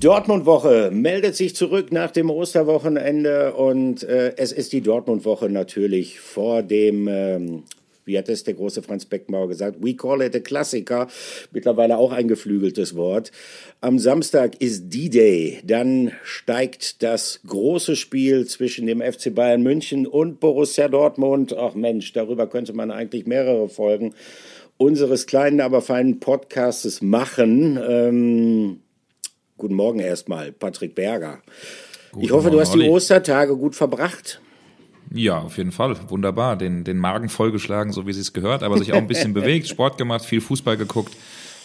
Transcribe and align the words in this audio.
Dortmund-Woche 0.00 0.90
meldet 0.90 1.36
sich 1.36 1.54
zurück 1.54 1.92
nach 1.92 2.10
dem 2.10 2.30
Osterwochenende 2.30 3.52
und 3.52 4.02
äh, 4.02 4.32
es 4.38 4.50
ist 4.50 4.72
die 4.72 4.80
Dortmund-Woche 4.80 5.50
natürlich 5.50 6.20
vor 6.20 6.62
dem 6.62 7.06
ähm, 7.06 7.64
wie 8.06 8.16
hat 8.16 8.30
es 8.30 8.42
der 8.42 8.54
große 8.54 8.80
Franz 8.82 9.04
Beckenbauer 9.04 9.48
gesagt, 9.48 9.76
we 9.80 9.94
call 9.94 10.22
it 10.22 10.34
a 10.34 10.40
Klassiker, 10.40 11.06
mittlerweile 11.52 11.98
auch 11.98 12.12
ein 12.12 12.28
geflügeltes 12.28 12.96
Wort. 12.96 13.30
Am 13.82 13.98
Samstag 13.98 14.60
ist 14.62 14.88
D-Day, 14.88 15.60
dann 15.64 16.12
steigt 16.24 17.02
das 17.02 17.40
große 17.46 17.94
Spiel 17.94 18.46
zwischen 18.46 18.86
dem 18.86 19.02
FC 19.02 19.34
Bayern 19.34 19.62
München 19.62 20.06
und 20.06 20.40
Borussia 20.40 20.88
Dortmund. 20.88 21.54
Ach 21.54 21.74
Mensch, 21.74 22.14
darüber 22.14 22.46
könnte 22.46 22.72
man 22.72 22.90
eigentlich 22.90 23.26
mehrere 23.26 23.68
Folgen 23.68 24.14
unseres 24.78 25.26
kleinen, 25.26 25.60
aber 25.60 25.82
feinen 25.82 26.20
Podcastes 26.20 27.02
machen. 27.02 27.78
Ähm, 27.86 28.80
guten 29.60 29.74
Morgen 29.74 30.00
erstmal, 30.00 30.50
Patrick 30.50 30.96
Berger. 30.96 31.38
Guten 32.10 32.24
ich 32.24 32.32
hoffe, 32.32 32.48
Morgen, 32.48 32.56
du 32.56 32.60
hast 32.60 32.74
die 32.74 32.88
Ostertage 32.88 33.56
gut 33.56 33.76
verbracht. 33.76 34.40
Ja, 35.12 35.38
auf 35.38 35.56
jeden 35.58 35.72
Fall. 35.72 35.96
Wunderbar. 36.08 36.56
Den, 36.56 36.82
den 36.82 36.98
Magen 36.98 37.28
vollgeschlagen, 37.28 37.92
so 37.92 38.06
wie 38.06 38.12
sie 38.12 38.20
es 38.20 38.32
gehört, 38.32 38.62
aber 38.62 38.78
sich 38.78 38.92
auch 38.92 38.98
ein 38.98 39.06
bisschen 39.06 39.34
bewegt, 39.34 39.68
Sport 39.68 39.98
gemacht, 39.98 40.24
viel 40.24 40.40
Fußball 40.40 40.76
geguckt. 40.76 41.16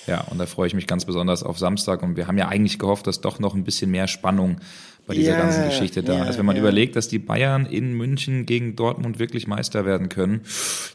Ja, 0.08 0.21
und 0.30 0.38
da 0.38 0.45
freue 0.45 0.68
ich 0.68 0.76
mich 0.76 0.85
ganz 0.85 1.05
besonders 1.05 1.41
auf 1.41 1.58
Samstag. 1.58 2.04
Und 2.04 2.16
wir 2.16 2.27
haben 2.27 2.38
ja 2.38 2.48
eigentlich 2.48 2.77
gehofft, 2.77 3.08
dass 3.08 3.21
doch 3.21 3.40
noch 3.40 3.55
ein 3.55 3.63
bisschen 3.63 3.90
mehr 3.90 4.07
Spannung 4.07 4.57
bei 5.07 5.16
dieser 5.16 5.32
ja, 5.34 5.40
ganzen 5.40 5.66
Geschichte 5.66 6.04
da 6.04 6.18
ja, 6.18 6.26
ist. 6.26 6.38
Wenn 6.38 6.46
man 6.46 6.55
ja. 6.55 6.62
überlegt, 6.62 6.96
dass 6.96 7.07
die 7.07 7.20
Bayern 7.20 7.66
in 7.66 7.93
München 7.93 8.46
gegen 8.46 8.76
Dortmund 8.76 9.20
wirklich 9.20 9.48
Meister 9.48 9.85
werden 9.85 10.09
können, 10.09 10.41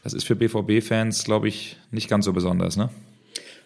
das 0.03 0.13
ist 0.13 0.25
für 0.25 0.35
BVB-Fans, 0.35 1.23
glaube 1.23 1.47
ich, 1.47 1.77
nicht 1.91 2.09
ganz 2.09 2.25
so 2.25 2.33
besonders, 2.33 2.77
ne? 2.77 2.89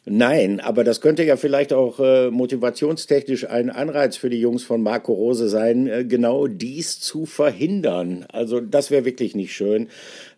Nein, 0.08 0.60
aber 0.60 0.84
das 0.84 1.02
könnte 1.02 1.24
ja 1.24 1.36
vielleicht 1.36 1.74
auch 1.74 2.00
äh, 2.00 2.30
motivationstechnisch 2.30 3.50
ein 3.50 3.72
Anreiz 3.72 4.18
für 4.18 4.30
die 4.30 4.40
Jungs 4.40 4.64
von 4.64 4.84
Marco 4.84 5.12
Rose 5.14 5.50
sein, 5.50 5.88
äh, 5.88 6.06
genau 6.06 6.46
dies 6.46 7.00
zu 7.00 7.26
verhindern. 7.26 8.24
Also 8.32 8.62
das 8.62 8.92
wäre 8.92 9.04
wirklich 9.04 9.34
nicht 9.34 9.54
schön. 9.54 9.88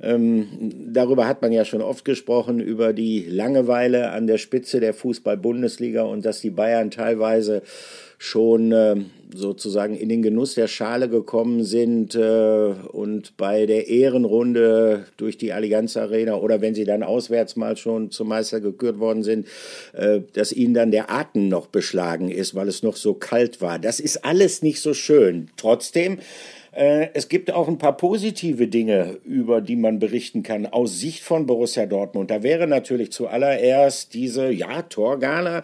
Ähm, 0.02 0.72
darüber 0.94 1.28
hat 1.28 1.42
man 1.42 1.52
ja 1.52 1.66
schon 1.66 1.82
oft 1.82 2.06
gesprochen, 2.06 2.62
über 2.62 2.94
die 2.94 3.26
Langeweile 3.28 4.12
an 4.12 4.26
der 4.26 4.38
Spitze 4.38 4.80
der 4.80 4.94
Fußball-Bundesliga 4.94 6.04
und 6.04 6.26
dass 6.26 6.40
die 6.40 6.50
Bayern 6.50 6.90
teilweise 6.90 7.62
schon 8.18 8.72
äh, 8.72 8.96
sozusagen 9.34 9.96
in 9.96 10.10
den 10.10 10.22
Genuss 10.22 10.56
der 10.56 10.68
Schale 10.68 11.10
gekommen 11.10 11.64
sind 11.64 12.16
äh, 12.16 12.73
und 12.92 13.38
bei 13.38 13.66
der 13.66 13.88
Ehrenrunde 13.88 15.06
durch 15.18 15.38
die 15.38 15.54
Allianz 15.54 15.98
Arena 15.98 16.36
oder 16.36 16.62
wenn 16.62 16.73
sie 16.73 16.86
dann 16.86 17.04
auswärts 17.04 17.56
mal 17.56 17.78
schon 17.78 18.10
zum 18.10 18.30
Meister 18.30 18.60
gekürt 18.60 19.00
worden 19.00 19.23
sind, 19.23 19.48
äh, 19.94 20.22
dass 20.34 20.52
ihnen 20.52 20.73
dann 20.73 20.92
der 20.92 21.12
Atem 21.12 21.48
noch 21.50 21.68
beschlagen 21.68 22.32
ist, 22.32 22.56
weil 22.56 22.68
es 22.68 22.84
noch 22.84 22.95
so 22.95 23.14
kalt 23.14 23.62
war. 23.62 23.80
Das 23.80 24.00
ist 24.00 24.26
alles 24.26 24.62
nicht 24.62 24.82
so 24.82 24.94
schön. 24.94 25.50
Trotzdem 25.58 26.20
äh, 26.78 27.10
es 27.16 27.28
gibt 27.28 27.52
auch 27.52 27.68
ein 27.68 27.80
paar 27.80 27.98
positive 27.98 28.68
Dinge, 28.68 29.18
über 29.26 29.62
die 29.62 29.76
man 29.76 29.98
berichten 29.98 30.44
kann 30.44 30.68
aus 30.68 31.00
Sicht 31.00 31.23
von 31.23 31.48
Borussia 31.48 31.88
Dortmund. 31.88 32.30
Da 32.30 32.44
wäre 32.44 32.68
natürlich 32.68 33.12
zuallererst 33.12 34.14
diese, 34.14 34.52
ja, 34.52 34.84
Torgala 34.84 35.64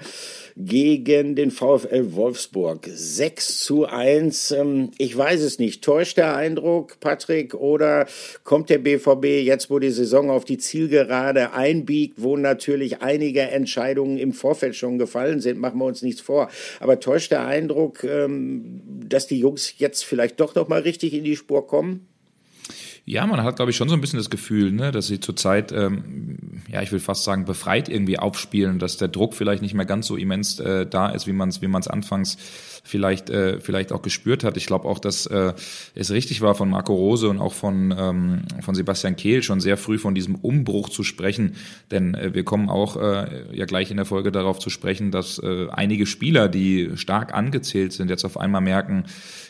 gegen 0.56 1.36
den 1.36 1.52
VfL 1.52 2.14
Wolfsburg. 2.14 2.88
6 2.92 3.60
zu 3.60 3.86
1. 3.86 4.52
Ähm, 4.52 4.92
ich 4.98 5.16
weiß 5.18 5.42
es 5.42 5.60
nicht. 5.60 5.84
Täuscht 5.84 6.18
der 6.18 6.36
Eindruck, 6.36 7.00
Patrick, 7.00 7.54
oder 7.54 8.08
kommt 8.44 8.70
der 8.70 8.78
BVB 8.78 9.46
jetzt, 9.46 9.70
wo 9.70 9.80
die 9.80 9.90
Saison 9.90 10.30
auf 10.30 10.46
die 10.46 10.58
Zielgerade 10.58 11.54
einbiegt, 11.54 12.22
wo 12.22 12.38
natürlich 12.38 13.02
einige 13.02 13.42
Entscheidungen 13.42 14.18
im 14.18 14.34
Vorfeld 14.34 14.76
schon 14.76 14.98
gefallen 14.98 15.40
sind, 15.40 15.60
machen 15.60 15.80
wir 15.80 15.86
uns 15.86 16.02
nichts 16.02 16.22
vor. 16.22 16.50
Aber 16.80 17.00
täuscht 17.00 17.32
der 17.32 17.46
Eindruck, 17.46 18.04
ähm, 18.04 18.82
dass 19.08 19.28
die 19.28 19.40
Jungs 19.40 19.76
jetzt 19.78 20.04
vielleicht 20.06 20.40
doch 20.40 20.56
noch 20.56 20.68
mal 20.68 20.82
richtig 20.82 21.14
in 21.14 21.24
die 21.24 21.36
Spur 21.36 21.68
kommen? 21.68 22.08
Ja, 23.06 23.28
man 23.28 23.44
hat, 23.44 23.58
glaube 23.58 23.72
ich, 23.72 23.78
schon 23.78 23.90
so 23.90 23.96
ein 23.96 24.02
bisschen 24.02 24.20
das 24.20 24.30
Gefühl, 24.30 24.72
ne, 24.72 24.92
dass 24.92 25.08
sie 25.08 25.20
zurzeit, 25.20 25.74
ähm, 25.74 26.53
ja, 26.72 26.82
ich 26.82 26.92
will 26.92 27.00
fast 27.00 27.24
sagen, 27.24 27.46
befreit 27.46 27.90
irgendwie 27.90 28.20
aufspielen, 28.20 28.80
dass 28.80 28.98
der 28.98 29.08
Druck 29.08 29.34
vielleicht 29.34 29.62
nicht 29.62 29.74
mehr 29.74 29.86
ganz 29.86 30.08
so 30.08 30.16
immens 30.16 30.60
äh, 30.60 30.86
da 30.86 31.10
ist, 31.10 31.28
wie 31.28 31.34
man 31.34 31.50
es 31.50 31.62
wie 31.62 31.68
man's 31.68 31.88
anfangs 31.88 32.38
vielleicht, 32.84 33.30
äh, 33.30 33.60
vielleicht 33.62 33.94
auch 33.94 34.02
gespürt 34.02 34.44
hat. 34.44 34.58
Ich 34.58 34.66
glaube 34.66 34.88
auch, 34.88 35.00
dass 35.00 35.26
äh, 35.26 35.54
es 35.96 36.12
richtig 36.12 36.42
war 36.42 36.54
von 36.54 36.70
Marco 36.70 36.94
Rose 36.94 37.30
und 37.30 37.40
auch 37.40 37.54
von, 37.54 37.96
ähm, 37.98 38.42
von 38.62 38.76
Sebastian 38.76 39.16
Kehl 39.16 39.42
schon 39.42 39.62
sehr 39.62 39.78
früh 39.78 39.98
von 39.98 40.14
diesem 40.14 40.36
Umbruch 40.36 40.90
zu 40.90 41.04
sprechen. 41.04 41.56
Denn 41.92 42.14
äh, 42.14 42.34
wir 42.34 42.44
kommen 42.44 42.70
auch 42.70 42.98
äh, 42.98 43.56
ja 43.56 43.66
gleich 43.66 43.90
in 43.90 43.98
der 43.98 44.06
Folge 44.06 44.32
darauf 44.32 44.60
zu 44.60 44.70
sprechen, 44.70 45.12
dass 45.12 45.40
äh, 45.40 45.68
einige 45.72 46.06
Spieler, 46.06 46.50
die 46.50 46.92
stark 46.96 47.34
angezählt 47.34 47.94
sind, 47.94 48.10
jetzt 48.10 48.26
auf 48.26 48.38
einmal 48.38 48.62
merken, 48.62 49.06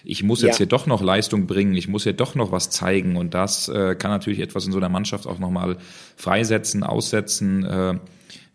ich 0.06 0.22
muss 0.22 0.42
jetzt 0.42 0.56
ja. 0.56 0.58
hier 0.59 0.66
doch 0.68 0.86
noch 0.86 1.02
Leistung 1.02 1.47
bringen, 1.47 1.75
ich 1.75 1.88
muss 1.88 2.03
hier 2.03 2.13
doch 2.13 2.36
noch 2.36 2.52
was 2.52 2.69
zeigen. 2.69 3.16
Und 3.16 3.34
das 3.34 3.68
äh, 3.68 3.96
kann 3.96 4.12
natürlich 4.12 4.40
etwas 4.40 4.66
in 4.66 4.72
so 4.72 4.78
einer 4.78 4.90
Mannschaft 4.90 5.25
auch 5.25 5.40
nochmal 5.40 5.78
freisetzen, 6.18 6.84
aussetzen. 6.94 7.66
Äh, 7.66 7.96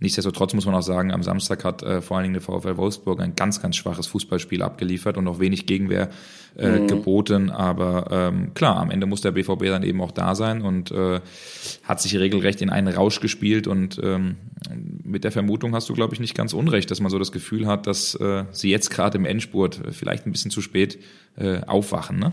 Nichtsdestotrotz 0.00 0.54
muss 0.54 0.64
man 0.64 0.76
auch 0.76 0.82
sagen, 0.82 1.10
am 1.10 1.24
Samstag 1.24 1.64
hat 1.64 1.82
äh, 1.82 2.00
vor 2.00 2.16
allen 2.16 2.24
Dingen 2.24 2.34
der 2.34 2.42
VfL 2.42 2.76
Wolfsburg 2.76 3.20
ein 3.20 3.34
ganz, 3.34 3.60
ganz 3.60 3.74
schwaches 3.74 4.06
Fußballspiel 4.06 4.62
abgeliefert 4.62 5.16
und 5.16 5.24
noch 5.24 5.40
wenig 5.40 5.66
Gegenwehr 5.66 6.10
äh, 6.56 6.78
mhm. 6.78 6.86
geboten. 6.86 7.50
Aber 7.50 8.06
ähm, 8.12 8.54
klar, 8.54 8.76
am 8.76 8.92
Ende 8.92 9.06
muss 9.06 9.22
der 9.22 9.32
BVB 9.32 9.64
dann 9.64 9.82
eben 9.82 10.00
auch 10.00 10.12
da 10.12 10.36
sein 10.36 10.62
und 10.62 10.92
äh, 10.92 11.20
hat 11.82 12.00
sich 12.00 12.16
regelrecht 12.16 12.62
in 12.62 12.70
einen 12.70 12.94
Rausch 12.94 13.18
gespielt. 13.18 13.66
Und 13.66 14.00
ähm, 14.00 14.36
mit 15.02 15.24
der 15.24 15.32
Vermutung 15.32 15.74
hast 15.74 15.88
du, 15.88 15.94
glaube 15.94 16.14
ich, 16.14 16.20
nicht 16.20 16.36
ganz 16.36 16.52
unrecht, 16.52 16.92
dass 16.92 17.00
man 17.00 17.10
so 17.10 17.18
das 17.18 17.32
Gefühl 17.32 17.66
hat, 17.66 17.88
dass 17.88 18.18
sie 18.52 18.70
jetzt 18.70 18.90
gerade 18.90 19.18
im 19.18 19.24
Endspurt 19.24 19.80
vielleicht 19.90 20.26
ein 20.26 20.32
bisschen 20.32 20.50
zu 20.50 20.60
spät 20.60 20.98
aufwachen. 21.66 22.18
Ne? 22.18 22.32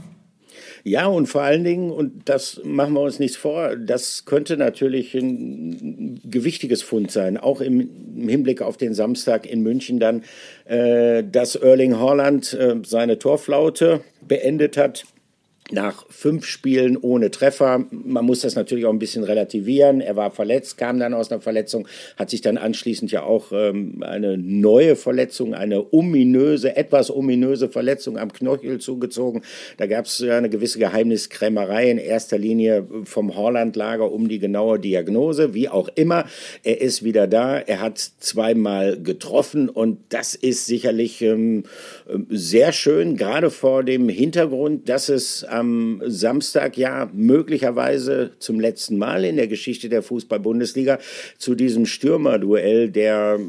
Ja, 0.83 1.07
und 1.07 1.27
vor 1.27 1.41
allen 1.41 1.63
Dingen, 1.63 1.91
und 1.91 2.29
das 2.29 2.61
machen 2.63 2.93
wir 2.93 3.01
uns 3.01 3.19
nichts 3.19 3.37
vor, 3.37 3.75
das 3.75 4.25
könnte 4.25 4.57
natürlich 4.57 5.13
ein 5.15 6.19
gewichtiges 6.23 6.81
Fund 6.81 7.11
sein, 7.11 7.37
auch 7.37 7.61
im, 7.61 7.89
Hinblick 8.27 8.61
auf 8.61 8.77
den 8.77 8.93
Samstag 8.93 9.45
in 9.45 9.61
München 9.61 9.99
dann, 9.99 10.23
äh, 10.65 11.23
dass 11.23 11.55
Erling 11.55 11.99
Haaland 11.99 12.53
äh, 12.53 12.75
seine 12.85 13.19
Torflaute 13.19 14.01
beendet 14.27 14.77
hat 14.77 15.05
nach 15.71 16.05
fünf 16.09 16.45
Spielen 16.45 16.95
ohne 16.95 17.31
Treffer. 17.31 17.85
Man 17.89 18.25
muss 18.25 18.41
das 18.41 18.55
natürlich 18.55 18.85
auch 18.85 18.93
ein 18.93 18.99
bisschen 18.99 19.23
relativieren. 19.23 19.99
Er 19.99 20.15
war 20.15 20.29
verletzt, 20.29 20.77
kam 20.77 20.99
dann 20.99 21.15
aus 21.15 21.31
einer 21.31 21.41
Verletzung, 21.41 21.87
hat 22.17 22.29
sich 22.29 22.41
dann 22.41 22.57
anschließend 22.57 23.11
ja 23.11 23.23
auch 23.23 23.51
ähm, 23.51 24.03
eine 24.03 24.37
neue 24.37 24.95
Verletzung, 24.95 25.55
eine 25.55 25.91
ominöse, 25.91 26.75
etwas 26.75 27.09
ominöse 27.09 27.69
Verletzung 27.69 28.19
am 28.19 28.31
Knöchel 28.31 28.79
zugezogen. 28.79 29.41
Da 29.77 29.87
gab 29.87 30.05
es 30.05 30.19
ja 30.19 30.37
eine 30.37 30.49
gewisse 30.49 30.77
Geheimniskrämerei 30.77 31.89
in 31.89 31.97
erster 31.97 32.37
Linie 32.37 32.87
vom 33.03 33.35
Horlandlager 33.35 34.11
um 34.11 34.27
die 34.29 34.39
genaue 34.39 34.79
Diagnose. 34.79 35.55
Wie 35.55 35.69
auch 35.69 35.89
immer, 35.95 36.25
er 36.63 36.79
ist 36.79 37.03
wieder 37.03 37.25
da. 37.25 37.57
Er 37.57 37.81
hat 37.81 37.97
zweimal 37.97 39.01
getroffen 39.01 39.69
und 39.69 39.97
das 40.09 40.35
ist 40.35 40.67
sicherlich 40.67 41.23
ähm, 41.23 41.63
sehr 42.29 42.71
schön, 42.71 43.17
gerade 43.17 43.49
vor 43.49 43.83
dem 43.83 44.09
Hintergrund, 44.09 44.89
dass 44.89 45.09
es 45.09 45.43
am 45.55 46.01
Samstag 46.05 46.77
ja 46.77 47.09
möglicherweise 47.13 48.31
zum 48.39 48.59
letzten 48.59 48.97
Mal 48.97 49.25
in 49.25 49.37
der 49.37 49.47
Geschichte 49.47 49.89
der 49.89 50.03
Fußball-Bundesliga 50.03 50.99
zu 51.37 51.55
diesem 51.55 51.85
Stürmerduell 51.85 52.89
der 52.89 53.39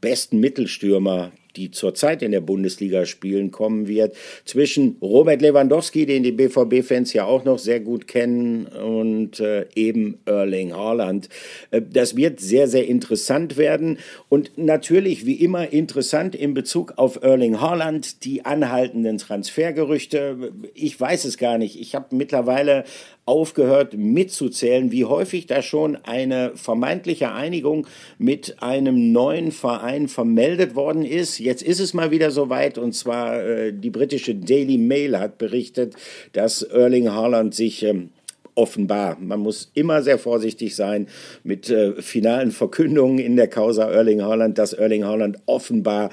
besten 0.00 0.40
Mittelstürmer 0.40 1.32
die 1.56 1.70
zurzeit 1.70 2.22
in 2.22 2.32
der 2.32 2.40
Bundesliga 2.40 3.06
spielen, 3.06 3.50
kommen 3.50 3.88
wird, 3.88 4.14
zwischen 4.44 4.96
Robert 5.00 5.42
Lewandowski, 5.42 6.06
den 6.06 6.22
die 6.22 6.32
BVB-Fans 6.32 7.12
ja 7.12 7.24
auch 7.24 7.44
noch 7.44 7.58
sehr 7.58 7.80
gut 7.80 8.06
kennen, 8.06 8.66
und 8.66 9.40
äh, 9.40 9.66
eben 9.74 10.18
Erling 10.26 10.72
Haaland. 10.74 11.28
Äh, 11.70 11.82
das 11.82 12.16
wird 12.16 12.40
sehr, 12.40 12.68
sehr 12.68 12.86
interessant 12.86 13.56
werden 13.56 13.98
und 14.28 14.52
natürlich 14.56 15.26
wie 15.26 15.34
immer 15.34 15.72
interessant 15.72 16.34
in 16.34 16.54
Bezug 16.54 16.94
auf 16.96 17.22
Erling 17.22 17.60
Haaland, 17.60 18.24
die 18.24 18.44
anhaltenden 18.44 19.18
Transfergerüchte. 19.18 20.52
Ich 20.74 20.98
weiß 21.00 21.24
es 21.24 21.38
gar 21.38 21.58
nicht. 21.58 21.80
Ich 21.80 21.94
habe 21.94 22.14
mittlerweile 22.14 22.84
aufgehört 23.30 23.94
mitzuzählen, 23.96 24.90
wie 24.90 25.04
häufig 25.04 25.46
da 25.46 25.62
schon 25.62 25.94
eine 25.94 26.50
vermeintliche 26.56 27.30
Einigung 27.30 27.86
mit 28.18 28.60
einem 28.60 29.12
neuen 29.12 29.52
Verein 29.52 30.08
vermeldet 30.08 30.74
worden 30.74 31.04
ist. 31.04 31.38
Jetzt 31.38 31.62
ist 31.62 31.78
es 31.78 31.94
mal 31.94 32.10
wieder 32.10 32.32
soweit 32.32 32.76
und 32.76 32.92
zwar 32.92 33.40
äh, 33.40 33.72
die 33.72 33.90
britische 33.90 34.34
Daily 34.34 34.78
Mail 34.78 35.16
hat 35.16 35.38
berichtet, 35.38 35.94
dass 36.32 36.62
Erling 36.62 37.12
Haaland 37.12 37.54
sich 37.54 37.84
ähm, 37.84 38.08
offenbar. 38.56 39.16
Man 39.20 39.38
muss 39.38 39.70
immer 39.74 40.02
sehr 40.02 40.18
vorsichtig 40.18 40.74
sein 40.74 41.06
mit 41.44 41.70
äh, 41.70 42.02
finalen 42.02 42.50
Verkündungen 42.50 43.20
in 43.20 43.36
der 43.36 43.46
Causa 43.46 43.88
Erling 43.88 44.22
Haaland, 44.22 44.58
dass 44.58 44.72
Erling 44.72 45.04
Haaland 45.04 45.38
offenbar 45.46 46.10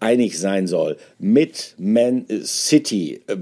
einig 0.00 0.40
sein 0.40 0.66
soll 0.66 0.96
mit 1.20 1.76
Man 1.78 2.26
City. 2.42 3.20
Äh, 3.28 3.36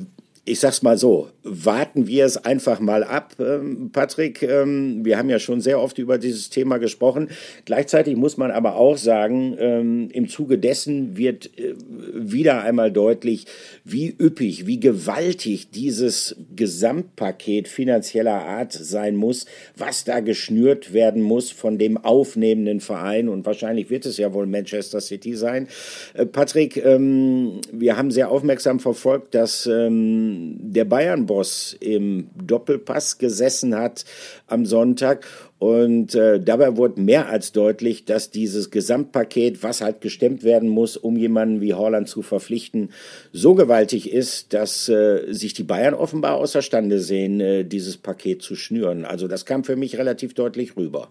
ich 0.44 0.58
sag's 0.58 0.82
mal 0.82 0.98
so, 0.98 1.28
warten 1.42 2.06
wir 2.06 2.26
es 2.26 2.36
einfach 2.36 2.80
mal 2.80 3.02
ab, 3.02 3.34
ähm, 3.38 3.90
Patrick. 3.92 4.42
Ähm, 4.42 5.04
wir 5.04 5.16
haben 5.16 5.30
ja 5.30 5.38
schon 5.38 5.60
sehr 5.60 5.80
oft 5.80 5.98
über 5.98 6.18
dieses 6.18 6.50
Thema 6.50 6.78
gesprochen. 6.78 7.28
Gleichzeitig 7.64 8.16
muss 8.16 8.36
man 8.36 8.50
aber 8.50 8.76
auch 8.76 8.96
sagen, 8.96 9.56
ähm, 9.58 10.08
im 10.12 10.28
Zuge 10.28 10.58
dessen 10.58 11.16
wird 11.16 11.50
äh, 11.58 11.74
wieder 12.14 12.62
einmal 12.62 12.92
deutlich, 12.92 13.46
wie 13.84 14.14
üppig, 14.18 14.66
wie 14.66 14.80
gewaltig 14.80 15.70
dieses 15.70 16.36
Gesamtpaket 16.54 17.68
finanzieller 17.68 18.44
Art 18.44 18.72
sein 18.72 19.16
muss, 19.16 19.46
was 19.76 20.04
da 20.04 20.20
geschnürt 20.20 20.92
werden 20.92 21.22
muss 21.22 21.50
von 21.50 21.78
dem 21.78 21.96
aufnehmenden 21.96 22.80
Verein. 22.80 23.28
Und 23.28 23.46
wahrscheinlich 23.46 23.88
wird 23.88 24.04
es 24.04 24.18
ja 24.18 24.34
wohl 24.34 24.46
Manchester 24.46 25.00
City 25.00 25.34
sein. 25.34 25.68
Äh, 26.14 26.26
Patrick, 26.26 26.76
wir 26.80 27.96
haben 27.96 28.10
sehr 28.10 28.30
aufmerksam 28.30 28.80
verfolgt, 28.80 29.34
dass 29.34 29.64
der 29.64 30.84
Bayern-Boss 31.30 31.76
im 31.80 32.28
Doppelpass 32.34 33.18
gesessen 33.18 33.74
hat 33.74 34.04
am 34.46 34.66
Sonntag. 34.66 35.26
Und 35.58 36.14
äh, 36.14 36.40
dabei 36.40 36.76
wurde 36.76 37.00
mehr 37.00 37.28
als 37.28 37.52
deutlich, 37.52 38.06
dass 38.06 38.30
dieses 38.30 38.70
Gesamtpaket, 38.70 39.62
was 39.62 39.82
halt 39.82 40.00
gestemmt 40.00 40.42
werden 40.42 40.68
muss, 40.68 40.96
um 40.96 41.16
jemanden 41.16 41.60
wie 41.60 41.74
Holland 41.74 42.08
zu 42.08 42.22
verpflichten, 42.22 42.90
so 43.32 43.54
gewaltig 43.54 44.10
ist, 44.10 44.54
dass 44.54 44.88
äh, 44.88 45.32
sich 45.32 45.52
die 45.52 45.62
Bayern 45.62 45.94
offenbar 45.94 46.36
außerstande 46.36 46.98
sehen, 46.98 47.40
äh, 47.40 47.64
dieses 47.64 47.98
Paket 47.98 48.42
zu 48.42 48.56
schnüren. 48.56 49.04
Also 49.04 49.28
das 49.28 49.44
kam 49.44 49.64
für 49.64 49.76
mich 49.76 49.98
relativ 49.98 50.32
deutlich 50.34 50.76
rüber. 50.76 51.08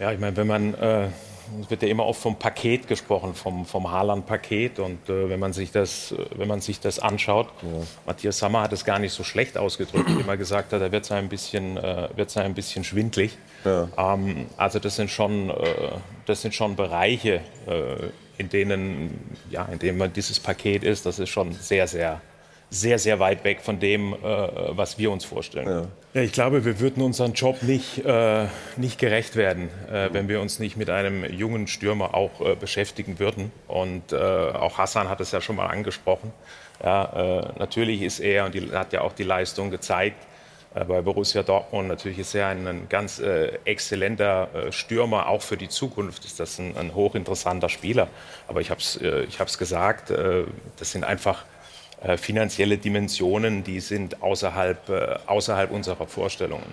Ja, 0.00 0.12
ich 0.12 0.18
meine, 0.18 0.36
wenn 0.36 0.48
man 0.48 0.74
äh, 0.74 1.08
es 1.60 1.70
wird 1.70 1.82
ja 1.82 1.88
immer 1.88 2.06
oft 2.06 2.20
vom 2.20 2.38
Paket 2.38 2.86
gesprochen, 2.86 3.34
vom, 3.34 3.66
vom 3.66 3.90
Haaland-Paket. 3.90 4.78
Und 4.78 5.08
äh, 5.08 5.28
wenn, 5.28 5.40
man 5.40 5.52
sich 5.52 5.70
das, 5.70 6.14
wenn 6.34 6.48
man 6.48 6.60
sich 6.60 6.80
das 6.80 6.98
anschaut, 6.98 7.48
ja. 7.62 7.68
Matthias 8.06 8.38
Sammer 8.38 8.62
hat 8.62 8.72
es 8.72 8.84
gar 8.84 8.98
nicht 8.98 9.12
so 9.12 9.24
schlecht 9.24 9.58
ausgedrückt, 9.58 10.08
wie 10.16 10.28
er 10.28 10.36
gesagt 10.36 10.72
hat, 10.72 10.80
er 10.80 10.92
wird 10.92 11.10
ein 11.12 11.28
bisschen, 11.28 11.76
äh, 11.76 12.08
ein 12.36 12.54
bisschen 12.54 12.84
schwindlig. 12.84 13.36
Ja. 13.64 13.88
Ähm, 13.96 14.46
also 14.56 14.78
das 14.78 14.96
sind 14.96 15.10
schon, 15.10 15.50
äh, 15.50 15.54
das 16.26 16.42
sind 16.42 16.54
schon 16.54 16.76
Bereiche, 16.76 17.40
äh, 17.66 18.10
in 18.38 18.48
denen, 18.48 19.36
ja, 19.50 19.64
in 19.66 19.78
denen 19.78 19.98
man 19.98 20.12
dieses 20.12 20.40
Paket 20.40 20.84
ist, 20.84 21.06
das 21.06 21.18
ist 21.18 21.28
schon 21.28 21.52
sehr, 21.52 21.86
sehr 21.86 22.20
sehr, 22.72 22.98
sehr 22.98 23.20
weit 23.20 23.44
weg 23.44 23.60
von 23.60 23.78
dem, 23.78 24.14
äh, 24.14 24.16
was 24.22 24.98
wir 24.98 25.10
uns 25.10 25.24
vorstellen. 25.24 25.68
Ja. 25.68 25.86
ja. 26.14 26.22
ich 26.22 26.32
glaube, 26.32 26.64
wir 26.64 26.80
würden 26.80 27.02
unseren 27.02 27.34
Job 27.34 27.62
nicht, 27.62 28.04
äh, 28.04 28.46
nicht 28.76 28.98
gerecht 28.98 29.36
werden, 29.36 29.68
äh, 29.92 30.08
wenn 30.12 30.26
wir 30.26 30.40
uns 30.40 30.58
nicht 30.58 30.78
mit 30.78 30.88
einem 30.88 31.24
jungen 31.30 31.66
Stürmer 31.66 32.14
auch 32.14 32.40
äh, 32.40 32.56
beschäftigen 32.56 33.18
würden. 33.18 33.52
Und 33.68 34.12
äh, 34.12 34.16
auch 34.16 34.78
Hassan 34.78 35.10
hat 35.10 35.20
es 35.20 35.32
ja 35.32 35.42
schon 35.42 35.56
mal 35.56 35.66
angesprochen. 35.66 36.32
Ja, 36.82 37.42
äh, 37.44 37.58
natürlich 37.58 38.00
ist 38.00 38.20
er, 38.20 38.46
und 38.46 38.54
die, 38.54 38.72
hat 38.72 38.94
ja 38.94 39.02
auch 39.02 39.12
die 39.12 39.24
Leistung 39.24 39.70
gezeigt, 39.70 40.16
bei 40.74 41.02
Borussia 41.02 41.42
Dortmund. 41.42 41.88
Natürlich 41.88 42.18
ist 42.18 42.34
er 42.34 42.48
ein, 42.48 42.66
ein 42.66 42.88
ganz 42.88 43.18
äh, 43.18 43.58
exzellenter 43.66 44.48
äh, 44.54 44.72
Stürmer, 44.72 45.28
auch 45.28 45.42
für 45.42 45.58
die 45.58 45.68
Zukunft 45.68 46.24
ist 46.24 46.40
das 46.40 46.58
ein, 46.58 46.74
ein 46.78 46.94
hochinteressanter 46.94 47.68
Spieler. 47.68 48.08
Aber 48.48 48.62
ich 48.62 48.70
habe 48.70 48.80
es 48.80 48.96
äh, 48.96 49.26
gesagt, 49.58 50.10
das 50.10 50.90
sind 50.90 51.04
einfach 51.04 51.44
äh, 52.02 52.16
finanzielle 52.16 52.78
Dimensionen, 52.78 53.64
die 53.64 53.80
sind 53.80 54.22
außerhalb, 54.22 54.88
äh, 54.88 55.18
außerhalb 55.26 55.70
unserer 55.70 56.06
Vorstellungen. 56.06 56.66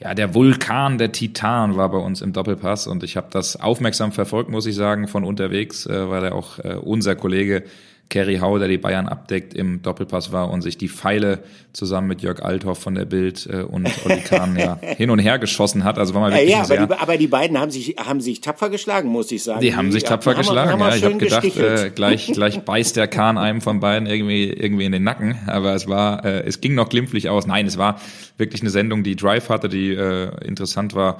Ja, 0.00 0.14
der 0.14 0.34
Vulkan, 0.34 0.98
der 0.98 1.12
Titan 1.12 1.76
war 1.76 1.88
bei 1.90 1.98
uns 1.98 2.22
im 2.22 2.32
Doppelpass 2.32 2.88
und 2.88 3.04
ich 3.04 3.16
habe 3.16 3.28
das 3.30 3.54
aufmerksam 3.54 4.10
verfolgt, 4.10 4.50
muss 4.50 4.66
ich 4.66 4.74
sagen, 4.74 5.06
von 5.06 5.24
unterwegs, 5.24 5.86
äh, 5.86 6.08
weil 6.08 6.24
er 6.24 6.34
auch 6.34 6.58
äh, 6.58 6.74
unser 6.74 7.14
Kollege 7.14 7.64
Kerry 8.12 8.36
Hau, 8.36 8.58
der 8.58 8.68
die 8.68 8.76
Bayern 8.76 9.08
abdeckt, 9.08 9.54
im 9.54 9.80
Doppelpass 9.80 10.32
war 10.32 10.50
und 10.50 10.60
sich 10.60 10.76
die 10.76 10.90
Pfeile 10.90 11.38
zusammen 11.72 12.08
mit 12.08 12.20
Jörg 12.20 12.42
Althoff 12.42 12.78
von 12.78 12.94
der 12.94 13.06
Bild 13.06 13.48
äh, 13.50 13.62
und 13.62 13.88
Olli 14.04 14.20
Kahn 14.20 14.54
ja 14.54 14.78
hin 14.98 15.08
und 15.08 15.18
her 15.18 15.38
geschossen 15.38 15.82
hat. 15.82 15.98
Also 15.98 16.12
war 16.12 16.20
mal 16.20 16.30
wirklich 16.30 16.50
ja, 16.50 16.62
ja 16.62 16.82
aber, 16.82 16.94
die, 16.94 17.00
aber 17.00 17.16
die 17.16 17.26
beiden 17.26 17.58
haben 17.58 17.70
sich, 17.70 17.96
haben 17.96 18.20
sich 18.20 18.42
tapfer 18.42 18.68
geschlagen, 18.68 19.08
muss 19.08 19.32
ich 19.32 19.42
sagen. 19.42 19.62
Die 19.62 19.74
haben 19.74 19.90
sich 19.92 20.04
tapfer 20.04 20.32
haben, 20.32 20.38
geschlagen, 20.38 20.72
haben 20.72 20.80
ja. 20.80 20.94
Ich 20.94 21.04
habe 21.04 21.16
gedacht, 21.16 21.56
äh, 21.56 21.90
gleich, 21.94 22.26
gleich 22.34 22.60
beißt 22.60 22.96
der 22.96 23.08
Kahn 23.08 23.38
einem 23.38 23.62
von 23.62 23.80
beiden 23.80 24.06
irgendwie, 24.06 24.50
irgendwie 24.50 24.84
in 24.84 24.92
den 24.92 25.04
Nacken. 25.04 25.38
Aber 25.46 25.74
es 25.74 25.88
war, 25.88 26.22
äh, 26.26 26.42
es 26.42 26.60
ging 26.60 26.74
noch 26.74 26.90
glimpflich 26.90 27.30
aus. 27.30 27.46
Nein, 27.46 27.66
es 27.66 27.78
war 27.78 27.98
wirklich 28.36 28.60
eine 28.60 28.70
Sendung, 28.70 29.04
die 29.04 29.16
Drive 29.16 29.48
hatte, 29.48 29.70
die 29.70 29.90
äh, 29.90 30.28
interessant 30.44 30.94
war 30.94 31.16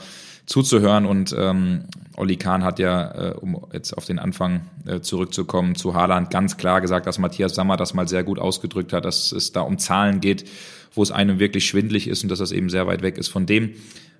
zuzuhören. 0.46 1.06
Und 1.06 1.34
ähm, 1.38 1.84
Olli 2.16 2.36
Kahn 2.36 2.64
hat 2.64 2.78
ja, 2.78 3.30
äh, 3.30 3.34
um 3.34 3.66
jetzt 3.72 3.96
auf 3.96 4.04
den 4.04 4.18
Anfang 4.18 4.62
äh, 4.86 5.00
zurückzukommen, 5.00 5.74
zu 5.74 5.94
Haaland 5.94 6.30
ganz 6.30 6.56
klar 6.56 6.80
gesagt, 6.80 7.06
dass 7.06 7.18
Matthias 7.18 7.54
Sammer 7.54 7.76
das 7.76 7.94
mal 7.94 8.08
sehr 8.08 8.24
gut 8.24 8.38
ausgedrückt 8.38 8.92
hat, 8.92 9.04
dass 9.04 9.32
es 9.32 9.52
da 9.52 9.62
um 9.62 9.78
Zahlen 9.78 10.20
geht, 10.20 10.44
wo 10.94 11.02
es 11.02 11.10
einem 11.10 11.38
wirklich 11.38 11.66
schwindlig 11.66 12.08
ist 12.08 12.22
und 12.22 12.28
dass 12.28 12.38
das 12.38 12.52
eben 12.52 12.68
sehr 12.68 12.86
weit 12.86 13.02
weg 13.02 13.18
ist 13.18 13.28
von 13.28 13.46
dem, 13.46 13.74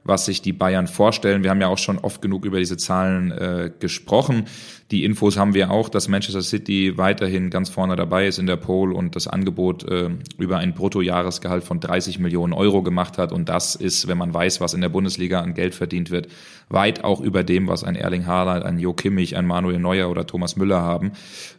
was 0.05 0.25
sich 0.25 0.43
die 0.43 0.53
Bayern 0.53 0.87
vorstellen. 0.87 1.43
Wir 1.43 1.51
haben 1.51 1.61
ja 1.61 1.69
auch 1.69 1.79
schon 1.79 1.99
oft 1.99 2.23
genug 2.23 2.45
über 2.45 2.59
diese 2.59 2.77
Zahlen 2.77 3.31
äh, 3.31 3.71
gesprochen. 3.79 4.47
Die 4.93 5.05
Infos 5.05 5.39
haben 5.39 5.55
wir 5.55 5.71
auch, 5.71 5.89
dass 5.89 6.09
Manchester 6.09 6.43
City 6.43 6.99
weiterhin 6.99 7.49
ganz 7.49 7.71
vorne 7.71 7.97
dabei 7.97 8.27
ist 8.27 8.39
in 8.39 8.47
der 8.47 8.57
Pole 8.57 8.95
und 8.95 9.17
das 9.17 9.27
Angebot 9.27 9.89
äh, 9.89 10.11
über 10.37 10.59
ein 10.59 10.75
Bruttojahresgehalt 10.75 11.65
von 11.65 11.81
30 11.81 12.19
Millionen 12.19 12.53
Euro 12.53 12.83
gemacht 12.83 13.17
hat. 13.17 13.33
Und 13.33 13.49
das 13.49 13.75
ist, 13.75 14.07
wenn 14.07 14.19
man 14.19 14.35
weiß, 14.35 14.61
was 14.61 14.75
in 14.75 14.83
der 14.83 14.91
Bundesliga 14.91 15.41
an 15.41 15.55
Geld 15.55 15.75
verdient 15.75 16.11
wird, 16.11 16.29
weit 16.69 17.05
auch 17.05 17.23
über 17.23 17.43
dem, 17.43 17.69
was 17.69 17.85
ein 17.85 17.97
Erling 17.97 18.27
Haaland, 18.27 18.65
ein 18.67 18.79
Jo 18.79 18.93
Kimmich, 18.93 19.35
ein 19.35 19.47
Manuel 19.47 19.79
Neuer 19.79 20.11
oder 20.11 20.27
Thomas 20.27 20.57
Müller 20.57 20.83
haben. 20.83 21.13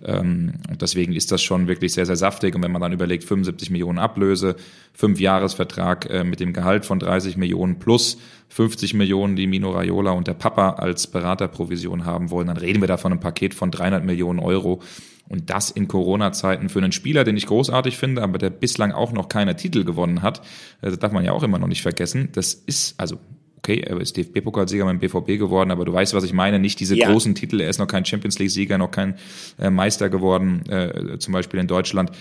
Ähm, 0.05 0.53
deswegen 0.79 1.13
ist 1.13 1.31
das 1.31 1.41
schon 1.41 1.67
wirklich 1.67 1.93
sehr, 1.93 2.05
sehr 2.05 2.15
saftig. 2.15 2.53
Und 2.53 2.61
wenn 2.61 2.71
man 2.71 2.83
dann 2.83 2.93
überlegt, 2.93 3.23
75 3.23 3.71
Millionen 3.71 3.97
Ablöse, 3.97 4.57
fünf 4.93 5.19
Jahresvertrag 5.19 6.07
äh, 6.07 6.23
mit 6.23 6.39
dem 6.39 6.53
Gehalt 6.53 6.85
von 6.85 6.99
30 6.99 7.37
Millionen 7.37 7.79
plus 7.79 8.19
50 8.53 8.93
Millionen, 8.93 9.35
die 9.35 9.47
Mino 9.47 9.71
Raiola 9.71 10.11
und 10.11 10.27
der 10.27 10.35
Papa 10.35 10.71
als 10.73 11.07
Beraterprovision 11.07 12.05
haben 12.05 12.29
wollen, 12.29 12.47
dann 12.47 12.57
reden 12.57 12.81
wir 12.81 12.87
da 12.87 12.97
von 12.97 13.11
einem 13.11 13.19
Paket 13.19 13.55
von 13.55 13.71
300 13.71 14.05
Millionen 14.05 14.37
Euro. 14.37 14.79
Und 15.27 15.49
das 15.49 15.71
in 15.71 15.87
Corona-Zeiten 15.87 16.69
für 16.69 16.77
einen 16.77 16.91
Spieler, 16.91 17.23
den 17.23 17.35
ich 17.35 17.47
großartig 17.47 17.97
finde, 17.97 18.21
aber 18.21 18.37
der 18.37 18.51
bislang 18.51 18.91
auch 18.91 19.11
noch 19.11 19.27
keine 19.27 19.55
Titel 19.55 19.83
gewonnen 19.83 20.21
hat, 20.21 20.39
äh, 20.81 20.91
das 20.91 20.99
darf 20.99 21.11
man 21.11 21.25
ja 21.25 21.31
auch 21.31 21.41
immer 21.41 21.57
noch 21.57 21.67
nicht 21.67 21.81
vergessen. 21.81 22.29
Das 22.33 22.53
ist, 22.53 22.99
also 22.99 23.17
okay, 23.57 23.79
er 23.79 23.99
ist 23.99 24.17
DFB-Pokalsieger 24.17 24.85
beim 24.85 24.99
BVB 24.99 25.39
geworden, 25.39 25.71
aber 25.71 25.85
du 25.85 25.93
weißt, 25.93 26.13
was 26.13 26.23
ich 26.23 26.33
meine, 26.33 26.59
nicht 26.59 26.79
diese 26.79 26.95
ja. 26.95 27.09
großen 27.09 27.33
Titel, 27.33 27.59
er 27.59 27.69
ist 27.69 27.79
noch 27.79 27.87
kein 27.87 28.05
Champions 28.05 28.37
League-Sieger, 28.37 28.77
noch 28.77 28.91
kein 28.91 29.15
äh, 29.57 29.71
Meister 29.71 30.09
geworden, 30.09 30.61
äh, 30.69 31.17
zum 31.17 31.33
Beispiel 31.33 31.59
in 31.59 31.67
Deutschland. 31.67 32.11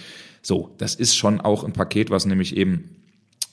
So, 0.41 0.71
das 0.79 0.95
ist 0.95 1.15
schon 1.15 1.43
auch 1.43 1.65
ein 1.65 1.75
Paket, 1.75 2.09
was 2.09 2.25
nämlich 2.25 2.57
eben 2.57 3.02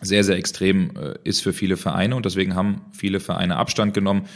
sehr, 0.01 0.23
sehr 0.23 0.37
extrem 0.37 0.91
äh, 0.95 1.15
ist 1.23 1.41
für 1.41 1.53
viele 1.53 1.77
Vereine 1.77 2.15
und 2.15 2.25
deswegen 2.25 2.55
haben 2.55 2.81
viele 2.91 3.19
Vereine 3.19 3.57
Abstand 3.57 3.93
genommen. 3.93 4.27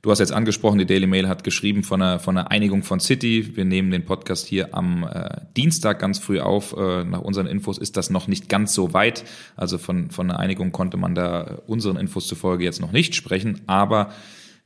Du 0.00 0.12
hast 0.12 0.20
jetzt 0.20 0.32
angesprochen, 0.32 0.78
die 0.78 0.86
Daily 0.86 1.08
Mail 1.08 1.28
hat 1.28 1.42
geschrieben 1.42 1.82
von 1.82 2.00
einer, 2.00 2.20
von 2.20 2.38
einer 2.38 2.52
Einigung 2.52 2.84
von 2.84 3.00
City. 3.00 3.56
Wir 3.56 3.64
nehmen 3.64 3.90
den 3.90 4.04
Podcast 4.04 4.46
hier 4.46 4.72
am 4.72 5.02
äh, 5.02 5.40
Dienstag 5.56 5.98
ganz 5.98 6.20
früh 6.20 6.38
auf. 6.38 6.72
Äh, 6.76 7.02
nach 7.02 7.20
unseren 7.20 7.48
Infos 7.48 7.78
ist 7.78 7.96
das 7.96 8.08
noch 8.08 8.28
nicht 8.28 8.48
ganz 8.48 8.74
so 8.74 8.92
weit. 8.92 9.24
Also 9.56 9.76
von, 9.76 10.12
von 10.12 10.30
einer 10.30 10.38
Einigung 10.38 10.70
konnte 10.70 10.96
man 10.96 11.16
da 11.16 11.58
unseren 11.66 11.96
Infos 11.96 12.28
zufolge 12.28 12.62
jetzt 12.62 12.80
noch 12.80 12.92
nicht 12.92 13.16
sprechen. 13.16 13.60
Aber 13.66 14.12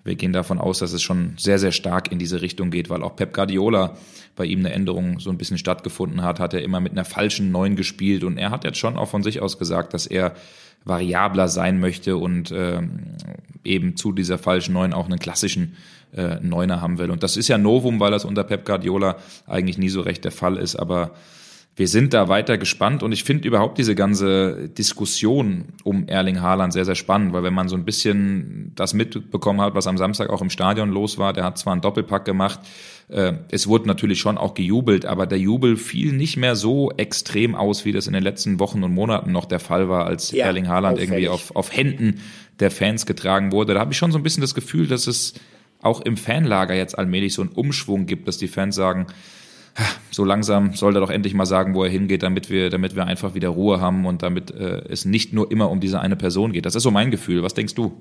wir 0.05 0.17
gehen 0.17 0.33
davon 0.33 0.59
aus, 0.59 0.81
dass 0.81 0.93
es 0.93 1.03
schon 1.03 1.35
sehr, 1.39 1.59
sehr 1.59 1.73
stark 1.73 2.11
in 2.11 2.19
diese 2.19 2.43
Richtung 2.43 2.71
geht, 2.71 2.91
weil 2.91 3.03
auch 3.03 3.15
Pep 3.15 3.33
Guardiola 3.33 3.97
bei 4.35 4.45
ihm 4.45 4.61
eine 4.61 4.73
Änderung 4.73 5.21
so 5.21 5.31
ein 5.31 5.39
bisschen 5.39 5.59
stattgefunden 5.59 6.23
hat, 6.23 6.41
hat 6.41 6.55
er 6.55 6.63
immer 6.63 6.81
mit 6.81 6.93
einer 6.93 7.05
falschen 7.05 7.53
Neun 7.53 7.77
gespielt 7.77 8.25
und 8.25 8.39
er 8.39 8.51
hat 8.51 8.65
jetzt 8.65 8.79
schon 8.79 8.97
auch 8.97 9.09
von 9.09 9.23
sich 9.23 9.41
aus 9.41 9.59
gesagt, 9.59 9.95
dass 9.95 10.07
er 10.07 10.35
variabler 10.85 11.49
sein 11.49 11.79
möchte 11.79 12.17
und 12.17 12.51
äh, 12.51 12.81
eben 13.65 13.97
zu 13.97 14.13
dieser 14.13 14.39
falschen 14.39 14.73
Neun 14.73 14.93
auch 14.93 15.05
einen 15.05 15.21
klassischen 15.21 15.77
äh, 16.17 16.37
Neuner 16.41 16.81
haben 16.81 16.99
will. 16.99 17.11
Und 17.11 17.23
das 17.23 17.37
ist 17.37 17.49
ja 17.49 17.59
Novum, 17.59 18.01
weil 18.01 18.11
das 18.11 18.25
unter 18.25 18.43
Pep 18.43 18.65
Guardiola 18.65 19.17
eigentlich 19.47 19.79
nie 19.79 19.89
so 19.89 20.01
recht 20.01 20.25
der 20.25 20.33
Fall 20.33 20.57
ist, 20.57 20.75
aber 20.75 21.13
wir 21.75 21.89
sind 21.89 22.13
da 22.13 22.29
weiter 22.29 22.59
gespannt 22.59 23.03
und 23.03 23.13
ich 23.13 23.25
finde 23.25 23.49
überhaupt 23.49 23.79
diese 23.79 23.95
ganze 23.95 24.69
Diskussion 24.69 25.65
um 25.85 26.07
Erling 26.07 26.43
Haaland 26.43 26.75
sehr, 26.75 26.85
sehr 26.85 26.95
spannend, 26.95 27.33
weil 27.33 27.45
wenn 27.45 27.55
man 27.55 27.69
so 27.69 27.77
ein 27.77 27.87
bisschen 27.87 28.73
das 28.75 28.93
mitbekommen 28.93 29.61
hat, 29.63 29.75
was 29.75 29.87
am 29.87 29.97
Samstag 29.97 30.29
auch 30.29 30.43
im 30.43 30.51
Stadion 30.51 30.91
los 30.91 31.17
war, 31.17 31.33
der 31.33 31.45
hat 31.45 31.57
zwar 31.57 31.73
einen 31.73 31.81
Doppelpack 31.81 32.27
gemacht, 32.27 32.61
äh, 33.09 33.33
es 33.51 33.69
wurde 33.69 33.87
natürlich 33.87 34.21
schon 34.21 34.37
auch 34.37 34.53
gejubelt, 34.53 35.07
aber 35.07 35.27
der 35.27 35.39
Jubel 35.39 35.79
fiel 35.79 36.13
nicht 36.13 36.37
mehr 36.37 36.57
so 36.57 36.91
extrem 36.93 37.55
aus, 37.55 37.87
wie 37.87 37.93
das 37.93 38.07
in 38.07 38.13
den 38.13 38.23
letzten 38.23 38.61
Wochen 38.61 38.85
und 38.85 38.93
Monaten 38.93 39.33
noch 39.33 39.47
der 39.47 39.61
Fall 39.61 39.89
war, 39.89 40.05
als 40.05 40.31
ja, 40.31 40.45
Erling 40.45 40.69
Haaland 40.69 40.99
auffällig. 40.99 41.11
irgendwie 41.11 41.29
auf, 41.29 41.57
auf 41.57 41.75
Händen 41.75 42.21
der 42.61 42.71
Fans 42.71 43.07
getragen 43.07 43.51
wurde. 43.51 43.73
Da 43.73 43.81
habe 43.81 43.93
ich 43.93 43.99
schon 43.99 44.13
so 44.13 44.19
ein 44.19 44.23
bisschen 44.23 44.43
das 44.43 44.55
Gefühl, 44.55 44.87
dass 44.87 45.07
es 45.07 45.33
auch 45.81 46.03
im 46.03 46.19
Fanlager 46.19 46.75
jetzt 46.75 46.99
allmählich 46.99 47.33
so 47.33 47.41
einen 47.41 47.51
Umschwung 47.51 48.05
gibt, 48.05 48.29
dass 48.29 48.37
die 48.37 48.47
Fans 48.47 48.77
sagen, 48.77 49.07
so 50.11 50.25
langsam 50.25 50.75
soll 50.75 50.97
er 50.97 51.01
doch 51.01 51.11
endlich 51.11 51.35
mal 51.35 51.47
sagen, 51.47 51.75
wo 51.75 51.85
er 51.85 51.91
hingeht, 51.91 52.23
damit 52.23 52.51
wir, 52.51 52.71
damit 52.71 52.95
wir 52.95 53.07
einfach 53.07 53.35
wieder 53.35 53.49
Ruhe 53.49 53.81
haben 53.81 54.05
und 54.05 54.23
damit 54.23 54.51
äh, 54.51 54.83
es 54.89 55.05
nicht 55.05 55.33
nur 55.33 55.51
immer 55.51 55.71
um 55.71 55.81
diese 55.81 56.01
eine 56.01 56.17
Person 56.17 56.53
geht. 56.53 56.67
Das 56.67 56.75
ist 56.75 56.83
so 56.83 56.91
mein 56.91 57.11
Gefühl. 57.11 57.43
Was 57.43 57.55
denkst 57.55 57.75
du? 57.75 57.93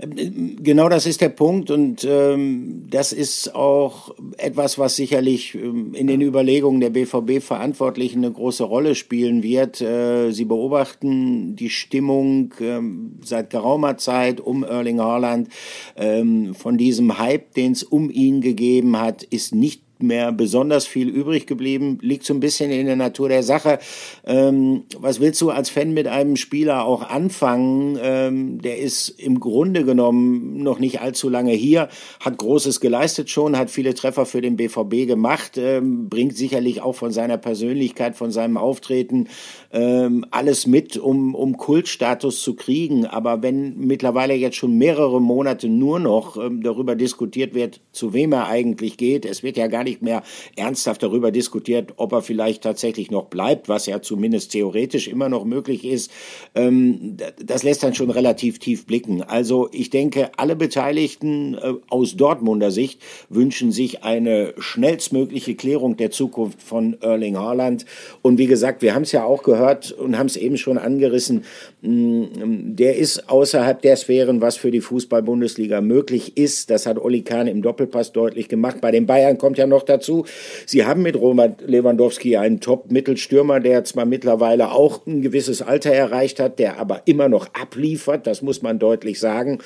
Genau 0.00 0.88
das 0.88 1.06
ist 1.06 1.22
der 1.22 1.30
Punkt 1.30 1.70
und 1.70 2.06
ähm, 2.08 2.86
das 2.90 3.12
ist 3.12 3.54
auch 3.54 4.14
etwas, 4.36 4.78
was 4.78 4.96
sicherlich 4.96 5.54
ähm, 5.54 5.94
in 5.94 6.08
den 6.08 6.20
Überlegungen 6.20 6.80
der 6.80 6.90
BVB-Verantwortlichen 6.90 8.24
eine 8.24 8.32
große 8.32 8.64
Rolle 8.64 8.94
spielen 8.94 9.42
wird. 9.42 9.80
Äh, 9.80 10.32
sie 10.32 10.44
beobachten 10.44 11.56
die 11.56 11.70
Stimmung 11.70 12.52
ähm, 12.60 13.18
seit 13.22 13.48
geraumer 13.50 13.96
Zeit 13.96 14.40
um 14.40 14.62
Erling 14.62 15.00
Haaland. 15.00 15.48
Ähm, 15.96 16.54
von 16.54 16.76
diesem 16.76 17.18
Hype, 17.18 17.54
den 17.54 17.72
es 17.72 17.82
um 17.82 18.10
ihn 18.10 18.42
gegeben 18.42 19.00
hat, 19.00 19.22
ist 19.22 19.54
nicht 19.54 19.85
mehr 19.98 20.32
besonders 20.32 20.86
viel 20.86 21.08
übrig 21.08 21.46
geblieben. 21.46 21.98
Liegt 22.02 22.24
so 22.24 22.34
ein 22.34 22.40
bisschen 22.40 22.70
in 22.70 22.86
der 22.86 22.96
Natur 22.96 23.28
der 23.28 23.42
Sache. 23.42 23.78
Ähm, 24.24 24.84
was 24.98 25.20
willst 25.20 25.40
du 25.40 25.50
als 25.50 25.70
Fan 25.70 25.92
mit 25.92 26.06
einem 26.06 26.36
Spieler 26.36 26.84
auch 26.84 27.08
anfangen? 27.08 27.98
Ähm, 28.00 28.60
der 28.60 28.78
ist 28.78 29.08
im 29.08 29.40
Grunde 29.40 29.84
genommen 29.84 30.62
noch 30.62 30.78
nicht 30.78 31.00
allzu 31.00 31.28
lange 31.28 31.52
hier, 31.52 31.88
hat 32.20 32.38
Großes 32.38 32.80
geleistet 32.80 33.30
schon, 33.30 33.56
hat 33.56 33.70
viele 33.70 33.94
Treffer 33.94 34.26
für 34.26 34.40
den 34.40 34.56
BVB 34.56 35.06
gemacht, 35.06 35.58
ähm, 35.58 36.08
bringt 36.08 36.36
sicherlich 36.36 36.82
auch 36.82 36.94
von 36.94 37.12
seiner 37.12 37.38
Persönlichkeit, 37.38 38.16
von 38.16 38.30
seinem 38.30 38.56
Auftreten 38.56 39.28
ähm, 39.72 40.24
alles 40.30 40.66
mit, 40.66 40.96
um, 40.96 41.34
um 41.34 41.56
Kultstatus 41.56 42.42
zu 42.42 42.54
kriegen. 42.54 43.06
Aber 43.06 43.42
wenn 43.42 43.76
mittlerweile 43.78 44.34
jetzt 44.34 44.56
schon 44.56 44.76
mehrere 44.76 45.20
Monate 45.20 45.68
nur 45.68 45.98
noch 45.98 46.36
ähm, 46.36 46.62
darüber 46.62 46.94
diskutiert 46.94 47.54
wird, 47.54 47.80
zu 47.92 48.12
wem 48.12 48.32
er 48.32 48.48
eigentlich 48.48 48.96
geht, 48.96 49.24
es 49.24 49.42
wird 49.42 49.56
ja 49.56 49.66
gar 49.66 49.84
nicht 49.86 50.02
mehr 50.02 50.22
ernsthaft 50.56 51.02
darüber 51.02 51.30
diskutiert, 51.30 51.94
ob 51.96 52.12
er 52.12 52.20
vielleicht 52.20 52.62
tatsächlich 52.62 53.10
noch 53.10 53.26
bleibt, 53.26 53.70
was 53.70 53.86
ja 53.86 54.02
zumindest 54.02 54.52
theoretisch 54.52 55.08
immer 55.08 55.30
noch 55.30 55.44
möglich 55.44 55.84
ist. 55.84 56.10
Ähm, 56.54 57.16
das 57.42 57.62
lässt 57.62 57.82
dann 57.82 57.94
schon 57.94 58.10
relativ 58.10 58.58
tief 58.58 58.84
blicken. 58.86 59.22
Also 59.22 59.68
ich 59.72 59.88
denke, 59.88 60.30
alle 60.36 60.56
Beteiligten 60.56 61.54
äh, 61.54 61.74
aus 61.88 62.16
Dortmunder 62.16 62.70
Sicht 62.70 63.00
wünschen 63.28 63.72
sich 63.72 64.04
eine 64.04 64.54
schnellstmögliche 64.58 65.54
Klärung 65.54 65.96
der 65.96 66.10
Zukunft 66.10 66.62
von 66.62 66.96
Erling 67.00 67.38
Haaland. 67.38 67.86
Und 68.22 68.38
wie 68.38 68.46
gesagt, 68.46 68.82
wir 68.82 68.94
haben 68.94 69.02
es 69.02 69.12
ja 69.12 69.24
auch 69.24 69.42
gehört 69.42 69.92
und 69.92 70.18
haben 70.18 70.26
es 70.26 70.36
eben 70.36 70.56
schon 70.56 70.78
angerissen, 70.78 71.44
mm, 71.82 72.76
der 72.76 72.96
ist 72.96 73.30
außerhalb 73.30 73.80
der 73.82 73.96
Sphären, 73.96 74.40
was 74.40 74.56
für 74.56 74.70
die 74.70 74.80
Fußball-Bundesliga 74.80 75.80
möglich 75.80 76.36
ist. 76.36 76.70
Das 76.70 76.86
hat 76.86 76.98
Oli 76.98 77.22
Kahn 77.22 77.46
im 77.46 77.62
Doppelpass 77.62 78.12
deutlich 78.12 78.48
gemacht. 78.48 78.80
Bei 78.80 78.90
den 78.90 79.06
Bayern 79.06 79.38
kommt 79.38 79.58
ja 79.58 79.66
noch 79.66 79.75
dazu, 79.82 80.24
sie 80.66 80.84
haben 80.84 81.02
mit 81.02 81.16
Robert 81.16 81.62
Lewandowski 81.62 82.36
einen 82.36 82.60
Top-Mittelstürmer, 82.60 83.60
der 83.60 83.84
zwar 83.84 84.04
mittlerweile 84.04 84.72
auch 84.72 85.06
ein 85.06 85.22
gewisses 85.22 85.62
Alter 85.62 85.92
erreicht 85.92 86.40
hat, 86.40 86.58
der 86.58 86.78
aber 86.78 87.02
immer 87.06 87.28
noch 87.28 87.48
abliefert, 87.54 88.26
das 88.26 88.42
muss 88.42 88.62
man 88.62 88.78
deutlich 88.78 89.20
sagen. 89.20 89.58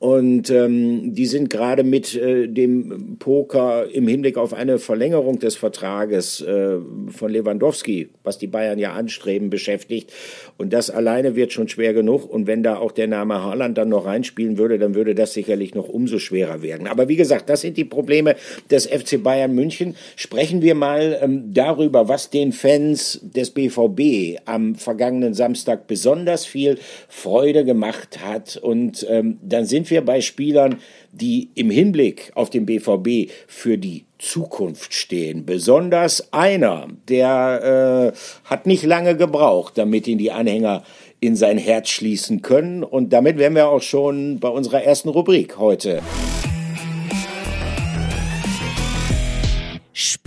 Und 0.00 0.48
ähm, 0.50 1.12
die 1.14 1.26
sind 1.26 1.50
gerade 1.50 1.82
mit 1.82 2.14
äh, 2.14 2.46
dem 2.46 3.16
Poker 3.18 3.86
im 3.92 4.06
Hinblick 4.06 4.36
auf 4.36 4.54
eine 4.54 4.78
Verlängerung 4.78 5.40
des 5.40 5.56
Vertrages 5.56 6.40
äh, 6.40 6.76
von 7.08 7.32
Lewandowski, 7.32 8.10
was 8.22 8.38
die 8.38 8.46
Bayern 8.46 8.78
ja 8.78 8.92
anstreben, 8.92 9.50
beschäftigt. 9.50 10.12
Und 10.56 10.72
das 10.72 10.88
alleine 10.88 11.34
wird 11.34 11.52
schon 11.52 11.68
schwer 11.68 11.94
genug. 11.94 12.30
Und 12.30 12.46
wenn 12.46 12.62
da 12.62 12.76
auch 12.76 12.92
der 12.92 13.08
Name 13.08 13.42
Haaland 13.42 13.76
dann 13.76 13.88
noch 13.88 14.06
reinspielen 14.06 14.56
würde, 14.56 14.78
dann 14.78 14.94
würde 14.94 15.16
das 15.16 15.32
sicherlich 15.32 15.74
noch 15.74 15.88
umso 15.88 16.20
schwerer 16.20 16.62
werden. 16.62 16.86
Aber 16.86 17.08
wie 17.08 17.16
gesagt, 17.16 17.50
das 17.50 17.62
sind 17.62 17.76
die 17.76 17.84
Probleme 17.84 18.36
des 18.70 18.86
FC 18.86 19.20
Bayern 19.20 19.52
München. 19.52 19.96
Sprechen 20.14 20.62
wir 20.62 20.76
mal 20.76 21.18
ähm, 21.20 21.52
darüber, 21.52 22.08
was 22.08 22.30
den 22.30 22.52
Fans 22.52 23.18
des 23.22 23.50
BVB 23.50 24.38
am 24.44 24.76
vergangenen 24.76 25.34
Samstag 25.34 25.88
besonders 25.88 26.46
viel 26.46 26.78
Freude 27.08 27.64
gemacht 27.64 28.20
hat. 28.24 28.56
Und 28.56 29.04
ähm, 29.10 29.38
dann 29.42 29.64
sind 29.64 29.87
wir 29.90 30.04
bei 30.04 30.20
Spielern, 30.20 30.76
die 31.12 31.50
im 31.54 31.70
Hinblick 31.70 32.32
auf 32.34 32.50
den 32.50 32.66
BVB 32.66 33.30
für 33.46 33.78
die 33.78 34.04
Zukunft 34.18 34.94
stehen. 34.94 35.46
Besonders 35.46 36.32
einer, 36.32 36.88
der 37.08 38.12
äh, 38.14 38.48
hat 38.48 38.66
nicht 38.66 38.84
lange 38.84 39.16
gebraucht, 39.16 39.78
damit 39.78 40.06
ihn 40.08 40.18
die 40.18 40.32
Anhänger 40.32 40.82
in 41.20 41.36
sein 41.36 41.58
Herz 41.58 41.88
schließen 41.88 42.42
können. 42.42 42.82
Und 42.82 43.12
damit 43.12 43.38
wären 43.38 43.54
wir 43.54 43.68
auch 43.68 43.82
schon 43.82 44.40
bei 44.40 44.48
unserer 44.48 44.82
ersten 44.82 45.08
Rubrik 45.08 45.58
heute. 45.58 46.02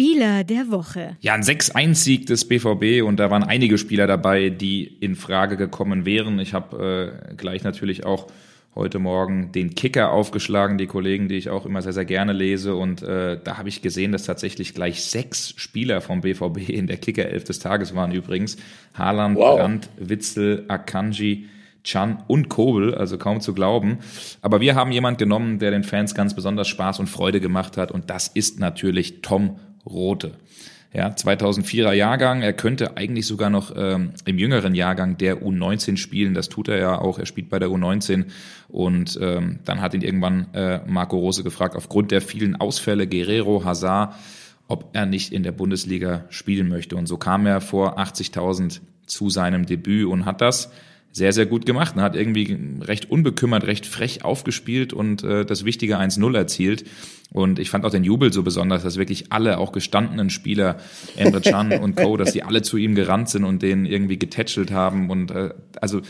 Spieler 0.01 0.43
der 0.43 0.69
Woche. 0.69 1.15
Ja, 1.21 1.33
ein 1.33 1.43
6-1-Sieg 1.43 2.25
des 2.25 2.47
BVB 2.47 3.07
und 3.07 3.17
da 3.19 3.29
waren 3.29 3.43
einige 3.43 3.77
Spieler 3.77 4.07
dabei, 4.07 4.49
die 4.49 4.83
in 4.83 5.15
Frage 5.15 5.55
gekommen 5.57 6.05
wären. 6.05 6.39
Ich 6.39 6.53
habe 6.53 7.21
äh, 7.31 7.35
gleich 7.35 7.63
natürlich 7.63 8.05
auch 8.05 8.27
heute 8.73 8.99
Morgen 8.99 9.51
den 9.51 9.75
Kicker 9.75 10.11
aufgeschlagen, 10.11 10.77
die 10.77 10.87
Kollegen, 10.87 11.27
die 11.27 11.35
ich 11.35 11.49
auch 11.49 11.65
immer 11.65 11.81
sehr, 11.81 11.93
sehr 11.93 12.05
gerne 12.05 12.33
lese. 12.33 12.75
Und 12.75 13.01
äh, 13.01 13.37
da 13.43 13.57
habe 13.57 13.69
ich 13.69 13.81
gesehen, 13.81 14.11
dass 14.11 14.23
tatsächlich 14.23 14.73
gleich 14.73 15.03
sechs 15.03 15.53
Spieler 15.57 16.01
vom 16.01 16.21
BVB 16.21 16.69
in 16.69 16.87
der 16.87 16.97
Kicker-Elf 16.97 17.43
des 17.43 17.59
Tages 17.59 17.95
waren 17.95 18.11
übrigens. 18.11 18.57
Haaland, 18.93 19.37
wow. 19.37 19.59
Brandt, 19.59 19.89
Witzel, 19.97 20.65
Akanji, 20.69 21.49
Chan 21.83 22.23
und 22.27 22.47
Kobel, 22.47 22.95
also 22.95 23.17
kaum 23.17 23.41
zu 23.41 23.53
glauben. 23.53 23.99
Aber 24.41 24.61
wir 24.61 24.75
haben 24.75 24.91
jemand 24.91 25.17
genommen, 25.17 25.59
der 25.59 25.71
den 25.71 25.83
Fans 25.83 26.15
ganz 26.15 26.35
besonders 26.35 26.67
Spaß 26.67 26.99
und 26.99 27.07
Freude 27.07 27.41
gemacht 27.41 27.75
hat. 27.75 27.91
Und 27.91 28.09
das 28.09 28.27
ist 28.27 28.59
natürlich 28.59 29.21
Tom 29.21 29.59
Rote. 29.85 30.31
Ja, 30.93 31.07
2004er 31.07 31.93
Jahrgang. 31.93 32.41
Er 32.41 32.51
könnte 32.51 32.97
eigentlich 32.97 33.25
sogar 33.25 33.49
noch 33.49 33.73
ähm, 33.77 34.11
im 34.25 34.37
jüngeren 34.37 34.75
Jahrgang 34.75 35.17
der 35.17 35.41
U19 35.41 35.95
spielen. 35.95 36.33
Das 36.33 36.49
tut 36.49 36.67
er 36.67 36.79
ja 36.79 36.99
auch. 36.99 37.17
Er 37.17 37.25
spielt 37.25 37.49
bei 37.49 37.59
der 37.59 37.69
U19. 37.69 38.25
Und 38.67 39.17
ähm, 39.21 39.59
dann 39.63 39.79
hat 39.79 39.93
ihn 39.93 40.01
irgendwann 40.01 40.53
äh, 40.53 40.81
Marco 40.85 41.17
Rose 41.17 41.43
gefragt, 41.43 41.77
aufgrund 41.77 42.11
der 42.11 42.21
vielen 42.21 42.57
Ausfälle, 42.57 43.07
Guerrero, 43.07 43.63
Hazard, 43.63 44.15
ob 44.67 44.89
er 44.91 45.05
nicht 45.05 45.31
in 45.31 45.43
der 45.43 45.53
Bundesliga 45.53 46.25
spielen 46.29 46.67
möchte. 46.67 46.97
Und 46.97 47.05
so 47.07 47.15
kam 47.15 47.45
er 47.45 47.61
vor 47.61 47.97
80.000 47.97 48.81
zu 49.05 49.29
seinem 49.29 49.65
Debüt 49.65 50.07
und 50.07 50.25
hat 50.25 50.41
das 50.41 50.71
sehr, 51.11 51.33
sehr 51.33 51.45
gut 51.45 51.65
gemacht 51.65 51.95
und 51.95 52.01
hat 52.01 52.15
irgendwie 52.15 52.57
recht 52.81 53.11
unbekümmert, 53.11 53.65
recht 53.65 53.85
frech 53.85 54.23
aufgespielt 54.23 54.93
und 54.93 55.23
äh, 55.23 55.45
das 55.45 55.65
wichtige 55.65 55.99
1-0 55.99 56.35
erzielt. 56.35 56.85
Und 57.33 57.59
ich 57.59 57.69
fand 57.69 57.85
auch 57.85 57.91
den 57.91 58.03
Jubel 58.03 58.31
so 58.33 58.43
besonders, 58.43 58.83
dass 58.83 58.97
wirklich 58.97 59.31
alle, 59.31 59.57
auch 59.57 59.71
gestandenen 59.71 60.29
Spieler, 60.29 60.77
Emre 61.15 61.41
Can 61.41 61.71
und 61.81 61.95
Co., 61.95 62.17
dass 62.17 62.33
die 62.33 62.43
alle 62.43 62.61
zu 62.61 62.77
ihm 62.77 62.95
gerannt 62.95 63.29
sind 63.29 63.43
und 63.43 63.61
den 63.61 63.85
irgendwie 63.85 64.19
getätschelt 64.19 64.71
haben. 64.71 65.09
Und 65.09 65.31
äh, 65.31 65.53
also 65.79 66.01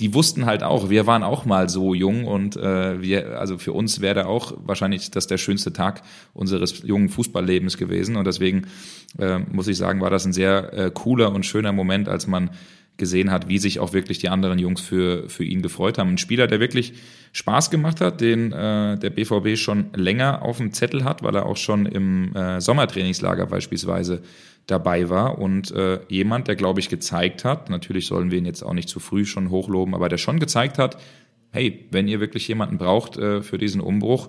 die 0.00 0.14
wussten 0.14 0.46
halt 0.46 0.62
auch, 0.62 0.88
wir 0.88 1.06
waren 1.06 1.22
auch 1.22 1.44
mal 1.44 1.68
so 1.68 1.92
jung 1.92 2.24
und 2.24 2.56
äh, 2.56 3.02
wir, 3.02 3.38
also 3.38 3.58
für 3.58 3.74
uns 3.74 4.00
wäre 4.00 4.26
auch 4.26 4.54
wahrscheinlich 4.64 5.10
das 5.10 5.26
der 5.26 5.36
schönste 5.36 5.74
Tag 5.74 6.02
unseres 6.32 6.82
jungen 6.82 7.10
Fußballlebens 7.10 7.76
gewesen. 7.76 8.16
Und 8.16 8.26
deswegen 8.26 8.66
äh, 9.18 9.38
muss 9.38 9.68
ich 9.68 9.76
sagen, 9.76 10.00
war 10.00 10.10
das 10.10 10.24
ein 10.24 10.32
sehr 10.32 10.72
äh, 10.72 10.90
cooler 10.92 11.32
und 11.32 11.44
schöner 11.44 11.72
Moment, 11.72 12.08
als 12.08 12.26
man 12.26 12.50
gesehen 13.00 13.32
hat, 13.32 13.48
wie 13.48 13.58
sich 13.58 13.80
auch 13.80 13.92
wirklich 13.92 14.18
die 14.18 14.28
anderen 14.28 14.60
Jungs 14.60 14.80
für, 14.80 15.28
für 15.28 15.42
ihn 15.42 15.62
gefreut 15.62 15.98
haben. 15.98 16.10
Ein 16.10 16.18
Spieler, 16.18 16.46
der 16.46 16.60
wirklich 16.60 16.92
Spaß 17.32 17.70
gemacht 17.70 18.00
hat, 18.00 18.20
den 18.20 18.52
äh, 18.52 18.96
der 18.96 19.10
BVB 19.10 19.56
schon 19.56 19.86
länger 19.94 20.42
auf 20.42 20.58
dem 20.58 20.72
Zettel 20.72 21.02
hat, 21.02 21.24
weil 21.24 21.34
er 21.34 21.46
auch 21.46 21.56
schon 21.56 21.86
im 21.86 22.36
äh, 22.36 22.60
Sommertrainingslager 22.60 23.46
beispielsweise 23.46 24.22
dabei 24.66 25.08
war 25.08 25.38
und 25.38 25.72
äh, 25.72 25.98
jemand, 26.08 26.46
der, 26.46 26.54
glaube 26.54 26.78
ich, 26.78 26.88
gezeigt 26.88 27.44
hat, 27.44 27.70
natürlich 27.70 28.06
sollen 28.06 28.30
wir 28.30 28.38
ihn 28.38 28.46
jetzt 28.46 28.62
auch 28.62 28.74
nicht 28.74 28.88
zu 28.88 29.00
früh 29.00 29.24
schon 29.24 29.50
hochloben, 29.50 29.94
aber 29.94 30.08
der 30.08 30.18
schon 30.18 30.38
gezeigt 30.38 30.78
hat, 30.78 30.96
hey, 31.50 31.86
wenn 31.90 32.06
ihr 32.06 32.20
wirklich 32.20 32.46
jemanden 32.46 32.78
braucht 32.78 33.16
äh, 33.16 33.42
für 33.42 33.58
diesen 33.58 33.80
Umbruch, 33.80 34.28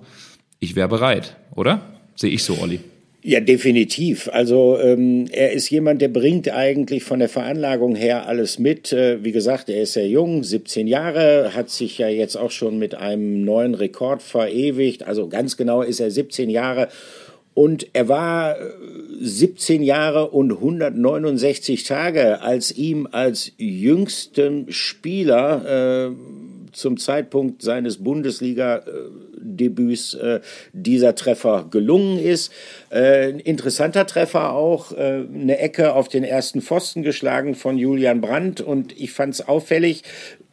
ich 0.59 0.75
wäre 0.75 0.87
bereit, 0.87 1.37
oder? 1.51 1.81
Sehe 2.15 2.31
ich 2.31 2.43
so, 2.43 2.57
Olli. 2.59 2.79
Ja, 3.23 3.39
definitiv. 3.39 4.29
Also 4.33 4.79
ähm, 4.81 5.27
er 5.31 5.51
ist 5.51 5.69
jemand, 5.69 6.01
der 6.01 6.07
bringt 6.07 6.49
eigentlich 6.49 7.03
von 7.03 7.19
der 7.19 7.29
Veranlagung 7.29 7.95
her 7.95 8.27
alles 8.27 8.57
mit. 8.57 8.91
Äh, 8.93 9.23
wie 9.23 9.31
gesagt, 9.31 9.69
er 9.69 9.83
ist 9.83 9.93
sehr 9.93 10.07
jung, 10.07 10.43
17 10.43 10.87
Jahre, 10.87 11.53
hat 11.53 11.69
sich 11.69 11.99
ja 11.99 12.07
jetzt 12.07 12.35
auch 12.35 12.49
schon 12.49 12.79
mit 12.79 12.95
einem 12.95 13.45
neuen 13.45 13.75
Rekord 13.75 14.23
verewigt. 14.23 15.03
Also 15.03 15.27
ganz 15.27 15.55
genau 15.55 15.83
ist 15.83 15.99
er 15.99 16.09
17 16.09 16.49
Jahre. 16.49 16.87
Und 17.53 17.87
er 17.93 18.07
war 18.07 18.55
17 19.19 19.81
äh, 19.81 19.85
Jahre 19.85 20.31
und 20.31 20.53
169 20.53 21.83
Tage, 21.83 22.41
als 22.41 22.71
ihm 22.71 23.07
als 23.11 23.51
jüngsten 23.57 24.71
Spieler 24.71 26.09
äh, 26.09 26.11
zum 26.71 26.97
Zeitpunkt 26.97 27.61
seines 27.61 28.03
Bundesliga 28.03 28.21
Bundesliga-Debüts 28.21 30.13
äh, 30.15 30.39
dieser 30.73 31.15
Treffer 31.15 31.67
gelungen 31.69 32.19
ist. 32.19 32.51
Äh, 32.91 33.31
interessanter 33.39 34.05
Treffer 34.05 34.53
auch, 34.53 34.91
äh, 34.91 35.23
eine 35.33 35.57
Ecke 35.59 35.93
auf 35.93 36.07
den 36.07 36.23
ersten 36.23 36.61
Pfosten 36.61 37.03
geschlagen 37.03 37.55
von 37.55 37.77
Julian 37.77 38.21
Brandt 38.21 38.61
und 38.61 38.99
ich 38.99 39.11
fand 39.11 39.33
es 39.33 39.47
auffällig, 39.47 40.03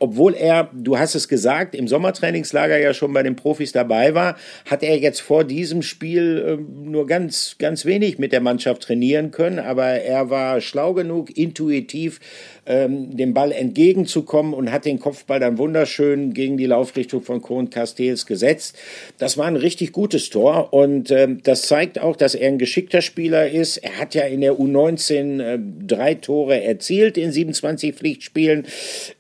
obwohl 0.01 0.35
er, 0.35 0.71
du 0.73 0.99
hast 0.99 1.17
es 1.17 1.29
gesagt, 1.29 1.75
im 1.75 1.89
Sommertrainingslager 1.89 2.79
ja 2.79 2.95
schon 2.95 3.13
bei 3.13 3.23
den 3.23 3.35
Profis 3.35 3.73
dabei 3.73 4.15
war, 4.15 4.37
hat 4.65 4.85
er 4.85 4.97
jetzt 4.99 5.21
vor 5.21 5.45
diesem 5.45 5.83
Spiel 5.83 6.59
äh, 6.59 6.89
nur 6.89 7.07
ganz, 7.07 7.57
ganz 7.59 7.85
wenig 7.85 8.19
mit 8.19 8.33
der 8.33 8.41
Mannschaft 8.41 8.83
trainieren 8.83 9.31
können, 9.31 9.59
aber 9.59 9.87
er 9.87 10.31
war 10.31 10.61
schlau 10.61 10.95
genug, 10.95 11.37
intuitiv 11.37 12.21
ähm, 12.67 13.17
dem 13.17 13.35
Ball 13.35 13.51
entgegenzukommen 13.51 14.55
und 14.55 14.71
hat 14.71 14.85
den 14.85 15.01
Kopfball 15.01 15.41
dann 15.41 15.59
wunderschön 15.59 16.08
gegen 16.17 16.57
die 16.57 16.67
Laufrichtung 16.67 17.23
von 17.23 17.43
Kohn 17.43 17.71
Castells 17.71 18.27
gesetzt. 18.27 18.77
Das 19.19 19.37
war 19.37 19.47
ein 19.47 19.57
richtig 19.57 19.93
gutes 19.93 20.31
Tor 20.31 20.73
und 20.73 21.11
ähm, 21.11 21.41
das 21.43 21.63
zeigt 21.63 22.01
auch, 22.01 22.17
dass 22.17 22.35
er 22.35 22.49
ein 22.49 22.59
geschickter 22.59 23.03
Spieler 23.03 23.51
ist. 23.51 23.79
Er 23.79 23.99
hat 23.99 24.15
ja 24.15 24.23
in 24.25 24.41
der 24.41 24.55
U19 24.55 25.41
äh, 25.41 25.59
drei 25.87 26.15
Tore 26.15 26.63
erzielt 26.63 27.17
in 27.19 27.33
27 27.33 27.95
Pflichtspielen, 27.95 28.67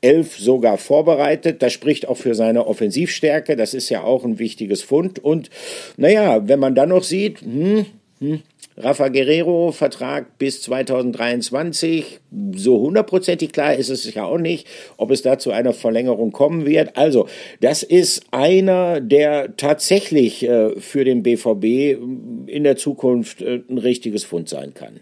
elf 0.00 0.38
sogar 0.38 0.78
vorbereitet. 0.78 1.62
Das 1.62 1.72
spricht 1.72 2.08
auch 2.08 2.16
für 2.16 2.34
seine 2.34 2.66
Offensivstärke. 2.66 3.56
Das 3.56 3.74
ist 3.74 3.88
ja 3.88 4.02
auch 4.02 4.24
ein 4.24 4.38
wichtiges 4.38 4.82
Fund. 4.82 5.18
Und 5.18 5.50
naja, 5.96 6.46
wenn 6.48 6.58
man 6.58 6.74
dann 6.74 6.90
noch 6.90 7.04
sieht, 7.04 7.40
hm, 7.40 7.86
hm, 8.20 8.42
Rafa 8.80 9.08
Guerrero, 9.08 9.72
Vertrag 9.72 10.38
bis 10.38 10.62
2023. 10.62 12.20
So 12.54 12.80
hundertprozentig 12.80 13.52
klar 13.52 13.74
ist 13.74 13.88
es 13.88 14.12
ja 14.14 14.24
auch 14.24 14.38
nicht, 14.38 14.66
ob 14.96 15.10
es 15.10 15.22
da 15.22 15.38
zu 15.38 15.50
einer 15.50 15.72
Verlängerung 15.72 16.32
kommen 16.32 16.64
wird. 16.64 16.96
Also, 16.96 17.28
das 17.60 17.82
ist 17.82 18.26
einer, 18.30 19.00
der 19.00 19.56
tatsächlich 19.56 20.44
äh, 20.44 20.80
für 20.80 21.04
den 21.04 21.22
BVB 21.22 21.98
in 22.46 22.64
der 22.64 22.76
Zukunft 22.76 23.42
äh, 23.42 23.62
ein 23.68 23.78
richtiges 23.78 24.24
Fund 24.24 24.48
sein 24.48 24.74
kann. 24.74 25.00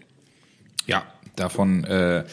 Ja, 0.87 1.03
davon 1.35 1.83
äh, 1.83 2.23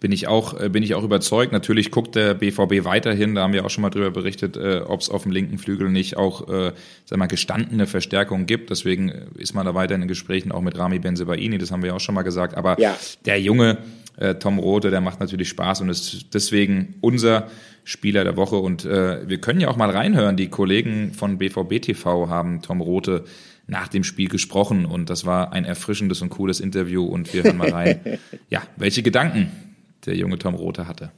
bin 0.00 0.12
ich 0.12 0.26
auch 0.26 0.58
äh, 0.58 0.68
bin 0.68 0.82
ich 0.82 0.94
auch 0.94 1.04
überzeugt. 1.04 1.52
Natürlich 1.52 1.90
guckt 1.90 2.16
der 2.16 2.34
BVB 2.34 2.84
weiterhin, 2.84 3.34
da 3.34 3.42
haben 3.42 3.52
wir 3.52 3.64
auch 3.64 3.70
schon 3.70 3.82
mal 3.82 3.90
drüber 3.90 4.10
berichtet, 4.10 4.56
äh, 4.56 4.80
ob 4.80 5.00
es 5.00 5.10
auf 5.10 5.22
dem 5.22 5.32
linken 5.32 5.58
Flügel 5.58 5.90
nicht 5.90 6.16
auch 6.16 6.48
äh, 6.48 6.72
sag 7.04 7.18
mal 7.18 7.26
gestandene 7.26 7.86
Verstärkungen 7.86 8.46
gibt. 8.46 8.70
Deswegen 8.70 9.10
ist 9.36 9.54
man 9.54 9.66
da 9.66 9.74
weiter 9.74 9.94
in 9.94 10.00
den 10.00 10.08
Gesprächen 10.08 10.50
auch 10.50 10.62
mit 10.62 10.76
Rami 10.76 10.98
Benzebaini, 10.98 11.58
das 11.58 11.70
haben 11.70 11.82
wir 11.82 11.94
auch 11.94 12.00
schon 12.00 12.14
mal 12.14 12.22
gesagt. 12.22 12.56
Aber 12.56 12.80
ja. 12.80 12.96
der 13.26 13.40
junge 13.40 13.78
äh, 14.16 14.34
Tom 14.36 14.58
Rote, 14.58 14.90
der 14.90 15.00
macht 15.00 15.20
natürlich 15.20 15.48
Spaß 15.50 15.82
und 15.82 15.90
ist 15.90 16.34
deswegen 16.34 16.94
unser 17.00 17.48
Spieler 17.84 18.24
der 18.24 18.36
Woche. 18.36 18.56
Und 18.56 18.84
äh, 18.84 19.28
wir 19.28 19.38
können 19.38 19.60
ja 19.60 19.68
auch 19.68 19.76
mal 19.76 19.90
reinhören. 19.90 20.36
Die 20.36 20.48
Kollegen 20.48 21.12
von 21.12 21.38
BVB 21.38 21.82
TV 21.82 22.28
haben 22.28 22.62
Tom 22.62 22.80
Rote 22.80 23.24
nach 23.66 23.88
dem 23.88 24.02
Spiel 24.02 24.28
gesprochen 24.28 24.84
und 24.84 25.10
das 25.10 25.26
war 25.26 25.52
ein 25.52 25.64
erfrischendes 25.64 26.22
und 26.22 26.30
cooles 26.30 26.58
Interview 26.58 27.04
und 27.04 27.32
wir 27.32 27.44
hören 27.44 27.56
mal 27.56 27.70
rein. 27.70 28.18
ja, 28.50 28.62
welche 28.76 29.02
Gedanken 29.02 29.69
der 30.06 30.16
junge 30.16 30.38
Tom 30.38 30.54
Rothe 30.54 30.86
hatte. 30.86 31.10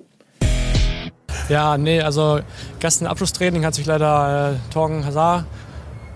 Ja, 1.49 1.77
nee, 1.77 2.01
also 2.01 2.41
gestern 2.81 3.07
Abschlusstraining 3.07 3.65
hat 3.65 3.75
sich 3.75 3.87
leider 3.87 4.53
äh, 4.53 4.73
Torgen 4.73 5.05
Hazard 5.05 5.45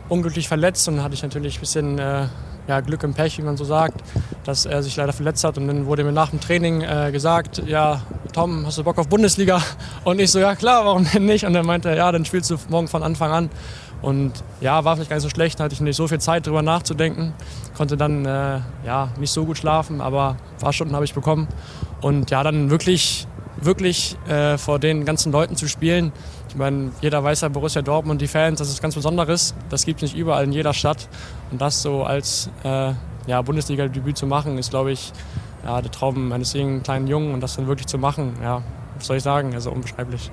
unglücklich 0.08 0.48
verletzt 0.48 0.86
und 0.88 1.02
hatte 1.02 1.14
ich 1.14 1.22
natürlich 1.22 1.56
ein 1.56 1.60
bisschen 1.60 1.98
äh, 1.98 2.26
ja, 2.68 2.80
Glück 2.80 3.02
im 3.02 3.14
Pech, 3.14 3.38
wie 3.38 3.42
man 3.42 3.56
so 3.56 3.64
sagt, 3.64 4.02
dass 4.44 4.66
er 4.66 4.82
sich 4.82 4.96
leider 4.96 5.12
verletzt 5.12 5.44
hat. 5.44 5.58
Und 5.58 5.66
dann 5.68 5.86
wurde 5.86 6.04
mir 6.04 6.12
nach 6.12 6.30
dem 6.30 6.40
Training 6.40 6.82
äh, 6.82 7.10
gesagt, 7.12 7.62
ja, 7.66 8.02
Tom, 8.32 8.66
hast 8.66 8.78
du 8.78 8.84
Bock 8.84 8.98
auf 8.98 9.08
Bundesliga? 9.08 9.62
Und 10.04 10.20
ich 10.20 10.30
so, 10.30 10.38
ja 10.38 10.54
klar, 10.54 10.84
warum 10.84 11.06
denn 11.12 11.24
nicht? 11.24 11.44
Und 11.44 11.54
er 11.54 11.64
meinte, 11.64 11.94
ja, 11.94 12.10
dann 12.12 12.24
spielst 12.24 12.50
du 12.50 12.56
morgen 12.68 12.88
von 12.88 13.02
Anfang 13.02 13.30
an. 13.30 13.50
Und 14.02 14.32
ja, 14.60 14.84
war 14.84 14.94
vielleicht 14.94 15.10
gar 15.10 15.16
nicht 15.16 15.22
so 15.22 15.30
schlecht, 15.30 15.58
hatte 15.58 15.74
ich 15.74 15.80
nicht 15.80 15.96
so 15.96 16.06
viel 16.06 16.20
Zeit 16.20 16.46
drüber 16.46 16.62
nachzudenken, 16.62 17.32
konnte 17.76 17.96
dann 17.96 18.24
äh, 18.24 18.60
ja, 18.84 19.08
nicht 19.18 19.30
so 19.30 19.44
gut 19.44 19.58
schlafen, 19.58 20.00
aber 20.00 20.36
ein 20.54 20.60
paar 20.60 20.72
Stunden 20.72 20.94
habe 20.94 21.04
ich 21.04 21.14
bekommen. 21.14 21.48
Und 22.00 22.30
ja, 22.30 22.42
dann 22.42 22.70
wirklich, 22.70 23.26
wirklich 23.56 24.16
äh, 24.28 24.58
vor 24.58 24.78
den 24.78 25.04
ganzen 25.04 25.32
Leuten 25.32 25.56
zu 25.56 25.66
spielen. 25.66 26.12
Ich 26.48 26.56
meine, 26.56 26.92
jeder 27.00 27.24
weiß 27.24 27.40
ja, 27.40 27.48
Borussia 27.48 27.82
Dortmund, 27.82 28.20
die 28.20 28.28
Fans, 28.28 28.58
das 28.58 28.68
ist 28.68 28.80
ganz 28.82 28.94
Besonderes. 28.94 29.54
Das 29.70 29.84
gibt 29.84 30.02
es 30.02 30.12
nicht 30.12 30.20
überall 30.20 30.44
in 30.44 30.52
jeder 30.52 30.74
Stadt. 30.74 31.08
Und 31.50 31.60
das 31.60 31.82
so 31.82 32.04
als 32.04 32.50
äh, 32.64 32.92
ja, 33.26 33.42
Bundesliga-Debüt 33.42 34.16
zu 34.16 34.26
machen, 34.26 34.58
ist, 34.58 34.70
glaube 34.70 34.92
ich, 34.92 35.12
ja, 35.64 35.80
der 35.80 35.90
Traum 35.90 36.32
eines 36.32 36.52
jungen 36.52 36.82
kleinen 36.82 37.06
Jungen. 37.08 37.34
Und 37.34 37.40
das 37.40 37.56
dann 37.56 37.66
wirklich 37.66 37.86
zu 37.86 37.98
machen, 37.98 38.34
ja, 38.42 38.62
was 38.96 39.06
soll 39.06 39.16
ich 39.16 39.22
sagen, 39.22 39.54
also 39.54 39.70
unbeschreiblich. 39.70 40.30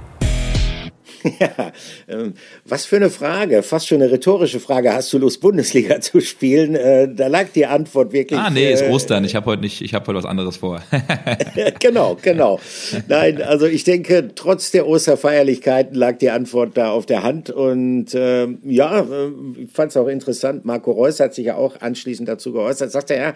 Ja, 1.39 1.72
ähm, 2.08 2.34
was 2.65 2.86
für 2.86 2.98
eine 2.98 3.10
Frage, 3.10 3.63
fast 3.63 3.88
schon 3.88 4.01
eine 4.01 4.12
rhetorische 4.12 4.60
Frage. 4.60 4.94
Hast 4.94 5.12
du 5.13 5.18
Lust, 5.18 5.42
Bundesliga 5.42 6.00
zu 6.01 6.20
spielen? 6.20 6.75
Äh, 6.75 7.13
da 7.13 7.27
lag 7.27 7.48
die 7.56 7.65
Antwort 7.65 8.13
wirklich. 8.13 8.39
Ah, 8.39 8.50
nee, 8.50 8.72
ist 8.72 8.82
äh, 8.82 8.89
Ostern. 8.89 9.24
Ich 9.24 9.36
habe 9.36 9.46
heute 9.48 9.62
nicht, 9.62 9.82
ich 9.82 9.94
habe 9.94 10.06
heute 10.08 10.18
was 10.18 10.25
anderes 10.25 10.58
vor. 10.58 10.84
genau, 11.80 12.18
genau. 12.22 12.60
Nein, 13.08 13.42
also 13.42 13.65
ich 13.65 13.84
denke, 13.84 14.32
trotz 14.36 14.72
der 14.72 14.88
Osterfeierlichkeiten 14.88 15.96
lag 15.96 16.18
die 16.18 16.30
Antwort 16.30 16.77
da 16.77 16.92
auf 16.92 17.05
der 17.05 17.24
Hand. 17.24 17.50
Und 17.50 18.14
äh, 18.14 18.48
ja, 18.64 19.00
äh, 19.01 19.31
ich 19.64 19.72
fand 19.72 19.92
es 19.92 19.98
auch 19.98 20.07
interessant. 20.07 20.66
Marco 20.66 20.92
Reus 20.92 21.20
hat 21.20 21.33
sich 21.33 21.46
ja 21.46 21.55
auch 21.55 21.79
anschließend 21.81 22.27
dazu 22.27 22.51
geäußert. 22.51 22.92
Sagt 22.92 23.12
er, 23.12 23.18
ja, 23.18 23.33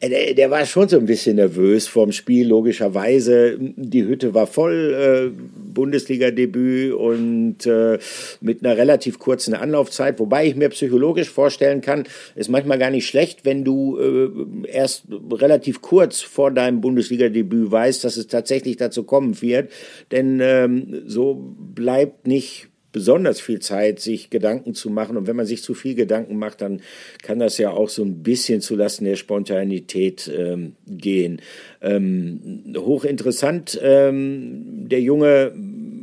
äh, 0.00 0.08
der, 0.08 0.34
der 0.34 0.50
war 0.50 0.66
schon 0.66 0.88
so 0.88 0.98
ein 0.98 1.06
bisschen 1.06 1.36
nervös 1.36 1.86
vorm 1.88 2.12
Spiel, 2.12 2.48
logischerweise. 2.48 3.56
Die 3.58 4.04
Hütte 4.04 4.34
war 4.34 4.46
voll, 4.46 5.32
äh, 5.34 5.38
Bundesliga-Debüt 5.78 6.94
und 6.94 7.27
und 7.28 7.66
äh, 7.66 7.98
mit 8.40 8.64
einer 8.64 8.76
relativ 8.76 9.18
kurzen 9.18 9.54
Anlaufzeit. 9.54 10.18
Wobei 10.18 10.46
ich 10.46 10.56
mir 10.56 10.68
psychologisch 10.70 11.30
vorstellen 11.30 11.80
kann, 11.80 12.04
ist 12.34 12.48
manchmal 12.48 12.78
gar 12.78 12.90
nicht 12.90 13.06
schlecht, 13.06 13.44
wenn 13.44 13.64
du 13.64 13.98
äh, 13.98 14.68
erst 14.68 15.04
relativ 15.32 15.80
kurz 15.80 16.20
vor 16.20 16.50
deinem 16.50 16.80
Bundesliga-Debüt 16.80 17.70
weißt, 17.70 18.04
dass 18.04 18.16
es 18.16 18.26
tatsächlich 18.26 18.76
dazu 18.76 19.04
kommen 19.04 19.40
wird. 19.40 19.70
Denn 20.10 20.40
ähm, 20.42 21.02
so 21.06 21.54
bleibt 21.74 22.26
nicht 22.26 22.68
besonders 22.90 23.40
viel 23.40 23.60
Zeit, 23.60 24.00
sich 24.00 24.30
Gedanken 24.30 24.74
zu 24.74 24.90
machen. 24.90 25.16
Und 25.16 25.26
wenn 25.26 25.36
man 25.36 25.46
sich 25.46 25.62
zu 25.62 25.74
viel 25.74 25.94
Gedanken 25.94 26.36
macht, 26.36 26.62
dann 26.62 26.80
kann 27.22 27.38
das 27.38 27.58
ja 27.58 27.70
auch 27.70 27.88
so 27.88 28.02
ein 28.02 28.22
bisschen 28.22 28.60
zulasten 28.60 29.06
der 29.06 29.16
Spontanität 29.16 30.30
ähm, 30.34 30.74
gehen. 30.86 31.40
Ähm, 31.82 32.74
hochinteressant, 32.76 33.78
ähm, 33.82 34.88
der 34.88 35.00
Junge 35.00 35.52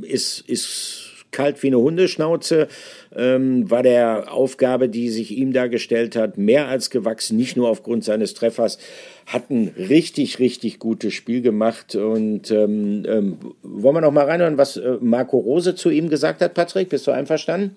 ist, 0.04 0.48
ist 0.48 1.05
kalt 1.36 1.62
wie 1.64 1.68
eine 1.68 1.80
Hundeschnauze, 1.80 2.70
ähm, 3.14 3.70
war 3.70 3.84
der 3.84 4.32
Aufgabe, 4.32 4.88
die 4.88 5.10
sich 5.10 5.38
ihm 5.38 5.52
da 5.52 5.68
gestellt 5.68 6.16
hat, 6.16 6.38
mehr 6.38 6.70
als 6.70 6.90
gewachsen, 6.90 7.36
nicht 7.36 7.58
nur 7.58 7.68
aufgrund 7.68 8.06
seines 8.06 8.34
Treffers, 8.34 8.78
hat 9.26 9.50
ein 9.50 9.74
richtig, 9.78 10.40
richtig 10.40 10.80
gutes 10.80 11.14
Spiel 11.14 11.42
gemacht. 11.42 11.96
Und 11.96 12.52
ähm, 12.52 13.04
ähm, 13.06 13.38
wollen 13.64 13.96
wir 13.96 14.02
noch 14.02 14.12
mal 14.12 14.26
reinhören, 14.26 14.58
was 14.58 14.78
äh, 14.78 14.98
Marco 15.02 15.38
Rose 15.38 15.76
zu 15.76 15.90
ihm 15.90 16.10
gesagt 16.10 16.42
hat, 16.42 16.54
Patrick? 16.54 16.88
Bist 16.88 17.06
du 17.06 17.12
einverstanden? 17.12 17.76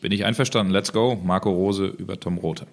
Bin 0.00 0.12
ich 0.12 0.24
einverstanden. 0.24 0.72
Let's 0.72 0.92
go. 0.92 1.18
Marco 1.24 1.50
Rose 1.50 1.86
über 1.86 2.20
Tom 2.20 2.38
Rote. 2.38 2.66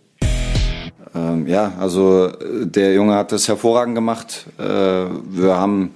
Ähm, 1.15 1.47
ja, 1.47 1.73
also 1.79 2.27
äh, 2.27 2.67
der 2.67 2.93
Junge 2.93 3.15
hat 3.15 3.31
das 3.31 3.47
hervorragend 3.47 3.95
gemacht. 3.95 4.45
Äh, 4.59 4.63
wir 4.63 5.55
haben 5.55 5.95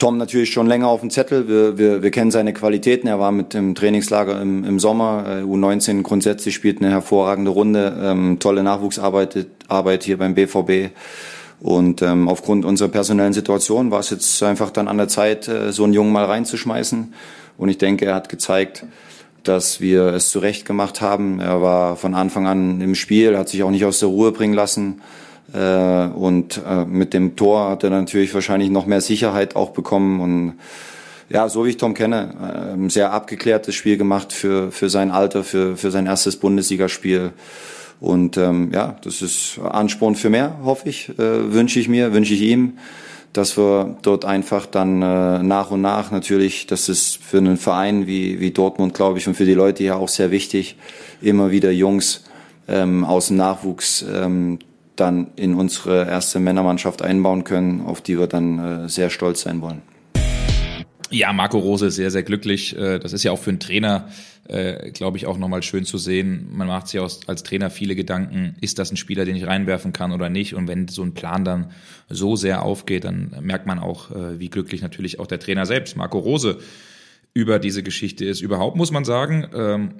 Tom 0.00 0.16
natürlich 0.16 0.50
schon 0.50 0.66
länger 0.66 0.88
auf 0.88 1.00
dem 1.00 1.10
Zettel. 1.10 1.46
Wir, 1.46 1.78
wir, 1.78 2.02
wir 2.02 2.10
kennen 2.10 2.30
seine 2.30 2.52
Qualitäten. 2.52 3.06
Er 3.06 3.20
war 3.20 3.30
mit 3.30 3.54
dem 3.54 3.74
Trainingslager 3.74 4.40
im, 4.40 4.64
im 4.64 4.80
Sommer. 4.80 5.24
Äh, 5.28 5.42
U19 5.42 6.02
grundsätzlich 6.02 6.54
spielt 6.54 6.80
eine 6.80 6.90
hervorragende 6.90 7.50
Runde. 7.50 7.96
Ähm, 8.02 8.38
tolle 8.40 8.62
Nachwuchsarbeit 8.62 9.46
Arbeit 9.68 10.02
hier 10.02 10.16
beim 10.16 10.34
BVB. 10.34 10.90
Und 11.60 12.00
ähm, 12.00 12.28
aufgrund 12.28 12.64
unserer 12.64 12.88
personellen 12.88 13.34
Situation 13.34 13.90
war 13.90 14.00
es 14.00 14.08
jetzt 14.10 14.42
einfach 14.42 14.70
dann 14.70 14.88
an 14.88 14.96
der 14.96 15.08
Zeit, 15.08 15.46
äh, 15.48 15.70
so 15.70 15.84
einen 15.84 15.92
Jungen 15.92 16.12
mal 16.12 16.24
reinzuschmeißen. 16.24 17.12
Und 17.58 17.68
ich 17.68 17.76
denke, 17.76 18.06
er 18.06 18.14
hat 18.14 18.30
gezeigt, 18.30 18.86
dass 19.42 19.82
wir 19.82 20.06
es 20.06 20.30
zurecht 20.30 20.64
gemacht 20.64 21.02
haben. 21.02 21.40
Er 21.40 21.60
war 21.60 21.96
von 21.96 22.14
Anfang 22.14 22.46
an 22.46 22.80
im 22.80 22.94
Spiel, 22.94 23.36
hat 23.36 23.50
sich 23.50 23.62
auch 23.62 23.70
nicht 23.70 23.84
aus 23.84 23.98
der 23.98 24.08
Ruhe 24.08 24.32
bringen 24.32 24.54
lassen. 24.54 25.02
Äh, 25.52 26.06
und 26.06 26.60
äh, 26.66 26.84
mit 26.84 27.14
dem 27.14 27.36
Tor 27.36 27.70
hat 27.70 27.84
er 27.84 27.90
natürlich 27.90 28.32
wahrscheinlich 28.34 28.70
noch 28.70 28.86
mehr 28.86 29.00
Sicherheit 29.00 29.56
auch 29.56 29.70
bekommen 29.70 30.20
und 30.20 30.58
ja, 31.28 31.48
so 31.48 31.64
wie 31.64 31.70
ich 31.70 31.76
Tom 31.76 31.94
kenne, 31.94 32.34
äh, 32.42 32.74
ein 32.74 32.90
sehr 32.90 33.12
abgeklärtes 33.12 33.74
Spiel 33.74 33.96
gemacht 33.96 34.32
für, 34.32 34.72
für 34.72 34.90
sein 34.90 35.10
Alter, 35.10 35.44
für, 35.44 35.76
für 35.76 35.90
sein 35.90 36.06
erstes 36.06 36.36
Bundesligaspiel. 36.36 37.32
Und 38.00 38.36
ähm, 38.36 38.70
ja, 38.72 38.96
das 39.04 39.22
ist 39.22 39.60
Ansporn 39.62 40.16
für 40.16 40.30
mehr, 40.30 40.56
hoffe 40.64 40.88
ich, 40.88 41.10
äh, 41.10 41.52
wünsche 41.52 41.78
ich 41.78 41.88
mir, 41.88 42.12
wünsche 42.12 42.34
ich 42.34 42.40
ihm, 42.40 42.78
dass 43.32 43.56
wir 43.56 43.96
dort 44.02 44.24
einfach 44.24 44.66
dann 44.66 45.02
äh, 45.02 45.42
nach 45.42 45.70
und 45.70 45.82
nach 45.82 46.10
natürlich, 46.10 46.66
das 46.66 46.88
ist 46.88 47.22
für 47.22 47.38
einen 47.38 47.58
Verein 47.58 48.06
wie, 48.06 48.40
wie 48.40 48.50
Dortmund, 48.50 48.94
glaube 48.94 49.18
ich, 49.18 49.28
und 49.28 49.34
für 49.34 49.44
die 49.44 49.54
Leute 49.54 49.84
hier 49.84 49.96
auch 49.96 50.08
sehr 50.08 50.30
wichtig, 50.30 50.76
immer 51.20 51.50
wieder 51.50 51.70
Jungs 51.70 52.24
ähm, 52.66 53.04
aus 53.04 53.28
dem 53.28 53.36
Nachwuchs 53.36 54.04
ähm, 54.12 54.58
dann 55.00 55.28
in 55.36 55.54
unsere 55.54 56.06
erste 56.06 56.38
Männermannschaft 56.38 57.02
einbauen 57.02 57.44
können, 57.44 57.80
auf 57.86 58.00
die 58.00 58.18
wir 58.18 58.26
dann 58.26 58.84
äh, 58.84 58.88
sehr 58.88 59.10
stolz 59.10 59.40
sein 59.42 59.60
wollen. 59.60 59.82
Ja, 61.10 61.32
Marco 61.32 61.58
Rose 61.58 61.86
ist 61.86 61.96
sehr, 61.96 62.10
sehr 62.10 62.22
glücklich. 62.22 62.76
Äh, 62.76 62.98
das 62.98 63.12
ist 63.12 63.24
ja 63.24 63.32
auch 63.32 63.38
für 63.38 63.50
einen 63.50 63.58
Trainer, 63.58 64.08
äh, 64.46 64.90
glaube 64.92 65.16
ich, 65.16 65.26
auch 65.26 65.38
nochmal 65.38 65.62
schön 65.62 65.84
zu 65.84 65.98
sehen. 65.98 66.48
Man 66.52 66.68
macht 66.68 66.88
sich 66.88 67.00
als 67.00 67.42
Trainer 67.42 67.70
viele 67.70 67.96
Gedanken, 67.96 68.56
ist 68.60 68.78
das 68.78 68.92
ein 68.92 68.96
Spieler, 68.96 69.24
den 69.24 69.36
ich 69.36 69.46
reinwerfen 69.46 69.92
kann 69.92 70.12
oder 70.12 70.28
nicht? 70.28 70.54
Und 70.54 70.68
wenn 70.68 70.86
so 70.86 71.02
ein 71.02 71.14
Plan 71.14 71.44
dann 71.44 71.70
so 72.08 72.36
sehr 72.36 72.62
aufgeht, 72.62 73.04
dann 73.04 73.34
merkt 73.40 73.66
man 73.66 73.78
auch, 73.78 74.10
wie 74.10 74.50
glücklich 74.50 74.82
natürlich 74.82 75.18
auch 75.18 75.26
der 75.26 75.40
Trainer 75.40 75.66
selbst, 75.66 75.96
Marco 75.96 76.18
Rose, 76.18 76.58
über 77.34 77.58
diese 77.58 77.82
Geschichte 77.82 78.24
ist. 78.24 78.40
Überhaupt 78.40 78.76
muss 78.76 78.90
man 78.90 79.04
sagen, 79.04 79.48
ähm, 79.54 79.90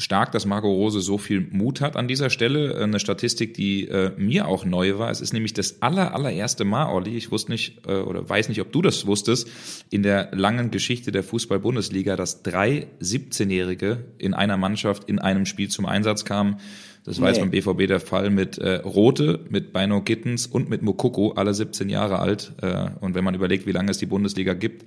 stark, 0.00 0.32
dass 0.32 0.46
Marco 0.46 0.68
Rose 0.68 1.00
so 1.00 1.18
viel 1.18 1.46
Mut 1.50 1.80
hat 1.80 1.96
an 1.96 2.08
dieser 2.08 2.30
Stelle. 2.30 2.76
Eine 2.76 2.98
Statistik, 2.98 3.54
die 3.54 3.86
äh, 3.88 4.12
mir 4.16 4.48
auch 4.48 4.64
neu 4.64 4.98
war. 4.98 5.10
Es 5.10 5.20
ist 5.20 5.32
nämlich 5.32 5.54
das 5.54 5.82
aller, 5.82 6.14
allererste 6.14 6.64
Mal, 6.64 6.92
Olli, 6.92 7.16
ich 7.16 7.30
wusste 7.30 7.52
nicht 7.52 7.86
äh, 7.86 8.00
oder 8.00 8.28
weiß 8.28 8.48
nicht, 8.48 8.60
ob 8.60 8.72
du 8.72 8.82
das 8.82 9.06
wusstest, 9.06 9.48
in 9.90 10.02
der 10.02 10.30
langen 10.32 10.70
Geschichte 10.70 11.12
der 11.12 11.22
Fußball-Bundesliga, 11.22 12.16
dass 12.16 12.42
drei 12.42 12.88
17-Jährige 13.00 14.04
in 14.18 14.34
einer 14.34 14.56
Mannschaft 14.56 15.04
in 15.04 15.18
einem 15.18 15.46
Spiel 15.46 15.68
zum 15.68 15.86
Einsatz 15.86 16.24
kamen. 16.24 16.56
Das 17.04 17.20
war 17.20 17.30
nee. 17.30 17.36
jetzt 17.36 17.40
beim 17.40 17.50
BVB 17.50 17.88
der 17.88 18.00
Fall 18.00 18.30
mit 18.30 18.58
äh, 18.58 18.76
Rote, 18.76 19.40
mit 19.48 19.72
Beino 19.72 20.02
Gittens 20.02 20.46
und 20.46 20.68
mit 20.68 20.82
Mokoko, 20.82 21.32
alle 21.32 21.54
17 21.54 21.88
Jahre 21.88 22.18
alt. 22.18 22.52
Äh, 22.60 22.90
und 23.00 23.14
wenn 23.14 23.24
man 23.24 23.34
überlegt, 23.34 23.66
wie 23.66 23.72
lange 23.72 23.90
es 23.90 23.98
die 23.98 24.06
Bundesliga 24.06 24.54
gibt, 24.54 24.84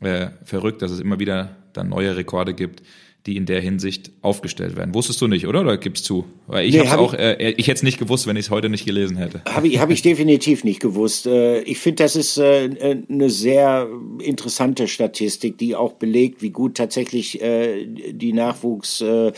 äh, 0.00 0.28
verrückt, 0.44 0.82
dass 0.82 0.90
es 0.90 1.00
immer 1.00 1.18
wieder 1.18 1.56
dann 1.72 1.88
neue 1.88 2.16
Rekorde 2.16 2.54
gibt 2.54 2.82
die 3.26 3.36
in 3.36 3.46
der 3.46 3.60
Hinsicht 3.60 4.12
aufgestellt 4.22 4.76
werden. 4.76 4.94
Wusstest 4.94 5.20
du 5.20 5.26
nicht, 5.26 5.46
oder? 5.46 5.60
Oder 5.62 5.76
gibst 5.78 6.04
zu? 6.04 6.24
Weil 6.46 6.66
ich 6.66 6.74
nee, 6.74 6.88
auch, 6.88 7.12
ich, 7.12 7.18
äh, 7.18 7.50
ich 7.50 7.66
hätte 7.66 7.78
es 7.78 7.82
nicht 7.82 7.98
gewusst, 7.98 8.26
wenn 8.26 8.36
ich 8.36 8.46
es 8.46 8.50
heute 8.50 8.68
nicht 8.68 8.86
gelesen 8.86 9.16
hätte. 9.16 9.42
Habe 9.48 9.68
ich, 9.68 9.80
hab 9.80 9.90
ich 9.90 10.02
definitiv 10.02 10.62
nicht 10.62 10.80
gewusst. 10.80 11.26
Äh, 11.26 11.60
ich 11.62 11.78
finde, 11.78 12.04
das 12.04 12.14
ist 12.14 12.38
äh, 12.38 12.70
eine 13.10 13.30
sehr 13.30 13.88
interessante 14.22 14.86
Statistik, 14.86 15.58
die 15.58 15.74
auch 15.74 15.94
belegt, 15.94 16.40
wie 16.42 16.50
gut 16.50 16.76
tatsächlich 16.76 17.42
äh, 17.42 17.86
die 17.86 18.32
Nachwuchs 18.32 19.00
äh, 19.00 19.32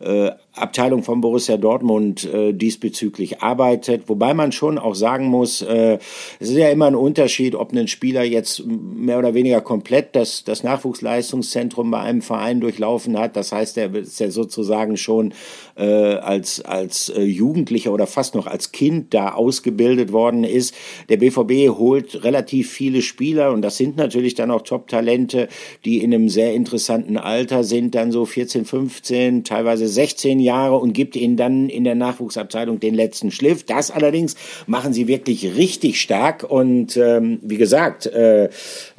äh, 0.00 0.32
Abteilung 0.54 1.02
von 1.02 1.22
Borussia 1.22 1.56
Dortmund 1.56 2.24
äh, 2.24 2.52
diesbezüglich 2.52 3.40
arbeitet, 3.40 4.08
wobei 4.08 4.34
man 4.34 4.52
schon 4.52 4.78
auch 4.78 4.94
sagen 4.94 5.26
muss, 5.26 5.62
äh, 5.62 5.98
es 6.40 6.50
ist 6.50 6.56
ja 6.56 6.68
immer 6.68 6.86
ein 6.86 6.94
Unterschied, 6.94 7.54
ob 7.54 7.72
ein 7.72 7.88
Spieler 7.88 8.22
jetzt 8.22 8.62
mehr 8.66 9.18
oder 9.18 9.32
weniger 9.32 9.62
komplett 9.62 10.14
das, 10.14 10.44
das 10.44 10.62
Nachwuchsleistungszentrum 10.62 11.90
bei 11.90 12.00
einem 12.00 12.20
Verein 12.20 12.60
durchlaufen 12.60 13.18
hat. 13.18 13.34
Das 13.34 13.52
heißt, 13.52 13.78
er 13.78 13.94
ist 13.94 14.20
ja 14.20 14.30
sozusagen 14.30 14.98
schon 14.98 15.32
äh, 15.76 15.84
als, 15.84 16.60
als 16.60 17.08
äh, 17.08 17.22
Jugendlicher 17.22 17.92
oder 17.92 18.06
fast 18.06 18.34
noch 18.34 18.46
als 18.46 18.72
Kind 18.72 19.14
da 19.14 19.32
ausgebildet 19.32 20.12
worden 20.12 20.44
ist. 20.44 20.74
Der 21.08 21.16
BVB 21.16 21.78
holt 21.78 22.24
relativ 22.24 22.70
viele 22.70 23.00
Spieler 23.00 23.52
und 23.52 23.62
das 23.62 23.78
sind 23.78 23.96
natürlich 23.96 24.34
dann 24.34 24.50
auch 24.50 24.62
Top-Talente, 24.62 25.48
die 25.86 26.02
in 26.02 26.12
einem 26.12 26.28
sehr 26.28 26.52
interessanten 26.52 27.16
Alter 27.16 27.64
sind, 27.64 27.94
dann 27.94 28.12
so 28.12 28.26
14, 28.26 28.66
15, 28.66 29.44
teilweise 29.44 29.88
16 29.88 30.41
Jahre 30.42 30.76
und 30.76 30.92
gibt 30.92 31.16
ihnen 31.16 31.36
dann 31.36 31.68
in 31.68 31.84
der 31.84 31.94
Nachwuchsabteilung 31.94 32.80
den 32.80 32.94
letzten 32.94 33.30
Schliff. 33.30 33.64
Das 33.64 33.90
allerdings 33.90 34.36
machen 34.66 34.92
sie 34.92 35.08
wirklich 35.08 35.56
richtig 35.56 36.00
stark 36.00 36.44
und 36.48 36.96
ähm, 36.96 37.38
wie 37.42 37.56
gesagt, 37.56 38.06
äh, 38.06 38.50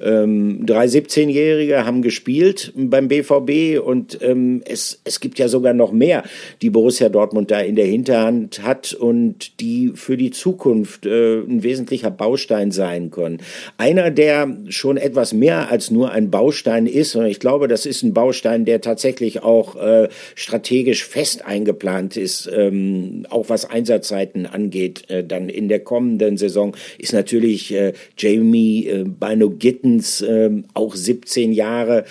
ähm, 0.02 0.66
drei 0.66 0.86
17-Jährige 0.86 1.86
haben 1.86 2.02
gespielt 2.02 2.74
beim 2.76 3.08
BVB 3.08 3.80
und 3.84 4.20
ähm, 4.22 4.62
es, 4.66 5.02
es 5.04 5.20
gibt 5.20 5.40
ja 5.40 5.48
sogar 5.48 5.74
noch 5.74 5.92
mehr, 5.92 6.24
die 6.62 6.70
Borussia 6.70 7.10
Dortmund 7.10 7.52
da 7.52 7.60
in 7.60 7.76
der 7.76 7.86
Hinterhand 7.86 8.64
hat 8.64 8.94
und 8.94 9.60
die 9.60 9.92
für 9.96 10.18
die 10.18 10.32
Zukunft 10.32 11.06
äh, 11.06 11.40
ein 11.40 11.64
wesentlicher 11.64 12.12
Baustein 12.12 12.72
sein 12.72 13.12
können. 13.12 13.40
Einer, 13.78 14.12
der 14.12 14.58
schon 14.70 14.98
etwas 14.98 15.34
mehr 15.34 15.70
als 15.70 15.92
nur 15.92 16.12
ein 16.12 16.30
Baustein 16.30 16.86
ist, 16.88 17.16
und 17.16 17.26
ich 17.26 17.40
glaube, 17.40 17.68
das 17.68 17.86
ist 17.86 18.04
ein 18.04 18.14
Baustein, 18.14 18.66
der 18.66 18.82
tatsächlich 18.82 19.44
auch 19.44 19.76
äh, 19.76 20.10
strategisch 20.36 21.06
fest 21.06 21.33
eingeplant 21.42 22.18
ist, 22.18 22.50
ähm, 22.54 23.26
auch 23.30 23.50
was 23.50 23.70
Einsatzzeiten 23.70 24.46
angeht, 24.46 25.10
äh, 25.10 25.24
dann 25.24 25.50
in 25.50 25.68
der 25.68 25.80
kommenden 25.80 26.38
Saison, 26.38 26.76
ist 26.98 27.14
natürlich 27.14 27.74
äh, 27.74 27.94
Jamie 28.18 28.88
äh, 28.88 29.06
Bino 29.06 29.50
Gittens, 29.50 30.22
äh, 30.22 30.50
auch 30.74 30.96
17 30.96 31.54
Jahre, 31.54 32.06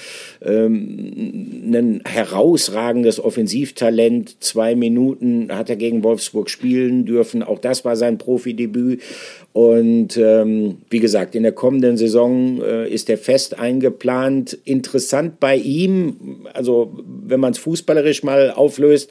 ähm, 0.44 1.70
ein 1.72 2.02
herausragendes 2.04 3.20
Offensivtalent. 3.20 4.42
Zwei 4.42 4.74
Minuten 4.74 5.48
hat 5.50 5.70
er 5.70 5.76
gegen 5.76 6.02
Wolfsburg 6.02 6.50
spielen 6.50 7.04
dürfen. 7.04 7.42
Auch 7.42 7.58
das 7.58 7.84
war 7.84 7.96
sein 7.96 8.18
Profidebüt. 8.18 9.02
Und 9.52 10.16
ähm, 10.16 10.78
wie 10.88 10.98
gesagt, 10.98 11.34
in 11.34 11.42
der 11.42 11.52
kommenden 11.52 11.98
Saison 11.98 12.62
äh, 12.62 12.88
ist 12.88 13.10
er 13.10 13.18
fest 13.18 13.58
eingeplant. 13.58 14.56
Interessant 14.64 15.40
bei 15.40 15.56
ihm, 15.56 16.46
also 16.54 16.90
wenn 17.32 17.40
man 17.40 17.52
es 17.52 17.58
fußballerisch 17.58 18.22
mal 18.22 18.52
auflöst, 18.52 19.10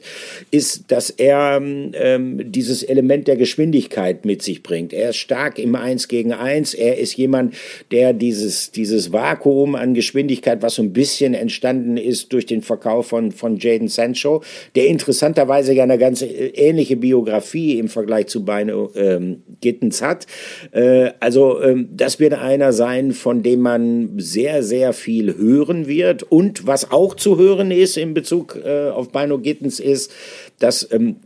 ist, 0.50 0.90
dass 0.90 1.10
er 1.10 1.60
ähm, 1.60 2.52
dieses 2.52 2.82
Element 2.82 3.28
der 3.28 3.36
Geschwindigkeit 3.36 4.24
mit 4.24 4.42
sich 4.42 4.62
bringt. 4.62 4.94
Er 4.94 5.10
ist 5.10 5.16
stark 5.16 5.58
im 5.58 5.74
Eins 5.74 6.08
gegen 6.08 6.32
Eins. 6.32 6.72
Er 6.72 6.96
ist 6.98 7.16
jemand, 7.16 7.54
der 7.90 8.14
dieses, 8.14 8.70
dieses 8.70 9.12
Vakuum 9.12 9.74
an 9.74 9.92
Geschwindigkeit, 9.92 10.62
was 10.62 10.76
so 10.76 10.82
ein 10.82 10.92
bisschen 10.92 11.34
entstanden 11.34 11.96
ist 11.96 12.32
durch 12.32 12.46
den 12.46 12.62
Verkauf 12.62 13.08
von, 13.08 13.32
von 13.32 13.58
Jaden 13.58 13.88
Sancho, 13.88 14.42
der 14.74 14.86
interessanterweise 14.86 15.74
ja 15.74 15.82
eine 15.82 15.98
ganz 15.98 16.22
äh, 16.22 16.52
ähnliche 16.54 16.96
Biografie 16.96 17.78
im 17.78 17.88
Vergleich 17.88 18.28
zu 18.28 18.44
Beine 18.44 18.88
ähm, 18.94 19.42
Gittens 19.60 20.00
hat. 20.00 20.26
Äh, 20.70 21.10
also 21.20 21.60
ähm, 21.60 21.88
das 21.92 22.20
wird 22.20 22.34
einer 22.34 22.72
sein, 22.72 23.12
von 23.12 23.42
dem 23.42 23.60
man 23.60 24.10
sehr, 24.18 24.62
sehr 24.62 24.92
viel 24.92 25.36
hören 25.36 25.88
wird. 25.88 26.22
Und 26.22 26.66
was 26.66 26.90
auch 26.90 27.14
zu 27.14 27.38
hören 27.38 27.70
ist 27.70 27.96
in 28.12 28.14
Bezug 28.14 28.56
äh, 28.62 28.90
auf 28.90 29.10
Bino 29.10 29.38
Gittens 29.38 29.80
ist, 29.80 30.12
dass 30.62 30.88
ähm, 30.92 31.16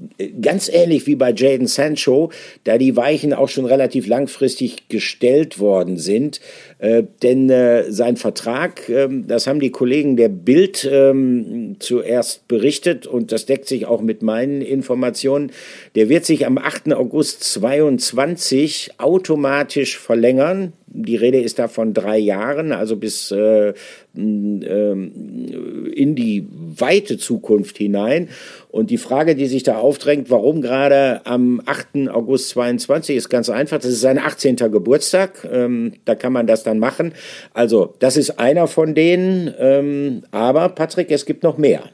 ganz 0.40 0.68
ähnlich 0.68 1.06
wie 1.06 1.16
bei 1.16 1.32
Jaden 1.32 1.66
Sancho, 1.66 2.30
da 2.64 2.78
die 2.78 2.96
Weichen 2.96 3.32
auch 3.32 3.48
schon 3.48 3.66
relativ 3.66 4.06
langfristig 4.06 4.88
gestellt 4.88 5.58
worden 5.58 5.98
sind, 5.98 6.40
äh, 6.78 7.02
denn 7.22 7.50
äh, 7.50 7.90
sein 7.90 8.16
Vertrag, 8.16 8.88
äh, 8.88 9.08
das 9.26 9.46
haben 9.46 9.60
die 9.60 9.70
Kollegen 9.70 10.16
der 10.16 10.28
Bild 10.28 10.88
ähm, 10.90 11.76
zuerst 11.78 12.48
berichtet 12.48 13.06
und 13.06 13.32
das 13.32 13.46
deckt 13.46 13.66
sich 13.68 13.86
auch 13.86 14.00
mit 14.00 14.22
meinen 14.22 14.62
Informationen, 14.62 15.52
der 15.94 16.08
wird 16.08 16.24
sich 16.24 16.46
am 16.46 16.58
8. 16.58 16.92
August 16.94 17.44
22 17.44 18.92
automatisch 18.98 19.98
verlängern. 19.98 20.72
Die 20.88 21.16
Rede 21.16 21.40
ist 21.40 21.58
da 21.58 21.68
von 21.68 21.92
drei 21.92 22.16
Jahren, 22.16 22.72
also 22.72 22.96
bis 22.96 23.30
äh, 23.30 23.74
ähm, 24.16 25.92
in 25.94 26.14
die 26.14 26.46
weite 26.50 27.18
Zukunft 27.18 27.78
hinein. 27.78 28.28
Und 28.68 28.90
die 28.90 28.98
Frage, 28.98 29.34
die 29.34 29.46
sich 29.46 29.62
da 29.62 29.78
aufdrängt, 29.78 30.30
warum 30.30 30.60
gerade 30.60 31.20
am 31.24 31.62
8. 31.64 32.08
August 32.08 32.50
22, 32.50 33.16
ist 33.16 33.28
ganz 33.28 33.48
einfach. 33.48 33.78
Das 33.78 33.90
ist 33.90 34.00
sein 34.00 34.18
18. 34.18 34.56
Geburtstag. 34.56 35.48
Ähm, 35.50 35.94
da 36.04 36.14
kann 36.14 36.32
man 36.32 36.46
das 36.46 36.62
dann 36.62 36.78
machen. 36.78 37.12
Also, 37.54 37.94
das 38.00 38.16
ist 38.16 38.38
einer 38.38 38.66
von 38.66 38.94
denen. 38.94 39.54
Ähm, 39.58 40.22
aber, 40.30 40.68
Patrick, 40.70 41.10
es 41.10 41.26
gibt 41.26 41.42
noch 41.42 41.58
mehr. 41.58 41.84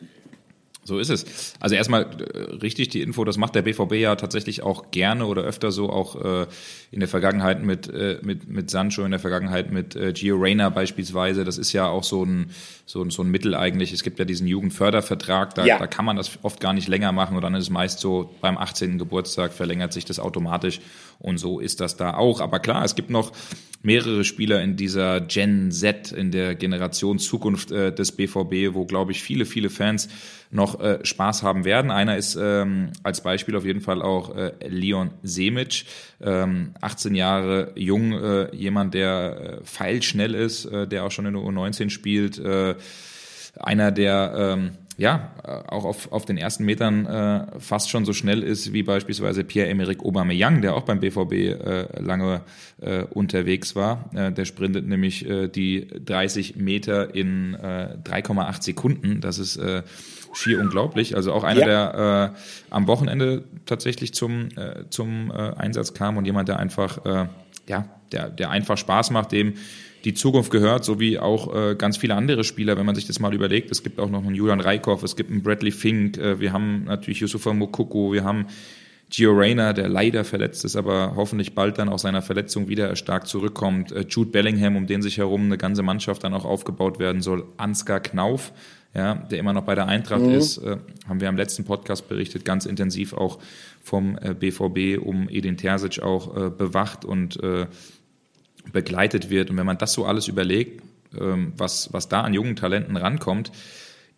So 0.85 0.99
ist 0.99 1.11
es. 1.11 1.55
Also 1.61 1.77
erstmal 1.77 2.03
äh, 2.03 2.55
richtig 2.57 2.88
die 2.88 3.03
Info, 3.03 3.25
das 3.25 3.37
macht 3.37 3.55
der 3.55 3.62
BVB 3.62 3.92
ja 3.95 4.16
tatsächlich 4.16 4.62
auch 4.62 4.90
gerne 4.90 5.27
oder 5.27 5.42
öfter 5.42 5.71
so, 5.71 5.90
auch 5.90 6.16
äh, 6.16 6.47
in 6.90 6.99
der 6.99 7.09
Vergangenheit 7.09 7.62
mit, 7.62 7.88
äh, 7.88 8.18
mit, 8.23 8.49
mit 8.49 8.68
Sancho, 8.68 9.05
in 9.05 9.12
der 9.12 9.21
Vergangenheit 9.21 9.71
mit 9.71 9.95
äh, 9.95 10.12
Gio 10.12 10.37
Reyna 10.37 10.71
beispielsweise. 10.71 11.45
Das 11.45 11.57
ist 11.57 11.73
ja 11.73 11.87
auch 11.87 12.03
so 12.03 12.25
ein, 12.25 12.51
so, 12.85 13.01
ein, 13.01 13.11
so 13.11 13.23
ein 13.23 13.31
Mittel 13.31 13.55
eigentlich. 13.55 13.92
Es 13.92 14.03
gibt 14.03 14.18
ja 14.18 14.25
diesen 14.25 14.49
Jugendfördervertrag, 14.49 15.55
da, 15.55 15.64
ja. 15.64 15.79
da 15.79 15.87
kann 15.87 16.05
man 16.05 16.16
das 16.16 16.38
oft 16.42 16.59
gar 16.59 16.73
nicht 16.73 16.88
länger 16.88 17.12
machen 17.12 17.37
und 17.37 17.42
dann 17.42 17.55
ist 17.55 17.64
es 17.64 17.71
meist 17.71 18.01
so, 18.01 18.35
beim 18.40 18.59
18. 18.59 18.99
Geburtstag 18.99 19.53
verlängert 19.53 19.92
sich 19.92 20.05
das 20.05 20.18
automatisch 20.18 20.81
und 21.21 21.38
so 21.38 21.61
ist 21.61 21.81
das 21.81 21.97
da 21.97 22.14
auch. 22.14 22.40
Aber 22.40 22.59
klar, 22.59 22.85
es 22.85 22.97
gibt 22.97 23.09
noch 23.09 23.31
mehrere 23.83 24.25
Spieler 24.25 24.62
in 24.62 24.77
dieser 24.77 25.21
Gen 25.21 25.71
Z, 25.71 26.12
in 26.12 26.31
der 26.31 26.55
Generation 26.55 27.18
Zukunft 27.18 27.71
äh, 27.73 27.92
des 27.92 28.12
BVB, 28.12 28.75
wo, 28.75 28.85
glaube 28.85 29.12
ich, 29.12 29.23
viele, 29.23 29.45
viele 29.45 29.71
Fans 29.71 30.09
noch 30.51 30.81
äh, 30.81 31.05
Spaß 31.05 31.42
haben 31.42 31.64
werden. 31.64 31.90
Einer 31.90 32.16
ist 32.16 32.38
ähm, 32.40 32.90
als 33.03 33.23
Beispiel 33.23 33.57
auf 33.57 33.64
jeden 33.64 33.81
Fall 33.81 34.03
auch 34.03 34.37
äh, 34.37 34.53
Leon 34.66 35.11
Semic, 35.23 35.85
ähm, 36.21 36.75
18 36.81 37.14
Jahre 37.14 37.73
jung, 37.75 38.12
äh, 38.12 38.55
jemand, 38.55 38.95
der 38.95 39.61
äh, 39.62 39.64
feilschnell 39.64 40.35
ist, 40.35 40.66
äh, 40.66 40.87
der 40.87 41.05
auch 41.05 41.11
schon 41.11 41.27
in 41.27 41.35
der 41.35 41.42
U19 41.42 41.90
spielt, 41.90 42.38
äh, 42.38 42.75
einer, 43.59 43.90
der 43.90 44.35
ähm, 44.37 44.71
ja, 45.02 45.32
äh, 45.42 45.50
auch 45.68 45.84
auf, 45.84 46.12
auf 46.12 46.24
den 46.26 46.36
ersten 46.36 46.64
Metern 46.64 47.06
äh, 47.06 47.58
fast 47.58 47.90
schon 47.90 48.04
so 48.04 48.12
schnell 48.12 48.40
ist 48.44 48.72
wie 48.72 48.84
beispielsweise 48.84 49.42
Pierre-Emerick 49.42 50.04
Aubameyang, 50.04 50.62
der 50.62 50.76
auch 50.76 50.82
beim 50.82 51.00
BVB 51.00 51.32
äh, 51.32 52.00
lange 52.00 52.42
äh, 52.80 53.02
unterwegs 53.02 53.74
war. 53.74 54.08
Äh, 54.14 54.30
der 54.30 54.44
sprintet 54.44 54.86
nämlich 54.86 55.28
äh, 55.28 55.48
die 55.48 55.88
30 55.88 56.54
Meter 56.54 57.16
in 57.16 57.54
äh, 57.54 57.96
3,8 58.04 58.62
Sekunden. 58.62 59.20
Das 59.20 59.40
ist 59.40 59.60
schier 60.34 60.60
unglaublich. 60.60 61.16
Also 61.16 61.32
auch 61.32 61.42
einer, 61.42 61.60
ja. 61.60 61.66
der 61.66 62.34
am 62.70 62.86
Wochenende 62.86 63.42
tatsächlich 63.66 64.14
zum, 64.14 64.48
zum 64.88 65.30
Einsatz 65.30 65.94
kam 65.94 66.16
und 66.16 66.24
jemand, 66.24 66.48
der 66.48 66.58
einfach, 66.58 67.28
ja, 67.68 67.88
der, 68.12 68.29
der 68.29 68.51
einfach 68.51 68.77
Spaß 68.77 69.11
macht, 69.11 69.33
dem 69.33 69.55
die 70.05 70.14
Zukunft 70.14 70.51
gehört, 70.51 70.85
so 70.85 70.98
wie 70.98 71.18
auch 71.18 71.55
äh, 71.55 71.75
ganz 71.77 71.96
viele 71.96 72.14
andere 72.14 72.44
Spieler, 72.44 72.77
wenn 72.77 72.87
man 72.87 72.94
sich 72.94 73.07
das 73.07 73.20
mal 73.20 73.35
überlegt. 73.35 73.70
Es 73.70 73.83
gibt 73.83 74.01
auch 74.01 74.11
noch 74.11 74.25
einen 74.25 74.35
Julian 74.35 74.61
Reikhoff, 74.61 75.03
es 75.03 75.16
gibt 75.16 75.31
einen 75.31 75.42
Bradley 75.42 75.70
Fink, 75.70 76.18
äh, 76.18 76.40
wir 76.40 76.53
haben 76.53 76.85
natürlich 76.85 77.20
Yusufa 77.20 77.53
Mokoko, 77.53 78.12
wir 78.12 78.25
haben 78.25 78.46
Gio 79.11 79.33
Reyna, 79.33 79.75
der 79.75 79.88
leider 79.88 80.25
verletzt 80.25 80.64
ist, 80.64 80.75
aber 80.75 81.12
hoffentlich 81.16 81.55
bald 81.55 81.77
dann 81.79 81.90
aus 81.90 82.03
seiner 82.03 82.22
Verletzung 82.22 82.68
wieder 82.68 82.96
stark 82.96 83.27
zurückkommt. 83.27 83.92
Äh, 83.92 84.07
Jude 84.09 84.31
Bellingham, 84.31 84.77
um 84.77 84.87
den 84.87 85.03
sich 85.03 85.18
herum 85.18 85.44
eine 85.44 85.59
ganze 85.59 85.83
Mannschaft 85.83 86.25
dann 86.25 86.35
auch 86.35 86.44
aufgebaut 86.44 86.98
werden 86.98 87.20
soll. 87.20 87.44
Ansgar 87.59 88.01
Knauf, 88.01 88.53
ja, 88.94 89.14
der 89.14 89.38
immer 89.38 89.52
noch 89.52 89.64
bei 89.64 89.74
der 89.74 89.87
Eintracht 89.87 90.22
mhm. 90.22 90.35
ist, 90.35 90.59
äh, 90.59 90.76
haben 91.09 91.20
wir 91.20 91.28
am 91.28 91.37
letzten 91.37 91.64
Podcast 91.64 92.09
berichtet, 92.09 92.44
ganz 92.44 92.66
intensiv 92.66 93.14
auch 93.14 93.38
vom 93.83 94.18
äh, 94.20 94.35
BVB 94.35 95.02
um 95.02 95.28
Edin 95.28 95.57
Terzic 95.57 96.02
auch 96.02 96.37
äh, 96.37 96.50
bewacht 96.50 97.05
und 97.05 97.42
äh, 97.42 97.66
begleitet 98.72 99.31
wird. 99.31 99.50
Und 99.50 99.57
wenn 99.57 99.66
man 99.66 99.78
das 99.78 99.92
so 99.92 100.05
alles 100.05 100.28
überlegt, 100.28 100.83
ähm, 101.18 101.52
was, 101.57 101.92
was 101.92 102.09
da 102.09 102.20
an 102.22 102.35
jungen 102.35 102.57
Talenten 102.57 102.96
rankommt, 102.96 103.50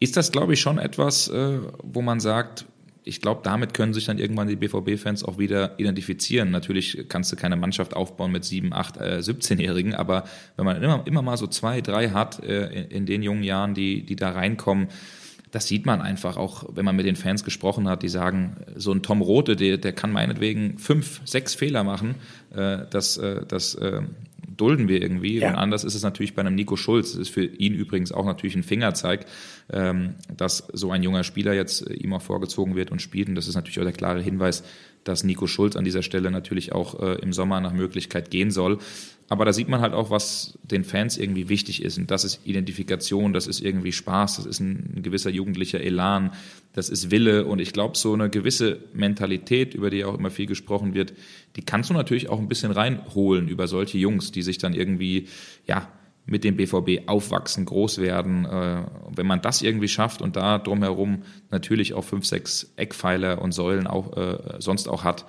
ist 0.00 0.16
das, 0.16 0.32
glaube 0.32 0.54
ich, 0.54 0.60
schon 0.60 0.78
etwas, 0.78 1.28
äh, 1.28 1.58
wo 1.82 2.02
man 2.02 2.20
sagt, 2.20 2.66
ich 3.06 3.20
glaube, 3.20 3.42
damit 3.44 3.74
können 3.74 3.92
sich 3.92 4.06
dann 4.06 4.18
irgendwann 4.18 4.48
die 4.48 4.56
BVB-Fans 4.56 5.24
auch 5.24 5.38
wieder 5.38 5.78
identifizieren. 5.78 6.50
Natürlich 6.50 7.04
kannst 7.08 7.30
du 7.30 7.36
keine 7.36 7.56
Mannschaft 7.56 7.94
aufbauen 7.94 8.32
mit 8.32 8.44
sieben, 8.44 8.72
acht, 8.72 8.96
äh, 8.96 9.18
17-Jährigen, 9.18 9.94
aber 9.94 10.24
wenn 10.56 10.64
man 10.64 10.82
immer, 10.82 11.02
immer 11.06 11.22
mal 11.22 11.36
so 11.36 11.46
zwei, 11.46 11.82
drei 11.82 12.10
hat 12.10 12.42
äh, 12.42 12.66
in, 12.66 12.90
in, 12.90 13.06
den 13.06 13.22
jungen 13.22 13.42
Jahren, 13.42 13.74
die, 13.74 14.04
die 14.04 14.16
da 14.16 14.30
reinkommen, 14.30 14.88
das 15.50 15.68
sieht 15.68 15.86
man 15.86 16.00
einfach 16.00 16.36
auch, 16.36 16.64
wenn 16.74 16.84
man 16.84 16.96
mit 16.96 17.06
den 17.06 17.14
Fans 17.14 17.44
gesprochen 17.44 17.88
hat, 17.88 18.02
die 18.02 18.08
sagen, 18.08 18.56
so 18.74 18.90
ein 18.90 19.02
Tom 19.02 19.20
Rote, 19.20 19.54
der, 19.54 19.76
der 19.76 19.92
kann 19.92 20.10
meinetwegen 20.10 20.78
fünf, 20.78 21.20
sechs 21.26 21.54
Fehler 21.54 21.84
machen. 21.84 22.16
Äh, 22.54 22.78
das, 22.90 23.18
äh, 23.18 23.44
das 23.46 23.74
äh, 23.76 24.00
dulden 24.56 24.88
wir 24.88 25.00
irgendwie. 25.00 25.38
Ja. 25.38 25.50
Und 25.50 25.56
anders 25.56 25.84
ist 25.84 25.94
es 25.94 26.02
natürlich 26.02 26.34
bei 26.34 26.40
einem 26.40 26.54
Nico 26.54 26.76
Schulz. 26.76 27.12
Das 27.12 27.20
ist 27.20 27.30
für 27.30 27.44
ihn 27.44 27.74
übrigens 27.74 28.12
auch 28.12 28.24
natürlich 28.24 28.56
ein 28.56 28.62
Fingerzeig, 28.62 29.26
ähm, 29.72 30.14
dass 30.36 30.68
so 30.72 30.90
ein 30.90 31.02
junger 31.02 31.24
Spieler 31.24 31.52
jetzt 31.52 31.88
äh, 31.88 31.94
ihm 31.94 32.12
auch 32.12 32.22
vorgezogen 32.22 32.76
wird 32.76 32.90
und 32.90 33.02
spielt. 33.02 33.28
Und 33.28 33.34
das 33.34 33.48
ist 33.48 33.54
natürlich 33.54 33.78
auch 33.78 33.84
der 33.84 33.92
klare 33.92 34.20
Hinweis, 34.20 34.64
dass 35.04 35.24
Nico 35.24 35.46
Schulz 35.46 35.76
an 35.76 35.84
dieser 35.84 36.02
Stelle 36.02 36.30
natürlich 36.30 36.72
auch 36.72 37.00
äh, 37.00 37.14
im 37.20 37.32
Sommer 37.32 37.60
nach 37.60 37.72
Möglichkeit 37.72 38.30
gehen 38.30 38.50
soll. 38.50 38.78
Aber 39.28 39.44
da 39.46 39.52
sieht 39.52 39.68
man 39.68 39.80
halt 39.80 39.94
auch, 39.94 40.10
was 40.10 40.58
den 40.62 40.84
Fans 40.84 41.16
irgendwie 41.16 41.48
wichtig 41.48 41.82
ist. 41.82 41.96
Und 41.96 42.10
das 42.10 42.24
ist 42.24 42.40
Identifikation, 42.44 43.32
das 43.32 43.46
ist 43.46 43.60
irgendwie 43.60 43.92
Spaß, 43.92 44.36
das 44.36 44.46
ist 44.46 44.60
ein, 44.60 44.96
ein 44.96 45.02
gewisser 45.02 45.30
jugendlicher 45.30 45.80
Elan, 45.80 46.32
das 46.74 46.90
ist 46.90 47.10
Wille. 47.10 47.46
Und 47.46 47.58
ich 47.58 47.72
glaube, 47.72 47.96
so 47.96 48.12
eine 48.12 48.28
gewisse 48.28 48.80
Mentalität, 48.92 49.74
über 49.74 49.88
die 49.88 50.04
auch 50.04 50.18
immer 50.18 50.30
viel 50.30 50.46
gesprochen 50.46 50.92
wird, 50.92 51.14
die 51.56 51.62
kannst 51.62 51.88
du 51.88 51.94
natürlich 51.94 52.28
auch 52.28 52.38
ein 52.38 52.48
bisschen 52.48 52.70
reinholen 52.70 53.48
über 53.48 53.66
solche 53.66 53.96
Jungs, 53.96 54.30
die 54.30 54.42
sich 54.42 54.58
dann 54.58 54.74
irgendwie, 54.74 55.28
ja, 55.66 55.88
mit 56.26 56.44
dem 56.44 56.56
BVB 56.56 57.06
aufwachsen, 57.06 57.64
groß 57.64 57.98
werden. 57.98 58.44
Äh, 58.44 58.82
wenn 59.14 59.26
man 59.26 59.42
das 59.42 59.62
irgendwie 59.62 59.88
schafft 59.88 60.22
und 60.22 60.36
da 60.36 60.58
drumherum 60.58 61.22
natürlich 61.50 61.94
auch 61.94 62.04
fünf, 62.04 62.24
sechs 62.24 62.72
Eckpfeiler 62.76 63.42
und 63.42 63.52
Säulen 63.52 63.86
auch 63.86 64.16
äh, 64.16 64.38
sonst 64.58 64.88
auch 64.88 65.04
hat, 65.04 65.26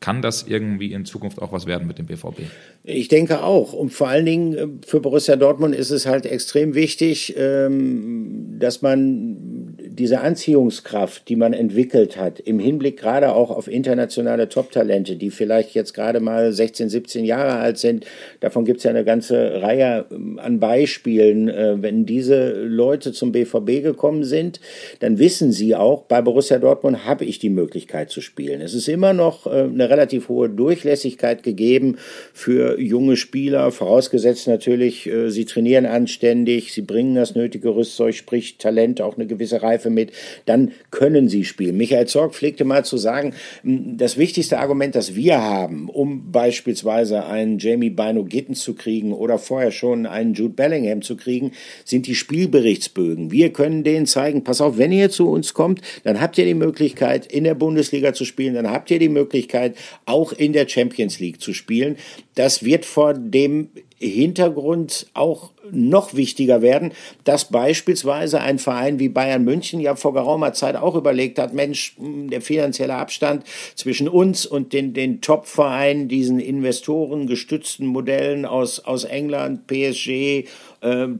kann 0.00 0.20
das 0.20 0.42
irgendwie 0.46 0.92
in 0.92 1.06
Zukunft 1.06 1.40
auch 1.40 1.52
was 1.52 1.64
werden 1.64 1.86
mit 1.86 1.98
dem 1.98 2.04
BVB? 2.06 2.40
Ich 2.82 3.08
denke 3.08 3.42
auch. 3.42 3.72
Und 3.72 3.90
vor 3.90 4.08
allen 4.08 4.26
Dingen 4.26 4.54
äh, 4.54 4.66
für 4.86 5.00
Borussia 5.00 5.36
Dortmund 5.36 5.74
ist 5.74 5.90
es 5.90 6.04
halt 6.04 6.26
extrem 6.26 6.74
wichtig, 6.74 7.34
ähm, 7.38 8.56
dass 8.58 8.82
man 8.82 9.73
diese 9.86 10.20
Anziehungskraft, 10.20 11.28
die 11.28 11.36
man 11.36 11.52
entwickelt 11.52 12.16
hat, 12.16 12.40
im 12.40 12.58
Hinblick 12.58 12.98
gerade 12.98 13.34
auch 13.34 13.50
auf 13.50 13.68
internationale 13.68 14.48
Top-Talente, 14.48 15.16
die 15.16 15.30
vielleicht 15.30 15.74
jetzt 15.74 15.94
gerade 15.94 16.20
mal 16.20 16.52
16, 16.52 16.88
17 16.88 17.24
Jahre 17.24 17.58
alt 17.58 17.78
sind, 17.78 18.06
davon 18.40 18.64
gibt 18.64 18.78
es 18.78 18.84
ja 18.84 18.90
eine 18.90 19.04
ganze 19.04 19.62
Reihe 19.62 20.06
ähm, 20.10 20.38
an 20.42 20.60
Beispielen. 20.60 21.48
Äh, 21.48 21.82
wenn 21.82 22.06
diese 22.06 22.52
Leute 22.52 23.12
zum 23.12 23.32
BVB 23.32 23.82
gekommen 23.82 24.24
sind, 24.24 24.60
dann 25.00 25.18
wissen 25.18 25.52
sie 25.52 25.74
auch, 25.74 26.02
bei 26.02 26.22
Borussia 26.22 26.58
Dortmund 26.58 27.04
habe 27.04 27.24
ich 27.24 27.38
die 27.38 27.50
Möglichkeit 27.50 28.10
zu 28.10 28.20
spielen. 28.20 28.60
Es 28.60 28.74
ist 28.74 28.88
immer 28.88 29.12
noch 29.12 29.46
äh, 29.46 29.50
eine 29.50 29.90
relativ 29.90 30.28
hohe 30.28 30.48
Durchlässigkeit 30.48 31.42
gegeben 31.42 31.98
für 32.32 32.80
junge 32.80 33.16
Spieler, 33.16 33.70
vorausgesetzt 33.70 34.48
natürlich, 34.48 35.06
äh, 35.06 35.30
sie 35.30 35.44
trainieren 35.44 35.86
anständig, 35.86 36.72
sie 36.72 36.82
bringen 36.82 37.14
das 37.14 37.34
nötige 37.34 37.74
Rüstzeug, 37.74 38.14
sprich 38.14 38.58
Talent, 38.58 39.00
auch 39.00 39.16
eine 39.16 39.26
gewisse 39.26 39.62
Reife 39.62 39.73
mit, 39.90 40.12
dann 40.46 40.72
können 40.90 41.28
sie 41.28 41.44
spielen. 41.44 41.76
Michael 41.76 42.06
Zorg 42.06 42.34
pflegte 42.34 42.64
mal 42.64 42.84
zu 42.84 42.96
sagen, 42.96 43.34
das 43.62 44.16
wichtigste 44.16 44.58
Argument, 44.58 44.94
das 44.94 45.14
wir 45.14 45.40
haben, 45.40 45.88
um 45.88 46.30
beispielsweise 46.32 47.24
einen 47.26 47.58
Jamie 47.58 47.90
Bino 47.90 48.24
Gittens 48.24 48.60
zu 48.60 48.74
kriegen 48.74 49.12
oder 49.12 49.38
vorher 49.38 49.70
schon 49.70 50.06
einen 50.06 50.34
Jude 50.34 50.54
Bellingham 50.54 51.02
zu 51.02 51.16
kriegen, 51.16 51.52
sind 51.84 52.06
die 52.06 52.14
Spielberichtsbögen. 52.14 53.30
Wir 53.30 53.52
können 53.52 53.84
denen 53.84 54.06
zeigen, 54.06 54.44
pass 54.44 54.60
auf, 54.60 54.78
wenn 54.78 54.92
ihr 54.92 55.10
zu 55.10 55.28
uns 55.28 55.54
kommt, 55.54 55.80
dann 56.04 56.20
habt 56.20 56.38
ihr 56.38 56.44
die 56.44 56.54
Möglichkeit, 56.54 57.26
in 57.26 57.44
der 57.44 57.54
Bundesliga 57.54 58.12
zu 58.12 58.24
spielen, 58.24 58.54
dann 58.54 58.70
habt 58.70 58.90
ihr 58.90 58.98
die 58.98 59.08
Möglichkeit, 59.08 59.76
auch 60.06 60.32
in 60.32 60.52
der 60.52 60.68
Champions 60.68 61.20
League 61.20 61.40
zu 61.40 61.52
spielen. 61.52 61.96
Das 62.34 62.64
wird 62.64 62.84
vor 62.84 63.14
dem 63.14 63.68
Hintergrund 63.98 65.06
auch 65.14 65.50
noch 65.70 66.14
wichtiger 66.14 66.62
werden, 66.62 66.92
dass 67.24 67.46
beispielsweise 67.46 68.40
ein 68.40 68.58
Verein 68.58 68.98
wie 68.98 69.08
Bayern 69.08 69.44
München 69.44 69.80
ja 69.80 69.96
vor 69.96 70.12
geraumer 70.12 70.52
Zeit 70.52 70.76
auch 70.76 70.94
überlegt 70.94 71.38
hat, 71.38 71.54
Mensch, 71.54 71.96
hm, 71.98 72.28
der 72.28 72.40
finanzielle 72.40 72.94
Abstand 72.94 73.44
zwischen 73.74 74.08
uns 74.08 74.46
und 74.46 74.72
den, 74.72 74.92
den 74.94 75.20
Top-Vereinen, 75.20 76.08
diesen 76.08 76.38
Investoren 76.38 77.26
gestützten 77.26 77.86
Modellen 77.86 78.44
aus, 78.44 78.80
aus 78.80 79.04
England, 79.04 79.66
PSG 79.66 80.46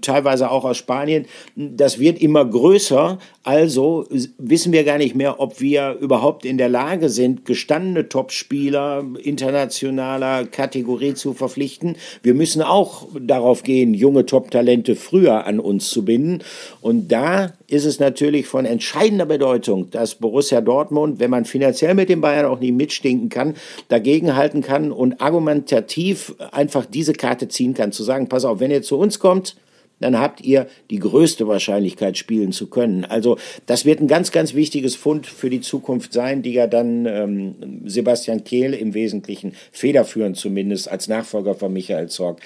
teilweise 0.01 0.51
auch 0.51 0.65
aus 0.65 0.77
Spanien. 0.77 1.27
Das 1.57 1.99
wird 1.99 2.21
immer 2.21 2.45
größer. 2.45 3.19
Also 3.43 4.07
wissen 4.39 4.73
wir 4.73 4.85
gar 4.85 4.99
nicht 4.99 5.15
mehr, 5.15 5.41
ob 5.41 5.61
wir 5.61 5.97
überhaupt 6.01 6.45
in 6.45 6.59
der 6.59 6.69
Lage 6.69 7.09
sind, 7.09 7.45
gestandene 7.45 8.09
Topspieler 8.09 9.05
internationaler 9.23 10.45
Kategorie 10.47 11.15
zu 11.15 11.35
verpflichten. 11.35 11.97
Wir 12.23 12.35
müssen 12.35 12.63
auch 12.63 13.07
darauf 13.19 13.63
gehen, 13.63 13.95
junge 13.95 14.27
Top-Talente 14.27 14.97
früher 14.97 15.47
an 15.47 15.61
uns 15.61 15.91
zu 15.91 16.05
binden. 16.05 16.41
Und 16.81 17.09
da 17.13 17.53
ist 17.67 17.85
es 17.85 18.01
natürlich 18.01 18.47
von 18.47 18.65
entscheidender 18.67 19.27
Bedeutung, 19.27 19.91
dass 19.91 20.15
Borussia 20.17 20.61
Dortmund, 20.61 21.21
wenn 21.21 21.31
man 21.31 21.45
finanziell 21.45 21.95
mit 21.95 22.09
den 22.09 22.21
Bayern 22.21 22.47
auch 22.47 22.61
nicht 22.61 22.75
mitstinken 22.75 23.29
kann, 23.29 23.55
dagegenhalten 23.89 24.63
kann 24.63 24.93
und 24.93 25.21
argumentativ 25.21 26.35
einfach 26.53 26.87
diese 26.87 27.13
Karte 27.13 27.49
ziehen 27.49 27.75
kann, 27.75 27.93
zu 27.93 28.03
sagen, 28.03 28.29
pass 28.29 28.45
auf, 28.45 28.61
wenn 28.61 28.71
ihr 28.71 28.83
zu 28.83 28.99
uns 28.99 29.19
kommt, 29.19 29.54
dann 30.01 30.19
habt 30.19 30.41
ihr 30.41 30.67
die 30.91 30.99
größte 30.99 31.47
Wahrscheinlichkeit 31.49 32.19
spielen 32.19 32.53
zu 32.53 32.69
können. 32.69 33.05
Also 33.05 33.39
das 33.67 33.85
wird 33.85 34.01
ein 34.01 34.09
ganz, 34.09 34.33
ganz 34.33 34.55
wichtiges 34.55 34.97
Fund 34.97 35.27
für 35.27 35.51
die 35.51 35.61
Zukunft 35.61 36.13
sein, 36.13 36.43
die 36.43 36.53
ja 36.53 36.67
dann 36.67 37.07
ähm, 37.07 37.55
Sebastian 37.85 38.45
Kehl 38.45 38.75
im 38.75 38.95
Wesentlichen 38.95 39.55
federführend 39.73 40.37
zumindest 40.37 40.91
als 40.91 41.09
Nachfolger 41.09 41.55
von 41.55 41.73
Michael 41.73 42.09
Zorg 42.09 42.41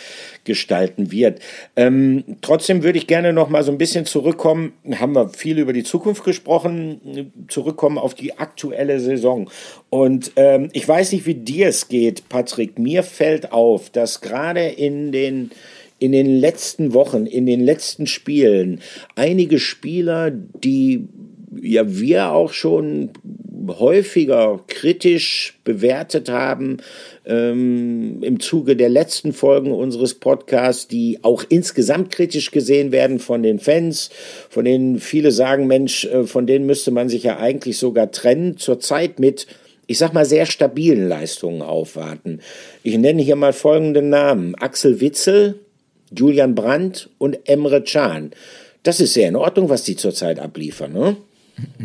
gestalten 0.45 1.11
wird. 1.11 1.41
Ähm, 1.77 2.25
trotzdem 2.43 2.83
würde 2.83 2.99
ich 2.99 3.07
gerne 3.07 3.33
noch 3.33 3.49
mal 3.49 3.65
so 3.65 3.73
ein 3.73 3.79
bisschen 3.79 4.05
zurückkommen, 4.05 4.73
haben 4.95 5.15
wir 5.15 5.31
viel 5.31 5.59
über 5.59 5.73
die 5.73 5.85
Zukunft 5.85 6.25
gesprochen, 6.25 7.33
zurückkommen 7.49 7.99
auf 7.99 8.15
die 8.15 8.39
aktuelle 8.39 9.01
Saison. 9.01 9.51
Und 9.91 10.33
ähm, 10.37 10.69
ich 10.73 10.87
weiß 10.87 11.13
nicht, 11.13 11.27
wie 11.27 11.35
dir 11.35 11.69
es 11.69 11.89
geht, 11.89 12.29
Patrick. 12.29 12.79
Mir 12.79 13.03
fällt 13.03 13.53
auf, 13.53 13.91
dass 13.91 14.21
gerade 14.21 14.67
in 14.67 15.13
den 15.13 15.51
in 15.99 16.13
den 16.13 16.27
letzten 16.27 16.95
Wochen, 16.95 17.27
in 17.27 17.47
den 17.47 17.61
letzten 17.61 18.07
Spielen 18.07 18.81
einige 19.15 19.59
Spieler, 19.59 20.31
die 20.31 21.09
ja 21.61 21.99
wir 21.99 22.33
auch 22.33 22.53
schon 22.53 23.11
häufiger 23.67 24.61
kritisch 24.67 25.59
bewertet 25.65 26.31
haben 26.31 26.79
ähm, 27.27 28.23
im 28.23 28.41
Zuge 28.41 28.77
der 28.77 28.89
letzten 28.89 29.33
Folgen 29.33 29.73
unseres 29.73 30.15
Podcasts, 30.15 30.89
die 30.89 31.19
auch 31.23 31.45
insgesamt 31.49 32.11
kritisch 32.11 32.51
gesehen 32.51 32.93
werden 32.93 33.19
von 33.19 33.43
den 33.43 33.59
Fans, 33.59 34.11
von 34.49 34.65
denen 34.65 34.99
viele 34.99 35.33
sagen, 35.33 35.67
Mensch, 35.67 36.07
äh, 36.07 36.25
von 36.25 36.47
denen 36.47 36.67
müsste 36.67 36.91
man 36.91 37.09
sich 37.09 37.25
ja 37.25 37.39
eigentlich 37.39 37.79
sogar 37.79 38.11
trennen, 38.11 38.57
zurzeit 38.57 39.19
mit 39.19 39.47
ich 39.91 39.97
sag 39.97 40.13
mal, 40.13 40.27
sehr 40.27 40.45
stabilen 40.45 41.09
Leistungen 41.09 41.63
aufwarten. 41.63 42.41
Ich 42.83 42.99
nenne 42.99 43.23
hier 43.23 43.37
mal 43.37 43.55
folgende 43.55 44.03
Namen. 44.03 44.55
Axel 44.55 45.01
Witzel, 45.01 45.61
Julian 46.14 46.55
Brandt 46.55 47.11
und 47.18 47.49
Emre 47.49 47.83
Can. 47.83 48.33
Das 48.83 49.01
ist 49.01 49.14
sehr 49.14 49.29
in 49.29 49.37
Ordnung, 49.37 49.68
was 49.68 49.85
die 49.85 49.97
zurzeit 49.97 50.38
abliefern, 50.38 50.92
ne? 50.92 51.16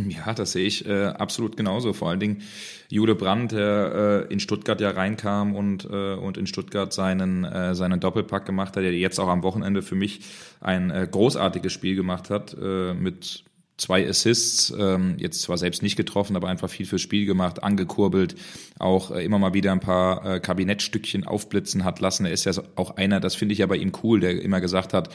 Ja, 0.08 0.34
das 0.34 0.52
sehe 0.52 0.66
ich 0.66 0.88
äh, 0.88 1.06
absolut 1.06 1.58
genauso. 1.58 1.94
Vor 1.94 2.10
allen 2.10 2.20
Dingen 2.20 2.44
Jule 2.90 3.16
Brandt, 3.16 3.54
der 3.54 4.28
äh, 4.30 4.34
in 4.34 4.40
Stuttgart 4.40 4.80
ja 4.80 4.92
reinkam 4.92 5.56
und, 5.56 5.86
äh, 5.86 6.14
und 6.14 6.38
in 6.38 6.46
Stuttgart 6.46 6.94
seinen, 6.94 7.44
äh, 7.44 7.74
seinen 7.74 8.00
Doppelpack 8.00 8.46
gemacht 8.46 8.76
hat, 8.76 8.84
der 8.84 8.94
jetzt 8.94 9.20
auch 9.20 9.30
am 9.30 9.42
Wochenende 9.42 9.82
für 9.82 9.96
mich 9.96 10.22
ein 10.62 10.92
äh, 10.92 11.08
großartiges 11.10 11.74
Spiel 11.74 11.96
gemacht 11.96 12.30
hat, 12.30 12.56
äh, 12.62 12.94
mit 12.94 13.44
zwei 13.78 14.08
Assists, 14.08 14.74
ähm, 14.78 15.16
jetzt 15.18 15.42
zwar 15.42 15.58
selbst 15.58 15.82
nicht 15.82 15.96
getroffen, 15.96 16.36
aber 16.36 16.48
einfach 16.48 16.70
viel 16.70 16.86
fürs 16.86 17.02
Spiel 17.02 17.26
gemacht, 17.26 17.64
angekurbelt, 17.64 18.36
auch 18.80 19.12
äh, 19.12 19.26
immer 19.26 19.40
mal 19.40 19.54
wieder 19.54 19.72
ein 19.72 19.80
paar 19.80 20.26
äh, 20.26 20.40
Kabinettstückchen 20.40 21.26
aufblitzen 21.26 21.84
hat 21.84 22.00
lassen. 22.00 22.26
Er 22.26 22.32
ist 22.32 22.46
ja 22.46 22.54
auch 22.76 22.98
einer, 22.98 23.20
das 23.20 23.36
finde 23.36 23.54
ich 23.54 23.60
ja 23.60 23.66
bei 23.66 23.78
ihm 23.78 23.92
cool, 24.04 24.20
der 24.20 24.42
immer 24.42 24.62
gesagt 24.62 24.94
hat, 24.94 25.10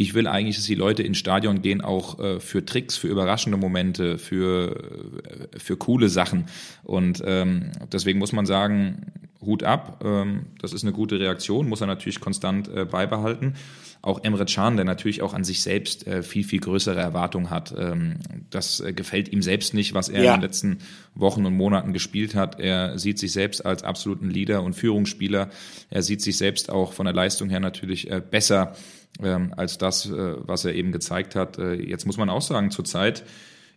ich 0.00 0.14
will 0.14 0.26
eigentlich, 0.26 0.56
dass 0.56 0.64
die 0.64 0.74
Leute 0.74 1.02
ins 1.02 1.18
Stadion 1.18 1.60
gehen, 1.60 1.82
auch 1.82 2.18
äh, 2.20 2.40
für 2.40 2.64
Tricks, 2.64 2.96
für 2.96 3.08
überraschende 3.08 3.58
Momente, 3.58 4.16
für, 4.16 4.74
äh, 5.52 5.58
für 5.58 5.76
coole 5.76 6.08
Sachen. 6.08 6.46
Und 6.84 7.22
ähm, 7.26 7.72
deswegen 7.92 8.18
muss 8.18 8.32
man 8.32 8.46
sagen, 8.46 9.12
Hut 9.42 9.62
ab. 9.62 10.02
Ähm, 10.02 10.46
das 10.58 10.72
ist 10.72 10.84
eine 10.84 10.92
gute 10.92 11.20
Reaktion, 11.20 11.68
muss 11.68 11.82
er 11.82 11.86
natürlich 11.86 12.18
konstant 12.18 12.68
äh, 12.68 12.86
beibehalten. 12.86 13.56
Auch 14.00 14.24
Emre 14.24 14.46
Can, 14.46 14.76
der 14.76 14.86
natürlich 14.86 15.20
auch 15.20 15.34
an 15.34 15.44
sich 15.44 15.60
selbst 15.60 16.06
äh, 16.06 16.22
viel, 16.22 16.44
viel 16.44 16.60
größere 16.60 16.98
Erwartungen 16.98 17.50
hat. 17.50 17.74
Ähm, 17.76 18.16
das 18.48 18.80
äh, 18.80 18.94
gefällt 18.94 19.30
ihm 19.30 19.42
selbst 19.42 19.74
nicht, 19.74 19.92
was 19.92 20.08
er 20.08 20.22
ja. 20.22 20.34
in 20.34 20.40
den 20.40 20.48
letzten 20.48 20.78
Wochen 21.14 21.44
und 21.44 21.54
Monaten 21.54 21.92
gespielt 21.92 22.34
hat. 22.34 22.58
Er 22.58 22.98
sieht 22.98 23.18
sich 23.18 23.32
selbst 23.32 23.66
als 23.66 23.82
absoluten 23.82 24.30
Leader 24.30 24.62
und 24.62 24.72
Führungsspieler. 24.72 25.50
Er 25.90 26.02
sieht 26.02 26.22
sich 26.22 26.38
selbst 26.38 26.70
auch 26.70 26.94
von 26.94 27.04
der 27.04 27.14
Leistung 27.14 27.50
her 27.50 27.60
natürlich 27.60 28.10
äh, 28.10 28.22
besser 28.22 28.74
ähm, 29.22 29.52
als 29.56 29.78
das, 29.78 30.06
äh, 30.06 30.34
was 30.38 30.64
er 30.64 30.74
eben 30.74 30.92
gezeigt 30.92 31.34
hat. 31.34 31.58
Äh, 31.58 31.74
jetzt 31.74 32.06
muss 32.06 32.16
man 32.16 32.30
auch 32.30 32.42
sagen, 32.42 32.70
zurzeit 32.70 33.24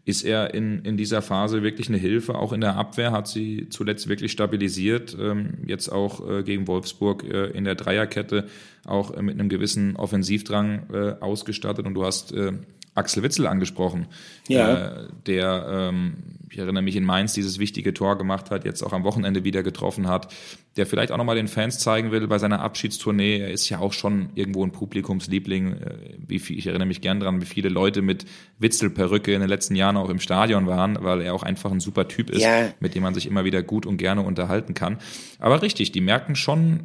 ist 0.05 0.23
er 0.23 0.53
in, 0.53 0.83
in 0.83 0.97
dieser 0.97 1.21
Phase 1.21 1.63
wirklich 1.63 1.87
eine 1.87 1.97
Hilfe. 1.97 2.35
Auch 2.35 2.51
in 2.51 2.61
der 2.61 2.75
Abwehr 2.75 3.11
hat 3.11 3.27
sie 3.27 3.69
zuletzt 3.69 4.09
wirklich 4.09 4.33
stabilisiert. 4.33 5.15
Ähm, 5.19 5.59
jetzt 5.65 5.89
auch 5.89 6.29
äh, 6.29 6.43
gegen 6.43 6.67
Wolfsburg 6.67 7.23
äh, 7.23 7.51
in 7.51 7.63
der 7.63 7.75
Dreierkette 7.75 8.47
auch 8.85 9.11
äh, 9.11 9.21
mit 9.21 9.39
einem 9.39 9.47
gewissen 9.47 9.95
Offensivdrang 9.95 10.89
äh, 10.91 11.15
ausgestattet. 11.21 11.85
Und 11.85 11.93
du 11.93 12.03
hast 12.03 12.33
äh, 12.33 12.51
Axel 12.95 13.23
Witzel 13.23 13.47
angesprochen, 13.47 14.07
ja. 14.47 15.01
äh, 15.01 15.07
der, 15.25 15.65
ähm, 15.69 16.13
ich 16.49 16.59
erinnere 16.59 16.83
mich 16.83 16.95
in 16.95 17.03
Mainz, 17.03 17.33
dieses 17.33 17.57
wichtige 17.57 17.93
Tor 17.93 18.17
gemacht 18.17 18.51
hat, 18.51 18.65
jetzt 18.65 18.83
auch 18.83 18.93
am 18.93 19.03
Wochenende 19.03 19.43
wieder 19.43 19.63
getroffen 19.63 20.07
hat, 20.07 20.31
der 20.77 20.85
vielleicht 20.85 21.11
auch 21.11 21.17
nochmal 21.17 21.35
den 21.35 21.47
Fans 21.47 21.79
zeigen 21.79 22.11
will 22.11 22.27
bei 22.27 22.37
seiner 22.37 22.61
Abschiedstournee. 22.61 23.39
Er 23.39 23.51
ist 23.51 23.67
ja 23.69 23.79
auch 23.79 23.93
schon 23.93 24.29
irgendwo 24.35 24.63
ein 24.63 24.71
Publikumsliebling. 24.71 25.73
Äh, 25.73 25.95
wie 26.27 26.37
viel, 26.37 26.57
ich 26.57 26.67
erinnere 26.67 26.87
mich 26.87 27.01
gern 27.01 27.19
dran, 27.19 27.41
wie 27.41 27.45
viele 27.45 27.69
Leute 27.69 28.03
mit 28.03 28.25
Witzel-Perücke 28.59 29.33
in 29.33 29.39
den 29.39 29.49
letzten 29.49 29.75
Jahren 29.75 29.97
auch 29.97 30.09
im 30.09 30.19
Stadion 30.19 30.67
waren, 30.67 30.99
weil 31.01 31.21
er 31.21 31.33
auch 31.33 31.43
einfach 31.43 31.71
ein 31.71 31.79
super 31.79 32.07
Typ 32.07 32.29
ist, 32.29 32.43
ja. 32.43 32.69
mit 32.79 32.93
dem 32.93 33.01
man 33.01 33.15
sich 33.15 33.25
immer 33.25 33.43
wieder 33.43 33.63
gut 33.63 33.87
und 33.87 33.97
gerne 33.97 34.21
unterhalten 34.21 34.75
kann. 34.75 34.99
Aber 35.39 35.63
richtig, 35.63 35.91
die 35.91 36.01
merken 36.01 36.35
schon, 36.35 36.81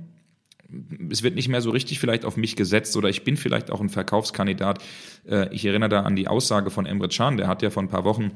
es 1.11 1.22
wird 1.22 1.35
nicht 1.35 1.48
mehr 1.48 1.61
so 1.61 1.70
richtig 1.70 1.98
vielleicht 1.98 2.24
auf 2.24 2.37
mich 2.37 2.57
gesetzt 2.57 2.96
oder 2.96 3.09
ich 3.09 3.24
bin 3.24 3.37
vielleicht 3.37 3.70
auch 3.70 3.81
ein 3.81 3.88
Verkaufskandidat. 3.88 4.83
Äh, 5.26 5.52
ich 5.54 5.64
erinnere 5.64 5.88
da 5.88 6.00
an 6.02 6.16
die 6.16 6.28
Aussage 6.28 6.70
von 6.70 6.87
Emre 6.87 7.09
Can, 7.09 7.37
der 7.37 7.48
hat 7.48 7.62
ja 7.62 7.70
vor 7.70 7.83
ein 7.83 7.88
paar 7.88 8.04
Wochen 8.04 8.33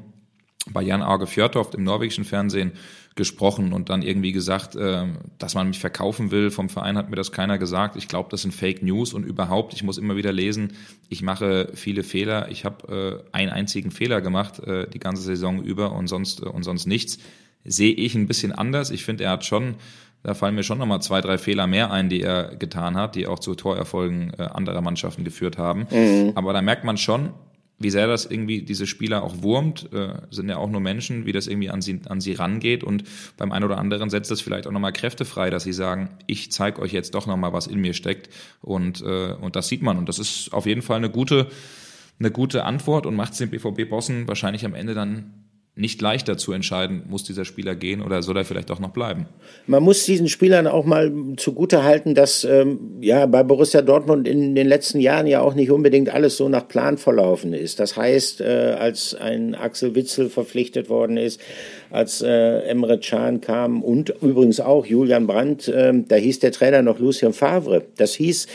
bei 0.71 0.81
Jan 0.81 1.01
Arge 1.01 1.27
Fjörtoft 1.27 1.75
im 1.75 1.83
norwegischen 1.83 2.23
Fernsehen 2.23 2.71
gesprochen 3.15 3.73
und 3.73 3.89
dann 3.89 4.01
irgendwie 4.01 4.31
gesagt, 4.31 4.75
äh, 4.75 5.05
dass 5.37 5.55
man 5.55 5.67
mich 5.67 5.79
verkaufen 5.79 6.31
will. 6.31 6.49
Vom 6.51 6.69
Verein 6.69 6.97
hat 6.97 7.09
mir 7.09 7.17
das 7.17 7.31
keiner 7.31 7.57
gesagt. 7.57 7.97
Ich 7.97 8.07
glaube, 8.07 8.29
das 8.31 8.43
sind 8.43 8.53
Fake 8.53 8.81
News 8.81 9.13
und 9.13 9.25
überhaupt, 9.25 9.73
ich 9.73 9.83
muss 9.83 9.97
immer 9.97 10.15
wieder 10.15 10.31
lesen, 10.31 10.73
ich 11.09 11.21
mache 11.21 11.69
viele 11.75 12.03
Fehler. 12.03 12.49
Ich 12.49 12.65
habe 12.65 13.23
äh, 13.31 13.35
einen 13.35 13.51
einzigen 13.51 13.91
Fehler 13.91 14.21
gemacht 14.21 14.61
die 14.65 14.99
ganze 14.99 15.21
Saison 15.21 15.61
über 15.61 15.91
und 15.91 16.07
sonst, 16.07 16.41
und 16.41 16.63
sonst 16.63 16.87
nichts. 16.87 17.19
Sehe 17.65 17.93
ich 17.93 18.15
ein 18.15 18.27
bisschen 18.27 18.51
anders. 18.53 18.89
Ich 18.89 19.03
finde, 19.03 19.25
er 19.25 19.31
hat 19.31 19.45
schon 19.45 19.75
da 20.23 20.33
fallen 20.33 20.55
mir 20.55 20.63
schon 20.63 20.77
nochmal 20.77 21.01
zwei, 21.01 21.21
drei 21.21 21.37
Fehler 21.37 21.67
mehr 21.67 21.91
ein, 21.91 22.09
die 22.09 22.21
er 22.21 22.55
getan 22.55 22.95
hat, 22.95 23.15
die 23.15 23.27
auch 23.27 23.39
zu 23.39 23.55
Torerfolgen 23.55 24.33
äh, 24.37 24.43
anderer 24.43 24.81
Mannschaften 24.81 25.23
geführt 25.23 25.57
haben. 25.57 25.85
Mhm. 25.91 26.31
Aber 26.35 26.53
da 26.53 26.61
merkt 26.61 26.85
man 26.85 26.97
schon, 26.97 27.31
wie 27.79 27.89
sehr 27.89 28.07
das 28.07 28.25
irgendwie 28.25 28.61
diese 28.61 28.87
Spieler 28.87 29.23
auch 29.23 29.41
wurmt, 29.41 29.91
äh, 29.91 30.13
sind 30.31 30.47
ja 30.47 30.57
auch 30.57 30.69
nur 30.69 30.79
Menschen, 30.79 31.25
wie 31.25 31.33
das 31.33 31.47
irgendwie 31.47 31.69
an 31.69 31.81
sie, 31.81 31.99
an 32.07 32.21
sie 32.21 32.33
rangeht 32.33 32.83
und 32.83 33.03
beim 33.35 33.51
einen 33.51 33.65
oder 33.65 33.77
anderen 33.77 34.09
setzt 34.09 34.31
das 34.31 34.41
vielleicht 34.41 34.67
auch 34.67 34.71
nochmal 34.71 34.93
Kräfte 34.93 35.25
frei, 35.25 35.49
dass 35.49 35.63
sie 35.63 35.73
sagen, 35.73 36.09
ich 36.25 36.51
zeige 36.51 36.81
euch 36.81 36.93
jetzt 36.93 37.13
doch 37.15 37.27
nochmal, 37.27 37.51
was 37.51 37.67
in 37.67 37.79
mir 37.79 37.93
steckt 37.93 38.29
und, 38.61 39.01
äh, 39.01 39.33
und 39.33 39.55
das 39.55 39.67
sieht 39.67 39.81
man 39.81 39.97
und 39.97 40.07
das 40.07 40.19
ist 40.19 40.53
auf 40.53 40.65
jeden 40.65 40.81
Fall 40.81 40.97
eine 40.97 41.09
gute, 41.09 41.47
eine 42.19 42.31
gute 42.31 42.63
Antwort 42.63 43.05
und 43.05 43.15
macht 43.15 43.33
es 43.33 43.39
den 43.39 43.49
BVB-Bossen 43.49 44.27
wahrscheinlich 44.27 44.65
am 44.65 44.75
Ende 44.75 44.93
dann 44.93 45.42
nicht 45.75 45.99
leichter 46.03 46.37
zu 46.37 46.53
entscheiden, 46.53 47.01
muss 47.09 47.23
dieser 47.23 47.45
Spieler 47.45 47.73
gehen 47.73 48.03
oder 48.03 48.21
soll 48.21 48.37
er 48.37 48.45
vielleicht 48.45 48.69
auch 48.69 48.79
noch 48.79 48.91
bleiben. 48.91 49.25
Man 49.65 49.81
muss 49.81 50.05
diesen 50.05 50.29
Spielern 50.29 50.67
auch 50.67 50.85
mal 50.85 51.11
zugute 51.37 51.83
halten, 51.83 52.13
dass 52.13 52.43
ähm, 52.43 52.97
ja 53.01 53.25
bei 53.25 53.41
Borussia 53.41 53.81
Dortmund 53.81 54.27
in 54.27 54.53
den 54.53 54.67
letzten 54.67 54.99
Jahren 54.99 55.25
ja 55.25 55.41
auch 55.41 55.55
nicht 55.55 55.71
unbedingt 55.71 56.13
alles 56.13 56.37
so 56.37 56.47
nach 56.47 56.67
Plan 56.67 56.99
verlaufen 56.99 57.53
ist. 57.53 57.79
Das 57.79 57.97
heißt, 57.97 58.41
äh, 58.41 58.75
als 58.77 59.15
ein 59.15 59.55
Axel 59.55 59.95
Witzel 59.95 60.29
verpflichtet 60.29 60.89
worden 60.89 61.17
ist, 61.17 61.41
als 61.89 62.21
äh, 62.21 62.59
Emre 62.67 62.99
Can 62.99 63.41
kam 63.41 63.81
und 63.81 64.13
übrigens 64.21 64.59
auch 64.59 64.85
Julian 64.85 65.25
Brandt, 65.25 65.67
äh, 65.69 65.91
da 66.07 66.15
hieß 66.15 66.37
der 66.37 66.51
Trainer 66.51 66.83
noch 66.83 66.99
Lucien 66.99 67.33
Favre. 67.33 67.83
Das 67.97 68.13
hieß 68.13 68.45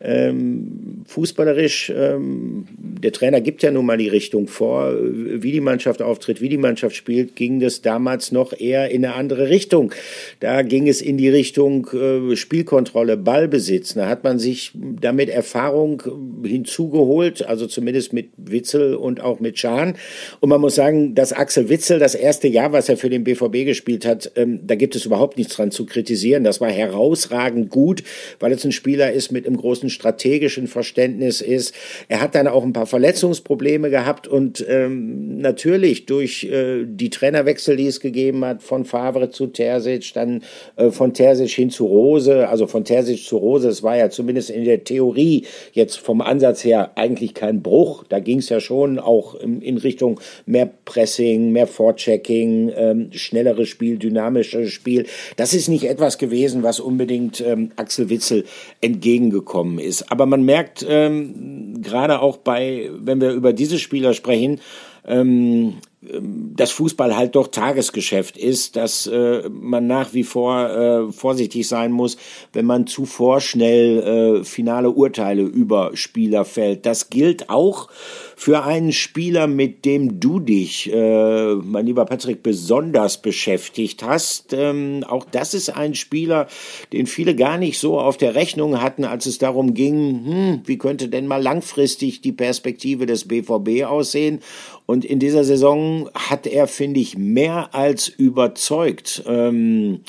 ähm, 0.00 1.02
fußballerisch, 1.06 1.92
ähm, 1.94 2.66
der 2.78 3.12
Trainer 3.12 3.40
gibt 3.40 3.64
ja 3.64 3.72
nun 3.72 3.84
mal 3.84 3.98
die 3.98 4.08
Richtung 4.08 4.46
vor, 4.46 4.92
wie 5.00 5.50
die 5.50 5.60
Mannschaft 5.60 6.02
auftritt, 6.02 6.40
wie 6.40 6.48
die 6.48 6.56
Mannschaft 6.56 6.67
spielt, 6.76 7.36
ging 7.36 7.60
das 7.60 7.82
damals 7.82 8.32
noch 8.32 8.52
eher 8.52 8.90
in 8.90 9.04
eine 9.04 9.14
andere 9.14 9.48
Richtung. 9.48 9.92
Da 10.40 10.62
ging 10.62 10.88
es 10.88 11.00
in 11.00 11.16
die 11.16 11.28
Richtung 11.28 11.88
äh, 11.92 12.36
Spielkontrolle, 12.36 13.16
Ballbesitz. 13.16 13.94
Da 13.94 14.08
hat 14.08 14.24
man 14.24 14.38
sich 14.38 14.72
damit 14.74 15.28
Erfahrung 15.28 16.02
hinzugeholt, 16.44 17.46
also 17.46 17.66
zumindest 17.66 18.12
mit 18.12 18.30
Witzel 18.36 18.94
und 18.94 19.20
auch 19.20 19.40
mit 19.40 19.58
Schahn. 19.58 19.94
Und 20.40 20.48
man 20.48 20.60
muss 20.60 20.74
sagen, 20.74 21.14
dass 21.14 21.32
Axel 21.32 21.68
Witzel 21.68 21.98
das 21.98 22.14
erste 22.14 22.48
Jahr, 22.48 22.72
was 22.72 22.88
er 22.88 22.96
für 22.96 23.10
den 23.10 23.24
BVB 23.24 23.64
gespielt 23.64 24.04
hat, 24.04 24.32
ähm, 24.36 24.60
da 24.66 24.74
gibt 24.74 24.96
es 24.96 25.06
überhaupt 25.06 25.38
nichts 25.38 25.54
dran 25.54 25.70
zu 25.70 25.86
kritisieren. 25.86 26.44
Das 26.44 26.60
war 26.60 26.70
herausragend 26.70 27.70
gut, 27.70 28.02
weil 28.40 28.52
es 28.52 28.64
ein 28.64 28.72
Spieler 28.72 29.12
ist 29.12 29.32
mit 29.32 29.46
einem 29.46 29.56
großen 29.56 29.90
strategischen 29.90 30.66
Verständnis 30.66 31.40
ist. 31.40 31.74
Er 32.08 32.20
hat 32.20 32.34
dann 32.34 32.46
auch 32.46 32.64
ein 32.64 32.72
paar 32.72 32.86
Verletzungsprobleme 32.86 33.90
gehabt 33.90 34.28
und 34.28 34.64
ähm, 34.68 35.38
natürlich 35.38 36.06
durch 36.06 36.44
äh, 36.44 36.57
die 36.86 37.10
Trainerwechsel, 37.10 37.76
die 37.76 37.86
es 37.86 38.00
gegeben 38.00 38.44
hat, 38.44 38.62
von 38.62 38.84
Favre 38.84 39.30
zu 39.30 39.46
Terzic, 39.48 40.12
dann 40.14 40.42
äh, 40.76 40.90
von 40.90 41.14
Terzic 41.14 41.50
hin 41.50 41.70
zu 41.70 41.86
Rose, 41.86 42.48
also 42.48 42.66
von 42.66 42.84
Terzic 42.84 43.24
zu 43.24 43.36
Rose, 43.36 43.68
es 43.68 43.82
war 43.82 43.96
ja 43.96 44.10
zumindest 44.10 44.50
in 44.50 44.64
der 44.64 44.84
Theorie 44.84 45.44
jetzt 45.72 45.98
vom 45.98 46.20
Ansatz 46.20 46.64
her 46.64 46.92
eigentlich 46.96 47.34
kein 47.34 47.62
Bruch. 47.62 48.04
Da 48.08 48.20
ging 48.20 48.38
es 48.38 48.48
ja 48.48 48.60
schon 48.60 48.98
auch 48.98 49.34
in, 49.34 49.62
in 49.62 49.78
Richtung 49.78 50.20
mehr 50.46 50.70
Pressing, 50.84 51.52
mehr 51.52 51.66
Vorchecking, 51.66 52.72
ähm, 52.76 53.08
schnelleres 53.12 53.68
Spiel, 53.68 53.98
dynamischeres 53.98 54.70
Spiel. 54.70 55.06
Das 55.36 55.54
ist 55.54 55.68
nicht 55.68 55.84
etwas 55.84 56.18
gewesen, 56.18 56.62
was 56.62 56.80
unbedingt 56.80 57.40
ähm, 57.40 57.70
Axel 57.76 58.10
Witzel 58.10 58.44
entgegengekommen 58.80 59.78
ist. 59.78 60.10
Aber 60.10 60.26
man 60.26 60.42
merkt 60.42 60.86
ähm, 60.88 61.82
gerade 61.82 62.20
auch 62.20 62.36
bei, 62.36 62.90
wenn 62.98 63.20
wir 63.20 63.32
über 63.32 63.52
diese 63.52 63.78
Spieler 63.78 64.14
sprechen, 64.14 64.60
ähm, 65.06 65.74
dass 66.00 66.70
Fußball 66.70 67.16
halt 67.16 67.34
doch 67.34 67.48
Tagesgeschäft 67.48 68.36
ist, 68.36 68.76
dass 68.76 69.08
äh, 69.08 69.48
man 69.48 69.88
nach 69.88 70.14
wie 70.14 70.22
vor 70.22 70.70
äh, 70.70 71.12
vorsichtig 71.12 71.66
sein 71.66 71.90
muss, 71.90 72.16
wenn 72.52 72.66
man 72.66 72.86
zu 72.86 73.04
vorschnell 73.04 74.38
äh, 74.40 74.44
finale 74.44 74.90
Urteile 74.90 75.42
über 75.42 75.90
Spieler 75.94 76.44
fällt. 76.44 76.86
Das 76.86 77.10
gilt 77.10 77.50
auch 77.50 77.88
für 78.36 78.62
einen 78.62 78.92
Spieler, 78.92 79.48
mit 79.48 79.84
dem 79.84 80.20
du 80.20 80.38
dich, 80.38 80.88
äh, 80.92 81.54
mein 81.56 81.86
lieber 81.86 82.04
Patrick, 82.04 82.44
besonders 82.44 83.20
beschäftigt 83.20 84.04
hast. 84.04 84.52
Ähm, 84.52 85.04
auch 85.08 85.24
das 85.24 85.52
ist 85.52 85.70
ein 85.70 85.96
Spieler, 85.96 86.46
den 86.92 87.08
viele 87.08 87.34
gar 87.34 87.58
nicht 87.58 87.80
so 87.80 87.98
auf 87.98 88.16
der 88.16 88.36
Rechnung 88.36 88.80
hatten, 88.80 89.04
als 89.04 89.26
es 89.26 89.38
darum 89.38 89.74
ging, 89.74 90.24
hm, 90.24 90.60
wie 90.64 90.78
könnte 90.78 91.08
denn 91.08 91.26
mal 91.26 91.42
langfristig 91.42 92.20
die 92.20 92.30
Perspektive 92.30 93.06
des 93.06 93.26
BVB 93.26 93.84
aussehen. 93.84 94.38
Und 94.86 95.04
in 95.04 95.18
dieser 95.18 95.44
Saison 95.44 95.87
hat 96.14 96.46
er, 96.46 96.66
finde 96.66 97.00
ich, 97.00 97.16
mehr 97.16 97.74
als 97.74 98.08
überzeugt. 98.08 99.22
Ähm, 99.26 100.02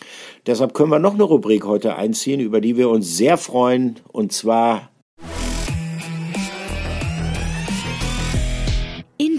deshalb 0.45 0.73
können 0.73 0.91
wir 0.91 0.99
noch 0.99 1.13
eine 1.13 1.23
Rubrik 1.23 1.65
heute 1.65 1.95
einziehen, 1.95 2.39
über 2.39 2.61
die 2.61 2.77
wir 2.77 2.89
uns 2.89 3.17
sehr 3.17 3.37
freuen, 3.37 3.99
und 4.11 4.31
zwar 4.31 4.89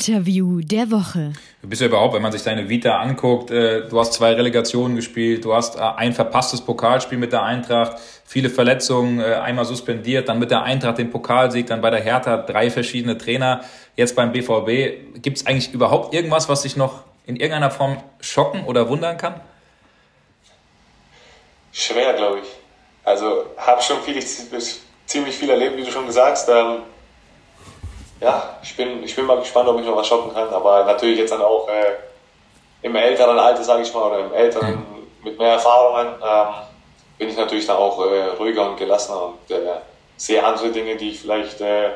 Interview 0.00 0.60
der 0.62 0.90
Woche. 0.90 1.32
Du 1.60 1.68
bist 1.68 1.82
ja 1.82 1.88
überhaupt, 1.88 2.14
wenn 2.14 2.22
man 2.22 2.32
sich 2.32 2.42
deine 2.42 2.70
Vita 2.70 2.98
anguckt, 3.00 3.50
äh, 3.50 3.86
du 3.86 3.98
hast 3.98 4.14
zwei 4.14 4.32
Relegationen 4.32 4.96
gespielt, 4.96 5.44
du 5.44 5.52
hast 5.52 5.76
äh, 5.76 5.80
ein 5.80 6.14
verpasstes 6.14 6.62
Pokalspiel 6.62 7.18
mit 7.18 7.32
der 7.32 7.42
Eintracht, 7.42 7.98
viele 8.24 8.48
Verletzungen, 8.48 9.20
äh, 9.20 9.34
einmal 9.34 9.66
suspendiert, 9.66 10.28
dann 10.30 10.38
mit 10.38 10.50
der 10.50 10.62
Eintracht 10.62 10.96
den 10.96 11.10
Pokalsieg, 11.10 11.66
dann 11.66 11.82
bei 11.82 11.90
der 11.90 12.00
Hertha 12.00 12.38
drei 12.38 12.70
verschiedene 12.70 13.18
Trainer, 13.18 13.60
jetzt 14.00 14.16
beim 14.16 14.32
BVB. 14.32 15.20
Gibt 15.22 15.36
es 15.36 15.46
eigentlich 15.46 15.72
überhaupt 15.72 16.12
irgendwas, 16.12 16.48
was 16.48 16.62
dich 16.62 16.76
noch 16.76 17.04
in 17.26 17.36
irgendeiner 17.36 17.70
Form 17.70 18.02
schocken 18.20 18.64
oder 18.64 18.88
wundern 18.88 19.16
kann? 19.16 19.40
Schwer, 21.72 22.14
glaube 22.14 22.40
ich. 22.40 22.48
Also 23.04 23.44
habe 23.56 23.80
schon 23.80 24.00
viel, 24.02 24.20
ziemlich 25.06 25.36
viel 25.36 25.50
erlebt, 25.50 25.76
wie 25.76 25.84
du 25.84 25.90
schon 25.92 26.06
gesagt 26.06 26.32
hast. 26.32 26.48
Ähm, 26.48 26.78
ja, 28.20 28.58
ich 28.62 28.76
bin, 28.76 29.02
ich 29.04 29.14
bin 29.14 29.24
mal 29.24 29.38
gespannt, 29.38 29.68
ob 29.68 29.78
ich 29.80 29.86
noch 29.86 29.96
was 29.96 30.06
schocken 30.06 30.34
kann, 30.34 30.48
aber 30.48 30.84
natürlich 30.84 31.18
jetzt 31.18 31.30
dann 31.30 31.40
auch 31.40 31.68
äh, 31.68 31.96
im 32.82 32.96
älteren 32.96 33.38
Alter, 33.38 33.62
sage 33.62 33.82
ich 33.82 33.94
mal, 33.94 34.02
oder 34.02 34.26
im 34.26 34.32
älteren, 34.32 34.74
mhm. 34.74 35.06
mit 35.24 35.38
mehr 35.38 35.52
Erfahrungen, 35.52 36.14
ähm, 36.22 36.46
bin 37.18 37.28
ich 37.28 37.36
natürlich 37.36 37.66
dann 37.66 37.76
auch 37.76 38.04
äh, 38.04 38.28
ruhiger 38.38 38.68
und 38.68 38.76
gelassener 38.76 39.26
und 39.26 39.50
äh, 39.50 39.58
sehe 40.16 40.42
andere 40.44 40.70
Dinge, 40.70 40.96
die 40.96 41.10
ich 41.10 41.20
vielleicht 41.20 41.60
äh, 41.60 41.90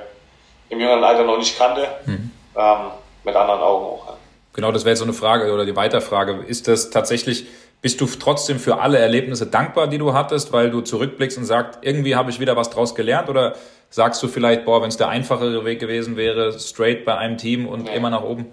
im 0.74 0.80
jüngeren 0.80 1.02
Alter 1.02 1.24
noch 1.24 1.38
nicht 1.38 1.56
kannte, 1.56 1.88
mhm. 2.06 2.30
ähm, 2.56 2.76
mit 3.24 3.34
anderen 3.34 3.60
Augen 3.60 3.84
auch. 3.84 4.06
Ja. 4.08 4.16
Genau, 4.52 4.70
das 4.70 4.84
wäre 4.84 4.90
jetzt 4.90 5.00
so 5.00 5.04
eine 5.04 5.14
Frage 5.14 5.52
oder 5.52 5.64
die 5.64 5.74
Weiterfrage. 5.74 6.44
Ist 6.46 6.68
das 6.68 6.90
tatsächlich, 6.90 7.46
bist 7.82 8.00
du 8.00 8.06
trotzdem 8.06 8.60
für 8.60 8.78
alle 8.78 8.98
Erlebnisse 8.98 9.46
dankbar, 9.46 9.88
die 9.88 9.98
du 9.98 10.12
hattest, 10.14 10.52
weil 10.52 10.70
du 10.70 10.80
zurückblickst 10.80 11.38
und 11.38 11.44
sagst, 11.44 11.80
irgendwie 11.82 12.14
habe 12.14 12.30
ich 12.30 12.38
wieder 12.38 12.56
was 12.56 12.70
draus 12.70 12.94
gelernt? 12.94 13.28
Oder 13.28 13.54
sagst 13.90 14.22
du 14.22 14.28
vielleicht, 14.28 14.64
boah, 14.64 14.82
wenn 14.82 14.88
es 14.88 14.96
der 14.96 15.08
einfachere 15.08 15.64
Weg 15.64 15.80
gewesen 15.80 16.16
wäre, 16.16 16.58
straight 16.58 17.04
bei 17.04 17.16
einem 17.16 17.36
Team 17.36 17.66
und 17.66 17.84
nee. 17.84 17.96
immer 17.96 18.10
nach 18.10 18.22
oben? 18.22 18.46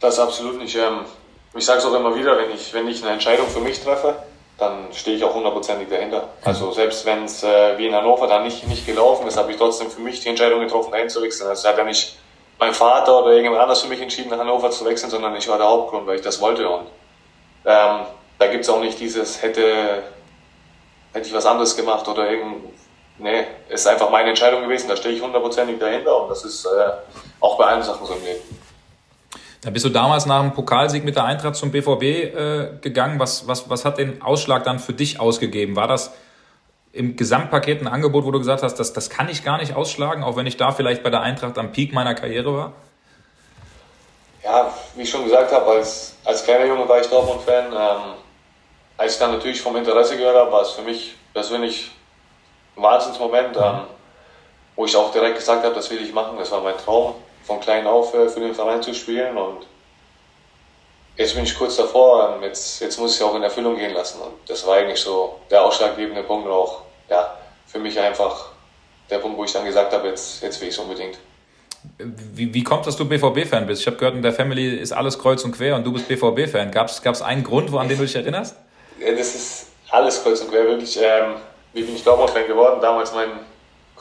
Das 0.00 0.18
absolut 0.18 0.58
nicht. 0.58 0.76
Ähm, 0.76 1.00
ich 1.56 1.64
sage 1.64 1.78
es 1.78 1.84
auch 1.84 1.94
immer 1.94 2.16
wieder, 2.16 2.36
wenn 2.38 2.50
ich, 2.50 2.72
wenn 2.72 2.88
ich 2.88 3.02
eine 3.02 3.12
Entscheidung 3.12 3.46
für 3.46 3.60
mich 3.60 3.80
treffe, 3.80 4.16
dann 4.58 4.92
stehe 4.92 5.16
ich 5.16 5.24
auch 5.24 5.34
hundertprozentig 5.34 5.88
dahinter. 5.88 6.28
Also 6.44 6.72
selbst 6.72 7.04
wenn 7.06 7.24
es 7.24 7.42
äh, 7.42 7.76
wie 7.76 7.86
in 7.88 7.94
Hannover 7.94 8.26
dann 8.26 8.44
nicht, 8.44 8.66
nicht 8.68 8.86
gelaufen 8.86 9.26
ist, 9.26 9.36
habe 9.36 9.50
ich 9.50 9.56
trotzdem 9.58 9.90
für 9.90 10.00
mich 10.00 10.20
die 10.20 10.28
Entscheidung 10.28 10.60
getroffen, 10.60 10.92
dahin 10.92 11.08
zu 11.08 11.22
wechseln. 11.22 11.48
Also 11.48 11.68
hat 11.68 11.76
ja 11.76 11.84
nicht 11.84 12.16
mein 12.58 12.72
Vater 12.72 13.18
oder 13.18 13.30
irgendjemand 13.30 13.62
anders 13.62 13.82
für 13.82 13.88
mich 13.88 14.00
entschieden, 14.00 14.30
nach 14.30 14.38
Hannover 14.38 14.70
zu 14.70 14.84
wechseln, 14.84 15.10
sondern 15.10 15.34
ich 15.34 15.48
war 15.48 15.58
der 15.58 15.66
Hauptgrund, 15.66 16.06
weil 16.06 16.16
ich 16.16 16.22
das 16.22 16.40
wollte. 16.40 16.68
Und 16.68 16.86
ähm, 17.64 18.00
da 18.38 18.46
gibt 18.46 18.64
es 18.64 18.70
auch 18.70 18.80
nicht 18.80 18.98
dieses, 19.00 19.42
hätte, 19.42 20.04
hätte 21.12 21.26
ich 21.26 21.34
was 21.34 21.46
anderes 21.46 21.76
gemacht 21.76 22.06
oder 22.06 22.30
irgend. 22.30 22.72
Nee, 23.16 23.44
ist 23.68 23.86
einfach 23.86 24.10
meine 24.10 24.30
Entscheidung 24.30 24.62
gewesen, 24.62 24.88
da 24.88 24.96
stehe 24.96 25.14
ich 25.14 25.22
hundertprozentig 25.22 25.78
dahinter 25.78 26.20
und 26.20 26.30
das 26.30 26.44
ist 26.44 26.64
äh, 26.64 26.68
auch 27.38 27.56
bei 27.56 27.66
allen 27.66 27.82
Sachen 27.82 28.04
so 28.04 28.12
im 28.12 28.24
Leben. 28.24 28.40
Da 29.64 29.70
bist 29.70 29.86
du 29.86 29.88
damals 29.88 30.26
nach 30.26 30.42
dem 30.42 30.52
Pokalsieg 30.52 31.04
mit 31.04 31.16
der 31.16 31.24
Eintracht 31.24 31.56
zum 31.56 31.70
BVB 31.70 32.02
äh, 32.02 32.68
gegangen. 32.82 33.18
Was, 33.18 33.48
was, 33.48 33.70
was 33.70 33.86
hat 33.86 33.96
den 33.96 34.20
Ausschlag 34.20 34.62
dann 34.64 34.78
für 34.78 34.92
dich 34.92 35.18
ausgegeben? 35.18 35.74
War 35.74 35.88
das 35.88 36.12
im 36.92 37.16
Gesamtpaket 37.16 37.80
ein 37.80 37.88
Angebot, 37.88 38.26
wo 38.26 38.30
du 38.30 38.38
gesagt 38.38 38.62
hast, 38.62 38.74
das, 38.74 38.92
das 38.92 39.08
kann 39.08 39.30
ich 39.30 39.42
gar 39.42 39.56
nicht 39.56 39.74
ausschlagen, 39.74 40.22
auch 40.22 40.36
wenn 40.36 40.46
ich 40.46 40.58
da 40.58 40.70
vielleicht 40.72 41.02
bei 41.02 41.08
der 41.08 41.22
Eintracht 41.22 41.56
am 41.56 41.72
Peak 41.72 41.94
meiner 41.94 42.14
Karriere 42.14 42.54
war? 42.54 42.72
Ja, 44.44 44.70
wie 44.94 45.02
ich 45.02 45.10
schon 45.10 45.24
gesagt 45.24 45.50
habe, 45.50 45.64
als, 45.70 46.14
als 46.24 46.44
kleiner 46.44 46.66
Junge 46.66 46.86
war 46.86 47.00
ich 47.00 47.06
Dortmund-Fan. 47.06 47.72
Ähm, 47.72 48.14
als 48.98 49.14
ich 49.14 49.18
dann 49.18 49.32
natürlich 49.32 49.62
vom 49.62 49.74
Interesse 49.76 50.18
gehört 50.18 50.36
habe, 50.36 50.52
war 50.52 50.60
es 50.60 50.72
für 50.72 50.82
mich 50.82 51.16
persönlich 51.32 51.90
ein 52.76 52.82
Wahnsinnsmoment, 52.82 53.56
ähm, 53.56 53.80
wo 54.76 54.84
ich 54.84 54.94
auch 54.94 55.10
direkt 55.10 55.36
gesagt 55.36 55.64
habe, 55.64 55.74
das 55.74 55.90
will 55.90 56.02
ich 56.02 56.12
machen, 56.12 56.36
das 56.38 56.52
war 56.52 56.60
mein 56.60 56.76
Traum 56.76 57.14
von 57.44 57.60
klein 57.60 57.86
auf 57.86 58.14
äh, 58.14 58.28
für 58.28 58.40
den 58.40 58.54
Verein 58.54 58.82
zu 58.82 58.94
spielen 58.94 59.36
und 59.36 59.66
jetzt 61.16 61.34
bin 61.34 61.44
ich 61.44 61.56
kurz 61.56 61.76
davor, 61.76 62.36
ähm, 62.36 62.42
jetzt, 62.42 62.80
jetzt 62.80 62.98
muss 62.98 63.16
ich 63.16 63.22
auch 63.22 63.34
in 63.34 63.42
Erfüllung 63.42 63.76
gehen 63.76 63.94
lassen 63.94 64.20
und 64.20 64.32
das 64.48 64.66
war 64.66 64.76
eigentlich 64.76 65.00
so 65.00 65.38
der 65.50 65.62
ausschlaggebende 65.62 66.22
Punkt 66.22 66.46
und 66.46 66.52
auch 66.52 66.82
ja, 67.08 67.36
für 67.66 67.78
mich 67.78 67.98
einfach 67.98 68.50
der 69.10 69.18
Punkt, 69.18 69.36
wo 69.36 69.44
ich 69.44 69.52
dann 69.52 69.64
gesagt 69.64 69.92
habe, 69.92 70.08
jetzt, 70.08 70.42
jetzt 70.42 70.60
will 70.60 70.68
ich 70.68 70.74
es 70.74 70.80
unbedingt. 70.80 71.18
Wie, 71.98 72.52
wie 72.52 72.64
kommt 72.64 72.86
dass 72.86 72.96
du 72.96 73.04
BVB-Fan 73.06 73.66
bist? 73.66 73.82
Ich 73.82 73.86
habe 73.86 73.98
gehört, 73.98 74.14
in 74.14 74.22
der 74.22 74.32
Family 74.32 74.76
ist 74.76 74.92
alles 74.92 75.18
kreuz 75.18 75.44
und 75.44 75.52
quer 75.52 75.76
und 75.76 75.84
du 75.84 75.92
bist 75.92 76.08
BVB-Fan. 76.08 76.70
Gab 76.70 76.88
es 76.88 77.22
einen 77.22 77.44
Grund, 77.44 77.70
wo, 77.72 77.78
an 77.78 77.88
den 77.88 77.98
du 77.98 78.04
dich 78.04 78.16
erinnerst? 78.16 78.56
Das 78.98 79.34
ist 79.34 79.66
alles 79.90 80.22
kreuz 80.22 80.40
und 80.40 80.50
quer, 80.50 80.64
wirklich. 80.64 80.98
Ähm, 80.98 81.34
wie 81.74 81.82
bin 81.82 81.94
ich 81.94 82.02
Dortmund-Fan 82.02 82.46
geworden? 82.46 82.80
Damals 82.80 83.12
mein 83.12 83.28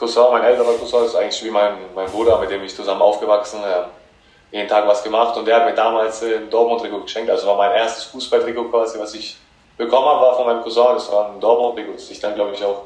Cousin, 0.03 0.31
mein 0.31 0.43
älterer 0.43 0.73
Cousin, 0.73 1.05
ist 1.05 1.15
eigentlich 1.15 1.41
wie 1.45 1.49
mein, 1.49 1.75
mein 1.95 2.07
Bruder, 2.07 2.37
mit 2.39 2.51
dem 2.51 2.61
ich 2.63 2.75
zusammen 2.75 3.01
aufgewachsen 3.01 3.61
äh, 3.63 4.55
jeden 4.55 4.67
Tag 4.67 4.85
was 4.85 5.01
gemacht 5.01 5.37
und 5.37 5.45
der 5.45 5.55
hat 5.55 5.65
mir 5.65 5.73
damals 5.73 6.21
äh, 6.23 6.35
ein 6.35 6.49
Dortmund-Trikot 6.49 7.03
geschenkt. 7.03 7.29
Also 7.29 7.47
war 7.47 7.55
mein 7.55 7.71
erstes 7.71 8.03
Fußball-Trikot 8.05 8.65
quasi, 8.65 8.99
was 8.99 9.13
ich 9.13 9.37
bekommen 9.77 10.05
habe, 10.05 10.21
war 10.21 10.35
von 10.35 10.45
meinem 10.45 10.61
Cousin. 10.61 10.95
Das 10.95 11.09
war 11.09 11.29
ein 11.29 11.39
Dortmund-Trikot, 11.39 11.93
das 11.93 12.11
ich 12.11 12.19
dann, 12.19 12.35
glaube 12.35 12.53
ich, 12.53 12.63
auch 12.65 12.81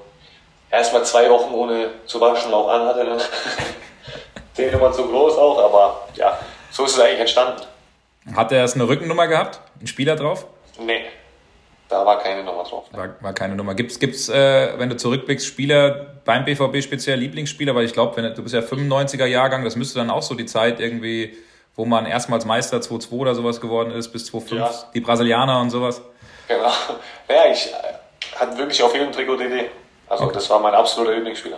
erstmal 0.70 1.04
zwei 1.06 1.28
Wochen 1.30 1.56
ohne 1.56 1.90
zu 2.06 2.22
waschen 2.22 2.54
auch 2.54 2.70
anhatte. 2.70 3.04
Ne? 3.04 3.18
Den 4.58 4.72
Nummer 4.74 4.92
zu 4.92 5.08
groß 5.08 5.38
auch, 5.38 5.64
aber 5.64 6.08
ja, 6.14 6.38
so 6.70 6.86
ist 6.86 6.94
es 6.94 7.00
eigentlich 7.00 7.22
entstanden. 7.22 7.64
Hat 8.36 8.52
er 8.52 8.60
erst 8.60 8.76
eine 8.76 8.88
Rückennummer 8.88 9.28
gehabt? 9.28 9.60
Ein 9.82 9.88
Spieler 9.88 10.16
drauf? 10.16 10.46
Nee, 10.80 11.06
da 11.90 12.06
war 12.06 12.20
keine 12.20 12.44
Nummer 12.44 12.64
drauf. 12.64 12.86
War, 12.92 13.16
war 13.22 13.34
keine 13.34 13.56
Nummer. 13.56 13.74
Gibt 13.74 13.92
es, 13.92 14.30
äh, 14.30 14.74
wenn 14.78 14.90
du 14.90 14.98
zurückblickst, 14.98 15.46
Spieler 15.46 16.18
beim 16.26 16.44
BVB 16.44 16.82
speziell 16.84 17.18
Lieblingsspieler? 17.20 17.74
Weil 17.76 17.86
ich 17.86 17.94
glaube, 17.94 18.22
du 18.22 18.44
bist 18.44 18.54
ja 18.54 18.62
95er 18.62 19.26
Jahrgang, 19.26 19.64
das 19.64 19.76
müsste 19.76 20.00
dann 20.00 20.10
auch 20.10 20.22
so 20.22 20.36
die 20.36 20.46
Zeit 20.46 20.80
irgendwie, 20.80 21.38
wo 21.76 21.86
man 21.86 22.06
erstmals 22.06 22.46
Meister 22.46 22.78
2-2 22.78 23.12
oder 23.14 23.36
sowas 23.36 23.62
geworden 23.62 23.92
ist, 23.92 24.10
bis 24.10 24.30
2-5, 24.32 24.56
ja. 24.56 24.70
die 24.94 25.00
Brasilianer 25.00 25.62
und 25.62 25.70
sowas. 25.70 26.02
Genau. 26.48 26.72
Ja, 27.30 27.52
ich 27.52 27.68
äh, 27.68 28.40
hatte 28.40 28.58
wirklich 28.58 28.82
auf 28.82 28.94
jedem 28.94 29.12
Trikot 29.12 29.36
DD. 29.36 29.70
Also 30.08 30.24
okay. 30.24 30.36
das 30.36 30.50
war 30.50 30.62
mein 30.62 30.74
absoluter 30.74 31.14
Lieblingsspieler. 31.14 31.58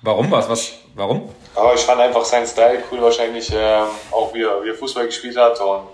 Warum 0.00 0.30
was? 0.30 0.48
was 0.48 0.72
warum? 0.94 1.28
Aber 1.54 1.74
ich 1.74 1.80
fand 1.80 2.00
einfach 2.00 2.24
seinen 2.24 2.46
Style 2.46 2.82
cool, 2.90 3.02
wahrscheinlich 3.02 3.50
ähm, 3.52 3.88
auch 4.10 4.32
wie 4.32 4.42
er, 4.42 4.64
wie 4.64 4.70
er 4.70 4.74
Fußball 4.74 5.04
gespielt 5.04 5.36
hat 5.36 5.60
und 5.60 5.88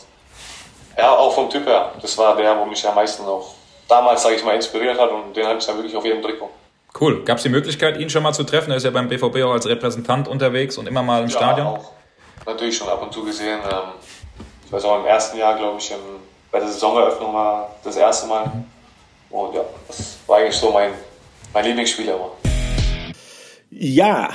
ja, 0.96 1.10
auch 1.10 1.34
vom 1.34 1.50
Typ 1.50 1.66
her. 1.66 1.92
Das 2.00 2.16
war 2.18 2.36
der, 2.36 2.58
wo 2.58 2.64
mich 2.64 2.86
am 2.86 2.94
meisten 2.94 3.24
auch 3.24 3.54
damals, 3.88 4.22
sage 4.22 4.36
ich 4.36 4.44
mal, 4.44 4.54
inspiriert 4.54 4.98
hat 4.98 5.10
und 5.10 5.36
den 5.36 5.46
hatte 5.46 5.58
ich 5.58 5.66
dann 5.66 5.76
wirklich 5.76 5.96
auf 5.96 6.04
jedem 6.04 6.22
Trikot. 6.22 6.50
Cool. 6.98 7.24
Gab 7.24 7.38
es 7.38 7.42
die 7.42 7.48
Möglichkeit, 7.48 7.98
ihn 7.98 8.08
schon 8.08 8.22
mal 8.22 8.32
zu 8.32 8.44
treffen? 8.44 8.70
Er 8.70 8.76
ist 8.76 8.84
ja 8.84 8.90
beim 8.90 9.08
BVB 9.08 9.42
auch 9.42 9.52
als 9.52 9.66
Repräsentant 9.66 10.28
unterwegs 10.28 10.78
und 10.78 10.86
immer 10.86 11.02
mal 11.02 11.22
im 11.22 11.28
ja, 11.28 11.36
Stadion. 11.36 11.66
Auch. 11.66 11.90
Natürlich 12.46 12.76
schon 12.76 12.88
ab 12.88 13.02
und 13.02 13.12
zu 13.12 13.24
gesehen. 13.24 13.58
Ähm, 13.64 13.78
ich 14.64 14.72
weiß 14.72 14.84
auch 14.84 15.00
im 15.00 15.06
ersten 15.06 15.38
Jahr, 15.38 15.56
glaube 15.56 15.78
ich, 15.78 15.92
bei 16.50 16.60
der 16.60 16.68
Saisoneröffnung 16.68 17.34
war 17.34 17.74
das 17.82 17.96
erste 17.96 18.28
Mal. 18.28 18.46
Mhm. 18.46 18.64
Und 19.30 19.54
ja, 19.54 19.62
das 19.88 20.18
war 20.26 20.38
eigentlich 20.38 20.56
so 20.56 20.70
mein, 20.70 20.92
mein 21.52 21.64
Lieblingsspieler 21.64 22.14
immer. 22.14 22.30
Ja, 23.70 24.30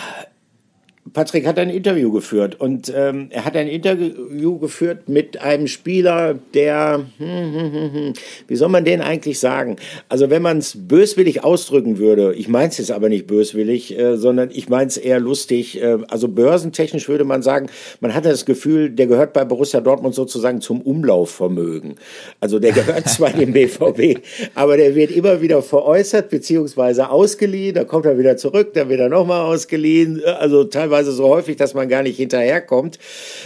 Patrick 1.14 1.48
hat 1.48 1.60
ein 1.60 1.70
Interview 1.70 2.12
geführt 2.12 2.60
und 2.60 2.92
ähm, 2.96 3.28
er 3.30 3.46
hat 3.46 3.56
ein 3.56 3.68
Interview 3.68 4.60
geführt 4.60 5.10
mit 5.10 5.42
einem 5.42 5.68
Spieler, 5.68 6.38
der, 6.54 7.06
hm, 7.18 7.28
hm, 7.28 7.74
hm, 7.74 7.94
hm 7.94 8.14
wie 8.48 8.56
soll 8.56 8.70
man 8.70 8.86
den 8.86 9.02
eigentlich 9.02 9.40
sagen? 9.40 9.78
Also 10.08 10.30
wenn 10.30 10.42
man 10.42 10.58
es 10.60 10.78
böswillig 10.88 11.44
ausdrücken 11.44 11.98
würde, 11.98 12.34
ich 12.36 12.48
meine 12.48 12.70
es 12.70 12.78
jetzt 12.78 12.92
aber 12.92 13.10
nicht 13.10 13.28
böswillig, 13.28 13.98
äh, 13.98 14.18
sondern 14.18 14.50
ich 14.52 14.70
meine 14.70 14.88
es 14.88 14.98
eher 14.98 15.20
lustig. 15.20 15.82
Äh, 15.82 15.98
also 16.08 16.28
börsentechnisch 16.28 17.08
würde 17.08 17.24
man 17.24 17.42
sagen, 17.42 17.70
man 18.02 18.14
hat 18.14 18.26
das 18.26 18.46
Gefühl, 18.46 18.90
der 18.90 19.08
gehört 19.08 19.34
bei 19.34 19.46
Borussia 19.46 19.82
Dortmund 19.82 20.16
sozusagen 20.16 20.62
zum 20.62 20.82
Umlaufvermögen. 20.82 21.96
Also 22.40 22.60
der 22.60 22.72
gehört 22.72 23.10
zwar 23.10 23.32
dem 23.32 23.54
BVB, 23.54 24.20
aber 24.56 24.78
der 24.78 24.96
wird 24.96 25.12
immer 25.12 25.42
wieder 25.42 25.62
veräußert 25.62 26.30
beziehungsweise 26.30 27.10
ausgeliehen, 27.10 27.76
dann 27.76 27.88
kommt 27.88 28.06
er 28.06 28.18
wieder 28.18 28.38
zurück, 28.38 28.74
dann 28.74 28.90
wird 28.90 29.00
er 29.00 29.10
nochmal 29.10 29.42
ausgeliehen. 29.42 30.24
Also 30.24 30.64
teilweise 30.64 30.99
teilweise 31.00 31.12
so 31.12 31.30
häufig, 31.30 31.56
dass 31.56 31.74
man 31.74 31.88
gar 31.90 32.04
nicht 32.04 32.18
hinterherkommt. 32.18 33.00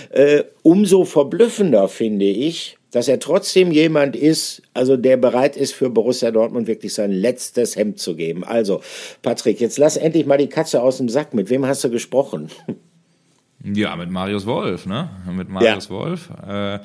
Äh, 0.10 0.43
umso 0.62 1.06
verblüffender 1.06 1.88
finde 1.88 2.26
ich, 2.26 2.78
dass 2.91 3.08
er 3.08 3.20
trotzdem 3.20 3.72
jemand 3.72 4.16
ist, 4.16 4.62
also 4.74 4.97
der 4.97 5.18
bereit 5.18 5.58
ist 5.58 5.74
für 5.74 5.89
Borussia 5.89 6.32
Dortmund 6.32 6.68
wirklich 6.68 6.93
sein 6.93 7.12
letztes 7.12 7.76
Hemd 7.76 7.99
zu 7.99 8.16
geben. 8.16 8.43
Also, 8.43 8.82
Patrick, 9.22 9.60
jetzt 9.60 9.78
lass 9.78 9.97
endlich 9.97 10.26
mal 10.26 10.38
die 10.38 10.49
Katze 10.49 10.82
aus 10.82 10.97
dem 10.97 11.10
Sack. 11.10 11.34
Mit 11.34 11.49
wem 11.49 11.66
hast 11.66 11.84
du 11.84 11.89
gesprochen? 11.89 12.49
Ja, 13.64 13.95
mit 13.95 14.10
Marius 14.10 14.45
Wolf, 14.45 14.86
ne? 14.86 15.10
Mit 15.32 15.49
Marius 15.49 15.86
ja. 15.86 15.91
Wolf. 15.91 16.30
Äh, 16.45 16.80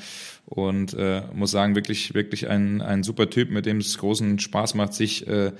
und 0.47 0.95
äh, 0.95 1.23
muss 1.35 1.51
sagen, 1.51 1.75
wirklich, 1.75 2.15
wirklich 2.15 2.49
ein, 2.49 2.81
ein 2.81 3.03
super 3.03 3.29
Typ, 3.29 3.51
mit 3.51 3.67
dem 3.67 3.79
es 3.79 3.99
großen 3.99 4.39
Spaß 4.39 4.75
macht, 4.77 4.95
sich 4.95 5.27
äh, 5.27 5.53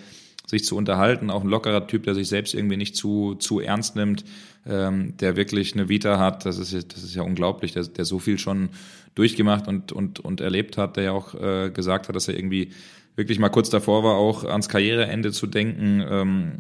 sich 0.49 0.65
zu 0.65 0.77
unterhalten. 0.77 1.31
Auch 1.31 1.43
ein 1.43 1.49
lockerer 1.49 1.87
Typ, 1.87 2.05
der 2.05 2.15
sich 2.15 2.29
selbst 2.29 2.55
irgendwie 2.55 2.77
nicht 2.77 2.97
zu, 2.97 3.35
zu 3.35 3.61
ernst 3.61 3.97
nimmt, 3.97 4.25
ähm, 4.67 5.17
der 5.19 5.37
wirklich 5.37 5.75
eine 5.75 5.89
Vita 5.89 6.19
hat. 6.19 6.47
Das 6.47 6.59
ist, 6.59 6.73
das 6.95 7.05
ist 7.05 7.15
ja 7.15 7.23
unglaublich, 7.23 7.73
der, 7.73 7.85
der 7.85 8.05
so 8.05 8.19
viel 8.19 8.39
schon 8.39 8.71
durchgemacht 9.15 9.69
und, 9.69 9.93
und, 9.93 10.21
und 10.21 10.41
erlebt 10.41 10.79
hat, 10.79 10.97
der 10.97 11.05
ja 11.05 11.13
auch 11.13 11.35
äh, 11.35 11.71
gesagt 11.71 12.09
hat, 12.09 12.17
dass 12.17 12.29
er 12.29 12.37
irgendwie 12.37 12.71
wirklich 13.15 13.39
mal 13.39 13.49
kurz 13.49 13.69
davor 13.69 14.05
war, 14.05 14.15
auch 14.15 14.45
ans 14.45 14.69
Karriereende 14.69 15.33
zu 15.33 15.47
denken. 15.47 16.03
Ähm, 16.09 16.53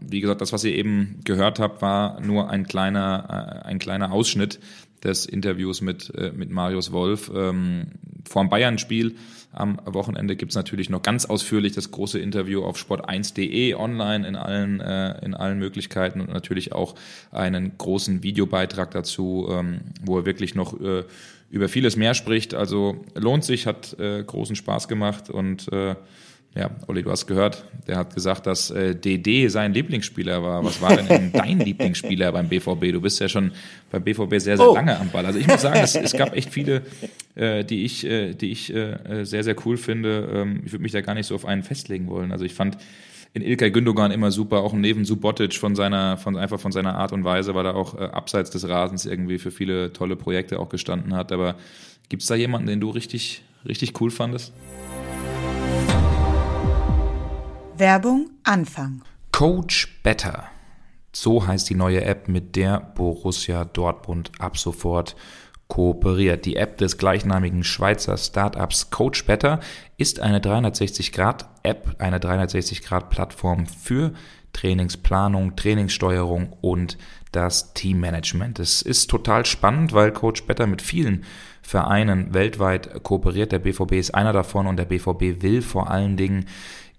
wie 0.00 0.20
gesagt, 0.20 0.40
das, 0.40 0.52
was 0.52 0.64
ihr 0.64 0.74
eben 0.74 1.20
gehört 1.24 1.60
habt, 1.60 1.82
war 1.82 2.20
nur 2.20 2.50
ein 2.50 2.66
kleiner, 2.66 3.62
äh, 3.62 3.66
ein 3.66 3.78
kleiner 3.78 4.10
Ausschnitt 4.10 4.58
des 5.04 5.26
Interviews 5.26 5.80
mit, 5.80 6.12
äh, 6.14 6.32
mit 6.34 6.50
Marius 6.50 6.92
Wolf 6.92 7.30
ähm, 7.34 7.86
vor 8.28 8.42
dem 8.44 8.50
Bayern-Spiel. 8.50 9.16
Am 9.52 9.80
Wochenende 9.86 10.36
gibt's 10.36 10.54
natürlich 10.54 10.90
noch 10.90 11.02
ganz 11.02 11.24
ausführlich 11.24 11.72
das 11.72 11.90
große 11.90 12.18
Interview 12.18 12.62
auf 12.62 12.76
sport1.de 12.76 13.74
online 13.74 14.28
in 14.28 14.36
allen, 14.36 14.80
äh, 14.80 15.24
in 15.24 15.34
allen 15.34 15.58
Möglichkeiten 15.58 16.20
und 16.20 16.28
natürlich 16.28 16.72
auch 16.72 16.94
einen 17.32 17.76
großen 17.78 18.22
Videobeitrag 18.22 18.90
dazu, 18.90 19.48
ähm, 19.50 19.80
wo 20.02 20.18
er 20.18 20.26
wirklich 20.26 20.54
noch 20.54 20.78
äh, 20.80 21.04
über 21.50 21.68
vieles 21.68 21.96
mehr 21.96 22.14
spricht. 22.14 22.54
Also 22.54 23.04
lohnt 23.14 23.44
sich, 23.44 23.66
hat 23.66 23.98
äh, 23.98 24.22
großen 24.22 24.54
Spaß 24.54 24.86
gemacht 24.86 25.30
und 25.30 25.72
äh, 25.72 25.96
ja, 26.54 26.70
Olli, 26.88 27.02
du 27.02 27.10
hast 27.10 27.26
gehört, 27.26 27.64
der 27.86 27.96
hat 27.96 28.14
gesagt, 28.14 28.46
dass 28.46 28.70
äh, 28.70 28.94
DD 28.94 29.48
sein 29.48 29.72
Lieblingsspieler 29.72 30.42
war. 30.42 30.64
Was 30.64 30.80
war 30.80 30.96
denn 30.96 31.30
dein 31.32 31.60
Lieblingsspieler 31.60 32.32
beim 32.32 32.48
BVB? 32.48 32.92
Du 32.92 33.00
bist 33.00 33.20
ja 33.20 33.28
schon 33.28 33.52
beim 33.90 34.02
BVB 34.02 34.30
sehr, 34.38 34.56
sehr 34.56 34.60
oh. 34.68 34.74
lange 34.74 34.98
am 34.98 35.10
Ball. 35.10 35.24
Also 35.24 35.38
ich 35.38 35.46
muss 35.46 35.60
sagen, 35.60 35.80
es, 35.82 35.94
es 35.94 36.12
gab 36.12 36.34
echt 36.34 36.50
viele, 36.50 36.82
äh, 37.34 37.64
die 37.64 37.84
ich, 37.84 38.04
äh, 38.04 38.34
die 38.34 38.50
ich 38.50 38.74
äh, 38.74 39.24
sehr, 39.24 39.44
sehr 39.44 39.54
cool 39.66 39.76
finde. 39.76 40.28
Ähm, 40.32 40.62
ich 40.64 40.72
würde 40.72 40.82
mich 40.82 40.92
da 40.92 41.00
gar 41.00 41.14
nicht 41.14 41.26
so 41.26 41.34
auf 41.34 41.44
einen 41.44 41.62
festlegen 41.62 42.08
wollen. 42.08 42.32
Also 42.32 42.44
ich 42.44 42.54
fand 42.54 42.78
in 43.34 43.42
Ilkay 43.42 43.70
Gündogan 43.70 44.10
immer 44.10 44.30
super, 44.30 44.58
auch 44.58 44.72
neben 44.72 45.04
Subotic 45.04 45.54
von 45.54 45.76
seiner, 45.76 46.16
von 46.16 46.36
einfach 46.36 46.58
von 46.58 46.72
seiner 46.72 46.96
Art 46.96 47.12
und 47.12 47.24
Weise, 47.24 47.54
weil 47.54 47.66
er 47.66 47.76
auch 47.76 47.94
äh, 47.94 48.04
abseits 48.04 48.50
des 48.50 48.68
Rasens 48.68 49.06
irgendwie 49.06 49.38
für 49.38 49.50
viele 49.50 49.92
tolle 49.92 50.16
Projekte 50.16 50.58
auch 50.58 50.70
gestanden 50.70 51.14
hat. 51.14 51.30
Aber 51.30 51.56
gibt 52.08 52.22
es 52.22 52.28
da 52.28 52.34
jemanden, 52.34 52.66
den 52.66 52.80
du 52.80 52.90
richtig, 52.90 53.42
richtig 53.66 54.00
cool 54.00 54.10
fandest? 54.10 54.52
Werbung 57.78 58.30
Anfang. 58.42 59.02
Coach 59.30 60.00
Better. 60.02 60.48
So 61.12 61.46
heißt 61.46 61.70
die 61.70 61.76
neue 61.76 62.02
App, 62.04 62.26
mit 62.26 62.56
der 62.56 62.80
Borussia 62.80 63.64
Dortmund 63.64 64.32
ab 64.40 64.58
sofort 64.58 65.14
kooperiert. 65.68 66.44
Die 66.44 66.56
App 66.56 66.78
des 66.78 66.98
gleichnamigen 66.98 67.62
Schweizer 67.62 68.16
Startups 68.16 68.90
Coach 68.90 69.26
Better 69.26 69.60
ist 69.96 70.18
eine 70.18 70.40
360-Grad-App, 70.40 71.96
eine 71.98 72.18
360-Grad-Plattform 72.18 73.66
für 73.66 74.12
Trainingsplanung, 74.54 75.54
Trainingssteuerung 75.54 76.54
und 76.60 76.98
das 77.30 77.74
Teammanagement. 77.74 78.58
Es 78.58 78.82
ist 78.82 79.08
total 79.08 79.46
spannend, 79.46 79.92
weil 79.92 80.10
Coach 80.10 80.44
Better 80.44 80.66
mit 80.66 80.82
vielen 80.82 81.24
Vereinen 81.62 82.34
weltweit 82.34 83.04
kooperiert. 83.04 83.52
Der 83.52 83.58
BVB 83.60 83.92
ist 83.92 84.14
einer 84.14 84.32
davon 84.32 84.66
und 84.66 84.78
der 84.78 84.86
BVB 84.86 85.42
will 85.42 85.62
vor 85.62 85.90
allen 85.90 86.16
Dingen 86.16 86.46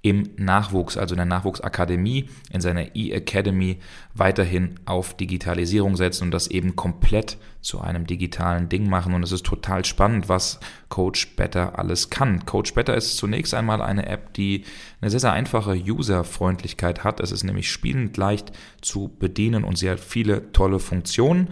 im 0.01 0.29
Nachwuchs, 0.37 0.95
also 0.97 1.13
in 1.13 1.17
der 1.17 1.25
Nachwuchsakademie, 1.25 2.29
in 2.51 2.61
seiner 2.61 2.95
E-Academy 2.95 3.79
weiterhin 4.13 4.75
auf 4.85 5.15
Digitalisierung 5.15 5.97
setzen 5.97 6.25
und 6.25 6.31
das 6.31 6.47
eben 6.47 6.77
komplett 6.77 7.37
zu 7.59 7.81
einem 7.81 8.07
digitalen 8.07 8.69
Ding 8.69 8.89
machen. 8.89 9.13
Und 9.13 9.23
es 9.23 9.33
ist 9.33 9.45
total 9.45 9.83
spannend, 9.83 10.29
was 10.29 10.61
Coach 10.87 11.35
Better 11.35 11.77
alles 11.77 12.09
kann. 12.09 12.45
Coach 12.45 12.73
Better 12.73 12.95
ist 12.95 13.17
zunächst 13.17 13.53
einmal 13.53 13.81
eine 13.81 14.05
App, 14.05 14.33
die 14.33 14.63
eine 15.01 15.11
sehr, 15.11 15.19
sehr 15.19 15.33
einfache 15.33 15.75
Userfreundlichkeit 15.75 17.03
hat. 17.03 17.19
Es 17.19 17.33
ist 17.33 17.43
nämlich 17.43 17.69
spielend 17.69 18.15
leicht 18.15 18.53
zu 18.81 19.09
bedienen 19.19 19.65
und 19.65 19.77
sie 19.77 19.89
hat 19.89 19.99
viele 19.99 20.53
tolle 20.53 20.79
Funktionen 20.79 21.49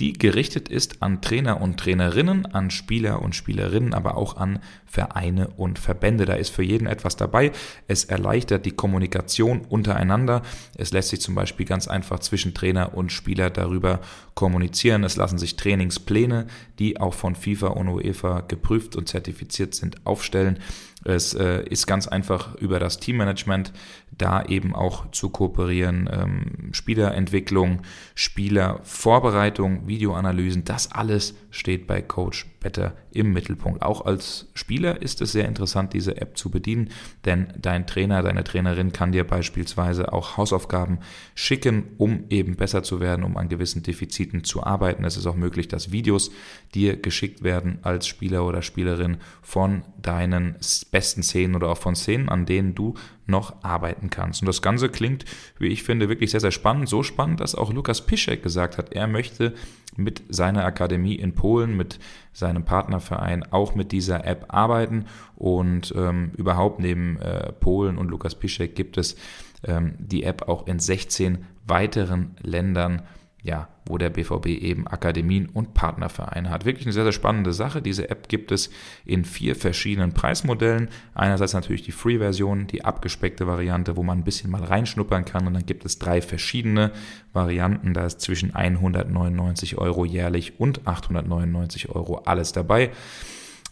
die 0.00 0.12
gerichtet 0.12 0.68
ist 0.68 1.02
an 1.02 1.22
Trainer 1.22 1.60
und 1.60 1.78
Trainerinnen, 1.78 2.46
an 2.46 2.70
Spieler 2.70 3.22
und 3.22 3.34
Spielerinnen, 3.34 3.94
aber 3.94 4.16
auch 4.16 4.36
an 4.36 4.58
Vereine 4.84 5.48
und 5.56 5.78
Verbände. 5.78 6.26
Da 6.26 6.34
ist 6.34 6.50
für 6.50 6.62
jeden 6.62 6.86
etwas 6.86 7.16
dabei. 7.16 7.52
Es 7.88 8.04
erleichtert 8.04 8.66
die 8.66 8.72
Kommunikation 8.72 9.62
untereinander. 9.68 10.42
Es 10.76 10.92
lässt 10.92 11.08
sich 11.08 11.20
zum 11.20 11.34
Beispiel 11.34 11.64
ganz 11.64 11.88
einfach 11.88 12.18
zwischen 12.20 12.52
Trainer 12.52 12.94
und 12.94 13.10
Spieler 13.10 13.50
darüber 13.50 14.00
kommunizieren. 14.34 15.02
Es 15.02 15.16
lassen 15.16 15.38
sich 15.38 15.56
Trainingspläne, 15.56 16.46
die 16.78 17.00
auch 17.00 17.14
von 17.14 17.34
FIFA 17.34 17.68
und 17.68 17.88
UEFA 17.88 18.40
geprüft 18.40 18.96
und 18.96 19.08
zertifiziert 19.08 19.74
sind, 19.74 20.06
aufstellen. 20.06 20.58
Es 21.04 21.34
äh, 21.34 21.62
ist 21.62 21.86
ganz 21.86 22.08
einfach 22.08 22.56
über 22.56 22.80
das 22.80 22.98
Teammanagement 22.98 23.72
da 24.18 24.44
eben 24.44 24.74
auch 24.74 25.10
zu 25.10 25.30
kooperieren. 25.30 26.08
Ähm, 26.12 26.72
Spielerentwicklung, 26.72 27.82
Spielervorbereitung, 28.14 29.86
Videoanalysen, 29.86 30.64
das 30.64 30.92
alles 30.92 31.34
steht 31.56 31.86
bei 31.86 32.02
Coach 32.02 32.46
Better 32.60 32.94
im 33.12 33.32
Mittelpunkt. 33.32 33.82
Auch 33.82 34.04
als 34.04 34.48
Spieler 34.54 35.00
ist 35.00 35.22
es 35.22 35.32
sehr 35.32 35.46
interessant, 35.46 35.94
diese 35.94 36.20
App 36.20 36.36
zu 36.36 36.50
bedienen, 36.50 36.90
denn 37.24 37.52
dein 37.58 37.86
Trainer, 37.86 38.22
deine 38.22 38.44
Trainerin 38.44 38.92
kann 38.92 39.12
dir 39.12 39.24
beispielsweise 39.24 40.12
auch 40.12 40.36
Hausaufgaben 40.36 40.98
schicken, 41.34 41.84
um 41.96 42.24
eben 42.28 42.56
besser 42.56 42.82
zu 42.82 43.00
werden, 43.00 43.24
um 43.24 43.36
an 43.36 43.48
gewissen 43.48 43.82
Defiziten 43.82 44.44
zu 44.44 44.62
arbeiten. 44.62 45.04
Es 45.04 45.16
ist 45.16 45.26
auch 45.26 45.36
möglich, 45.36 45.68
dass 45.68 45.92
Videos 45.92 46.30
dir 46.74 46.96
geschickt 46.96 47.42
werden 47.42 47.78
als 47.82 48.06
Spieler 48.06 48.44
oder 48.44 48.62
Spielerin 48.62 49.18
von 49.42 49.82
deinen 50.00 50.56
besten 50.90 51.22
Szenen 51.22 51.54
oder 51.54 51.70
auch 51.70 51.78
von 51.78 51.96
Szenen, 51.96 52.28
an 52.28 52.46
denen 52.46 52.74
du 52.74 52.94
noch 53.26 53.62
arbeiten 53.64 54.10
kannst. 54.10 54.42
Und 54.42 54.46
das 54.46 54.62
Ganze 54.62 54.88
klingt, 54.88 55.24
wie 55.58 55.68
ich 55.68 55.82
finde, 55.82 56.08
wirklich 56.08 56.30
sehr, 56.30 56.40
sehr 56.40 56.52
spannend. 56.52 56.88
So 56.88 57.02
spannend, 57.02 57.40
dass 57.40 57.54
auch 57.54 57.72
Lukas 57.72 58.06
Piszek 58.06 58.42
gesagt 58.42 58.78
hat, 58.78 58.92
er 58.92 59.06
möchte 59.06 59.54
mit 59.96 60.22
seiner 60.28 60.64
Akademie 60.64 61.14
in 61.14 61.34
Polen, 61.34 61.76
mit 61.76 61.98
seinem 62.32 62.64
Partnerverein 62.64 63.44
auch 63.52 63.74
mit 63.74 63.92
dieser 63.92 64.24
App 64.26 64.46
arbeiten. 64.48 65.06
Und 65.36 65.92
ähm, 65.96 66.32
überhaupt 66.36 66.80
neben 66.80 67.18
äh, 67.20 67.52
Polen 67.52 67.98
und 67.98 68.10
Lukas 68.10 68.34
Piszek 68.34 68.74
gibt 68.74 68.98
es 68.98 69.16
ähm, 69.64 69.94
die 69.98 70.22
App 70.22 70.48
auch 70.48 70.66
in 70.66 70.78
16 70.78 71.38
weiteren 71.66 72.36
Ländern 72.42 73.02
ja, 73.46 73.68
wo 73.86 73.96
der 73.96 74.10
BVB 74.10 74.46
eben 74.46 74.88
Akademien 74.88 75.48
und 75.48 75.72
Partnervereine 75.72 76.50
hat. 76.50 76.64
Wirklich 76.64 76.84
eine 76.86 76.92
sehr, 76.92 77.04
sehr 77.04 77.12
spannende 77.12 77.52
Sache. 77.52 77.80
Diese 77.80 78.10
App 78.10 78.28
gibt 78.28 78.50
es 78.50 78.70
in 79.04 79.24
vier 79.24 79.54
verschiedenen 79.54 80.12
Preismodellen. 80.12 80.88
Einerseits 81.14 81.52
natürlich 81.52 81.82
die 81.82 81.92
Free-Version, 81.92 82.66
die 82.66 82.84
abgespeckte 82.84 83.46
Variante, 83.46 83.96
wo 83.96 84.02
man 84.02 84.18
ein 84.18 84.24
bisschen 84.24 84.50
mal 84.50 84.64
reinschnuppern 84.64 85.24
kann. 85.24 85.46
Und 85.46 85.54
dann 85.54 85.64
gibt 85.64 85.84
es 85.84 86.00
drei 86.00 86.20
verschiedene 86.20 86.90
Varianten. 87.32 87.94
Da 87.94 88.06
ist 88.06 88.20
zwischen 88.20 88.52
199 88.52 89.78
Euro 89.78 90.04
jährlich 90.04 90.58
und 90.58 90.86
899 90.86 91.88
Euro 91.90 92.22
alles 92.24 92.50
dabei. 92.50 92.90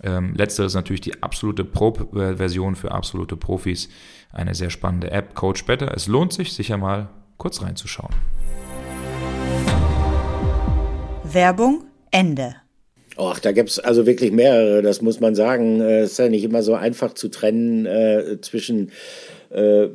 Ähm, 0.04 0.34
letzteres 0.34 0.72
ist 0.72 0.76
natürlich 0.76 1.00
die 1.00 1.20
absolute 1.20 1.64
Pro-Version 1.64 2.76
für 2.76 2.92
absolute 2.92 3.36
Profis. 3.36 3.88
Eine 4.32 4.54
sehr 4.54 4.70
spannende 4.70 5.10
App, 5.10 5.34
Coach 5.34 5.64
Better. 5.64 5.92
Es 5.94 6.06
lohnt 6.06 6.32
sich, 6.32 6.52
sicher 6.52 6.76
mal 6.76 7.08
kurz 7.38 7.60
reinzuschauen. 7.60 8.14
Werbung 11.34 11.84
Ende. 12.10 12.54
Ach, 13.16 13.38
da 13.38 13.52
gibt's 13.52 13.78
also 13.78 14.06
wirklich 14.06 14.32
mehrere, 14.32 14.82
das 14.82 15.02
muss 15.02 15.20
man 15.20 15.34
sagen. 15.34 15.80
Äh, 15.80 16.00
es 16.00 16.12
ist 16.12 16.18
ja 16.18 16.28
nicht 16.28 16.44
immer 16.44 16.62
so 16.62 16.74
einfach 16.74 17.14
zu 17.14 17.28
trennen 17.28 17.86
äh, 17.86 18.40
zwischen 18.40 18.90
äh, 19.54 19.88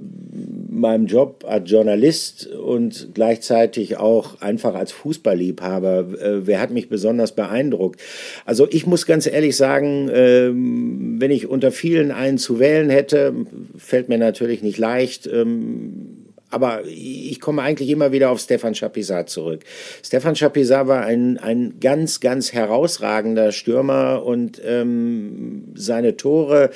meinem 0.69 1.05
Job 1.05 1.43
als 1.45 1.69
Journalist 1.69 2.47
und 2.47 3.09
gleichzeitig 3.13 3.97
auch 3.97 4.39
einfach 4.41 4.73
als 4.73 4.93
Fußballliebhaber. 4.93 5.99
Äh, 5.99 6.47
wer 6.47 6.61
hat 6.61 6.71
mich 6.71 6.87
besonders 6.87 7.33
beeindruckt? 7.33 7.99
Also 8.45 8.67
ich 8.69 8.85
muss 8.85 9.05
ganz 9.05 9.27
ehrlich 9.27 9.57
sagen, 9.57 10.07
äh, 10.07 10.49
wenn 10.53 11.31
ich 11.31 11.47
unter 11.47 11.71
vielen 11.71 12.11
einen 12.11 12.37
zu 12.37 12.59
wählen 12.59 12.89
hätte, 12.89 13.33
fällt 13.77 14.07
mir 14.07 14.17
natürlich 14.17 14.63
nicht 14.63 14.77
leicht. 14.77 15.27
Ähm, 15.27 16.18
aber 16.49 16.83
ich 16.85 17.39
komme 17.39 17.61
eigentlich 17.61 17.89
immer 17.89 18.11
wieder 18.11 18.29
auf 18.29 18.39
Stefan 18.39 18.73
Chapisat 18.73 19.29
zurück. 19.29 19.61
Stefan 20.03 20.35
Chapisat 20.35 20.87
war 20.87 21.05
ein, 21.05 21.37
ein 21.37 21.79
ganz, 21.79 22.19
ganz 22.19 22.53
herausragender 22.53 23.51
Stürmer 23.51 24.23
und 24.23 24.61
ähm, 24.65 25.65
seine 25.75 26.17
Tore 26.17 26.71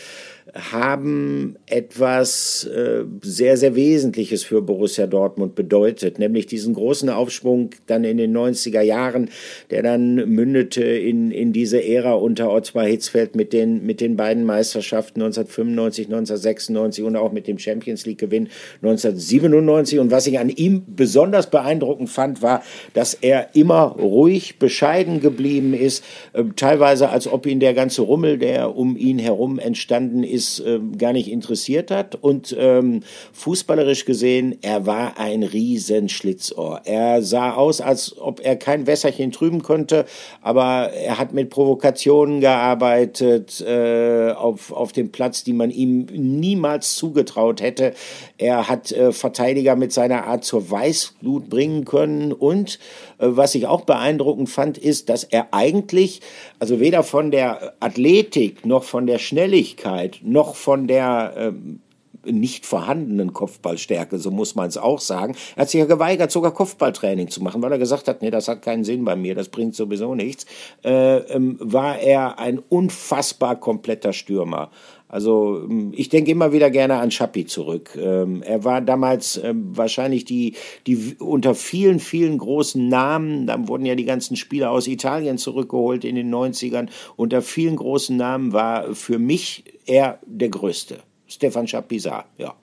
haben 0.54 1.56
etwas 1.66 2.66
äh, 2.66 3.06
sehr, 3.24 3.58
sehr 3.58 3.76
Wesentliches 3.76 4.44
für 4.44 4.62
Borussia 4.62 5.08
Dortmund 5.08 5.56
bedeutet, 5.56 6.20
nämlich 6.20 6.46
diesen 6.46 6.76
großen 6.76 7.10
Aufschwung 7.10 7.72
dann 7.88 8.04
in 8.04 8.18
den 8.18 8.38
90er 8.38 8.82
Jahren, 8.82 9.30
der 9.72 9.82
dann 9.82 10.16
mündete 10.16 10.84
in, 10.84 11.32
in 11.32 11.54
diese 11.54 11.84
Ära 11.84 12.14
unter 12.14 12.52
Ottmar 12.52 12.86
Hitzfeld 12.86 13.36
mit 13.36 13.52
den, 13.52 13.84
mit 13.84 14.00
den 14.00 14.16
beiden 14.16 14.44
Meisterschaften 14.44 15.24
1995, 15.24 16.06
1996 16.06 17.04
und 17.04 17.16
auch 17.16 17.32
mit 17.32 17.48
dem 17.48 17.58
Champions 17.58 18.06
League 18.06 18.20
Gewinn 18.20 18.50
1997. 18.84 19.98
Und 19.98 20.12
was 20.12 20.28
ich 20.28 20.38
an 20.38 20.50
ihm 20.50 20.84
besonders 20.88 21.50
beeindruckend 21.50 22.10
fand, 22.10 22.44
war, 22.44 22.62
dass 22.94 23.16
er 23.16 23.56
immer 23.56 23.96
ruhig, 23.98 24.60
bescheiden 24.60 25.20
geblieben 25.20 25.74
ist, 25.74 26.04
äh, 26.34 26.44
teilweise 26.56 27.10
als 27.10 27.28
ob 27.28 27.48
ihn 27.48 27.60
der 27.60 27.74
ganze 27.74 28.04
Rummel, 28.04 28.38
der 28.38 28.76
um 28.76 28.96
ihn 28.96 29.18
herum 29.18 29.58
entstanden 29.58 30.24
ist, 30.24 30.43
ist, 30.44 30.60
äh, 30.60 30.80
gar 30.98 31.14
nicht 31.14 31.32
interessiert 31.32 31.92
hat. 31.92 32.16
Und 32.16 32.56
ähm, 32.58 33.02
fußballerisch 33.32 34.06
gesehen, 34.06 34.58
er 34.62 34.86
war 34.86 35.18
ein 35.18 35.44
Riesenschlitzohr. 35.44 36.82
Er 36.86 37.22
sah 37.22 37.54
aus, 37.54 37.82
als 37.82 38.18
ob 38.20 38.42
er 38.44 38.56
kein 38.56 38.88
Wässerchen 38.88 39.32
trüben 39.32 39.62
konnte, 39.64 40.06
aber 40.42 40.92
er 40.92 41.18
hat 41.18 41.34
mit 41.34 41.50
Provokationen 41.50 42.42
gearbeitet 42.42 43.62
äh, 43.62 44.32
auf, 44.32 44.72
auf 44.72 44.92
dem 44.92 45.12
Platz, 45.12 45.44
die 45.44 45.54
man 45.54 45.72
ihm 45.72 46.08
niemals 46.12 46.96
zugetraut 46.96 47.62
hätte. 47.62 47.94
Er 48.38 48.68
hat 48.68 48.92
äh, 48.92 49.12
Verteidiger 49.12 49.76
mit 49.76 49.94
seiner 49.94 50.26
Art 50.26 50.44
zur 50.44 50.70
Weißblut 50.70 51.50
bringen 51.50 51.86
können 51.86 52.34
und 52.34 52.80
was 53.18 53.56
ich 53.56 53.68
auch 53.68 53.82
beeindruckend 53.82 54.50
fand, 54.50 54.78
ist, 54.78 55.10
dass 55.10 55.24
er 55.24 55.48
eigentlich, 55.52 56.22
also 56.60 56.80
weder 56.80 57.04
von 57.04 57.32
der 57.32 57.74
Athletik 57.80 58.66
noch 58.66 58.84
von 58.84 59.08
der 59.08 59.20
Schnelligkeit 59.20 60.20
noch 60.24 60.56
von 60.56 60.88
der 60.88 61.34
ähm, 61.38 61.80
nicht 62.26 62.66
vorhandenen 62.66 63.34
Kopfballstärke, 63.34 64.18
so 64.18 64.32
muss 64.32 64.56
man 64.56 64.68
es 64.68 64.78
auch 64.78 65.00
sagen. 65.00 65.36
Er 65.56 65.64
hat 65.64 65.70
sich 65.70 65.80
ja 65.80 65.86
geweigert, 65.86 66.32
sogar 66.32 66.54
Kopfballtraining 66.54 67.30
zu 67.30 67.44
machen, 67.44 67.62
weil 67.62 67.72
er 67.72 67.78
gesagt 67.78 68.08
hat, 68.08 68.22
nee, 68.22 68.32
das 68.32 68.48
hat 68.48 68.62
keinen 68.62 68.84
Sinn 68.84 69.04
bei 69.04 69.16
mir, 69.16 69.36
das 69.36 69.50
bringt 69.50 69.76
sowieso 69.76 70.16
nichts. 70.16 70.46
Äh, 70.84 71.18
ähm, 71.18 71.58
war 71.60 72.00
er 72.00 72.40
ein 72.40 72.60
unfassbar 72.60 73.60
kompletter 73.60 74.14
Stürmer. 74.14 74.70
Also 75.14 75.62
ähm, 75.70 75.94
ich 75.96 76.10
denke 76.10 76.32
immer 76.32 76.54
wieder 76.54 76.72
gerne 76.72 76.96
an 76.96 77.12
Schappi 77.12 77.46
zurück. 77.46 77.92
Ähm, 77.96 78.42
er 78.42 78.64
war 78.64 78.82
damals 78.82 79.38
ähm, 79.38 79.78
wahrscheinlich 79.78 80.26
die, 80.26 80.56
die 80.88 81.16
unter 81.20 81.54
vielen, 81.54 82.00
vielen 82.00 82.40
großen 82.40 82.88
Namen, 82.88 83.46
dann 83.46 83.68
wurden 83.68 83.86
ja 83.86 83.94
die 83.94 84.06
ganzen 84.06 84.36
Spieler 84.36 84.72
aus 84.72 84.88
Italien 84.88 85.38
zurückgeholt 85.38 86.04
in 86.04 86.16
den 86.16 86.34
90ern, 86.34 86.90
unter 87.16 87.44
vielen 87.44 87.76
großen 87.76 88.18
Namen 88.18 88.54
war 88.54 88.96
für 88.96 89.20
mich 89.20 89.66
er 89.86 90.18
der 90.26 90.50
Größte. 90.50 90.98
Stefan 91.28 91.68
Schappi-Sar, 91.68 92.26
ja. 92.40 92.56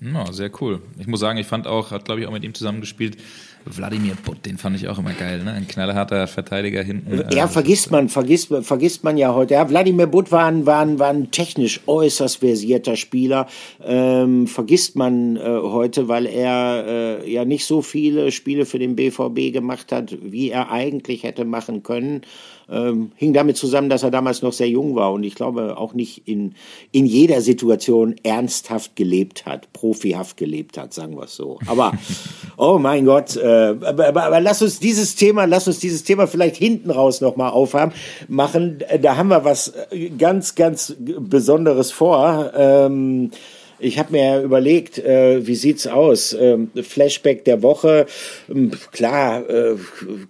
Ja, 0.00 0.32
sehr 0.32 0.50
cool. 0.62 0.80
Ich 0.98 1.06
muss 1.06 1.20
sagen, 1.20 1.38
ich 1.38 1.46
fand 1.46 1.66
auch, 1.66 1.90
hat 1.90 2.06
glaube 2.06 2.22
ich 2.22 2.26
auch 2.26 2.32
mit 2.32 2.44
ihm 2.44 2.54
zusammengespielt, 2.54 3.18
Wladimir 3.66 4.14
Butt, 4.24 4.44
den 4.44 4.58
fand 4.58 4.76
ich 4.76 4.88
auch 4.88 4.98
immer 4.98 5.12
geil, 5.12 5.42
ne? 5.42 5.52
Ein 5.52 5.66
knallharter 5.66 6.26
Verteidiger 6.26 6.82
hinten. 6.82 7.24
Ja, 7.32 7.44
äh, 7.44 7.48
vergisst 7.48 7.90
man, 7.90 8.08
vergisst, 8.08 8.52
vergisst 8.62 9.04
man 9.04 9.16
ja 9.16 9.34
heute. 9.34 9.54
Ja, 9.54 9.68
Wladimir 9.68 10.06
Butt 10.06 10.30
war 10.30 10.46
ein, 10.46 10.66
war 10.66 10.80
ein, 10.80 10.98
war 10.98 11.08
ein 11.08 11.30
technisch 11.30 11.80
äußerst 11.86 12.38
versierter 12.38 12.96
Spieler. 12.96 13.46
Ähm, 13.84 14.46
vergisst 14.46 14.96
man 14.96 15.36
äh, 15.36 15.40
heute, 15.40 16.08
weil 16.08 16.26
er 16.26 16.84
äh, 16.86 17.30
ja 17.30 17.44
nicht 17.44 17.64
so 17.64 17.80
viele 17.82 18.32
Spiele 18.32 18.66
für 18.66 18.78
den 18.78 18.96
BVB 18.96 19.52
gemacht 19.52 19.92
hat, 19.92 20.16
wie 20.22 20.50
er 20.50 20.70
eigentlich 20.70 21.22
hätte 21.22 21.44
machen 21.44 21.82
können. 21.82 22.22
Ähm, 22.70 23.12
hing 23.16 23.34
damit 23.34 23.58
zusammen, 23.58 23.90
dass 23.90 24.02
er 24.02 24.10
damals 24.10 24.40
noch 24.40 24.54
sehr 24.54 24.68
jung 24.68 24.94
war 24.94 25.12
und 25.12 25.22
ich 25.22 25.34
glaube 25.34 25.76
auch 25.76 25.92
nicht 25.92 26.26
in, 26.26 26.54
in 26.92 27.04
jeder 27.04 27.42
Situation 27.42 28.16
ernsthaft 28.22 28.96
gelebt 28.96 29.44
hat, 29.44 29.70
profihaft 29.74 30.38
gelebt 30.38 30.78
hat, 30.78 30.94
sagen 30.94 31.16
wir 31.16 31.24
es 31.24 31.36
so. 31.36 31.58
Aber, 31.66 31.92
oh 32.56 32.78
mein 32.78 33.04
Gott, 33.04 33.36
äh, 33.36 33.76
aber, 33.84 34.08
aber, 34.08 34.24
aber, 34.24 34.40
lass 34.40 34.62
uns 34.62 34.80
dieses 34.80 35.14
Thema, 35.14 35.44
lass 35.44 35.68
uns 35.68 35.78
dieses 35.78 36.04
Thema 36.04 36.26
vielleicht 36.26 36.56
hinten 36.56 36.90
raus 36.90 37.20
nochmal 37.20 37.50
aufhaben, 37.50 37.92
machen. 38.28 38.82
Da 39.02 39.16
haben 39.16 39.28
wir 39.28 39.44
was 39.44 39.74
ganz, 40.16 40.54
ganz 40.54 40.96
Besonderes 40.98 41.92
vor. 41.92 42.50
Ähm, 42.56 43.30
ich 43.78 43.98
habe 43.98 44.12
mir 44.12 44.42
überlegt, 44.42 44.98
äh, 44.98 45.46
wie 45.46 45.54
sieht's 45.54 45.86
aus? 45.86 46.36
Ähm, 46.38 46.70
Flashback 46.74 47.44
der 47.44 47.62
Woche. 47.62 48.06
Ähm, 48.48 48.70
klar, 48.92 49.48
äh, 49.48 49.76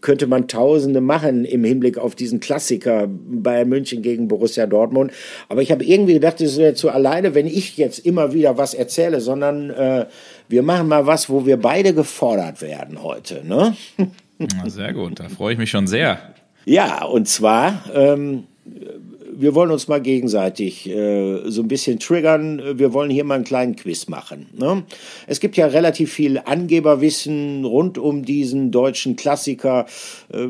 könnte 0.00 0.26
man 0.26 0.48
Tausende 0.48 1.00
machen 1.00 1.44
im 1.44 1.64
Hinblick 1.64 1.98
auf 1.98 2.14
diesen 2.14 2.40
Klassiker 2.40 3.06
Bayern 3.08 3.68
München 3.68 4.02
gegen 4.02 4.28
Borussia 4.28 4.66
Dortmund. 4.66 5.12
Aber 5.48 5.62
ich 5.62 5.70
habe 5.70 5.84
irgendwie 5.84 6.14
gedacht, 6.14 6.40
es 6.40 6.56
wäre 6.56 6.74
zu 6.74 6.90
alleine, 6.90 7.34
wenn 7.34 7.46
ich 7.46 7.76
jetzt 7.76 7.98
immer 8.00 8.32
wieder 8.32 8.56
was 8.58 8.74
erzähle, 8.74 9.20
sondern 9.20 9.70
äh, 9.70 10.06
wir 10.48 10.62
machen 10.62 10.88
mal 10.88 11.06
was, 11.06 11.28
wo 11.30 11.46
wir 11.46 11.56
beide 11.56 11.94
gefordert 11.94 12.62
werden 12.62 13.02
heute. 13.02 13.46
Ne? 13.46 13.76
Na, 14.38 14.68
sehr 14.68 14.92
gut, 14.92 15.20
da 15.20 15.28
freue 15.28 15.52
ich 15.52 15.58
mich 15.58 15.70
schon 15.70 15.86
sehr. 15.86 16.18
Ja, 16.64 17.04
und 17.04 17.28
zwar 17.28 17.84
ähm, 17.94 18.44
wir 19.36 19.54
wollen 19.54 19.70
uns 19.70 19.88
mal 19.88 20.00
gegenseitig 20.00 20.88
äh, 20.88 21.42
so 21.50 21.62
ein 21.62 21.68
bisschen 21.68 21.98
triggern. 21.98 22.78
Wir 22.78 22.92
wollen 22.92 23.10
hier 23.10 23.24
mal 23.24 23.34
einen 23.34 23.44
kleinen 23.44 23.76
Quiz 23.76 24.08
machen. 24.08 24.46
Ne? 24.56 24.84
Es 25.26 25.40
gibt 25.40 25.56
ja 25.56 25.66
relativ 25.66 26.12
viel 26.12 26.38
Angeberwissen 26.38 27.64
rund 27.64 27.98
um 27.98 28.24
diesen 28.24 28.70
deutschen 28.70 29.16
Klassiker 29.16 29.86
äh, 30.32 30.46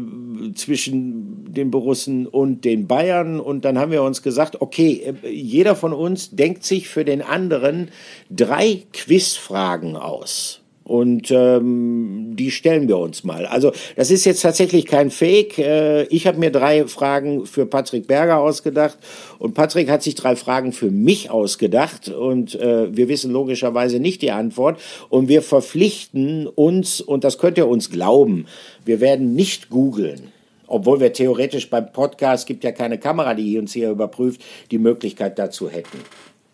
zwischen 0.55 1.53
den 1.53 1.71
Borussen 1.71 2.27
und 2.27 2.65
den 2.65 2.87
Bayern. 2.87 3.41
Und 3.41 3.65
dann 3.65 3.79
haben 3.79 3.93
wir 3.93 4.03
uns 4.03 4.23
gesagt, 4.23 4.61
okay, 4.61 5.15
äh, 5.23 5.29
jeder 5.29 5.77
von 5.77 5.93
uns 5.93 6.31
denkt 6.31 6.65
sich 6.65 6.89
für 6.89 7.05
den 7.05 7.23
anderen 7.23 7.91
drei 8.31 8.83
Quizfragen 8.93 9.97
aus. 9.97 10.64
Und 10.85 11.31
ähm, 11.31 12.33
die 12.37 12.51
stellen 12.51 12.89
wir 12.89 12.99
uns 12.99 13.25
mal. 13.25 13.47
Also 13.47 13.73
das 13.97 14.11
ist 14.11 14.27
jetzt 14.27 14.43
tatsächlich 14.43 14.85
kein 14.85 15.11
Fake. 15.11 15.59
Äh, 15.59 16.03
ich 16.05 16.27
habe 16.27 16.39
mir 16.39 16.51
drei 16.51 16.87
Fragen 16.87 17.47
für 17.47 17.65
Patrick 17.65 18.07
Berger 18.07 18.39
ausgedacht 18.39 18.99
und 19.39 19.55
Patrick 19.55 19.89
hat 19.89 20.03
sich 20.03 20.15
drei 20.15 20.37
Fragen 20.37 20.73
für 20.73 20.91
mich 20.91 21.31
ausgedacht 21.31 22.09
und 22.11 22.55
äh, 22.57 22.95
wir 22.95 23.09
wissen 23.09 23.33
logischerweise 23.33 23.99
nicht 23.99 24.21
die 24.21 24.31
Antwort 24.31 24.79
und 25.09 25.29
wir 25.29 25.41
verpflichten 25.41 26.47
uns, 26.47 27.01
und 27.01 27.25
das 27.25 27.39
könnt 27.39 27.57
ihr 27.57 27.67
uns 27.67 27.91
glauben, 27.91 28.45
wir 28.85 29.01
werden 29.01 29.35
nicht 29.35 29.71
googeln. 29.71 30.33
Obwohl 30.67 31.01
wir 31.01 31.13
theoretisch 31.13 31.71
beim 31.71 31.93
Podcast, 31.93 32.47
gibt 32.47 32.65
ja 32.65 32.73
keine 32.73 32.99
Kamera, 32.99 33.35
die 33.35 33.59
uns 33.59 33.73
hier 33.73 33.91
überprüft, 33.91 34.43
die 34.71 34.79
Möglichkeit 34.79 35.39
dazu 35.39 35.71
hätten. 35.71 35.99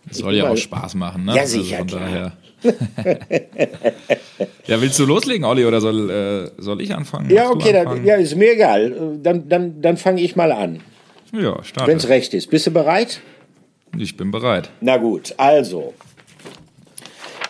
Das 0.07 0.19
soll 0.19 0.35
ja 0.35 0.51
auch 0.51 0.57
Spaß 0.57 0.95
machen, 0.95 1.25
ne? 1.25 1.35
Ja, 1.37 1.47
sicher. 1.47 1.79
Also 1.81 1.99
ja, 4.67 4.81
willst 4.81 4.99
du 4.99 5.07
loslegen, 5.07 5.45
Olli, 5.45 5.65
oder 5.65 5.81
soll, 5.81 6.11
äh, 6.11 6.51
soll 6.61 6.81
ich 6.81 6.95
anfangen? 6.95 7.31
Ja, 7.31 7.51
okay, 7.51 7.73
dann, 7.73 8.05
ja, 8.05 8.17
ist 8.17 8.37
mir 8.37 8.53
egal. 8.53 9.19
Dann, 9.23 9.49
dann, 9.49 9.81
dann 9.81 9.97
fange 9.97 10.21
ich 10.21 10.37
mal 10.37 10.53
an. 10.53 10.81
Ja, 11.33 11.63
starte. 11.63 11.91
Wenn 11.91 11.99
es 11.99 12.09
recht 12.09 12.35
ist. 12.35 12.51
Bist 12.51 12.67
du 12.67 12.71
bereit? 12.71 13.21
Ich 13.97 14.17
bin 14.17 14.31
bereit. 14.31 14.71
Na 14.81 14.97
gut, 14.97 15.35
also. 15.37 15.95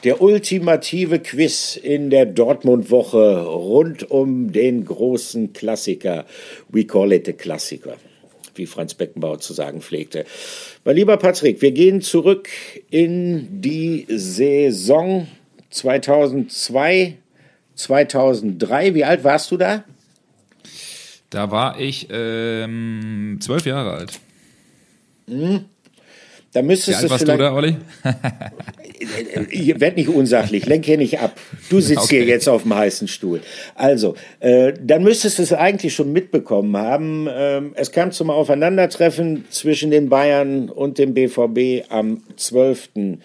Der 0.05 0.23
ultimative 0.23 1.19
Quiz 1.19 1.77
in 1.77 2.09
der 2.09 2.25
Dortmund-Woche 2.25 3.43
rund 3.43 4.11
um 4.11 4.51
den 4.51 4.87
großen 4.87 5.53
Klassiker. 5.53 6.25
We 6.69 6.85
call 6.85 7.13
it 7.13 7.29
a 7.29 7.33
Klassiker 7.33 7.97
wie 8.61 8.67
Franz 8.67 8.95
Beckenbauer 8.95 9.41
zu 9.41 9.55
sagen 9.55 9.81
pflegte. 9.81 10.27
Mein 10.85 10.97
lieber 10.97 11.17
Patrick, 11.17 11.63
wir 11.63 11.73
gehen 11.73 12.03
zurück 12.03 12.49
in 12.91 13.61
die 13.61 14.07
Saison 14.09 15.27
2002, 15.71 17.17
2003. 17.75 18.95
Wie 18.95 19.05
alt 19.05 19.25
warst 19.25 19.51
du 19.51 19.57
da? 19.57 19.85
Da 21.31 21.51
war 21.51 21.81
ich 21.81 22.09
ähm, 22.11 23.39
zwölf 23.41 23.65
Jahre 23.65 23.93
alt. 23.93 24.21
Hm. 25.27 25.65
Da 26.53 26.62
müsstest 26.62 26.98
Wie 26.98 27.03
alt 27.05 27.11
warst 27.11 27.28
du 27.28 27.36
da, 27.36 27.55
Olli? 27.55 27.76
ich 29.51 29.80
werde 29.80 29.96
nicht 29.96 30.09
unsachlich, 30.09 30.66
lenk 30.66 30.84
hier 30.84 30.98
nicht 30.98 31.20
ab. 31.20 31.38
Du 31.68 31.80
sitzt 31.80 32.05
okay. 32.05 32.18
hier 32.18 32.26
jetzt 32.26 32.48
auf 32.48 32.62
dem 32.62 32.74
heißen 32.74 33.07
Stuhl. 33.07 33.40
Also, 33.76 34.16
äh, 34.40 34.72
dann 34.80 35.05
müsstest 35.05 35.38
du 35.38 35.42
es 35.44 35.53
eigentlich 35.53 35.94
schon 35.94 36.12
mitbekommen 36.12 36.76
haben. 36.76 37.28
Ähm, 37.30 37.72
es 37.76 37.92
kam 37.92 38.11
zum 38.11 38.30
Aufeinandertreffen 38.30 39.44
zwischen 39.51 39.92
den 39.92 40.09
Bayern 40.09 40.68
und 40.68 40.98
dem 40.98 41.14
BVB 41.14 41.88
am 41.88 42.22
12. 42.36 43.18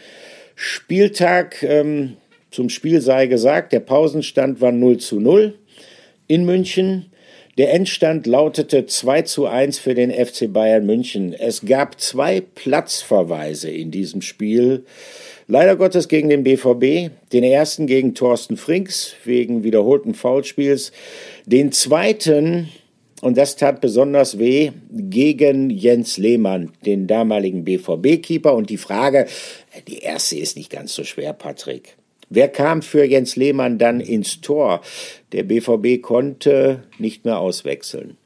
Spieltag. 0.55 1.63
Ähm, 1.63 2.17
zum 2.51 2.69
Spiel 2.69 3.01
sei 3.01 3.25
gesagt, 3.25 3.73
der 3.73 3.79
Pausenstand 3.79 4.61
war 4.61 4.71
0 4.71 4.97
zu 4.97 5.19
0 5.19 5.55
in 6.27 6.45
München. 6.45 7.07
Der 7.57 7.73
Endstand 7.73 8.27
lautete 8.27 8.85
2 8.85 9.21
zu 9.21 9.45
1 9.45 9.79
für 9.79 9.93
den 9.93 10.11
FC 10.11 10.51
Bayern 10.51 10.85
München. 10.85 11.31
Es 11.31 11.65
gab 11.65 12.01
zwei 12.01 12.41
Platzverweise 12.41 13.69
in 13.69 13.91
diesem 13.91 14.21
Spiel. 14.21 14.83
Leider 15.47 15.77
Gottes 15.77 16.09
gegen 16.09 16.27
den 16.27 16.43
BVB. 16.43 17.11
Den 17.31 17.45
ersten 17.45 17.87
gegen 17.87 18.13
Thorsten 18.13 18.57
Frings 18.57 19.13
wegen 19.23 19.63
wiederholten 19.63 20.15
Foulspiels. 20.15 20.91
Den 21.45 21.71
zweiten, 21.71 22.67
und 23.21 23.37
das 23.37 23.55
tat 23.55 23.79
besonders 23.79 24.37
weh, 24.37 24.71
gegen 24.91 25.69
Jens 25.69 26.17
Lehmann, 26.17 26.73
den 26.85 27.07
damaligen 27.07 27.63
BVB-Keeper. 27.63 28.53
Und 28.53 28.69
die 28.69 28.75
Frage, 28.77 29.27
die 29.87 29.99
erste 29.99 30.35
ist 30.35 30.57
nicht 30.57 30.71
ganz 30.71 30.93
so 30.93 31.05
schwer, 31.05 31.31
Patrick. 31.31 31.95
Wer 32.29 32.47
kam 32.47 32.81
für 32.81 33.05
Jens 33.05 33.35
Lehmann 33.35 33.77
dann 33.77 33.99
ins 33.99 34.41
Tor? 34.41 34.81
Der 35.31 35.43
BVB 35.43 36.01
konnte 36.01 36.83
nicht 36.97 37.25
mehr 37.25 37.39
auswechseln. 37.39 38.17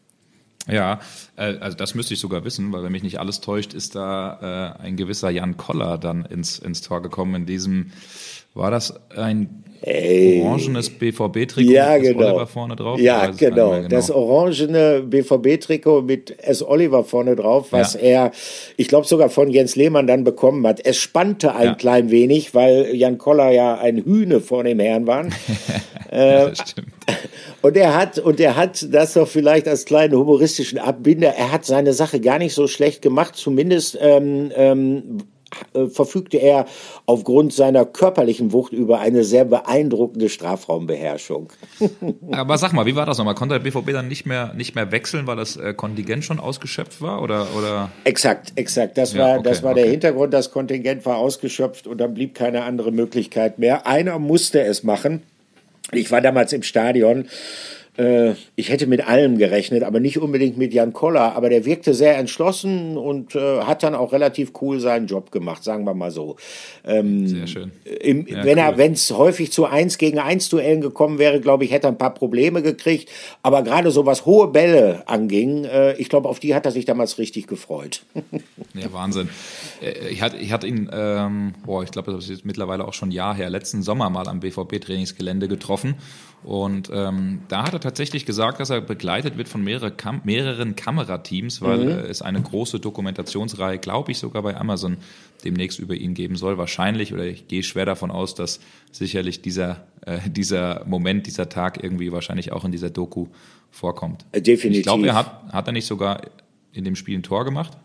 Ja, 0.67 0.99
äh, 1.35 1.57
also 1.57 1.75
das 1.75 1.95
müsste 1.95 2.13
ich 2.13 2.19
sogar 2.19 2.43
wissen, 2.45 2.71
weil 2.71 2.83
wenn 2.83 2.91
mich 2.91 3.03
nicht 3.03 3.19
alles 3.19 3.41
täuscht, 3.41 3.73
ist 3.73 3.95
da 3.95 4.75
äh, 4.79 4.83
ein 4.83 4.97
gewisser 4.97 5.29
Jan 5.29 5.57
Koller 5.57 5.97
dann 5.97 6.25
ins, 6.25 6.59
ins 6.59 6.81
Tor 6.81 7.01
gekommen 7.01 7.35
in 7.35 7.45
diesem, 7.45 7.91
war 8.53 8.71
das 8.71 9.09
ein. 9.11 9.63
Orangenes 9.82 10.89
BVB-Trikot 10.89 11.71
ja, 11.71 11.93
mit 11.93 12.03
genau. 12.03 12.27
Oliver 12.27 12.47
vorne 12.47 12.75
drauf? 12.75 12.99
Ja, 12.99 13.27
genau. 13.27 13.71
genau. 13.71 13.88
Das 13.88 14.11
orangene 14.11 15.01
BVB-Trikot 15.01 16.01
mit 16.01 16.38
S. 16.43 16.61
Oliver 16.61 17.03
vorne 17.03 17.36
drauf, 17.36 17.67
was 17.71 17.93
ja. 17.93 17.99
er, 17.99 18.32
ich 18.77 18.88
glaube 18.88 19.07
sogar 19.07 19.30
von 19.30 19.49
Jens 19.49 19.75
Lehmann 19.75 20.07
dann 20.07 20.23
bekommen 20.23 20.65
hat. 20.67 20.86
Es 20.86 20.97
spannte 20.97 21.55
ein 21.55 21.67
ja. 21.67 21.75
klein 21.75 22.11
wenig, 22.11 22.53
weil 22.53 22.95
Jan 22.95 23.17
Koller 23.17 23.51
ja 23.51 23.77
ein 23.77 24.03
Hühne 24.03 24.41
vor 24.41 24.63
dem 24.63 24.80
Herrn 24.80 25.07
war. 25.07 25.25
äh, 26.11 26.49
das 26.49 26.69
stimmt. 26.69 26.89
Und 27.61 27.75
er 27.75 27.95
hat, 27.95 28.19
und 28.19 28.39
er 28.39 28.55
hat 28.55 28.86
das 28.93 29.13
doch 29.13 29.27
vielleicht 29.27 29.67
als 29.67 29.86
kleinen 29.86 30.15
humoristischen 30.15 30.80
Abbinder, 30.80 31.30
er 31.30 31.51
hat 31.51 31.65
seine 31.65 31.93
Sache 31.93 32.19
gar 32.19 32.38
nicht 32.38 32.53
so 32.53 32.67
schlecht 32.67 33.01
gemacht, 33.01 33.36
zumindest 33.36 33.97
ähm, 34.01 34.51
ähm, 34.55 35.19
äh, 35.73 35.87
verfügte 35.87 36.37
er 36.37 36.65
aufgrund 37.05 37.53
seiner 37.53 37.85
körperlichen 37.85 38.53
Wucht 38.53 38.73
über 38.73 38.99
eine 38.99 39.23
sehr 39.23 39.45
beeindruckende 39.45 40.29
Strafraumbeherrschung. 40.29 41.51
Aber 42.31 42.57
sag 42.57 42.73
mal, 42.73 42.85
wie 42.85 42.95
war 42.95 43.05
das 43.05 43.17
nochmal? 43.17 43.35
Konnte 43.35 43.59
der 43.59 43.69
BVB 43.69 43.91
dann 43.91 44.07
nicht 44.07 44.25
mehr, 44.25 44.53
nicht 44.55 44.75
mehr 44.75 44.91
wechseln, 44.91 45.27
weil 45.27 45.35
das 45.35 45.57
äh, 45.57 45.73
Kontingent 45.73 46.23
schon 46.23 46.39
ausgeschöpft 46.39 47.01
war? 47.01 47.21
Oder, 47.21 47.47
oder? 47.57 47.91
Exakt, 48.03 48.53
exakt. 48.55 48.97
Das 48.97 49.13
Ja, 49.13 49.19
war, 49.19 49.33
okay, 49.39 49.43
das 49.49 49.63
war 49.63 49.71
okay. 49.71 49.83
der 49.83 49.91
Hintergrund. 49.91 50.33
Das 50.33 50.51
Kontingent 50.51 51.05
war 51.05 51.17
ausgeschöpft 51.17 51.87
und 51.87 51.99
dann 51.99 52.13
blieb 52.13 52.35
keine 52.35 52.63
andere 52.63 52.91
Möglichkeit 52.91 53.59
mehr. 53.59 53.87
Einer 53.87 54.19
musste 54.19 54.61
es 54.61 54.83
machen. 54.83 55.23
Ich 55.91 56.11
war 56.11 56.21
damals 56.21 56.53
im 56.53 56.63
Stadion. 56.63 57.27
Äh, 57.99 58.33
Ich 58.55 58.69
hätte 58.69 58.87
mit 58.87 59.05
allem 59.07 59.37
gerechnet, 59.37 59.83
aber 59.83 59.99
nicht 59.99 60.17
unbedingt 60.19 60.57
mit 60.57 60.73
Jan 60.73 60.93
Koller. 60.93 61.35
Aber 61.35 61.49
der 61.49 61.65
wirkte 61.65 61.93
sehr 61.93 62.17
entschlossen 62.17 62.97
und 62.97 63.35
äh, 63.35 63.59
hat 63.61 63.83
dann 63.83 63.93
auch 63.95 64.13
relativ 64.13 64.53
cool 64.61 64.79
seinen 64.79 65.07
Job 65.07 65.31
gemacht, 65.31 65.63
sagen 65.63 65.83
wir 65.83 65.93
mal 65.93 66.11
so. 66.11 66.37
Ähm, 66.85 67.27
Sehr 67.27 67.47
schön. 67.47 67.71
Im, 68.01 68.25
Ja, 68.27 68.43
wenn 68.45 68.57
er, 68.57 68.71
cool. 68.71 68.77
wenn 68.77 68.93
es 68.93 69.11
häufig 69.11 69.51
zu 69.51 69.65
eins 69.65 69.97
gegen 69.97 70.19
eins 70.19 70.49
Duellen 70.49 70.81
gekommen 70.81 71.19
wäre, 71.19 71.41
glaube 71.41 71.65
ich, 71.65 71.71
hätte 71.71 71.87
er 71.87 71.91
ein 71.91 71.97
paar 71.97 72.13
Probleme 72.13 72.61
gekriegt. 72.61 73.09
Aber 73.43 73.63
gerade 73.63 73.91
so 73.91 74.05
was 74.05 74.25
hohe 74.25 74.47
Bälle 74.47 75.03
anging, 75.07 75.65
äh, 75.65 75.93
ich 75.97 76.07
glaube, 76.09 76.29
auf 76.29 76.39
die 76.39 76.55
hat 76.55 76.65
er 76.65 76.71
sich 76.71 76.85
damals 76.85 77.17
richtig 77.17 77.47
gefreut. 77.47 78.03
Ja, 78.75 78.93
Wahnsinn. 78.93 79.29
Äh, 79.81 80.09
Ich 80.09 80.21
hatte, 80.21 80.37
ich 80.37 80.51
hatte 80.51 80.67
ihn, 80.67 80.89
ähm, 80.93 81.53
boah, 81.65 81.83
ich 81.83 81.91
glaube, 81.91 82.11
das 82.11 82.25
ist 82.25 82.29
jetzt 82.29 82.45
mittlerweile 82.45 82.87
auch 82.87 82.93
schon 82.93 83.09
ein 83.09 83.11
Jahr 83.11 83.35
her, 83.35 83.49
letzten 83.49 83.81
Sommer 83.81 84.09
mal 84.09 84.27
am 84.27 84.39
BVB-Trainingsgelände 84.39 85.47
getroffen. 85.47 85.95
Und 86.43 86.89
ähm, 86.93 87.41
da 87.49 87.63
hat 87.63 87.73
er 87.73 87.81
tatsächlich 87.81 88.25
gesagt, 88.25 88.59
dass 88.59 88.69
er 88.69 88.79
begleitet 88.79 89.37
wird 89.37 89.49
von 89.49 89.61
mehrere 89.63 89.91
Kam 89.91 90.21
mehreren 90.23 90.75
Kamerateams, 90.75 91.61
weil 91.61 91.79
Mhm. 91.79 92.05
es 92.09 92.21
eine 92.21 92.41
große 92.41 92.79
Dokumentationsreihe, 92.79 93.77
glaube 93.77 94.11
ich, 94.11 94.19
sogar 94.19 94.41
bei 94.43 94.55
Amazon 94.55 94.97
demnächst 95.43 95.79
über 95.79 95.95
ihn 95.95 96.13
geben 96.13 96.35
soll. 96.37 96.57
Wahrscheinlich, 96.57 97.13
oder 97.13 97.25
ich 97.25 97.47
gehe 97.47 97.63
schwer 97.63 97.85
davon 97.85 98.09
aus, 98.09 98.35
dass 98.35 98.59
sicherlich 98.91 99.41
dieser, 99.41 99.85
äh, 100.05 100.19
dieser 100.29 100.85
Moment, 100.85 101.27
dieser 101.27 101.49
Tag 101.49 101.83
irgendwie 101.83 102.11
wahrscheinlich 102.11 102.51
auch 102.51 102.63
in 102.63 102.71
dieser 102.71 102.89
Doku 102.89 103.27
vorkommt. 103.69 104.25
Definitiv. 104.33 104.77
Ich 104.79 104.83
glaube, 104.83 105.07
er 105.07 105.15
hat, 105.15 105.51
hat 105.51 105.67
er 105.67 105.73
nicht 105.73 105.85
sogar 105.85 106.21
in 106.71 106.83
dem 106.85 106.95
Spiel 106.95 107.17
ein 107.17 107.23
Tor 107.23 107.45
gemacht? 107.45 107.77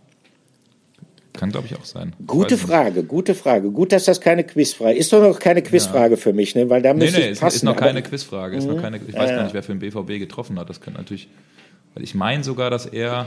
Kann, 1.37 1.51
glaube 1.51 1.67
ich, 1.67 1.77
auch 1.77 1.85
sein. 1.85 2.13
Gute. 2.27 2.57
Frage, 2.57 3.03
gute 3.03 3.35
Frage. 3.35 3.71
Gut, 3.73 3.91
dass 3.93 4.05
das 4.05 4.21
keine 4.21 4.45
Quizfrage 4.45 4.97
ist. 4.97 5.13
Doch 5.13 5.21
noch 5.21 5.39
keine 5.41 5.63
Quizfrage 5.63 6.17
für 6.17 6.33
mich, 6.33 6.55
ne? 6.55 6.71
Weil 6.71 6.81
da 6.81 6.95
Nee, 6.95 7.01
müsste 7.05 7.19
nee, 7.19 7.25
ich 7.27 7.33
ist, 7.33 7.41
passen. 7.41 7.57
ist 7.57 7.63
noch 7.65 7.75
Mhm. 7.75 7.81
keine 7.81 8.03
Quizfrage. 8.03 8.57
Ist 8.57 8.67
noch 8.69 8.81
keine, 8.81 8.99
ich 9.07 9.15
weiß 9.15 9.31
gar 9.31 9.43
nicht, 9.43 9.53
wer 9.55 9.63
für 9.65 9.75
den 9.75 9.81
BVB 9.81 10.21
getroffen 10.21 10.59
hat. 10.61 10.71
Das 10.71 10.81
könnte 10.81 11.01
natürlich, 11.01 11.29
weil 11.95 12.05
ich 12.05 12.15
meine 12.15 12.45
sogar, 12.45 12.71
dass 12.71 12.87
er, 12.87 13.27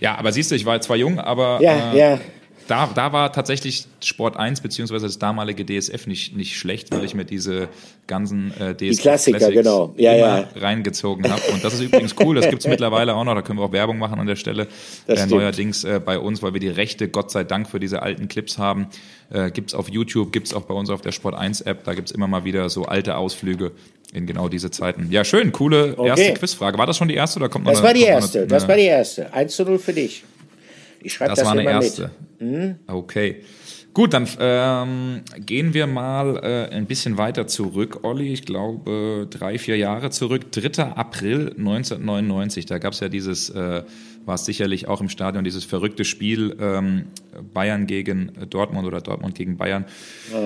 ja, 0.00 0.16
aber 0.16 0.32
siehst 0.32 0.50
du, 0.50 0.54
ich 0.54 0.64
war 0.64 0.80
zwar 0.80 0.96
jung, 0.96 1.18
aber 1.20 1.58
Ja, 1.60 1.92
äh, 1.92 1.98
ja. 1.98 2.20
Da, 2.68 2.90
da 2.94 3.12
war 3.12 3.32
tatsächlich 3.32 3.86
Sport 4.02 4.36
1 4.36 4.60
beziehungsweise 4.60 5.06
das 5.06 5.18
damalige 5.18 5.64
DSF 5.64 6.06
nicht, 6.06 6.36
nicht 6.36 6.56
schlecht, 6.56 6.90
weil 6.90 7.04
ich 7.04 7.14
mir 7.14 7.24
diese 7.24 7.68
ganzen 8.06 8.50
äh, 8.60 8.74
DSF 8.74 9.02
Klassiker, 9.02 9.38
Classics 9.38 9.54
genau. 9.62 9.94
Ja, 9.96 10.14
ja. 10.16 10.48
reingezogen 10.56 11.30
habe. 11.30 11.42
Und 11.52 11.62
das 11.62 11.74
ist 11.74 11.80
übrigens 11.80 12.14
cool, 12.20 12.34
das 12.36 12.48
gibt's 12.48 12.66
mittlerweile 12.68 13.14
auch 13.14 13.24
noch, 13.24 13.34
da 13.34 13.42
können 13.42 13.58
wir 13.58 13.64
auch 13.64 13.72
Werbung 13.72 13.98
machen 13.98 14.18
an 14.18 14.26
der 14.26 14.36
Stelle. 14.36 14.66
Äh, 15.06 15.26
neuerdings 15.26 15.84
äh, 15.84 16.00
bei 16.04 16.18
uns, 16.18 16.42
weil 16.42 16.52
wir 16.54 16.60
die 16.60 16.68
Rechte, 16.68 17.08
Gott 17.08 17.30
sei 17.30 17.44
Dank, 17.44 17.68
für 17.68 17.78
diese 17.78 18.02
alten 18.02 18.28
Clips 18.28 18.58
haben. 18.58 18.88
Äh, 19.30 19.50
gibt's 19.50 19.74
auf 19.74 19.88
YouTube, 19.88 20.32
gibt's 20.32 20.52
auch 20.52 20.62
bei 20.62 20.74
uns 20.74 20.90
auf 20.90 21.00
der 21.00 21.12
Sport 21.12 21.34
1 21.36 21.60
App, 21.62 21.84
da 21.84 21.94
gibt's 21.94 22.10
immer 22.12 22.26
mal 22.26 22.44
wieder 22.44 22.68
so 22.68 22.84
alte 22.84 23.16
Ausflüge 23.16 23.72
in 24.12 24.26
genau 24.26 24.48
diese 24.48 24.70
Zeiten. 24.70 25.08
Ja, 25.10 25.24
schön, 25.24 25.52
coole 25.52 25.96
erste 26.04 26.32
Quizfrage. 26.34 26.78
War 26.78 26.86
das 26.86 26.96
schon 26.96 27.08
die 27.08 27.14
erste 27.14 27.38
oder 27.40 27.48
kommt 27.48 27.64
noch 27.64 27.72
Das 27.72 27.80
eine- 27.80 27.86
war 27.88 27.94
die 27.94 28.02
erste. 28.04 28.38
eine- 28.40 28.46
Das 28.48 28.66
war 28.68 28.76
die 28.76 28.84
erste. 28.84 29.32
1 29.32 29.54
zu 29.56 29.64
0 29.64 29.78
für 29.78 29.92
dich. 29.92 30.24
Ich 31.06 31.14
schreibe 31.14 31.30
das 31.30 31.38
das, 31.38 31.46
war 31.46 31.52
eine 31.52 31.62
erste. 31.62 32.10
mit. 32.40 32.76
Okay. 32.88 33.42
Gut, 33.94 34.12
dann 34.12 34.28
ähm, 34.40 35.22
gehen 35.38 35.72
wir 35.72 35.86
mal 35.86 36.36
äh, 36.42 36.74
ein 36.74 36.86
bisschen 36.86 37.16
weiter 37.16 37.46
zurück, 37.46 38.00
Olli. 38.02 38.32
Ich 38.32 38.44
glaube, 38.44 39.28
drei, 39.30 39.56
vier 39.56 39.76
Jahre 39.76 40.10
zurück. 40.10 40.50
3. 40.50 40.82
April 40.82 41.54
1999. 41.56 42.66
Da 42.66 42.78
gab 42.78 42.92
es 42.92 43.00
ja 43.00 43.08
dieses, 43.08 43.50
äh, 43.50 43.84
war 44.26 44.34
es 44.34 44.44
sicherlich 44.44 44.88
auch 44.88 45.00
im 45.00 45.08
Stadion, 45.08 45.44
dieses 45.44 45.64
verrückte 45.64 46.04
Spiel 46.04 46.56
ähm, 46.60 47.06
Bayern 47.54 47.86
gegen 47.86 48.32
Dortmund 48.50 48.86
oder 48.86 49.00
Dortmund 49.00 49.34
gegen 49.36 49.56
Bayern. 49.56 49.84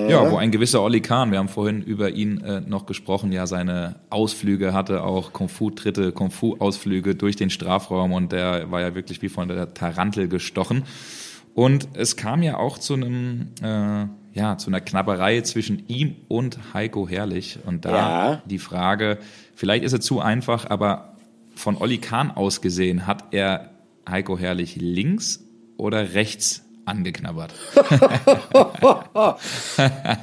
Ja, 0.07 0.29
wo 0.31 0.37
ein 0.37 0.51
gewisser 0.51 0.81
Olli 0.81 1.01
Kahn, 1.01 1.31
wir 1.31 1.39
haben 1.39 1.49
vorhin 1.49 1.81
über 1.81 2.11
ihn 2.11 2.39
äh, 2.41 2.61
noch 2.61 2.85
gesprochen, 2.85 3.31
ja 3.31 3.47
seine 3.47 3.95
Ausflüge 4.11 4.73
hatte, 4.73 5.03
auch 5.03 5.33
Kung-Fu-Tritte, 5.33 6.11
Kung-Fu-Ausflüge 6.11 7.15
durch 7.15 7.35
den 7.35 7.49
Strafraum 7.49 8.13
und 8.13 8.31
der 8.31 8.69
war 8.71 8.81
ja 8.81 8.93
wirklich 8.95 9.21
wie 9.21 9.29
von 9.29 9.47
der 9.47 9.73
Tarantel 9.73 10.27
gestochen. 10.27 10.83
Und 11.53 11.89
es 11.95 12.15
kam 12.15 12.43
ja 12.43 12.57
auch 12.57 12.77
zu 12.77 12.93
einem, 12.93 13.49
äh, 13.61 14.05
ja, 14.33 14.57
zu 14.57 14.69
einer 14.69 14.79
Knabberei 14.79 15.41
zwischen 15.41 15.83
ihm 15.89 16.15
und 16.29 16.73
Heiko 16.73 17.09
Herrlich. 17.09 17.59
Und 17.65 17.83
da 17.83 17.91
Ja. 17.91 18.41
die 18.45 18.59
Frage, 18.59 19.17
vielleicht 19.55 19.83
ist 19.83 19.91
es 19.93 19.99
zu 20.05 20.21
einfach, 20.21 20.69
aber 20.69 21.10
von 21.55 21.77
Olli 21.77 21.97
Kahn 21.97 22.31
aus 22.31 22.61
gesehen, 22.61 23.07
hat 23.07 23.25
er 23.31 23.71
Heiko 24.09 24.37
Herrlich 24.37 24.77
links 24.77 25.43
oder 25.77 26.13
rechts 26.13 26.63
angeknabbert? 26.85 27.53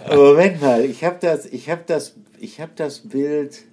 Moment 0.08 0.60
mal, 0.60 0.84
ich 0.84 1.04
habe 1.04 1.18
das, 1.20 1.46
ich 1.46 1.70
habe 1.70 1.82
das, 1.86 2.14
ich 2.38 2.60
habe 2.60 2.72
das 2.74 3.00
Bild, 3.00 3.64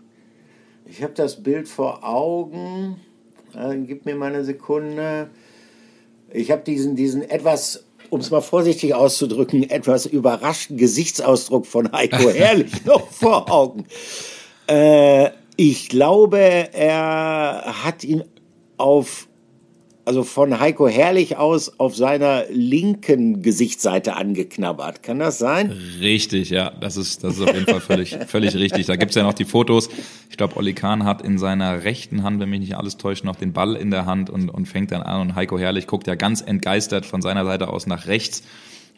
ich 0.85 1.03
habe 1.03 1.13
das 1.13 1.41
Bild 1.41 1.67
vor 1.67 2.03
Augen. 2.03 2.99
Äh, 3.55 3.77
gib 3.85 4.05
mir 4.05 4.15
mal 4.15 4.33
eine 4.33 4.43
Sekunde. 4.43 5.29
Ich 6.31 6.51
habe 6.51 6.63
diesen, 6.63 6.95
diesen 6.95 7.27
etwas, 7.29 7.85
um 8.09 8.19
es 8.19 8.29
mal 8.29 8.41
vorsichtig 8.41 8.93
auszudrücken, 8.93 9.69
etwas 9.69 10.05
überraschten 10.05 10.77
Gesichtsausdruck 10.77 11.65
von 11.65 11.91
Heiko 11.91 12.29
Herrlich 12.29 12.71
noch 12.85 13.09
vor 13.09 13.51
Augen. 13.51 13.85
Äh, 14.67 15.29
ich 15.57 15.89
glaube, 15.89 16.39
er 16.39 17.83
hat 17.83 18.03
ihn 18.03 18.23
auf, 18.77 19.27
also 20.03 20.23
von 20.23 20.59
Heiko 20.59 20.87
Herrlich 20.87 21.37
aus 21.37 21.79
auf 21.79 21.95
seiner 21.95 22.43
linken 22.49 23.41
Gesichtsseite 23.41 24.15
angeknabbert. 24.15 25.01
Kann 25.01 25.19
das 25.19 25.37
sein? 25.37 25.71
Richtig, 25.99 26.49
ja, 26.49 26.69
das 26.69 26.97
ist, 26.97 27.23
das 27.23 27.37
ist 27.37 27.41
auf 27.41 27.53
jeden 27.53 27.65
Fall 27.65 27.81
völlig, 27.81 28.17
völlig 28.27 28.55
richtig. 28.55 28.85
Da 28.85 28.95
gibt's 28.95 29.15
ja 29.15 29.23
noch 29.23 29.33
die 29.33 29.45
Fotos. 29.45 29.89
Ich 30.29 30.37
glaube, 30.37 30.57
Olli 30.57 30.73
Kahn 30.73 31.05
hat 31.05 31.21
in 31.21 31.37
seiner 31.37 31.83
rechten 31.83 32.23
Hand, 32.23 32.39
wenn 32.39 32.49
mich 32.49 32.59
nicht 32.59 32.77
alles 32.77 32.97
täuscht, 32.97 33.23
noch 33.23 33.35
den 33.35 33.53
Ball 33.53 33.75
in 33.75 33.91
der 33.91 34.05
Hand 34.05 34.29
und, 34.29 34.49
und 34.49 34.67
fängt 34.67 34.91
dann 34.91 35.01
an. 35.01 35.21
Und 35.21 35.35
Heiko 35.35 35.57
Herrlich 35.57 35.87
guckt 35.87 36.07
ja 36.07 36.15
ganz 36.15 36.41
entgeistert 36.41 37.05
von 37.05 37.21
seiner 37.21 37.45
Seite 37.45 37.69
aus 37.69 37.87
nach 37.87 38.07
rechts. 38.07 38.43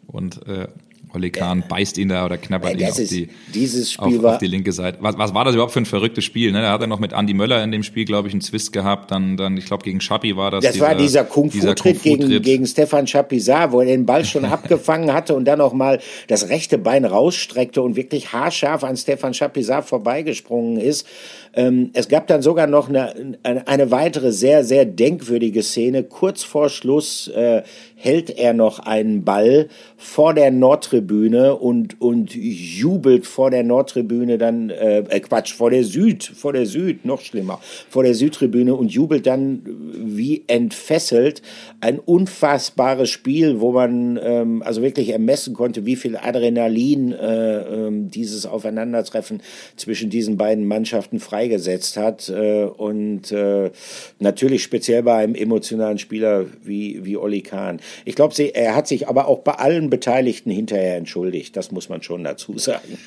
Und 0.06 0.46
äh, 0.46 0.68
Olli 1.14 1.30
Kahn 1.30 1.64
beißt 1.68 1.98
ihn 1.98 2.08
da 2.08 2.24
oder 2.24 2.36
knabbert 2.38 2.74
ihn 2.74 2.80
Das 2.80 2.92
auf 2.92 2.98
ist, 2.98 3.12
die, 3.12 3.28
dieses 3.54 3.92
Spiel 3.92 4.18
auf, 4.18 4.22
war, 4.22 4.32
auf 4.34 4.38
die 4.38 4.46
linke 4.46 4.72
Seite. 4.72 4.98
Was, 5.00 5.16
was 5.16 5.34
war 5.34 5.44
das 5.44 5.54
überhaupt 5.54 5.72
für 5.72 5.80
ein 5.80 5.86
verrücktes 5.86 6.24
Spiel? 6.24 6.52
Ne? 6.52 6.62
Da 6.62 6.72
hat 6.72 6.80
er 6.80 6.86
noch 6.86 6.98
mit 6.98 7.12
Andy 7.12 7.34
Möller 7.34 7.62
in 7.62 7.72
dem 7.72 7.82
Spiel, 7.82 8.04
glaube 8.04 8.28
ich, 8.28 8.34
einen 8.34 8.40
Zwist 8.40 8.72
gehabt. 8.72 9.10
Dann, 9.10 9.36
dann 9.36 9.56
ich 9.56 9.66
glaube, 9.66 9.84
gegen 9.84 10.00
Schappi 10.00 10.36
war 10.36 10.50
das. 10.50 10.64
das 10.64 10.80
war 10.80 10.94
dieser 10.94 11.24
Kung-Fu-Tritt 11.24 12.02
gegen, 12.02 12.18
Kung-Fu-Tritt. 12.18 12.42
gegen 12.42 12.66
Stefan 12.66 13.06
Chapuisat, 13.06 13.72
wo 13.72 13.80
er 13.80 13.86
den 13.86 14.06
Ball 14.06 14.24
schon 14.24 14.44
abgefangen 14.44 15.12
hatte 15.12 15.34
und 15.34 15.44
dann 15.44 15.58
noch 15.58 15.72
mal 15.72 16.00
das 16.26 16.48
rechte 16.48 16.78
Bein 16.78 17.04
rausstreckte 17.04 17.80
und 17.82 17.96
wirklich 17.96 18.32
haarscharf 18.32 18.84
an 18.84 18.96
Stefan 18.96 19.32
Chapuisat 19.32 19.86
vorbeigesprungen 19.86 20.78
ist. 20.78 21.06
Ähm, 21.54 21.90
es 21.94 22.08
gab 22.08 22.26
dann 22.26 22.42
sogar 22.42 22.66
noch 22.66 22.88
eine, 22.88 23.36
eine, 23.42 23.66
eine 23.66 23.90
weitere 23.90 24.32
sehr, 24.32 24.64
sehr 24.64 24.84
denkwürdige 24.84 25.62
Szene. 25.62 26.04
Kurz 26.04 26.42
vor 26.44 26.68
Schluss 26.68 27.28
äh, 27.28 27.62
hält 27.96 28.30
er 28.30 28.52
noch 28.52 28.78
einen 28.78 29.24
Ball 29.24 29.68
vor 30.00 30.32
der 30.32 30.52
Nordtribüne 30.52 31.56
und, 31.56 32.00
und 32.00 32.32
jubelt 32.32 33.26
vor 33.26 33.50
der 33.50 33.64
Nordtribüne 33.64 34.38
dann, 34.38 34.70
äh, 34.70 35.00
äh, 35.00 35.18
Quatsch, 35.18 35.52
vor 35.52 35.70
der 35.70 35.82
Süd, 35.82 36.22
vor 36.22 36.52
der 36.52 36.66
Süd, 36.66 37.04
noch 37.04 37.20
schlimmer, 37.20 37.60
vor 37.90 38.04
der 38.04 38.14
Südtribüne 38.14 38.76
und 38.76 38.92
jubelt 38.92 39.26
dann 39.26 39.62
wie 39.66 40.44
entfesselt. 40.46 41.42
Ein 41.80 41.98
unfassbares 41.98 43.10
Spiel, 43.10 43.60
wo 43.60 43.72
man 43.72 44.20
ähm, 44.22 44.62
also 44.62 44.82
wirklich 44.82 45.08
ermessen 45.08 45.52
konnte, 45.54 45.84
wie 45.84 45.96
viel 45.96 46.16
Adrenalin 46.16 47.10
äh, 47.10 47.58
ähm, 47.58 48.08
dieses 48.08 48.46
Aufeinandertreffen 48.46 49.42
zwischen 49.74 50.10
diesen 50.10 50.36
beiden 50.36 50.64
Mannschaften 50.64 51.18
freigesetzt 51.18 51.96
hat. 51.96 52.28
Äh, 52.28 52.66
und 52.66 53.32
äh, 53.32 53.72
natürlich 54.20 54.62
speziell 54.62 55.02
bei 55.02 55.16
einem 55.16 55.34
emotionalen 55.34 55.98
Spieler 55.98 56.46
wie, 56.62 57.04
wie 57.04 57.16
Olli 57.16 57.40
Kahn. 57.40 57.80
Ich 58.04 58.14
glaube, 58.14 58.28
er 58.54 58.76
hat 58.76 58.86
sich 58.86 59.08
aber 59.08 59.26
auch 59.26 59.40
bei 59.40 59.54
allen 59.54 59.87
Beteiligten 59.90 60.50
hinterher 60.50 60.96
entschuldigt. 60.96 61.56
Das 61.56 61.70
muss 61.72 61.88
man 61.88 62.02
schon 62.02 62.24
dazu 62.24 62.58
sagen. 62.58 62.98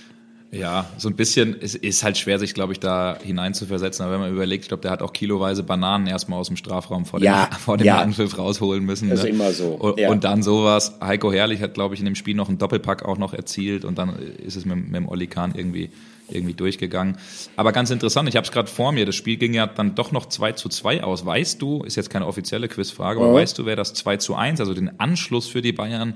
Ja, 0.54 0.86
so 0.98 1.08
ein 1.08 1.16
bisschen, 1.16 1.56
es 1.62 1.76
ist 1.76 2.04
halt 2.04 2.18
schwer, 2.18 2.38
sich, 2.38 2.54
glaube 2.54 2.74
ich, 2.74 2.80
da 2.82 3.18
hineinzuversetzen. 3.24 4.04
Aber 4.04 4.16
wenn 4.16 4.20
man 4.20 4.32
überlegt, 4.34 4.66
ich 4.66 4.68
glaube, 4.68 4.82
der 4.82 4.92
hat 4.92 5.02
auch 5.02 5.14
kiloweise 5.14 5.64
Bananen 5.64 6.08
erstmal 6.08 6.40
aus 6.40 6.48
dem 6.48 6.58
Strafraum 6.58 7.06
vor 7.06 7.20
dem, 7.22 7.24
Ja, 7.26 7.50
vor 7.60 7.78
dem 7.78 7.88
ja. 7.88 8.02
Anpfiff 8.02 8.38
rausholen 8.38 8.84
müssen. 8.84 9.10
Das 9.10 9.20
ist 9.20 9.26
ne? 9.26 9.30
immer 9.32 9.54
so, 9.54 9.68
Und, 9.70 9.98
ja. 9.98 10.10
und 10.10 10.26
dann 10.26 10.44
sowas. 10.44 10.96
Heiko 11.00 11.32
Herrlich 11.32 11.62
hat, 11.62 11.74
glaube 11.74 11.94
ich, 11.96 12.02
in 12.02 12.06
dem 12.06 12.16
Spiel 12.16 12.36
noch 12.36 12.50
einen 12.50 12.58
Doppelpack 12.58 13.06
auch 13.06 13.18
noch 13.18 13.34
erzielt 13.34 13.86
und 13.86 13.98
dann 13.98 14.14
ist 14.46 14.58
es 14.58 14.66
mit, 14.66 14.76
mit 14.76 14.96
dem 14.96 15.08
Olli 15.08 15.28
Kahn 15.28 15.54
irgendwie 15.56 15.90
irgendwie 16.30 16.54
durchgegangen. 16.54 17.18
Aber 17.58 17.72
ganz 17.74 17.90
interessant, 17.92 18.28
ich 18.30 18.36
habe 18.38 18.46
es 18.46 18.52
gerade 18.54 18.70
vor 18.70 18.92
mir, 18.94 19.06
das 19.06 19.16
Spiel 19.16 19.36
ging 19.38 19.54
ja 19.54 19.68
dann 19.68 19.96
doch 19.96 20.12
noch 20.14 20.28
2 20.28 20.54
zu 20.54 20.70
2 20.70 21.04
aus. 21.04 21.26
Weißt 21.26 21.62
du, 21.62 21.84
ist 21.84 21.96
jetzt 21.96 22.10
keine 22.10 22.26
offizielle 22.26 22.68
Quizfrage, 22.70 23.20
aber 23.20 23.30
Ja. 23.30 23.36
weißt 23.36 23.58
du, 23.58 23.66
wer 23.66 23.76
das 23.76 23.94
2 23.94 24.18
zu 24.18 24.36
1, 24.36 24.60
also 24.62 24.74
den 24.74 24.98
Anschluss 25.00 25.48
für 25.48 25.62
die 25.62 25.74
Bayern 25.74 26.14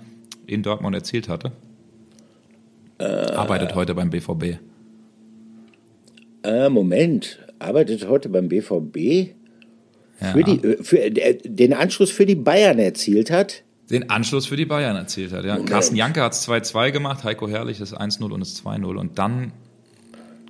in 0.47 0.63
Dortmund 0.63 0.95
erzielt 0.95 1.29
hatte? 1.29 1.51
Äh, 2.97 3.03
Arbeitet 3.03 3.75
heute 3.75 3.93
beim 3.93 4.09
BVB. 4.09 4.59
Äh, 6.43 6.69
Moment, 6.69 7.39
arbeitet 7.59 8.07
heute 8.07 8.29
beim 8.29 8.47
BVB? 8.47 9.33
Ja. 10.21 10.31
Für 10.31 10.43
die, 10.43 10.63
äh, 10.63 10.83
für, 10.83 10.99
äh, 10.99 11.37
den 11.43 11.73
Anschluss 11.73 12.11
für 12.11 12.25
die 12.25 12.35
Bayern 12.35 12.79
erzielt 12.79 13.31
hat? 13.31 13.63
Den 13.89 14.09
Anschluss 14.09 14.45
für 14.45 14.55
die 14.55 14.65
Bayern 14.65 14.95
erzielt 14.95 15.31
hat, 15.31 15.43
ja. 15.45 15.53
Moment. 15.53 15.69
Carsten 15.69 15.95
Janke 15.95 16.21
hat 16.21 16.33
es 16.33 16.47
2-2 16.47 16.91
gemacht, 16.91 17.23
Heiko 17.23 17.47
Herrlich 17.47 17.79
das 17.79 17.93
1-0 17.93 18.31
und 18.31 18.39
das 18.39 18.63
2-0. 18.63 18.95
Und 18.95 19.19
dann 19.19 19.51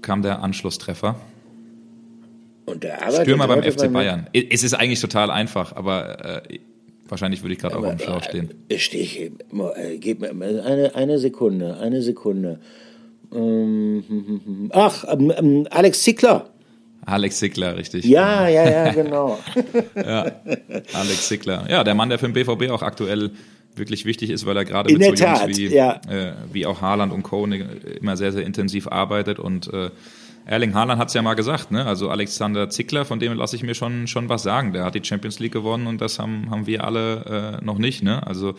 kam 0.01 0.21
der 0.21 0.41
Anschlusstreffer. 0.41 1.15
Und 2.65 2.83
der 2.83 2.99
Stürmer 3.21 3.47
beim 3.47 3.63
FC 3.63 3.91
Bayern. 3.91 4.27
Es 4.33 4.63
ist 4.63 4.73
eigentlich 4.73 4.99
total 4.99 5.29
einfach, 5.29 5.75
aber 5.75 6.43
äh, 6.49 6.59
wahrscheinlich 7.07 7.43
würde 7.43 7.53
ich 7.53 7.59
gerade 7.59 7.77
auch 7.77 7.83
am 7.83 7.99
Schlauch 7.99 8.23
stehen. 8.23 8.49
Äh, 8.69 8.77
stehe 8.77 9.03
ich, 9.03 9.19
äh, 9.21 9.31
gib 9.97 10.21
mir 10.21 10.29
eine, 10.63 10.95
eine 10.95 11.19
Sekunde, 11.19 11.77
eine 11.77 12.01
Sekunde. 12.01 12.59
Ähm, 13.33 14.69
ach, 14.73 15.05
ähm, 15.09 15.33
ähm, 15.37 15.67
Alex 15.69 16.03
Zickler. 16.03 16.49
Alex 17.05 17.37
Zickler, 17.37 17.77
richtig. 17.77 18.05
Ja, 18.05 18.47
ja, 18.47 18.69
ja, 18.69 18.91
genau. 18.93 19.37
ja, 19.95 20.31
Alex 20.93 21.27
Zickler. 21.27 21.65
Ja, 21.69 21.83
der 21.83 21.93
Mann, 21.93 22.09
der 22.09 22.17
für 22.17 22.27
den 22.27 22.33
BVB 22.33 22.71
auch 22.71 22.81
aktuell 22.81 23.31
wirklich 23.75 24.05
wichtig 24.05 24.29
ist, 24.29 24.45
weil 24.45 24.57
er 24.57 24.65
gerade 24.65 24.91
mit 24.91 25.17
so 25.17 25.25
Jungs 25.25 25.47
wie, 25.47 25.67
ja. 25.67 25.99
äh, 26.09 26.33
wie 26.51 26.65
auch 26.65 26.81
Haaland 26.81 27.11
und 27.11 27.23
Co. 27.23 27.45
immer 27.45 28.17
sehr, 28.17 28.31
sehr 28.31 28.45
intensiv 28.45 28.87
arbeitet 28.87 29.37
und 29.37 29.71
äh, 29.73 29.89
Erling 30.45 30.75
Haaland 30.75 30.99
hat 30.99 31.07
es 31.07 31.13
ja 31.15 31.21
mal 31.21 31.33
gesagt, 31.33 31.71
ne? 31.71 31.85
Also 31.85 32.09
Alexander 32.09 32.69
Zickler, 32.69 33.03
von 33.05 33.19
dem 33.19 33.33
lasse 33.33 33.55
ich 33.55 33.63
mir 33.63 33.73
schon, 33.73 34.07
schon 34.07 34.29
was 34.29 34.43
sagen. 34.43 34.73
Der 34.73 34.85
hat 34.85 34.95
die 34.95 35.03
Champions 35.03 35.39
League 35.39 35.53
gewonnen 35.53 35.87
und 35.87 36.01
das 36.01 36.19
haben, 36.19 36.49
haben 36.51 36.67
wir 36.67 36.83
alle 36.83 37.59
äh, 37.61 37.65
noch 37.65 37.79
nicht, 37.79 38.03
ne? 38.03 38.25
Also 38.25 38.53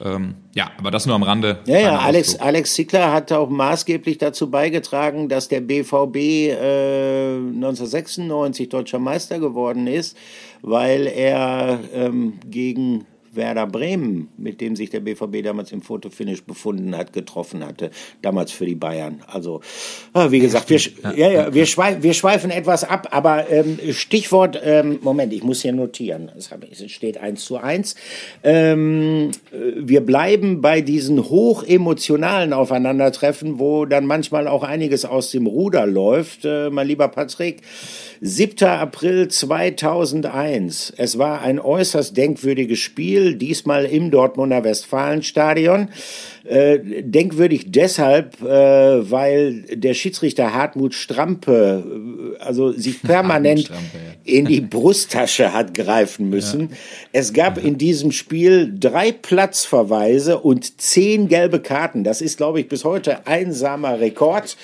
ähm, 0.00 0.34
ja, 0.54 0.72
aber 0.76 0.90
das 0.90 1.06
nur 1.06 1.14
am 1.14 1.22
Rande. 1.22 1.60
Ja, 1.66 1.78
ja, 1.78 1.98
Alex, 1.98 2.36
Alex 2.36 2.74
Zickler 2.74 3.12
hat 3.12 3.30
auch 3.30 3.48
maßgeblich 3.48 4.18
dazu 4.18 4.50
beigetragen, 4.50 5.28
dass 5.28 5.48
der 5.48 5.60
BVB 5.60 6.16
äh, 6.16 7.36
1996 7.36 8.68
deutscher 8.68 8.98
Meister 8.98 9.38
geworden 9.38 9.86
ist, 9.86 10.16
weil 10.62 11.06
er 11.06 11.78
ähm, 11.92 12.40
gegen 12.50 13.06
Werder 13.36 13.66
Bremen, 13.66 14.28
mit 14.36 14.60
dem 14.60 14.76
sich 14.76 14.90
der 14.90 15.00
BVB 15.00 15.42
damals 15.42 15.72
im 15.72 15.82
Fotofinish 15.82 16.44
befunden 16.44 16.96
hat, 16.96 17.12
getroffen 17.12 17.64
hatte, 17.64 17.90
damals 18.22 18.52
für 18.52 18.66
die 18.66 18.74
Bayern. 18.74 19.22
Also, 19.26 19.60
ah, 20.12 20.30
wie 20.30 20.40
gesagt, 20.40 20.70
wir, 20.70 20.80
ja, 21.16 21.30
ja, 21.30 21.54
wir, 21.54 21.66
schweifen, 21.66 22.02
wir 22.02 22.14
schweifen 22.14 22.50
etwas 22.50 22.84
ab, 22.84 23.08
aber 23.10 23.50
ähm, 23.50 23.78
Stichwort, 23.92 24.60
ähm, 24.64 24.98
Moment, 25.02 25.32
ich 25.32 25.42
muss 25.42 25.62
hier 25.62 25.72
notieren, 25.72 26.30
es 26.36 26.50
steht 26.90 27.18
eins 27.18 27.44
zu 27.44 27.56
eins. 27.56 27.94
Ähm, 28.42 29.30
wir 29.50 30.00
bleiben 30.00 30.60
bei 30.60 30.80
diesen 30.80 31.30
hochemotionalen 31.30 32.52
Aufeinandertreffen, 32.52 33.58
wo 33.58 33.84
dann 33.86 34.06
manchmal 34.06 34.48
auch 34.48 34.62
einiges 34.62 35.04
aus 35.04 35.30
dem 35.30 35.46
Ruder 35.46 35.86
läuft. 35.86 36.44
Äh, 36.44 36.70
mein 36.70 36.86
lieber 36.86 37.08
Patrick, 37.08 37.62
7. 38.20 38.68
April 38.68 39.28
2001. 39.28 40.92
Es 40.96 41.18
war 41.18 41.42
ein 41.42 41.58
äußerst 41.58 42.16
denkwürdiges 42.16 42.78
Spiel, 42.78 43.23
diesmal 43.32 43.86
im 43.86 44.10
Dortmunder 44.10 44.64
Westfalenstadion. 44.64 45.88
Äh, 46.44 47.02
denkwürdig 47.02 47.72
deshalb, 47.72 48.42
äh, 48.42 48.46
weil 49.10 49.62
der 49.72 49.94
Schiedsrichter 49.94 50.52
Hartmut 50.52 50.92
Strampe 50.92 51.82
äh, 52.38 52.42
also 52.44 52.70
sich 52.72 53.00
permanent 53.02 53.70
ja. 53.70 53.74
in 54.24 54.44
die 54.44 54.60
Brusttasche 54.60 55.54
hat 55.54 55.72
greifen 55.72 56.28
müssen. 56.28 56.60
Ja. 56.60 56.76
Es 57.12 57.32
gab 57.32 57.56
ja. 57.56 57.64
in 57.64 57.78
diesem 57.78 58.12
Spiel 58.12 58.74
drei 58.78 59.10
Platzverweise 59.10 60.38
und 60.38 60.82
zehn 60.82 61.28
gelbe 61.28 61.60
Karten. 61.60 62.04
Das 62.04 62.20
ist, 62.20 62.36
glaube 62.36 62.60
ich, 62.60 62.68
bis 62.68 62.84
heute 62.84 63.26
einsamer 63.26 64.00
Rekord. 64.00 64.58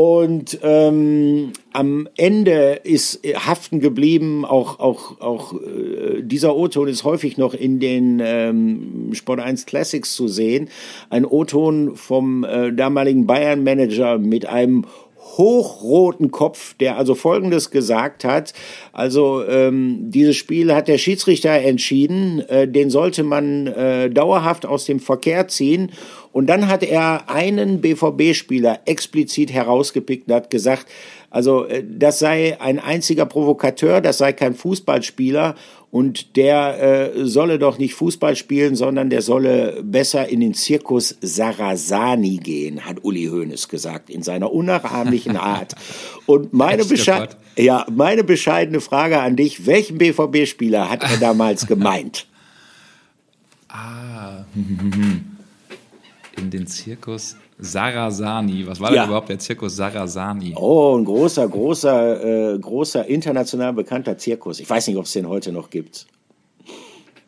Und 0.00 0.60
ähm, 0.62 1.54
am 1.72 2.08
Ende 2.16 2.82
ist 2.84 3.20
haften 3.34 3.80
geblieben, 3.80 4.44
auch, 4.44 4.78
auch, 4.78 5.20
auch 5.20 5.54
äh, 5.54 6.22
dieser 6.22 6.54
O-Ton 6.54 6.86
ist 6.86 7.02
häufig 7.02 7.36
noch 7.36 7.52
in 7.52 7.80
den 7.80 8.22
ähm, 8.24 9.10
Sport 9.14 9.40
1 9.40 9.66
Classics 9.66 10.14
zu 10.14 10.28
sehen. 10.28 10.68
Ein 11.10 11.24
O-Ton 11.24 11.96
vom 11.96 12.44
äh, 12.44 12.72
damaligen 12.72 13.26
Bayern-Manager 13.26 14.18
mit 14.18 14.46
einem 14.46 14.84
hochroten 15.18 16.30
Kopf, 16.30 16.74
der 16.74 16.96
also 16.96 17.14
Folgendes 17.14 17.70
gesagt 17.70 18.24
hat. 18.24 18.52
Also 18.92 19.44
ähm, 19.46 20.10
dieses 20.10 20.36
Spiel 20.36 20.74
hat 20.74 20.88
der 20.88 20.98
Schiedsrichter 20.98 21.52
entschieden, 21.52 22.40
äh, 22.48 22.66
den 22.68 22.90
sollte 22.90 23.22
man 23.22 23.66
äh, 23.68 24.10
dauerhaft 24.10 24.66
aus 24.66 24.84
dem 24.84 25.00
Verkehr 25.00 25.48
ziehen. 25.48 25.92
Und 26.32 26.46
dann 26.46 26.68
hat 26.68 26.82
er 26.82 27.30
einen 27.30 27.80
BVB-Spieler 27.80 28.80
explizit 28.84 29.52
herausgepickt 29.52 30.28
und 30.28 30.34
hat 30.34 30.50
gesagt, 30.50 30.86
also 31.30 31.66
äh, 31.66 31.84
das 31.86 32.18
sei 32.18 32.60
ein 32.60 32.78
einziger 32.78 33.26
Provokateur, 33.26 34.00
das 34.00 34.18
sei 34.18 34.32
kein 34.32 34.54
Fußballspieler 34.54 35.54
und 35.90 36.36
der 36.36 37.14
äh, 37.16 37.26
solle 37.26 37.58
doch 37.58 37.78
nicht 37.78 37.94
Fußball 37.94 38.36
spielen, 38.36 38.76
sondern 38.76 39.10
der 39.10 39.22
solle 39.22 39.82
besser 39.82 40.28
in 40.28 40.40
den 40.40 40.54
Zirkus 40.54 41.16
Sarasani 41.20 42.36
gehen, 42.36 42.84
hat 42.84 43.04
Uli 43.04 43.26
Hoeneß 43.26 43.68
gesagt, 43.68 44.10
in 44.10 44.22
seiner 44.22 44.52
unnachahmlichen 44.52 45.36
Art. 45.38 45.74
Und 46.26 46.52
meine, 46.52 46.84
Besche 46.84 47.28
ja, 47.56 47.86
meine 47.90 48.22
bescheidene 48.22 48.80
Frage 48.80 49.20
an 49.20 49.36
dich, 49.36 49.66
welchen 49.66 49.98
BVB-Spieler 49.98 50.90
hat 50.90 51.02
er 51.02 51.16
damals 51.16 51.66
gemeint? 51.66 52.26
Ah, 53.68 54.44
in 54.54 56.50
den 56.50 56.66
Zirkus 56.66 57.36
Sarasani. 57.58 58.66
Was 58.66 58.80
war 58.80 58.92
ja. 58.92 59.02
denn 59.02 59.10
überhaupt 59.10 59.28
der 59.28 59.38
Zirkus 59.38 59.76
Sarasani? 59.76 60.54
Oh, 60.56 60.96
ein 60.96 61.04
großer, 61.04 61.48
großer, 61.48 62.54
äh, 62.54 62.58
großer 62.58 63.06
international 63.06 63.72
bekannter 63.72 64.16
Zirkus. 64.16 64.60
Ich 64.60 64.70
weiß 64.70 64.86
nicht, 64.86 64.96
ob 64.96 65.04
es 65.04 65.12
den 65.12 65.28
heute 65.28 65.52
noch 65.52 65.70
gibt. 65.70 66.06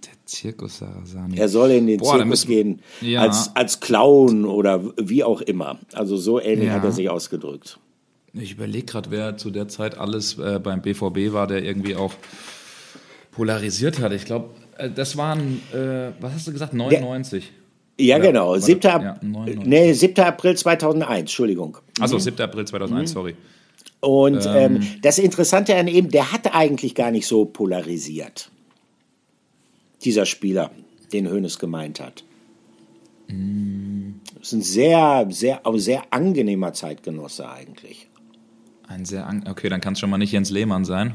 Der 0.04 0.12
Zirkus 0.24 0.78
Sarasani. 0.78 1.36
Er 1.36 1.48
soll 1.48 1.72
in 1.72 1.86
den 1.86 1.98
Boah, 1.98 2.12
Zirkus 2.12 2.28
müssen, 2.28 2.48
gehen 2.48 2.82
ja. 3.00 3.22
als, 3.22 3.54
als 3.56 3.80
Clown 3.80 4.44
oder 4.44 4.82
wie 4.96 5.24
auch 5.24 5.40
immer. 5.40 5.78
Also 5.92 6.16
so 6.16 6.40
ähnlich 6.40 6.68
ja. 6.68 6.74
hat 6.74 6.84
er 6.84 6.92
sich 6.92 7.10
ausgedrückt. 7.10 7.78
Ich 8.32 8.52
überlege 8.52 8.86
gerade, 8.86 9.10
wer 9.10 9.36
zu 9.36 9.50
der 9.50 9.66
Zeit 9.66 9.98
alles 9.98 10.38
äh, 10.38 10.60
beim 10.62 10.82
BVB 10.82 11.32
war, 11.32 11.48
der 11.48 11.64
irgendwie 11.64 11.96
auch 11.96 12.14
polarisiert 13.32 13.98
hat. 13.98 14.12
Ich 14.12 14.24
glaube, 14.24 14.50
äh, 14.78 14.88
das 14.88 15.16
waren, 15.16 15.60
äh, 15.72 16.12
was 16.20 16.34
hast 16.34 16.46
du 16.46 16.52
gesagt, 16.52 16.72
99? 16.72 17.44
Der 17.44 17.59
ja, 18.00 18.16
Oder, 18.16 18.26
genau. 18.26 18.56
7. 18.56 18.80
Ja, 18.82 19.20
nee, 19.22 19.92
7. 19.92 20.24
April 20.24 20.56
2001, 20.56 21.20
Entschuldigung. 21.20 21.78
Achso, 21.98 22.18
7. 22.18 22.40
April 22.40 22.66
2001, 22.66 23.10
mhm. 23.10 23.12
sorry. 23.12 23.36
Und 24.00 24.46
ähm, 24.46 24.76
ähm, 24.76 24.82
das 25.02 25.18
Interessante 25.18 25.76
an 25.76 25.88
ihm, 25.88 26.10
der 26.10 26.32
hat 26.32 26.54
eigentlich 26.54 26.94
gar 26.94 27.10
nicht 27.10 27.26
so 27.26 27.44
polarisiert. 27.44 28.50
Dieser 30.04 30.24
Spieler, 30.24 30.70
den 31.12 31.30
Hoeneß 31.30 31.58
gemeint 31.58 32.00
hat. 32.00 32.24
Mm. 33.28 34.12
Das 34.38 34.48
ist 34.48 34.52
ein 34.54 34.62
sehr, 34.62 35.26
sehr, 35.28 35.60
sehr 35.74 36.02
angenehmer 36.10 36.72
Zeitgenosse 36.72 37.50
eigentlich. 37.50 38.08
Ein 38.88 39.04
sehr 39.04 39.26
an 39.26 39.44
okay, 39.46 39.68
dann 39.68 39.82
kann 39.82 39.92
es 39.92 40.00
schon 40.00 40.08
mal 40.08 40.16
nicht 40.18 40.32
Jens 40.32 40.50
Lehmann 40.50 40.86
sein. 40.86 41.14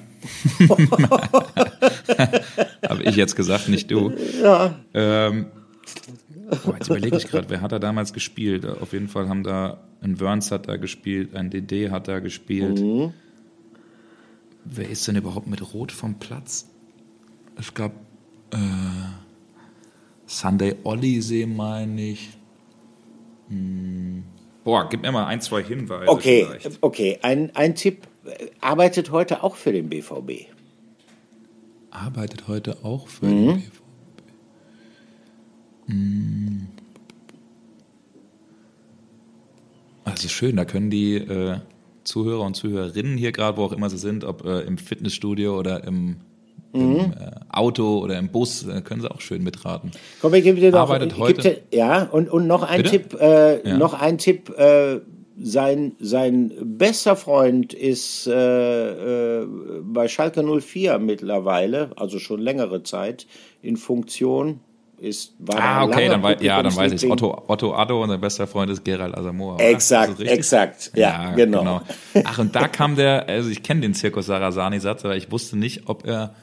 Habe 2.88 3.04
ich 3.04 3.16
jetzt 3.16 3.36
gesagt, 3.36 3.68
nicht 3.68 3.90
du. 3.90 4.14
Ja. 4.42 4.80
Ähm, 4.94 5.48
Boah, 6.64 6.76
jetzt 6.76 6.88
überlege 6.88 7.18
ich 7.18 7.28
gerade, 7.28 7.50
wer 7.50 7.62
hat 7.62 7.72
da 7.72 7.80
damals 7.80 8.14
gespielt? 8.14 8.66
Auf 8.66 8.94
jeden 8.94 9.08
Fall 9.08 9.30
haben 9.30 9.44
da, 9.44 9.84
ein 10.02 10.20
Wörns 10.20 10.52
hat 10.52 10.68
da 10.68 10.78
gespielt, 10.78 11.36
ein 11.36 11.50
DD 11.50 11.90
hat 11.90 12.08
da 12.08 12.20
gespielt. 12.20 12.80
Mhm. 12.80 13.14
Wer 14.64 14.90
ist 14.90 15.08
denn 15.08 15.16
überhaupt 15.16 15.48
mit 15.48 15.74
Rot 15.74 15.92
vom 15.92 16.16
Platz? 16.20 16.70
Ich 17.60 17.74
glaube, 17.74 17.96
äh, 18.52 18.58
Sunday 20.26 20.76
Ollysee 20.84 21.46
meine 21.46 22.02
ich. 22.02 22.30
Hm. 23.50 24.24
Boah, 24.64 24.90
gib 24.90 25.04
mir 25.04 25.12
mal 25.12 25.28
ein, 25.28 25.42
zwei 25.42 25.64
Hinweise. 25.64 26.10
Okay, 26.10 26.46
vielleicht. 26.48 26.78
okay. 26.82 27.20
Ein, 27.22 27.56
ein 27.56 27.76
Tipp, 27.76 28.08
arbeitet 28.60 29.12
heute 29.12 29.44
auch 29.44 29.56
für 29.56 29.72
den 29.72 29.90
BVB. 29.90 30.48
Arbeitet 31.92 32.48
heute 32.48 32.84
auch 32.84 33.08
für 33.08 33.28
mhm. 33.28 33.48
den 33.48 33.56
BVB. 33.58 33.85
Mm. 35.88 36.68
Also 40.04 40.28
schön, 40.28 40.56
da 40.56 40.66
können 40.66 40.90
die 40.90 41.16
äh, 41.16 41.58
Zuhörer 42.04 42.46
und 42.46 42.56
Zuhörerinnen 42.56 43.18
hier 43.18 43.32
gerade, 43.32 43.58
wo 43.58 43.64
auch 43.64 43.74
immer 43.74 43.90
sie 43.90 43.98
sind, 43.98 44.24
ob 44.24 44.46
äh, 44.46 44.62
im 44.62 44.78
Fitnessstudio 44.78 45.58
oder 45.58 45.84
im, 45.84 46.18
mhm. 46.74 46.82
im 46.82 47.00
äh, 47.00 47.32
Auto 47.50 48.00
oder 48.00 48.18
im 48.20 48.30
Bus, 48.30 48.68
äh, 48.68 48.82
können 48.82 49.02
sie 49.02 49.12
auch 49.12 49.22
schön 49.22 49.44
mitraten. 49.44 49.92
Komm, 50.22 50.36
ich 50.36 50.44
gebe 50.44 50.60
dir 50.60 50.72
noch, 50.72 50.82
Arbeitet 50.82 51.18
heute, 51.18 51.42
dir, 51.42 51.62
ja, 51.72 52.04
und, 52.04 52.30
und 52.30 52.48
noch 52.48 52.64
ein 52.64 52.84
Bitte? 52.84 52.92
Tipp, 52.92 53.20
äh, 53.20 53.68
ja. 53.68 53.78
noch 53.78 53.94
ein 53.94 54.18
Tipp, 54.18 54.50
äh, 54.58 55.00
sein, 55.38 55.96
sein 56.00 56.54
bester 56.62 57.16
Freund 57.16 57.74
ist 57.74 58.28
äh, 58.28 59.42
äh, 59.42 59.48
bei 59.84 60.08
Schalke 60.08 60.44
04 60.44 60.98
mittlerweile, 61.00 61.92
also 61.98 62.20
schon 62.20 62.40
längere 62.40 62.84
Zeit, 62.84 63.28
in 63.62 63.76
Funktion 63.76 64.62
ist 65.06 65.34
war 65.40 65.60
Ah, 65.60 65.84
okay, 65.84 66.10
dann, 66.10 66.24
wei 66.24 66.36
ja, 66.42 66.62
dann 66.62 66.76
weiß 66.76 66.92
ich. 66.92 67.10
Otto, 67.10 67.44
Otto 67.48 67.74
Addo 67.76 68.02
und 68.04 68.10
sein 68.10 68.20
bester 68.20 68.48
Freund 68.48 68.72
ist 68.72 68.84
Gerald 68.84 69.16
Asamoah. 69.16 69.56
oder? 69.56 69.64
Exakt, 69.64 70.20
exakt, 70.20 70.92
ja, 70.96 71.32
genau. 71.36 71.82
Ach, 72.24 72.40
und 72.40 72.56
da 72.56 72.68
kam 72.68 72.96
der, 72.96 73.28
also 73.30 73.50
ich 73.50 73.64
kenne 73.64 73.82
den 73.82 73.94
Zirkus 73.94 74.26
Sarasani-Satz, 74.26 75.06
aber 75.06 75.16
ich 75.16 75.32
wusste 75.32 75.58
nicht, 75.58 75.84
ob 75.88 76.06
er, 76.06 76.34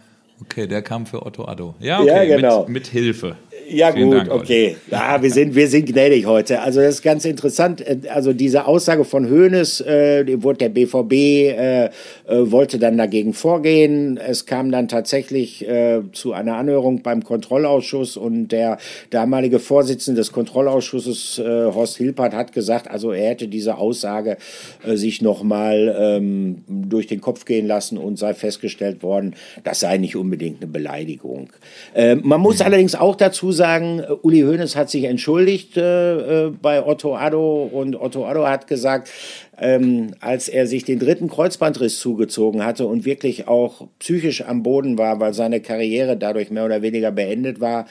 okay, 0.42 0.66
der 0.66 0.82
kam 0.82 1.06
für 1.06 1.24
Otto 1.24 1.44
Addo. 1.46 1.74
Ja, 1.80 2.00
okay, 2.00 2.28
Ja, 2.28 2.36
genau. 2.36 2.60
mit, 2.60 2.68
mit 2.70 2.86
Hilfe. 2.88 3.36
Ja 3.68 3.92
Vielen 3.92 4.10
gut, 4.10 4.18
Dank, 4.18 4.32
okay. 4.32 4.76
Ja, 4.90 5.22
wir 5.22 5.30
sind, 5.30 5.54
wir 5.54 5.68
sind 5.68 5.86
gnädig 5.86 6.26
heute. 6.26 6.60
Also 6.60 6.80
das 6.80 6.96
ist 6.96 7.02
ganz 7.02 7.24
interessant. 7.24 7.80
Äh, 7.80 7.98
Also 8.12 8.32
diese 8.32 8.66
Aussage 8.66 9.04
von 9.04 9.30
Hoeneß, 9.30 9.80
äh, 9.82 10.42
wurde 10.42 10.58
der 10.58 10.68
BVB 10.68 11.12
äh, 11.12 11.84
äh, 11.86 11.90
wollte 12.26 12.78
dann 12.78 12.98
dagegen 12.98 13.32
vorgehen. 13.32 14.18
Es 14.18 14.46
kam 14.46 14.70
dann 14.72 14.88
tatsächlich 14.88 15.66
äh, 15.66 16.00
zu 16.12 16.32
einer 16.32 16.56
Anhörung 16.56 17.02
beim 17.02 17.22
Kontrollausschuss 17.24 18.16
und 18.16 18.48
der 18.48 18.78
damalige 19.10 19.58
Vorsitzende 19.58 20.20
des 20.20 20.32
Kontrollausschusses, 20.32 21.38
äh, 21.38 21.42
Horst 21.72 21.96
Hilpert, 21.96 22.34
hat 22.34 22.52
gesagt, 22.52 22.90
also 22.90 23.12
er 23.12 23.30
hätte 23.30 23.48
diese 23.48 23.78
Aussage 23.78 24.36
äh, 24.84 24.96
sich 24.96 25.22
nochmal 25.22 25.94
ähm, 25.98 26.64
durch 26.68 27.06
den 27.06 27.20
Kopf 27.20 27.44
gehen 27.44 27.66
lassen 27.66 27.96
und 27.96 28.18
sei 28.18 28.34
festgestellt 28.34 29.02
worden, 29.02 29.34
das 29.64 29.80
sei 29.80 29.98
nicht 29.98 30.16
unbedingt 30.16 30.31
eine 30.40 30.66
Beleidigung. 30.66 31.50
Äh, 31.94 32.16
man 32.16 32.40
muss 32.40 32.60
allerdings 32.60 32.94
auch 32.94 33.16
dazu 33.16 33.52
sagen, 33.52 34.00
äh, 34.00 34.12
Uli 34.22 34.40
Hoeneß 34.40 34.76
hat 34.76 34.90
sich 34.90 35.04
entschuldigt 35.04 35.76
äh, 35.76 36.46
äh, 36.46 36.50
bei 36.50 36.84
Otto 36.84 37.16
Addo 37.16 37.68
und 37.72 37.96
Otto 37.96 38.26
Addo 38.26 38.46
hat 38.46 38.66
gesagt, 38.66 39.10
ähm, 39.58 40.14
als 40.20 40.48
er 40.48 40.66
sich 40.66 40.84
den 40.84 40.98
dritten 40.98 41.28
Kreuzbandriss 41.28 41.98
zugezogen 41.98 42.64
hatte 42.64 42.86
und 42.86 43.04
wirklich 43.04 43.48
auch 43.48 43.86
psychisch 43.98 44.42
am 44.42 44.62
Boden 44.62 44.98
war, 44.98 45.20
weil 45.20 45.34
seine 45.34 45.60
Karriere 45.60 46.16
dadurch 46.16 46.50
mehr 46.50 46.64
oder 46.64 46.82
weniger 46.82 47.12
beendet 47.12 47.60
war, 47.60 47.86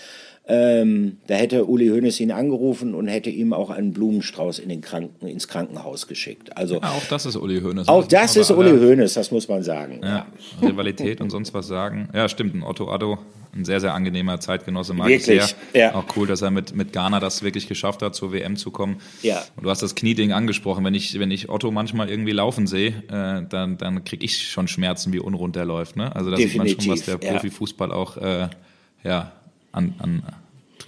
ähm, 0.54 1.18
da 1.28 1.36
hätte 1.36 1.64
Uli 1.66 1.88
Hoeneß 1.88 2.20
ihn 2.20 2.32
angerufen 2.32 2.94
und 2.94 3.08
hätte 3.08 3.30
ihm 3.30 3.54
auch 3.54 3.70
einen 3.70 3.94
Blumenstrauß 3.94 4.60
in 4.60 4.68
den 4.68 4.82
Kranken, 4.82 5.26
ins 5.26 5.48
Krankenhaus 5.48 6.08
geschickt. 6.08 6.58
Also 6.58 6.82
Ja, 6.82 6.90
auch 6.90 7.06
das 7.10 7.26
ist 7.26 7.38
Uli 7.38 7.62
Hoeneß. 7.62 7.88
auch 7.88 8.06
das 8.06 8.36
muss 8.36 8.50
ist 8.50 8.58
Uli 8.58 8.72
Hoeneß, 8.72 9.14
das 9.14 9.32
muss 9.32 9.48
man 9.48 9.64
sagen. 9.64 10.02
Ja, 10.04 10.26
Rivalität 10.62 11.22
und 11.22 11.30
sonst 11.30 11.54
was 11.54 11.68
sagen. 11.68 12.10
Ja, 12.14 12.28
stimmt, 12.28 12.54
ein 12.54 12.64
Otto 12.64 12.92
Addo, 12.92 13.18
ein 13.56 13.64
sehr, 13.64 13.80
sehr 13.80 13.94
angenehmer 13.94 14.42
Zeitgenosse, 14.42 14.94
mag 14.94 15.10
ich 15.10 15.26
Wirklich, 15.26 15.56
sehr. 15.72 15.82
ja. 15.82 15.96
Auch 15.96 16.04
cool, 16.18 16.28
dass 16.28 16.42
er 16.42 16.52
mit, 16.52 16.76
mit 16.76 16.92
Ghana 16.92 17.22
das 17.22 17.44
wirklich 17.44 17.70
geschafft 17.70 18.02
hat, 18.02 18.14
zur 18.14 18.34
WM 18.34 18.58
zu 18.58 18.72
kommen. 18.72 18.98
Ja. 19.22 19.42
Und 19.56 19.64
du 19.64 19.70
hast 19.70 19.82
das 19.82 19.96
Knieding 19.96 20.34
angesprochen. 20.34 20.84
Wenn 20.84 20.96
ich, 20.96 21.18
wenn 21.18 21.32
ich 21.32 21.48
Otto 21.50 21.72
manchmal 21.72 22.10
irgendwie 22.10 22.32
laufen 22.34 22.68
sehe, 22.68 22.90
äh, 23.08 23.48
dann, 23.48 23.78
dann 23.78 24.04
kriege 24.04 24.26
ich 24.26 24.50
schon 24.50 24.68
Schmerzen, 24.68 25.14
wie 25.14 25.20
unrund 25.20 25.56
der 25.56 25.64
läuft. 25.64 25.96
Ne? 25.96 26.14
Also 26.14 26.30
da 26.30 26.36
sieht 26.36 26.58
man 26.58 26.68
schon, 26.68 26.90
was 26.90 27.04
der 27.04 27.20
ja. 27.22 27.32
Profifußball 27.32 27.94
auch 27.94 28.18
äh, 28.18 28.50
ja, 29.04 29.32
an, 29.72 29.96
an 30.00 30.24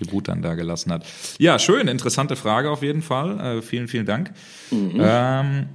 Tribut 0.04 0.28
dann 0.28 0.42
da 0.42 0.56
gelassen 0.56 0.92
hat. 0.92 1.06
Ja, 1.40 1.60
schön, 1.60 1.88
interessante 1.88 2.36
Frage 2.36 2.70
auf 2.70 2.82
jeden 2.84 3.02
Fall. 3.02 3.58
Äh, 3.58 3.62
vielen, 3.62 3.88
vielen 3.88 4.06
Dank. 4.06 4.32
Mhm. 4.72 5.00
Ähm, 5.00 5.66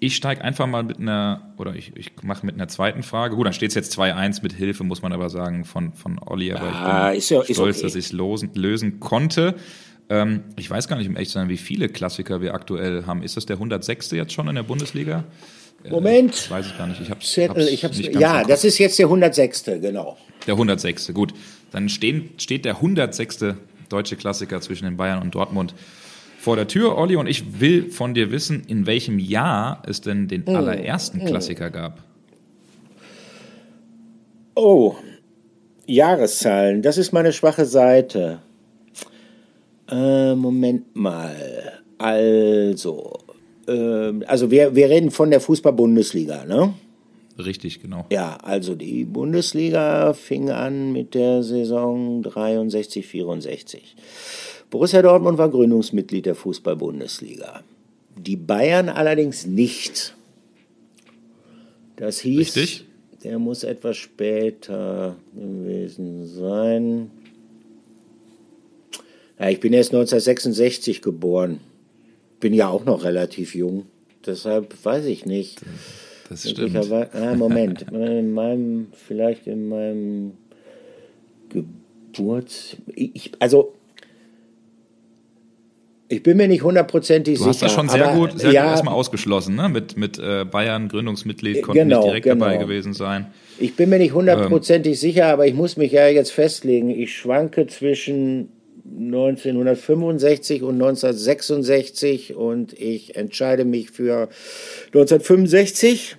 ich 0.00 0.16
steige 0.16 0.42
einfach 0.42 0.66
mal 0.66 0.82
mit 0.82 0.98
einer, 0.98 1.54
oder 1.56 1.74
ich, 1.74 1.92
ich 1.96 2.12
mache 2.22 2.44
mit 2.44 2.54
einer 2.56 2.68
zweiten 2.68 3.02
Frage. 3.02 3.36
Gut, 3.36 3.46
dann 3.46 3.54
steht 3.54 3.70
es 3.70 3.74
jetzt 3.74 3.98
2-1 3.98 4.42
mit 4.42 4.52
Hilfe, 4.52 4.84
muss 4.84 5.00
man 5.02 5.12
aber 5.12 5.30
sagen, 5.30 5.64
von, 5.64 5.92
von 5.94 6.18
Olli. 6.18 6.52
Aber 6.52 6.66
Ah, 6.74 7.12
ich 7.14 7.26
bin 7.28 7.38
ja- 7.38 7.44
stolz, 7.44 7.78
okay. 7.78 7.82
dass 7.82 7.94
ich 7.94 8.06
es 8.06 8.12
lösen, 8.12 9.00
konnte. 9.00 9.54
Ähm, 10.10 10.42
ich 10.56 10.68
weiß 10.68 10.88
gar 10.88 10.96
nicht, 10.96 11.08
um 11.08 11.16
echt 11.16 11.30
zu 11.30 11.38
sein, 11.38 11.48
wie 11.48 11.56
viele 11.56 11.88
Klassiker 11.88 12.42
wir 12.42 12.52
aktuell 12.52 13.06
haben. 13.06 13.22
Ist 13.22 13.38
das 13.38 13.46
der 13.46 13.56
106. 13.56 14.10
jetzt 14.10 14.34
schon 14.34 14.46
in 14.48 14.56
der 14.56 14.62
Bundesliga? 14.62 15.24
Moment. 15.88 16.32
Das 16.34 16.50
weiß 16.50 16.66
ich 16.66 16.76
gar 16.78 16.86
nicht. 16.86 17.00
Ich 17.00 17.10
hab's, 17.10 17.30
Zettel, 17.32 17.62
hab's 17.62 17.72
ich 17.72 17.84
hab's, 17.84 17.96
nicht 17.98 18.12
ganz 18.12 18.20
ja, 18.22 18.44
das 18.44 18.64
ist 18.64 18.78
jetzt 18.78 18.98
der 18.98 19.06
106. 19.06 19.64
genau. 19.80 20.16
Der 20.46 20.54
106. 20.54 21.12
Gut. 21.14 21.32
Dann 21.74 21.88
stehen, 21.88 22.30
steht 22.38 22.64
der 22.64 22.76
106. 22.76 23.46
deutsche 23.88 24.14
Klassiker 24.14 24.60
zwischen 24.60 24.84
den 24.84 24.96
Bayern 24.96 25.20
und 25.20 25.34
Dortmund 25.34 25.74
vor 26.38 26.54
der 26.54 26.68
Tür. 26.68 26.96
Olli, 26.96 27.16
und 27.16 27.26
ich 27.26 27.60
will 27.60 27.90
von 27.90 28.14
dir 28.14 28.30
wissen, 28.30 28.62
in 28.68 28.86
welchem 28.86 29.18
Jahr 29.18 29.82
es 29.84 30.00
denn 30.00 30.28
den 30.28 30.46
allerersten 30.46 31.24
Klassiker 31.24 31.70
gab. 31.70 32.00
Oh, 34.54 34.94
Jahreszahlen, 35.86 36.80
das 36.80 36.96
ist 36.96 37.12
meine 37.12 37.32
schwache 37.32 37.66
Seite. 37.66 38.38
Äh, 39.90 40.36
Moment 40.36 40.94
mal. 40.94 41.82
Also, 41.98 43.18
ähm, 43.66 44.22
also 44.28 44.52
wir, 44.52 44.76
wir 44.76 44.88
reden 44.88 45.10
von 45.10 45.32
der 45.32 45.40
Fußball-Bundesliga, 45.40 46.44
ne? 46.44 46.72
Richtig, 47.38 47.82
genau. 47.82 48.06
Ja, 48.12 48.36
also 48.42 48.74
die 48.74 49.04
Bundesliga 49.04 50.12
fing 50.12 50.50
an 50.50 50.92
mit 50.92 51.14
der 51.14 51.42
Saison 51.42 52.22
63, 52.22 53.06
64. 53.06 53.96
Borussia 54.70 55.02
Dortmund 55.02 55.38
war 55.38 55.48
Gründungsmitglied 55.50 56.26
der 56.26 56.34
Fußball-Bundesliga. 56.34 57.62
Die 58.16 58.36
Bayern 58.36 58.88
allerdings 58.88 59.46
nicht. 59.46 60.14
Das 61.96 62.20
hieß, 62.20 62.56
Richtig. 62.56 62.84
der 63.22 63.38
muss 63.38 63.64
etwas 63.64 63.96
später 63.96 65.16
gewesen 65.34 66.26
sein. 66.26 67.10
Ja, 69.38 69.48
ich 69.48 69.60
bin 69.60 69.72
erst 69.72 69.90
1966 69.90 71.02
geboren. 71.02 71.60
Bin 72.38 72.54
ja 72.54 72.68
auch 72.68 72.84
noch 72.84 73.04
relativ 73.04 73.54
jung. 73.54 73.86
Deshalb 74.24 74.74
weiß 74.84 75.06
ich 75.06 75.26
nicht. 75.26 75.60
Das 76.28 76.48
stimmt. 76.48 76.76
Ah, 77.12 77.34
Moment. 77.34 77.82
In 77.92 78.32
meinem, 78.32 78.86
vielleicht 79.06 79.46
in 79.46 79.68
meinem 79.68 80.32
Geburts. 81.50 82.76
Ich, 82.94 83.32
also, 83.38 83.74
ich 86.08 86.22
bin 86.22 86.36
mir 86.36 86.48
nicht 86.48 86.62
hundertprozentig 86.62 87.34
Du 87.34 87.38
sicher. 87.44 87.50
hast 87.50 87.62
das 87.62 87.72
schon 87.72 87.88
sehr 87.88 88.08
aber, 88.08 88.18
gut, 88.18 88.38
sehr 88.38 88.52
ja, 88.52 88.62
gut 88.62 88.70
erstmal 88.72 88.94
ausgeschlossen, 88.94 89.54
ne? 89.56 89.68
Mit, 89.68 89.96
mit 89.96 90.18
äh, 90.18 90.44
Bayern, 90.44 90.88
Gründungsmitglied, 90.88 91.62
konnten 91.62 91.80
Genau, 91.88 91.98
nicht 92.00 92.08
direkt 92.08 92.24
genau. 92.24 92.44
dabei 92.44 92.56
gewesen 92.58 92.92
sein. 92.92 93.26
Ich 93.58 93.74
bin 93.76 93.88
mir 93.90 93.98
nicht 93.98 94.10
Ähm. 94.10 94.16
hundertprozentig 94.16 94.98
sicher, 94.98 95.26
aber 95.26 95.46
ich 95.46 95.54
muss 95.54 95.76
mich 95.76 95.92
ja 95.92 96.06
jetzt 96.08 96.30
festlegen. 96.32 96.90
Ich 96.90 97.16
schwanke 97.16 97.66
zwischen 97.66 98.48
1965 98.84 100.62
und 100.62 100.74
1966 100.74 102.34
und 102.34 102.72
ich 102.74 103.16
entscheide 103.16 103.64
mich 103.64 103.90
für 103.90 104.28
1965. 104.86 106.16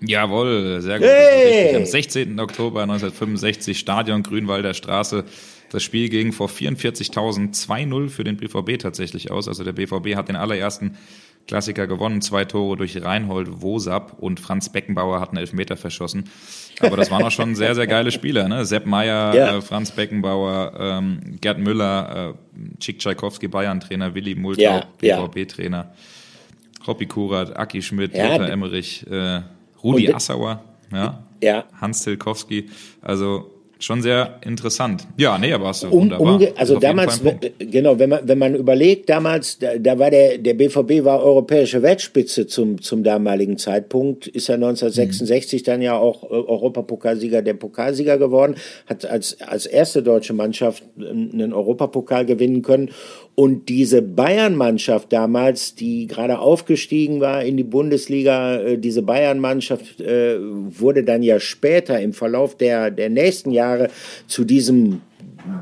Jawohl, 0.00 0.80
sehr 0.82 0.98
gut. 0.98 1.08
Hey! 1.08 1.74
Am 1.74 1.86
16. 1.86 2.38
Oktober 2.38 2.82
1965, 2.82 3.78
Stadion 3.78 4.22
Grünwalder 4.22 4.74
Straße. 4.74 5.24
Das 5.70 5.82
Spiel 5.82 6.08
ging 6.08 6.32
vor 6.32 6.48
44.000 6.48 7.54
2-0 7.66 8.08
für 8.08 8.22
den 8.22 8.36
BVB 8.36 8.78
tatsächlich 8.78 9.30
aus. 9.30 9.48
Also 9.48 9.64
der 9.64 9.72
BVB 9.72 10.14
hat 10.14 10.28
den 10.28 10.36
allerersten 10.36 10.96
Klassiker 11.46 11.86
gewonnen. 11.86 12.20
Zwei 12.22 12.44
Tore 12.44 12.76
durch 12.76 13.00
Reinhold 13.02 13.62
Wosab 13.62 14.16
und 14.18 14.40
Franz 14.40 14.68
Beckenbauer 14.68 15.20
hatten 15.20 15.36
Elfmeter 15.36 15.76
verschossen. 15.76 16.28
Aber 16.80 16.96
das 16.96 17.10
waren 17.10 17.22
auch 17.22 17.30
schon 17.30 17.54
sehr, 17.54 17.74
sehr 17.74 17.86
geile 17.86 18.10
Spieler. 18.10 18.48
Ne? 18.48 18.64
Sepp 18.66 18.84
Meier, 18.86 19.34
Ja. 19.34 19.56
äh, 19.56 19.62
Franz 19.62 19.92
Beckenbauer, 19.92 20.72
ähm, 20.78 21.38
Gerd 21.40 21.58
Müller, 21.58 22.34
äh, 22.34 22.78
Chick 22.80 22.98
Tschaikowski, 22.98 23.48
Bayern-Trainer, 23.48 24.14
Willi 24.14 24.34
Multau, 24.34 24.62
Ja, 24.62 24.84
ja. 25.00 25.24
BVB-Trainer. 25.26 25.92
Hoppi 26.86 27.06
Kurat, 27.06 27.56
Aki 27.56 27.82
Schmidt, 27.82 28.14
Ja, 28.14 28.28
Lothar 28.32 28.50
Emmerich, 28.50 29.06
äh, 29.10 29.40
Rudi 29.82 30.12
Assauer, 30.12 30.62
ja, 30.92 31.24
Ja. 31.42 31.64
Hans 31.80 32.02
Tilkowski. 32.04 32.68
Also 33.02 33.50
schon 33.78 34.02
sehr 34.02 34.40
interessant. 34.44 35.06
Ja, 35.16 35.36
nee, 35.38 35.52
aber 35.52 35.68
hast 35.68 35.82
du 35.82 35.88
Um, 35.88 36.02
wunderbar. 36.02 36.34
umge 36.34 36.52
also 36.56 36.78
damals, 36.78 37.20
genau, 37.58 37.98
wenn 37.98 38.10
man, 38.10 38.20
wenn 38.26 38.38
man 38.38 38.54
überlegt, 38.54 39.08
damals, 39.08 39.58
da, 39.58 39.76
da 39.78 39.98
war 39.98 40.10
der, 40.10 40.38
der 40.38 40.54
BVB 40.54 41.04
war 41.04 41.22
europäische 41.22 41.82
Weltspitze 41.82 42.46
zum, 42.46 42.80
zum 42.80 43.04
damaligen 43.04 43.58
Zeitpunkt, 43.58 44.26
ist 44.26 44.48
er 44.48 44.54
1966 44.54 45.62
dann 45.62 45.82
ja 45.82 45.96
auch 45.96 46.24
äh, 46.24 46.28
Europapokalsieger, 46.28 47.42
der 47.42 47.54
Pokalsieger 47.54 48.18
geworden, 48.18 48.56
hat 48.86 49.04
als, 49.04 49.40
als 49.42 49.66
erste 49.66 50.02
deutsche 50.02 50.32
Mannschaft 50.32 50.82
einen 50.98 51.52
Europapokal 51.52 52.24
gewinnen 52.24 52.62
können. 52.62 52.90
Und 53.36 53.68
diese 53.68 54.00
Bayern-Mannschaft 54.00 55.12
damals, 55.12 55.74
die 55.74 56.06
gerade 56.06 56.38
aufgestiegen 56.38 57.20
war 57.20 57.44
in 57.44 57.58
die 57.58 57.64
Bundesliga, 57.64 58.56
äh, 58.56 58.78
diese 58.78 59.02
Bayern-Mannschaft 59.02 60.00
äh, 60.00 60.38
wurde 60.40 61.04
dann 61.04 61.22
ja 61.22 61.38
später 61.38 62.00
im 62.00 62.14
Verlauf 62.14 62.56
der, 62.56 62.90
der 62.90 63.10
nächsten 63.10 63.50
Jahre 63.50 63.90
zu 64.26 64.44
diesem 64.44 65.02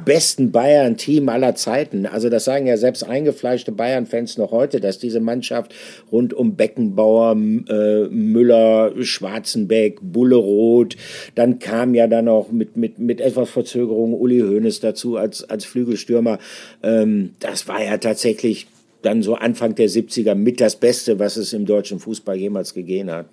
besten 0.05 0.53
Bayern-Team 0.53 1.29
aller 1.29 1.55
Zeiten. 1.55 2.07
Also 2.07 2.29
das 2.29 2.45
sagen 2.45 2.67
ja 2.67 2.77
selbst 2.77 3.05
eingefleischte 3.05 3.73
Bayern-Fans 3.73 4.39
noch 4.39 4.51
heute, 4.51 4.81
dass 4.81 4.99
diese 4.99 5.21
Mannschaft 5.21 5.75
rund 6.13 6.35
um 6.35 6.57
Beckenbauer, 6.57 7.33
äh, 7.33 8.09
Müller, 8.09 8.93
Schwarzenbeck, 9.03 9.99
Bulle 10.03 10.37
Roth, 10.37 10.97
dann 11.35 11.59
kam 11.59 11.95
ja 11.95 12.07
dann 12.07 12.29
auch 12.29 12.51
mit, 12.51 12.77
mit, 12.77 12.99
mit 12.99 13.21
etwas 13.21 13.51
Verzögerung 13.51 14.15
Uli 14.15 14.41
Hoeneß 14.41 14.81
dazu 14.81 15.17
als, 15.17 15.49
als 15.49 15.65
Flügelstürmer. 15.65 16.39
Ähm, 16.83 17.31
das 17.41 17.69
war 17.69 17.83
ja 17.83 17.99
tatsächlich 17.99 18.67
dann 19.05 19.23
so 19.23 19.35
Anfang 19.35 19.75
der 19.75 19.89
70er 19.89 20.35
mit 20.35 20.61
das 20.61 20.77
Beste, 20.77 21.19
was 21.19 21.37
es 21.37 21.53
im 21.53 21.67
deutschen 21.67 22.01
Fußball 22.01 22.37
jemals 22.37 22.75
gegeben 22.75 23.11
hat. 23.11 23.27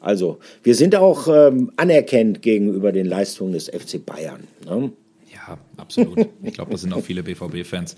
Also, 0.00 0.38
wir 0.62 0.74
sind 0.74 0.94
auch 0.94 1.28
ähm, 1.28 1.72
anerkennt 1.76 2.42
gegenüber 2.42 2.92
den 2.92 3.06
Leistungen 3.06 3.52
des 3.52 3.68
FC 3.68 4.04
Bayern. 4.04 4.44
Ne? 4.64 4.92
Ja, 5.46 5.58
absolut. 5.76 6.28
Ich 6.42 6.54
glaube, 6.54 6.72
das 6.72 6.80
sind 6.80 6.92
auch 6.92 7.02
viele 7.02 7.22
BVB-Fans. 7.22 7.96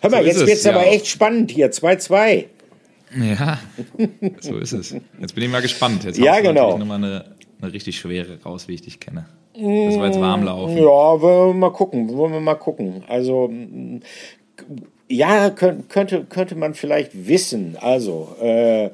Hör 0.00 0.10
mal, 0.10 0.22
so 0.22 0.26
jetzt 0.26 0.40
wird 0.40 0.50
es 0.50 0.64
ja. 0.64 0.72
aber 0.72 0.86
echt 0.86 1.06
spannend 1.06 1.50
hier. 1.50 1.70
2-2. 1.70 2.46
Ja, 3.16 3.58
so 4.40 4.58
ist 4.58 4.72
es. 4.72 4.94
Jetzt 5.20 5.34
bin 5.34 5.44
ich 5.44 5.50
mal 5.50 5.62
gespannt. 5.62 6.04
Jetzt 6.04 6.18
ja, 6.18 6.40
genau. 6.40 6.72
Ich 6.72 6.78
nochmal 6.78 6.98
eine, 6.98 7.24
eine 7.60 7.72
richtig 7.72 7.98
schwere 7.98 8.42
raus, 8.42 8.68
wie 8.68 8.74
ich 8.74 8.82
dich 8.82 9.00
kenne. 9.00 9.26
Das 9.54 9.98
war 9.98 10.06
jetzt 10.06 10.20
warm 10.20 10.44
laufen. 10.44 10.76
Ja, 10.76 10.82
wollen 10.82 11.48
wir 11.48 11.54
mal 11.54 11.72
gucken. 11.72 12.16
Wollen 12.16 12.32
wir 12.32 12.40
mal 12.40 12.54
gucken. 12.54 13.02
Also, 13.08 13.50
ja, 15.08 15.50
könnte, 15.50 16.24
könnte 16.28 16.54
man 16.54 16.74
vielleicht 16.74 17.26
wissen. 17.26 17.76
Also, 17.80 18.36
äh, 18.40 18.90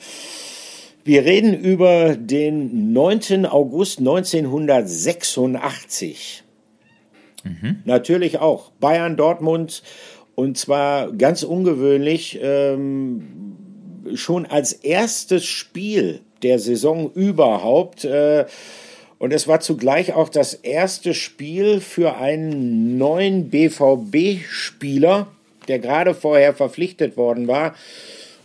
wir 1.02 1.24
reden 1.24 1.52
über 1.52 2.16
den 2.16 2.94
9. 2.94 3.44
August 3.46 3.98
1986. 3.98 6.43
Mhm. 7.44 7.82
Natürlich 7.84 8.38
auch 8.38 8.70
Bayern 8.80 9.16
Dortmund 9.16 9.82
und 10.34 10.58
zwar 10.58 11.12
ganz 11.12 11.42
ungewöhnlich 11.42 12.38
ähm, 12.42 13.56
schon 14.14 14.46
als 14.46 14.72
erstes 14.72 15.44
Spiel 15.44 16.20
der 16.42 16.58
Saison 16.58 17.10
überhaupt. 17.12 18.04
Äh, 18.04 18.46
und 19.18 19.32
es 19.32 19.48
war 19.48 19.60
zugleich 19.60 20.12
auch 20.12 20.28
das 20.28 20.54
erste 20.54 21.14
Spiel 21.14 21.80
für 21.80 22.16
einen 22.16 22.98
neuen 22.98 23.48
BVB-Spieler, 23.48 25.28
der 25.68 25.78
gerade 25.78 26.14
vorher 26.14 26.52
verpflichtet 26.52 27.16
worden 27.16 27.48
war. 27.48 27.74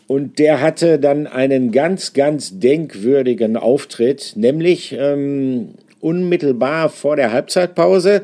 Und 0.08 0.40
der 0.40 0.62
hatte 0.62 0.98
dann 1.00 1.28
einen 1.28 1.72
ganz, 1.72 2.14
ganz 2.14 2.60
denkwürdigen 2.60 3.58
Auftritt, 3.58 4.34
nämlich 4.36 4.96
ähm, 4.98 5.76
unmittelbar 6.00 6.90
vor 6.90 7.16
der 7.16 7.32
Halbzeitpause. 7.32 8.24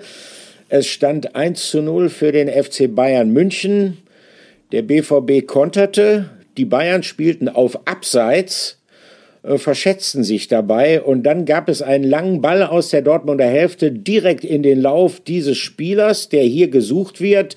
Es 0.68 0.88
stand 0.88 1.36
1 1.36 1.70
zu 1.70 1.84
0 1.84 2.10
für 2.10 2.32
den 2.32 2.50
FC 2.50 2.94
Bayern 2.94 3.30
München. 3.30 4.00
Der 4.72 4.82
BVB 4.82 5.46
konterte, 5.46 6.32
die 6.58 6.66
Bayern 6.66 7.04
spielten 7.04 7.50
auf 7.50 7.88
Abseits, 7.88 8.80
äh, 9.44 9.60
verschätzten 9.60 10.24
sich 10.24 10.48
dabei 10.48 11.04
und 11.04 11.22
dann 11.22 11.46
gab 11.46 11.70
es 11.70 11.84
einen 11.84 12.04
langen 12.04 12.42
Ball 12.42 12.64
aus 12.64 12.90
der 12.90 13.04
Dortmunder 13.04 13.46
Hälfte 13.46 13.92
direkt 13.92 14.44
in 14.44 14.64
den 14.64 14.82
Lauf 14.82 15.20
dieses 15.20 15.60
Spielers, 15.60 16.30
der 16.30 16.44
hier 16.44 16.70
gesucht 16.70 17.22
wird. 17.22 17.56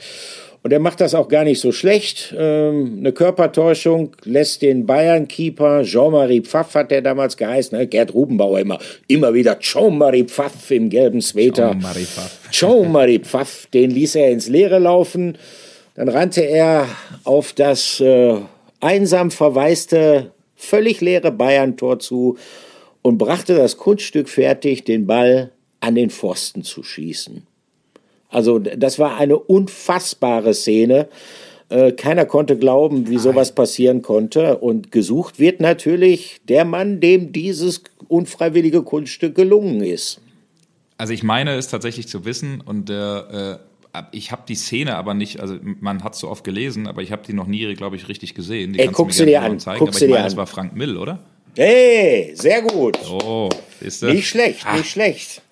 Und 0.63 0.73
er 0.73 0.81
macht 0.81 1.01
das 1.01 1.15
auch 1.15 1.29
gar 1.29 1.45
nicht 1.45 1.61
so 1.61 1.73
schlecht. 1.73 2.35
Ähm, 2.37 2.97
eine 2.99 3.13
Körpertäuschung 3.13 4.17
lässt 4.25 4.63
den 4.63 4.87
Bayern-Keeper, 4.87 5.83
Jean-Marie 5.85 6.43
Pfaff 6.43 6.75
hat 6.75 6.91
der 6.91 7.01
damals 7.01 7.37
geheißen, 7.37 7.79
ne? 7.79 7.87
Gerd 7.87 8.13
Rubenbauer 8.13 8.61
immer, 8.61 8.79
immer 9.07 9.33
wieder 9.35 9.59
Jean-Marie 9.59 10.25
Pfaff 10.25 10.71
im 10.71 10.91
gelben 10.91 11.21
Sweater. 11.21 11.71
Jean-Marie 11.73 12.05
Pfaff. 12.05 12.39
Jean-Marie 12.51 13.21
Pfaff, 13.21 13.67
den 13.73 13.91
ließ 13.91 14.17
er 14.17 14.31
ins 14.31 14.49
Leere 14.49 14.79
laufen. 14.79 15.39
Dann 15.95 16.09
rannte 16.09 16.43
er 16.43 16.87
auf 17.25 17.53
das 17.53 18.01
äh, 18.01 18.37
einsam 18.81 19.31
verwaiste, 19.31 20.33
völlig 20.55 21.01
leere 21.01 21.33
Bayern-Tor 21.33 21.99
zu 21.99 22.37
und 23.03 23.19
brachte 23.19 23.57
das 23.57 23.79
Kunststück 23.79 24.29
fertig, 24.29 24.85
den 24.85 25.07
Ball 25.07 25.51
an 25.81 25.95
den 25.95 26.11
Pfosten 26.11 26.63
zu 26.63 26.83
schießen. 26.83 27.48
Also 28.29 28.59
das 28.59 28.99
war 28.99 29.17
eine 29.17 29.39
unfassbare 29.39 30.55
Szene. 30.55 31.09
Äh, 31.71 31.93
keiner 31.93 32.25
konnte 32.25 32.57
glauben, 32.57 33.09
wie 33.09 33.19
sowas 33.19 33.55
passieren 33.55 34.03
konnte. 34.03 34.59
Und 34.59 34.93
gesucht 34.93 35.39
wird 35.39 35.61
natürlich 35.61 36.41
der 36.49 36.65
Mann, 36.65 37.01
dem 37.01 37.33
dieses 37.33 37.83
unfreiwillige 38.09 38.83
Kunststück 38.83 39.35
gelungen 39.35 39.83
ist. 39.83 40.21
Also 40.97 41.13
ich 41.13 41.23
meine 41.23 41.55
es 41.55 41.69
tatsächlich 41.69 42.09
zu 42.09 42.25
wissen 42.25 42.61
und 42.61 42.89
der 42.89 43.61
äh, 43.63 43.69
ich 44.13 44.33
habe 44.33 44.43
die 44.47 44.55
Szene 44.55 44.97
aber 44.97 45.15
nicht, 45.15 45.41
also 45.41 45.57
man 45.63 46.05
hat 46.05 46.15
so 46.15 46.29
oft 46.29 46.45
gelesen, 46.45 46.87
aber 46.87 47.03
ich 47.03 47.13
habe 47.13 47.23
die 47.27 47.33
noch 47.33 47.47
nie, 47.47 47.75
glaube 47.75 47.97
ich, 47.97 48.09
richtig 48.09 48.35
gesehen. 48.35 48.75
Die 48.75 48.81
Ey, 48.81 48.89
guck 48.89 49.13
sie 49.13 49.27
dir 49.27 49.43
an. 49.43 49.59
Zeigen, 49.59 49.79
guck 49.79 49.89
aber 49.89 49.97
ich 49.97 50.03
meine, 50.03 50.19
an. 50.19 50.25
das 50.25 50.37
war 50.37 50.47
Frank 50.47 50.77
Mill, 50.77 50.97
oder? 50.97 51.21
Hey, 51.57 52.33
sehr 52.35 52.63
gut. 52.63 52.99
Oh, 53.11 53.49
ist 53.81 54.03
Nicht 54.03 54.29
schlecht, 54.29 54.65
ah. 54.67 54.77
nicht 54.77 54.91
schlecht. 54.91 55.43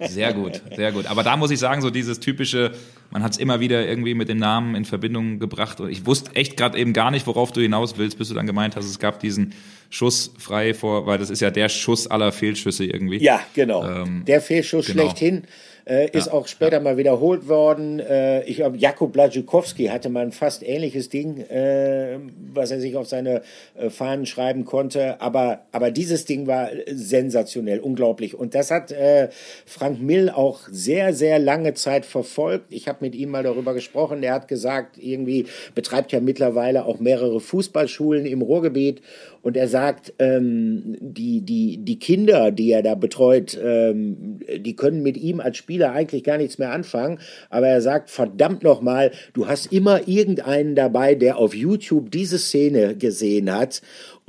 Sehr 0.00 0.32
gut, 0.32 0.62
sehr 0.74 0.92
gut. 0.92 1.06
Aber 1.06 1.22
da 1.22 1.36
muss 1.36 1.50
ich 1.50 1.58
sagen, 1.58 1.82
so 1.82 1.90
dieses 1.90 2.20
typische, 2.20 2.72
man 3.10 3.22
hat 3.22 3.32
es 3.32 3.38
immer 3.38 3.60
wieder 3.60 3.86
irgendwie 3.86 4.14
mit 4.14 4.28
dem 4.28 4.38
Namen 4.38 4.74
in 4.74 4.84
Verbindung 4.84 5.38
gebracht. 5.38 5.80
Und 5.80 5.90
ich 5.90 6.06
wusste 6.06 6.34
echt 6.34 6.56
gerade 6.56 6.78
eben 6.78 6.92
gar 6.92 7.10
nicht, 7.10 7.26
worauf 7.26 7.52
du 7.52 7.60
hinaus 7.60 7.98
willst, 7.98 8.18
bis 8.18 8.28
du 8.28 8.34
dann 8.34 8.46
gemeint 8.46 8.76
hast, 8.76 8.86
es 8.86 8.98
gab 8.98 9.20
diesen 9.20 9.54
Schuss 9.90 10.32
frei 10.38 10.72
vor, 10.72 11.06
weil 11.06 11.18
das 11.18 11.30
ist 11.30 11.40
ja 11.40 11.50
der 11.50 11.68
Schuss 11.68 12.06
aller 12.06 12.32
Fehlschüsse 12.32 12.84
irgendwie. 12.84 13.18
Ja, 13.18 13.40
genau. 13.54 13.84
Ähm, 13.84 14.24
der 14.26 14.40
Fehlschuss 14.40 14.86
genau. 14.86 15.02
schlechthin. 15.02 15.44
Äh, 15.90 16.08
ist 16.16 16.28
ja, 16.28 16.32
auch 16.34 16.46
später 16.46 16.76
ja. 16.76 16.80
mal 16.80 16.96
wiederholt 16.96 17.48
worden. 17.48 17.98
Äh, 17.98 18.44
ich 18.44 18.56
glaube, 18.56 18.76
Jakub 18.76 19.12
Blazikowski 19.12 19.86
hatte 19.86 20.08
mal 20.08 20.22
ein 20.22 20.30
fast 20.30 20.62
ähnliches 20.62 21.08
Ding, 21.08 21.40
äh, 21.40 22.18
was 22.52 22.70
er 22.70 22.78
sich 22.80 22.94
auf 22.94 23.08
seine 23.08 23.42
äh, 23.76 23.90
Fahnen 23.90 24.24
schreiben 24.24 24.64
konnte. 24.64 25.20
Aber, 25.20 25.62
aber 25.72 25.90
dieses 25.90 26.26
Ding 26.26 26.46
war 26.46 26.68
sensationell, 26.86 27.80
unglaublich. 27.80 28.38
Und 28.38 28.54
das 28.54 28.70
hat 28.70 28.92
äh, 28.92 29.30
Frank 29.66 30.00
Mill 30.00 30.30
auch 30.30 30.60
sehr, 30.70 31.12
sehr 31.12 31.40
lange 31.40 31.74
Zeit 31.74 32.06
verfolgt. 32.06 32.66
Ich 32.72 32.86
habe 32.86 32.98
mit 33.00 33.16
ihm 33.16 33.30
mal 33.30 33.42
darüber 33.42 33.74
gesprochen. 33.74 34.22
Er 34.22 34.34
hat 34.34 34.46
gesagt, 34.46 34.96
irgendwie 34.96 35.46
betreibt 35.74 36.12
ja 36.12 36.20
mittlerweile 36.20 36.84
auch 36.84 37.00
mehrere 37.00 37.40
Fußballschulen 37.40 38.26
im 38.26 38.42
Ruhrgebiet. 38.42 39.02
Und 39.42 39.56
er 39.56 39.68
sagt, 39.68 40.12
ähm, 40.18 40.96
die, 41.00 41.40
die, 41.40 41.78
die 41.78 41.98
Kinder, 41.98 42.50
die 42.50 42.72
er 42.72 42.82
da 42.82 42.94
betreut, 42.94 43.58
ähm, 43.62 44.40
die 44.58 44.76
können 44.76 45.02
mit 45.02 45.16
ihm 45.16 45.40
als 45.40 45.56
Spieler 45.56 45.92
eigentlich 45.92 46.24
gar 46.24 46.36
nichts 46.36 46.58
mehr 46.58 46.72
anfangen. 46.72 47.20
Aber 47.48 47.68
er 47.68 47.80
sagt, 47.80 48.10
verdammt 48.10 48.62
nochmal, 48.62 49.12
du 49.32 49.46
hast 49.48 49.72
immer 49.72 50.06
irgendeinen 50.06 50.74
dabei, 50.74 51.14
der 51.14 51.38
auf 51.38 51.54
YouTube 51.54 52.10
diese 52.10 52.38
Szene 52.38 52.96
gesehen 52.96 53.54
hat 53.54 53.80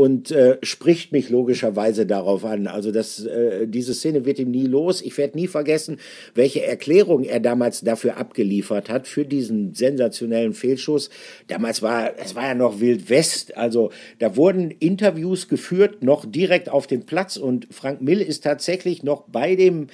und 0.01 0.31
äh, 0.31 0.57
spricht 0.63 1.11
mich 1.11 1.29
logischerweise 1.29 2.07
darauf 2.07 2.43
an. 2.43 2.65
Also 2.65 2.91
das, 2.91 3.23
äh, 3.23 3.67
diese 3.67 3.93
Szene 3.93 4.25
wird 4.25 4.39
ihm 4.39 4.49
nie 4.49 4.65
los. 4.65 4.99
Ich 5.03 5.15
werde 5.19 5.37
nie 5.37 5.45
vergessen, 5.45 5.97
welche 6.33 6.65
Erklärung 6.65 7.23
er 7.23 7.39
damals 7.39 7.81
dafür 7.81 8.17
abgeliefert 8.17 8.89
hat, 8.89 9.07
für 9.07 9.25
diesen 9.25 9.75
sensationellen 9.75 10.53
Fehlschuss. 10.53 11.11
Damals 11.49 11.83
war, 11.83 12.17
es 12.17 12.33
war 12.33 12.47
ja 12.47 12.55
noch 12.55 12.79
Wild 12.79 13.11
West, 13.11 13.55
also 13.55 13.91
da 14.17 14.35
wurden 14.35 14.71
Interviews 14.71 15.47
geführt, 15.47 16.01
noch 16.01 16.25
direkt 16.25 16.69
auf 16.69 16.87
dem 16.87 17.05
Platz 17.05 17.37
und 17.37 17.67
Frank 17.69 18.01
Mill 18.01 18.21
ist 18.21 18.43
tatsächlich 18.43 19.03
noch 19.03 19.29
bei 19.29 19.55
dem 19.55 19.85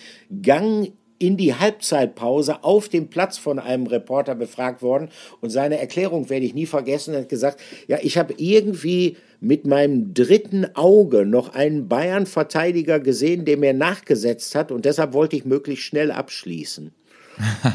Gang 0.42 0.94
in 1.20 1.38
die 1.38 1.56
Halbzeitpause 1.56 2.64
auf 2.64 2.90
dem 2.90 3.10
Platz 3.10 3.38
von 3.38 3.60
einem 3.60 3.88
Reporter 3.88 4.36
befragt 4.36 4.82
worden 4.82 5.10
und 5.42 5.50
seine 5.50 5.80
Erklärung 5.80 6.30
werde 6.30 6.46
ich 6.46 6.54
nie 6.54 6.66
vergessen. 6.66 7.14
Er 7.14 7.22
hat 7.22 7.30
gesagt, 7.30 7.60
ja, 7.88 7.98
ich 8.02 8.18
habe 8.18 8.34
irgendwie 8.38 9.18
mit 9.40 9.66
meinem 9.66 10.14
dritten 10.14 10.76
Auge 10.76 11.26
noch 11.26 11.54
einen 11.54 11.88
Bayern-Verteidiger 11.88 13.00
gesehen, 13.00 13.46
der 13.46 13.58
mir 13.58 13.74
nachgesetzt 13.74 14.56
hat 14.56 14.72
und 14.72 14.86
deshalb 14.86 15.14
wollte 15.14 15.36
ich 15.36 15.46
möglichst 15.46 15.86
schnell 15.86 16.12
abschließen. 16.12 16.92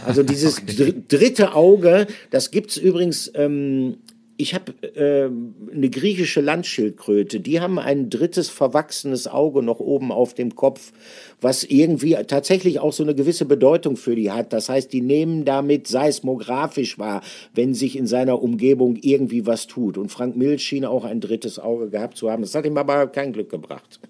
Also 0.05 0.22
dieses 0.22 0.62
dritte 1.09 1.55
Auge, 1.55 2.07
das 2.30 2.51
gibt's 2.51 2.76
übrigens 2.76 3.30
ähm, 3.34 3.99
ich 4.37 4.55
habe 4.55 4.72
äh, 4.95 5.30
eine 5.74 5.91
griechische 5.91 6.41
Landschildkröte, 6.41 7.41
die 7.41 7.61
haben 7.61 7.78
ein 7.78 8.11
drittes 8.11 8.49
verwachsenes 8.49 9.26
Auge 9.26 9.62
noch 9.62 9.80
oben 9.80 10.11
auf 10.11 10.35
dem 10.35 10.55
Kopf, 10.55 10.93
was 11.41 11.64
irgendwie 11.64 12.16
tatsächlich 12.26 12.80
auch 12.80 12.93
so 12.93 13.03
eine 13.03 13.14
gewisse 13.14 13.45
Bedeutung 13.45 13.97
für 13.97 14.16
die 14.16 14.30
hat. 14.30 14.53
Das 14.53 14.68
heißt, 14.68 14.93
die 14.93 15.01
nehmen 15.01 15.45
damit 15.45 15.87
seismografisch 15.87 16.99
wahr, 16.99 17.22
wenn 17.55 17.74
sich 17.74 17.97
in 17.97 18.07
seiner 18.07 18.43
Umgebung 18.43 18.97
irgendwie 19.01 19.47
was 19.47 19.66
tut. 19.66 19.99
Und 19.99 20.11
Frank 20.11 20.37
Milch 20.37 20.62
schien 20.62 20.85
auch 20.85 21.05
ein 21.05 21.20
drittes 21.20 21.59
Auge 21.59 21.91
gehabt 21.91 22.16
zu 22.16 22.30
haben. 22.30 22.43
Das 22.43 22.55
hat 22.55 22.64
ihm 22.64 22.76
aber 22.76 23.07
kein 23.09 23.33
Glück 23.33 23.51
gebracht. 23.51 24.01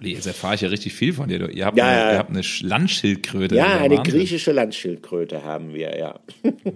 Jetzt 0.00 0.26
erfahre 0.26 0.56
ich 0.56 0.60
ja 0.62 0.68
richtig 0.68 0.94
viel 0.94 1.12
von 1.12 1.28
dir. 1.28 1.48
Ihr 1.50 1.64
habt, 1.64 1.78
ja, 1.78 1.86
eine, 1.86 2.12
ihr 2.12 2.18
habt 2.18 2.30
eine 2.30 2.42
Landschildkröte. 2.62 3.54
Ja, 3.54 3.78
eine 3.78 4.02
griechische 4.02 4.52
Landschildkröte 4.52 5.44
haben 5.44 5.74
wir, 5.74 5.96
ja. 5.96 6.20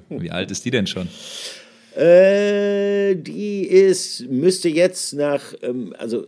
Wie 0.09 0.31
alt 0.31 0.51
ist 0.51 0.65
die 0.65 0.71
denn 0.71 0.87
schon? 0.87 1.09
Äh, 1.97 3.17
die 3.17 3.63
ist, 3.63 4.29
müsste 4.29 4.69
jetzt 4.69 5.15
nach, 5.15 5.55
ähm, 5.63 5.95
also, 5.99 6.27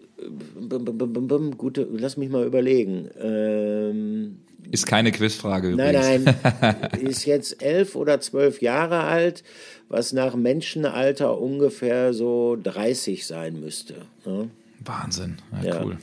bum, 0.59 1.59
gute, 1.59 1.87
lass 1.93 2.17
mich 2.17 2.31
mal 2.31 2.47
überlegen. 2.47 3.11
Ähm, 3.21 4.39
ist 4.71 4.87
keine 4.87 5.13
Quizfrage 5.13 5.71
übrigens. 5.71 6.25
Nein, 6.25 6.37
nein, 6.61 6.91
ist 7.01 7.27
jetzt 7.27 7.63
elf 7.63 7.97
oder 7.97 8.21
zwölf 8.21 8.63
Jahre 8.63 9.01
alt, 9.01 9.45
was 9.89 10.13
nach 10.13 10.35
Menschenalter 10.37 11.39
ungefähr 11.39 12.15
so 12.15 12.57
30 12.63 13.27
sein 13.27 13.61
müsste. 13.61 13.95
Ne? 14.25 14.51
Wahnsinn, 14.85 15.37
ja, 15.63 15.69
ja. 15.69 15.85
cool. 15.85 15.99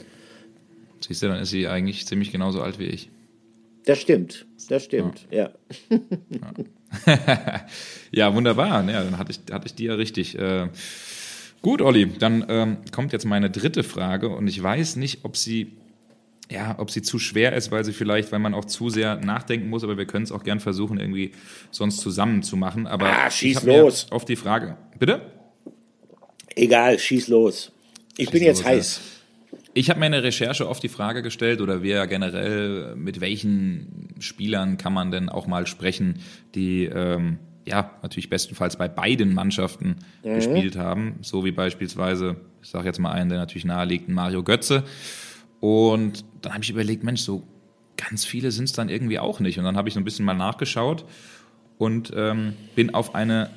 Siehst 0.99 1.23
du, 1.23 1.27
dann 1.27 1.39
ist 1.39 1.49
sie 1.49 1.67
eigentlich 1.67 2.05
ziemlich 2.05 2.31
genauso 2.31 2.61
alt 2.61 2.79
wie 2.79 2.85
ich. 2.85 3.09
Das 3.85 3.99
stimmt, 3.99 4.47
das 4.69 4.83
stimmt, 4.83 5.27
ja. 5.29 5.51
ja. 5.89 5.99
ja, 6.29 6.53
wunderbar. 8.33 8.87
Ja, 8.89 9.03
dann 9.03 9.17
hatte 9.17 9.31
ich, 9.31 9.53
hatte 9.53 9.67
ich 9.67 9.75
die 9.75 9.85
ja 9.85 9.95
richtig. 9.95 10.37
Äh, 10.37 10.69
gut, 11.61 11.81
Olli, 11.81 12.11
dann 12.19 12.45
ähm, 12.47 12.77
kommt 12.91 13.13
jetzt 13.13 13.25
meine 13.25 13.49
dritte 13.49 13.83
Frage 13.83 14.29
und 14.29 14.47
ich 14.47 14.61
weiß 14.61 14.95
nicht, 14.97 15.23
ob 15.23 15.37
sie 15.37 15.71
ja, 16.49 16.75
ob 16.77 16.91
sie 16.91 17.01
zu 17.01 17.17
schwer 17.17 17.53
ist, 17.53 17.71
weil 17.71 17.83
sie 17.83 17.93
vielleicht, 17.93 18.31
weil 18.31 18.39
man 18.39 18.53
auch 18.53 18.65
zu 18.65 18.89
sehr 18.89 19.15
nachdenken 19.15 19.69
muss, 19.69 19.83
aber 19.83 19.97
wir 19.97 20.05
können 20.05 20.25
es 20.25 20.31
auch 20.31 20.43
gern 20.43 20.59
versuchen, 20.59 20.99
irgendwie 20.99 21.31
sonst 21.71 21.97
zusammen 22.01 22.43
zu 22.43 22.55
machen. 22.55 22.85
Aber 22.87 23.07
Ah, 23.07 23.31
schieß 23.31 23.63
los. 23.63 24.07
Auf 24.11 24.25
die 24.25 24.35
Frage. 24.35 24.77
Bitte? 24.99 25.21
Egal, 26.55 26.99
schieß 26.99 27.27
los. 27.29 27.71
Ich 28.17 28.29
bin 28.29 28.43
jetzt 28.43 28.63
los, 28.63 28.65
ja. 28.65 29.14
Ich 29.77 29.89
habe 29.89 29.99
mir 29.99 30.05
in 30.05 30.13
der 30.13 30.23
Recherche 30.23 30.69
oft 30.69 30.81
die 30.81 30.87
Frage 30.87 31.21
gestellt, 31.21 31.59
oder 31.59 31.83
wer 31.83 32.07
generell, 32.07 32.95
mit 32.95 33.19
welchen 33.19 34.15
Spielern 34.19 34.77
kann 34.77 34.93
man 34.93 35.11
denn 35.11 35.27
auch 35.27 35.47
mal 35.47 35.67
sprechen, 35.67 36.19
die 36.55 36.85
ähm, 36.85 37.39
ja 37.65 37.91
natürlich 38.01 38.29
bestenfalls 38.29 38.77
bei 38.77 38.87
beiden 38.87 39.33
Mannschaften 39.33 39.97
gespielt 40.23 40.77
haben, 40.77 41.15
so 41.21 41.43
wie 41.43 41.51
beispielsweise, 41.51 42.37
ich 42.63 42.69
sage 42.69 42.85
jetzt 42.85 42.99
mal 42.99 43.11
einen, 43.11 43.29
der 43.29 43.37
natürlich 43.37 43.65
nahe 43.65 43.85
liegt, 43.85 44.07
Mario 44.07 44.43
Götze. 44.43 44.85
Und 45.59 46.23
dann 46.41 46.53
habe 46.53 46.63
ich 46.63 46.69
überlegt, 46.69 47.03
Mensch, 47.03 47.19
so 47.19 47.43
ganz 47.97 48.23
viele 48.23 48.51
sind 48.51 48.65
es 48.65 48.71
dann 48.71 48.87
irgendwie 48.87 49.19
auch 49.19 49.41
nicht. 49.41 49.57
Und 49.59 49.65
dann 49.65 49.75
habe 49.75 49.89
ich 49.89 49.93
so 49.93 49.99
ein 49.99 50.05
bisschen 50.05 50.23
mal 50.23 50.35
nachgeschaut 50.35 51.03
und 51.77 52.13
ähm, 52.15 52.53
bin 52.75 52.93
auf 52.93 53.13
eine 53.13 53.49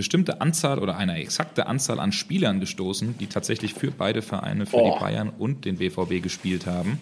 bestimmte 0.00 0.40
Anzahl 0.40 0.78
oder 0.78 0.96
eine 0.96 1.16
exakte 1.16 1.66
Anzahl 1.66 2.00
an 2.00 2.10
Spielern 2.10 2.58
gestoßen, 2.58 3.18
die 3.18 3.26
tatsächlich 3.26 3.74
für 3.74 3.90
beide 3.90 4.22
Vereine, 4.22 4.64
für 4.64 4.76
Oh. 4.78 4.94
die 4.94 4.98
Bayern 4.98 5.28
und 5.28 5.66
den 5.66 5.76
BVB 5.76 6.22
gespielt 6.22 6.64
haben. 6.64 6.98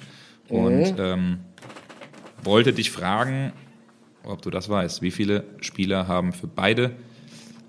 Und 0.48 0.96
ähm, 0.98 1.38
wollte 2.42 2.72
dich 2.72 2.90
fragen, 2.90 3.52
ob 4.24 4.42
du 4.42 4.50
das 4.50 4.68
weißt. 4.68 5.00
Wie 5.00 5.12
viele 5.12 5.44
Spieler 5.60 6.08
haben 6.08 6.32
für 6.32 6.48
beide 6.48 6.96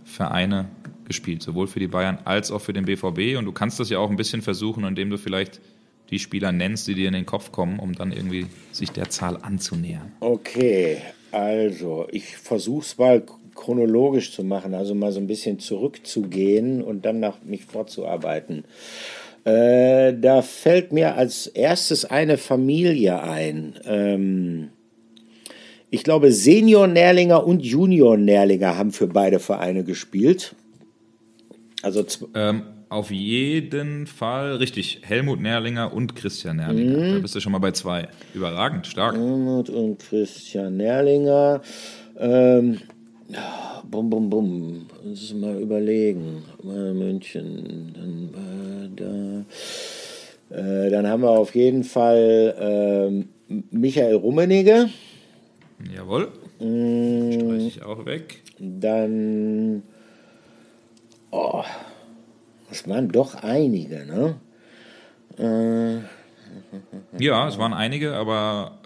Vereine 0.03 0.65
gespielt, 1.05 1.43
sowohl 1.43 1.67
für 1.67 1.79
die 1.79 1.85
Bayern 1.87 2.17
als 2.25 2.49
auch 2.49 2.59
für 2.61 2.73
den 2.73 2.85
BVB? 2.85 3.37
Und 3.37 3.45
du 3.45 3.51
kannst 3.51 3.79
das 3.79 3.91
ja 3.91 3.99
auch 3.99 4.09
ein 4.09 4.15
bisschen 4.17 4.41
versuchen, 4.41 4.83
indem 4.83 5.11
du 5.11 5.17
vielleicht 5.19 5.61
die 6.09 6.17
Spieler 6.17 6.51
nennst, 6.51 6.87
die 6.87 6.95
dir 6.95 7.07
in 7.07 7.13
den 7.13 7.27
Kopf 7.27 7.51
kommen, 7.51 7.77
um 7.77 7.93
dann 7.93 8.11
irgendwie 8.11 8.47
sich 8.71 8.89
der 8.89 9.11
Zahl 9.11 9.37
anzunähern. 9.43 10.11
Okay, 10.21 10.97
also 11.31 12.07
ich 12.11 12.35
versuche 12.37 12.81
es 12.83 12.97
mal 12.97 13.21
chronologisch 13.59 14.33
zu 14.33 14.43
machen, 14.43 14.73
also 14.73 14.95
mal 14.95 15.11
so 15.11 15.19
ein 15.19 15.27
bisschen 15.27 15.59
zurückzugehen 15.59 16.81
und 16.81 17.05
dann 17.05 17.19
nach 17.19 17.43
mich 17.43 17.65
fortzuarbeiten. 17.65 18.63
Äh, 19.43 20.13
da 20.19 20.41
fällt 20.41 20.91
mir 20.91 21.15
als 21.15 21.47
erstes 21.47 22.05
eine 22.05 22.37
Familie 22.37 23.21
ein. 23.21 23.75
Ähm, 23.85 24.69
ich 25.91 26.03
glaube, 26.03 26.31
Senior-Nährlinger 26.31 27.45
und 27.45 27.65
Junior-Nährlinger 27.65 28.77
haben 28.77 28.91
für 28.91 29.07
beide 29.07 29.39
Vereine 29.39 29.83
gespielt. 29.83 30.55
Also 31.81 32.05
Ähm, 32.35 32.63
auf 32.89 33.11
jeden 33.11 34.07
Fall 34.07 34.55
richtig. 34.55 35.01
Helmut 35.03 35.39
Nährlinger 35.39 35.93
und 35.93 36.15
Christian 36.15 36.57
Nährlinger. 36.57 37.13
Da 37.15 37.19
bist 37.19 37.35
du 37.35 37.39
schon 37.39 37.51
mal 37.51 37.59
bei 37.59 37.71
zwei. 37.71 38.07
Überragend, 38.33 38.87
stark. 38.87 39.15
Helmut 39.15 39.69
und 39.69 39.99
Christian 39.99 40.77
Nährlinger. 40.77 41.61
Ähm, 42.17 42.79
bum, 43.89 44.09
bum, 44.09 44.29
bum. 44.29 44.85
Muss 45.03 45.33
mal 45.33 45.59
überlegen. 45.61 46.43
Mal 46.63 46.93
München, 46.93 47.93
dann 47.93 48.29
war 48.33 48.87
da. 48.95 50.55
Äh, 50.55 50.89
dann 50.89 51.07
haben 51.07 51.21
wir 51.21 51.29
auf 51.29 51.53
jeden 51.53 51.83
Fall 51.83 52.55
ähm, 52.59 53.29
Michael 53.71 54.15
Rummenigge. 54.15 54.89
Jawohl. 55.95 56.29
Mm, 56.59 57.31
Streiche 57.31 57.67
ich 57.67 57.83
auch 57.83 58.05
weg. 58.05 58.41
Dann. 58.59 59.83
Oh, 61.31 61.63
das 62.69 62.87
waren 62.87 63.09
doch 63.09 63.35
einige, 63.35 64.05
ne? 64.05 64.35
Äh, 65.37 67.23
Ja, 67.23 67.47
es 67.47 67.57
waren 67.59 67.73
einige, 67.73 68.13
aber, 68.15 68.79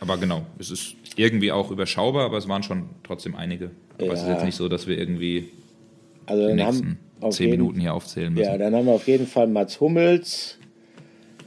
aber 0.00 0.16
genau. 0.16 0.42
Es 0.58 0.70
ist 0.70 0.96
irgendwie 1.18 1.52
auch 1.52 1.70
überschaubar, 1.70 2.24
aber 2.24 2.38
es 2.38 2.48
waren 2.48 2.62
schon 2.62 2.90
trotzdem 3.02 3.34
einige. 3.34 3.70
Aber 4.00 4.12
es 4.12 4.20
ist 4.22 4.28
Ja. 4.28 4.34
jetzt 4.34 4.44
nicht 4.44 4.56
so, 4.56 4.68
dass 4.68 4.86
wir 4.86 4.96
irgendwie 4.98 5.50
also 6.26 6.48
die 6.48 6.54
nächsten 6.54 6.98
zehn 7.30 7.48
jeden, 7.48 7.60
Minuten 7.60 7.80
hier 7.80 7.94
aufzählen 7.94 8.32
müssen. 8.32 8.46
Ja, 8.46 8.58
dann 8.58 8.74
haben 8.74 8.86
wir 8.86 8.92
auf 8.92 9.08
jeden 9.08 9.26
Fall 9.26 9.46
Mats 9.48 9.80
Hummels. 9.80 10.58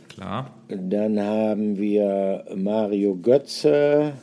Klar. 0.10 0.54
Dann 0.68 1.20
haben 1.20 1.78
wir 1.78 2.46
Mario 2.56 3.16
Götze. 3.16 4.14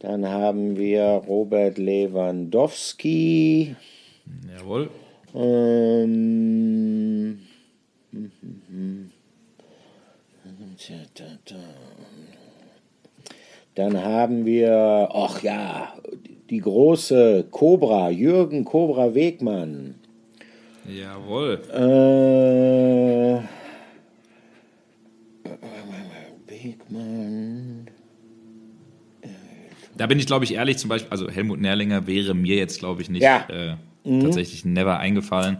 Dann 0.00 0.28
haben 0.28 0.76
wir 0.76 1.02
Robert 1.04 1.78
Lewandowski. 1.78 3.74
Jawohl. 4.58 4.90
Ähm, 5.34 6.62
dann 13.74 14.02
haben 14.02 14.44
wir, 14.44 15.08
ach 15.12 15.42
ja, 15.42 15.92
die 16.50 16.58
große 16.60 17.46
Cobra, 17.50 18.10
Jürgen 18.10 18.64
Cobra 18.64 19.14
Wegmann. 19.14 19.94
Jawohl. 20.86 21.60
Äh, 21.72 23.42
Wegmann. 26.46 27.86
Da 29.96 30.06
bin 30.06 30.18
ich, 30.18 30.26
glaube 30.26 30.44
ich, 30.44 30.54
ehrlich, 30.54 30.78
zum 30.78 30.88
Beispiel, 30.88 31.10
also 31.10 31.28
Helmut 31.30 31.60
Nährlinger 31.60 32.06
wäre 32.06 32.34
mir 32.34 32.56
jetzt, 32.56 32.78
glaube 32.78 33.02
ich, 33.02 33.10
nicht 33.10 33.22
Ja. 33.22 33.46
äh, 33.48 33.76
tatsächlich 34.20 34.64
never 34.64 34.98
eingefallen. 34.98 35.58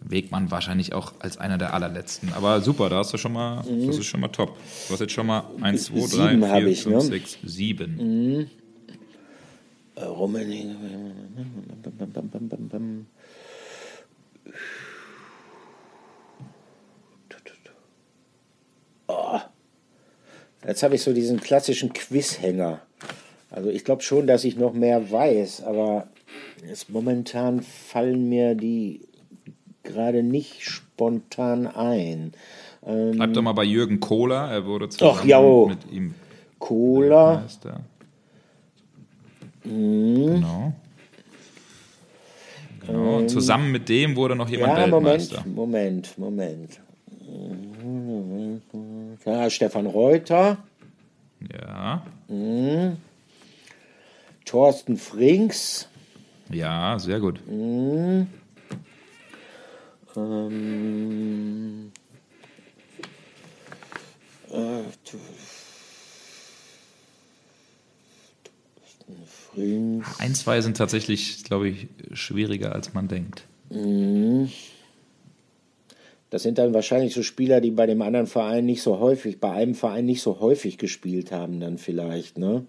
Wegmann 0.00 0.50
wahrscheinlich 0.50 0.92
auch 0.92 1.14
als 1.18 1.38
einer 1.38 1.58
der 1.58 1.74
allerletzten. 1.74 2.32
Aber 2.34 2.60
super, 2.60 2.88
da 2.88 2.98
hast 2.98 3.12
du 3.12 3.18
schon 3.18 3.32
mal, 3.32 3.64
das 3.86 3.98
ist 3.98 4.06
schon 4.06 4.20
mal 4.20 4.28
top. 4.28 4.56
Du 4.86 4.92
hast 4.94 5.00
jetzt 5.00 5.12
schon 5.12 5.26
mal 5.26 5.44
1, 5.60 5.86
2, 5.86 5.94
3, 5.94 6.06
Sieben 6.06 6.40
4, 6.40 6.48
hab 6.48 6.62
5, 6.62 6.68
ich, 6.68 6.86
ne? 6.86 7.00
6, 7.00 7.38
7. 7.42 8.50
Äh, 9.96 10.04
Rummenigge. 10.04 10.76
Oh. 19.08 19.38
Jetzt 20.66 20.82
habe 20.82 20.96
ich 20.96 21.02
so 21.02 21.12
diesen 21.12 21.40
klassischen 21.40 21.92
Quizhänger. 21.92 22.80
Also 23.50 23.70
ich 23.70 23.84
glaube 23.84 24.02
schon, 24.02 24.26
dass 24.26 24.44
ich 24.44 24.56
noch 24.56 24.74
mehr 24.74 25.10
weiß, 25.10 25.62
aber 25.62 26.08
jetzt 26.66 26.90
momentan 26.90 27.62
fallen 27.62 28.28
mir 28.28 28.54
die 28.54 29.05
gerade 29.86 30.22
nicht 30.22 30.62
spontan 30.62 31.66
ein. 31.66 32.32
Bleib 32.82 33.32
doch 33.32 33.42
mal 33.42 33.52
bei 33.52 33.64
Jürgen 33.64 33.98
Kohler. 34.00 34.50
Er 34.50 34.64
wurde 34.66 34.88
zusammen 34.88 35.28
jau. 35.28 35.66
mit 35.66 35.90
ihm 35.90 36.14
Cola. 36.58 37.32
Weltmeister. 37.34 37.80
Genau. 39.64 40.72
Genau. 42.86 43.16
Und 43.18 43.28
zusammen 43.30 43.72
mit 43.72 43.88
dem 43.88 44.14
wurde 44.14 44.36
noch 44.36 44.48
jemand 44.48 44.78
Ja, 44.78 44.90
Weltmeister. 44.92 45.44
Moment, 45.46 46.16
Moment, 46.16 46.80
Moment. 47.18 49.16
Ja, 49.24 49.50
Stefan 49.50 49.86
Reuter, 49.86 50.58
Ja. 51.52 52.02
Thorsten 54.44 54.96
Frings, 54.96 55.88
Ja, 56.50 56.96
sehr 57.00 57.18
gut. 57.18 57.40
Ähm, 60.16 61.92
äh, 64.48 64.82
Thorsten 65.04 65.22
Frings. 69.26 70.06
Ein, 70.18 70.34
zwei 70.34 70.60
sind 70.60 70.76
tatsächlich, 70.76 71.44
glaube 71.44 71.68
ich, 71.68 71.88
schwieriger 72.12 72.74
als 72.74 72.94
man 72.94 73.08
denkt. 73.08 73.44
Das 76.30 76.42
sind 76.42 76.58
dann 76.58 76.74
wahrscheinlich 76.74 77.14
so 77.14 77.22
Spieler, 77.22 77.60
die 77.60 77.70
bei 77.70 77.86
dem 77.86 78.02
anderen 78.02 78.26
Verein 78.26 78.66
nicht 78.66 78.82
so 78.82 78.98
häufig, 78.98 79.38
bei 79.38 79.52
einem 79.52 79.74
Verein 79.74 80.06
nicht 80.06 80.22
so 80.22 80.40
häufig 80.40 80.76
gespielt 80.76 81.30
haben, 81.30 81.60
dann 81.60 81.78
vielleicht, 81.78 82.36
ne? 82.36 82.64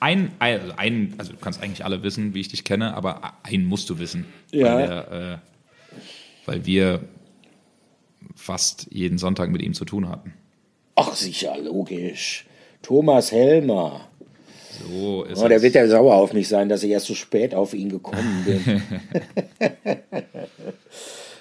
Ein, 0.00 0.32
also 0.38 0.72
ein, 0.76 1.14
also 1.18 1.32
du 1.32 1.38
kannst 1.38 1.62
eigentlich 1.62 1.84
alle 1.84 2.02
wissen, 2.02 2.34
wie 2.34 2.40
ich 2.40 2.48
dich 2.48 2.64
kenne, 2.64 2.94
aber 2.94 3.32
einen 3.42 3.64
musst 3.64 3.88
du 3.90 3.98
wissen. 3.98 4.26
Ja. 4.52 4.74
Weil, 4.76 4.86
der, 4.86 5.12
äh, 5.12 5.38
weil 6.46 6.66
wir 6.66 7.00
fast 8.34 8.88
jeden 8.90 9.18
Sonntag 9.18 9.50
mit 9.50 9.62
ihm 9.62 9.74
zu 9.74 9.84
tun 9.84 10.08
hatten. 10.08 10.34
Ach, 10.96 11.14
sicher, 11.14 11.56
logisch. 11.58 12.46
Thomas 12.82 13.32
Helmer. 13.32 14.08
So 14.82 15.22
ist 15.24 15.38
Oh, 15.40 15.48
der 15.48 15.58
es. 15.58 15.62
wird 15.62 15.74
ja 15.76 15.86
sauer 15.88 16.14
auf 16.16 16.32
mich 16.32 16.48
sein, 16.48 16.68
dass 16.68 16.82
ich 16.82 16.90
erst 16.90 17.06
so 17.06 17.14
spät 17.14 17.54
auf 17.54 17.74
ihn 17.74 17.88
gekommen 17.90 18.44
bin. 18.44 18.82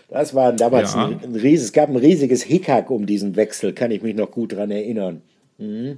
das 0.10 0.34
war 0.34 0.54
damals 0.54 0.94
Ja. 0.94 1.08
ein, 1.08 1.20
ein 1.24 1.36
riesiges, 1.36 1.64
es 1.66 1.74
gab 1.74 1.90
ein 1.90 1.96
riesiges 1.96 2.44
Hickhack 2.44 2.90
um 2.92 3.06
diesen 3.06 3.36
Wechsel, 3.36 3.74
kann 3.74 3.92
ich 3.92 4.02
mich 4.04 4.16
noch 4.16 4.32
gut 4.32 4.54
dran 4.54 4.72
erinnern. 4.72 5.22
Mhm. 5.58 5.98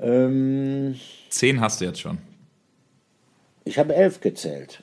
Ähm, 0.00 0.94
Zehn 1.28 1.60
hast 1.60 1.80
du 1.80 1.84
jetzt 1.84 2.00
schon. 2.00 2.18
ich 3.64 3.78
habe 3.78 3.94
elf 3.94 4.20
gezählt. 4.20 4.82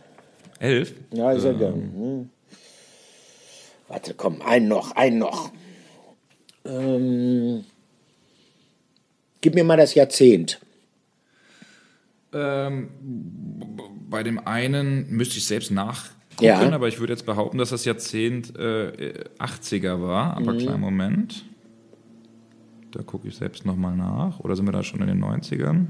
Elf? 0.59 0.93
Ja, 1.11 1.31
ist 1.31 1.43
ja 1.43 1.51
gegangen. 1.51 1.91
Hm. 1.95 2.29
Warte, 3.87 4.13
komm, 4.13 4.41
einen 4.41 4.67
noch, 4.67 4.91
einen 4.95 5.19
noch. 5.19 5.51
Ähm, 6.65 7.63
gib 9.41 9.55
mir 9.55 9.63
mal 9.63 9.77
das 9.77 9.95
Jahrzehnt. 9.95 10.59
Ähm, 12.33 12.89
bei 14.09 14.23
dem 14.23 14.45
einen 14.45 15.09
müsste 15.09 15.37
ich 15.37 15.45
selbst 15.45 15.71
nachgucken, 15.71 16.43
Ja. 16.45 16.59
aber 16.71 16.87
ich 16.89 16.99
würde 16.99 17.13
jetzt 17.13 17.25
behaupten, 17.25 17.57
dass 17.57 17.69
das 17.69 17.85
Jahrzehnt 17.85 18.55
äh, 18.57 19.23
80er 19.39 20.01
war. 20.01 20.35
Aber 20.35 20.53
Mhm. 20.53 20.57
kleinen 20.59 20.81
Moment. 20.81 21.45
Da 22.91 23.03
gucke 23.03 23.27
ich 23.27 23.35
selbst 23.35 23.65
nochmal 23.65 23.95
nach. 23.95 24.39
Oder 24.39 24.55
sind 24.55 24.65
wir 24.65 24.71
da 24.71 24.83
schon 24.83 25.01
in 25.01 25.07
den 25.07 25.23
90ern? 25.23 25.87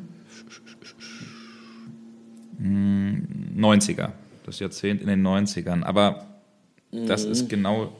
Hm, 2.57 3.28
90er. 3.56 4.14
Das 4.45 4.60
Jahrzehnt 4.60 5.02
in 5.02 5.07
den 5.07 5.22
90ern. 5.22 5.84
Aber 5.84 6.26
das 6.91 7.26
Mhm. 7.26 7.32
ist 7.32 7.49
genau 7.49 7.94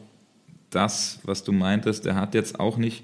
das, 0.69 1.19
was 1.24 1.44
du 1.44 1.52
meintest. 1.52 2.06
Er 2.06 2.15
hat 2.15 2.34
jetzt 2.34 2.60
auch 2.60 2.78
nicht 2.78 3.03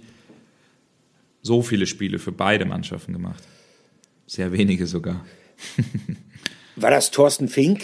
so 1.41 1.61
viele 1.61 1.85
Spiele 1.87 2.19
für 2.19 2.31
beide 2.31 2.65
Mannschaften 2.65 3.13
gemacht. 3.13 3.43
Sehr 4.27 4.51
wenige 4.51 4.87
sogar. 4.87 5.25
War 6.75 6.89
das 6.89 7.11
Thorsten 7.11 7.47
Fink? 7.49 7.83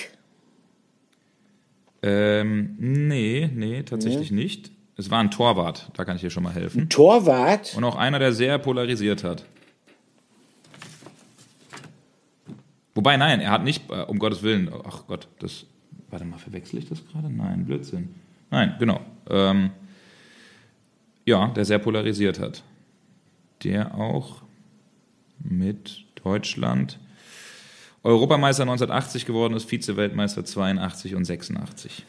Ähm, 2.01 2.75
nee, 2.79 3.49
nee, 3.53 3.83
tatsächlich 3.83 4.31
nicht. 4.31 4.71
Es 4.99 5.09
war 5.09 5.19
ein 5.19 5.31
Torwart, 5.31 5.89
da 5.93 6.03
kann 6.03 6.17
ich 6.17 6.21
dir 6.23 6.29
schon 6.29 6.43
mal 6.43 6.53
helfen. 6.53 6.89
Torwart? 6.89 7.73
Und 7.73 7.85
auch 7.85 7.95
einer, 7.95 8.19
der 8.19 8.33
sehr 8.33 8.57
polarisiert 8.57 9.23
hat. 9.23 9.45
Wobei, 12.95 13.15
nein, 13.15 13.39
er 13.39 13.51
hat 13.51 13.63
nicht, 13.63 13.89
äh, 13.89 14.01
um 14.01 14.19
Gottes 14.19 14.43
Willen, 14.43 14.69
ach 14.85 15.07
Gott, 15.07 15.29
das, 15.39 15.65
warte 16.09 16.25
mal, 16.25 16.37
verwechsel 16.37 16.79
ich 16.79 16.89
das 16.89 17.07
gerade? 17.07 17.29
Nein, 17.29 17.65
Blödsinn. 17.65 18.13
Nein, 18.51 18.75
genau. 18.77 18.99
Ähm, 19.29 19.69
ja, 21.25 21.47
der 21.47 21.63
sehr 21.63 21.79
polarisiert 21.79 22.37
hat. 22.37 22.61
Der 23.63 23.95
auch 23.95 24.41
mit 25.39 26.03
Deutschland 26.21 26.99
Europameister 28.03 28.63
1980 28.63 29.25
geworden 29.25 29.53
ist, 29.53 29.63
Vize-Weltmeister 29.63 30.43
82 30.43 31.15
und 31.15 31.23
86. 31.23 32.05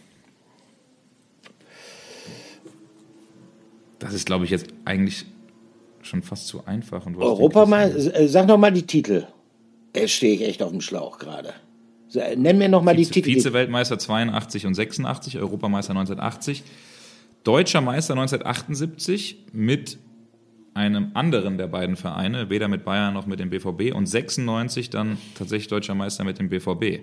Das 4.01 4.13
ist, 4.15 4.27
glaube 4.27 4.45
ich, 4.45 4.51
jetzt 4.51 4.67
eigentlich 4.85 5.25
schon 6.03 6.23
fast 6.23 6.49
zu 6.49 6.67
einfach. 6.67 7.07
Und 7.07 7.17
Europameister? 7.17 8.15
Äh, 8.19 8.27
Sag 8.29 8.47
noch 8.49 8.59
mal 8.59 8.73
die 8.73 8.83
Titel. 8.87 9.27
Jetzt 9.95 10.13
stehe 10.13 10.35
ich 10.35 10.43
echt 10.43 10.63
auf 10.63 10.71
dem 10.71 10.81
Schlauch 10.81 11.19
gerade. 11.19 11.53
So, 12.09 12.21
Nenn 12.37 12.59
mir 12.59 12.69
noch 12.69 12.83
mal 12.83 12.97
die 12.97 13.05
Vize- 13.05 13.13
Titel. 13.13 13.31
Vize-Weltmeister 13.35 13.99
82 13.99 14.67
und 14.67 14.75
86, 14.75 15.39
Europameister 15.39 15.93
1980, 15.93 16.65
Deutscher 17.45 17.81
Meister 17.81 18.15
1978 18.15 19.45
mit 19.53 19.99
einem 20.75 21.11
anderen 21.15 21.59
der 21.59 21.67
beiden 21.67 21.97
Vereine, 21.97 22.49
weder 22.51 22.69
mit 22.69 22.85
Bayern 22.85 23.15
noch 23.15 23.27
mit 23.27 23.41
dem 23.41 23.51
BVB 23.51 23.93
und 23.95 24.07
96 24.07 24.91
dann 24.91 25.19
tatsächlich 25.37 25.69
Deutscher 25.69 25.95
Meister 25.95 26.25
mit 26.25 26.39
dem 26.39 26.49
BVB. 26.49 27.01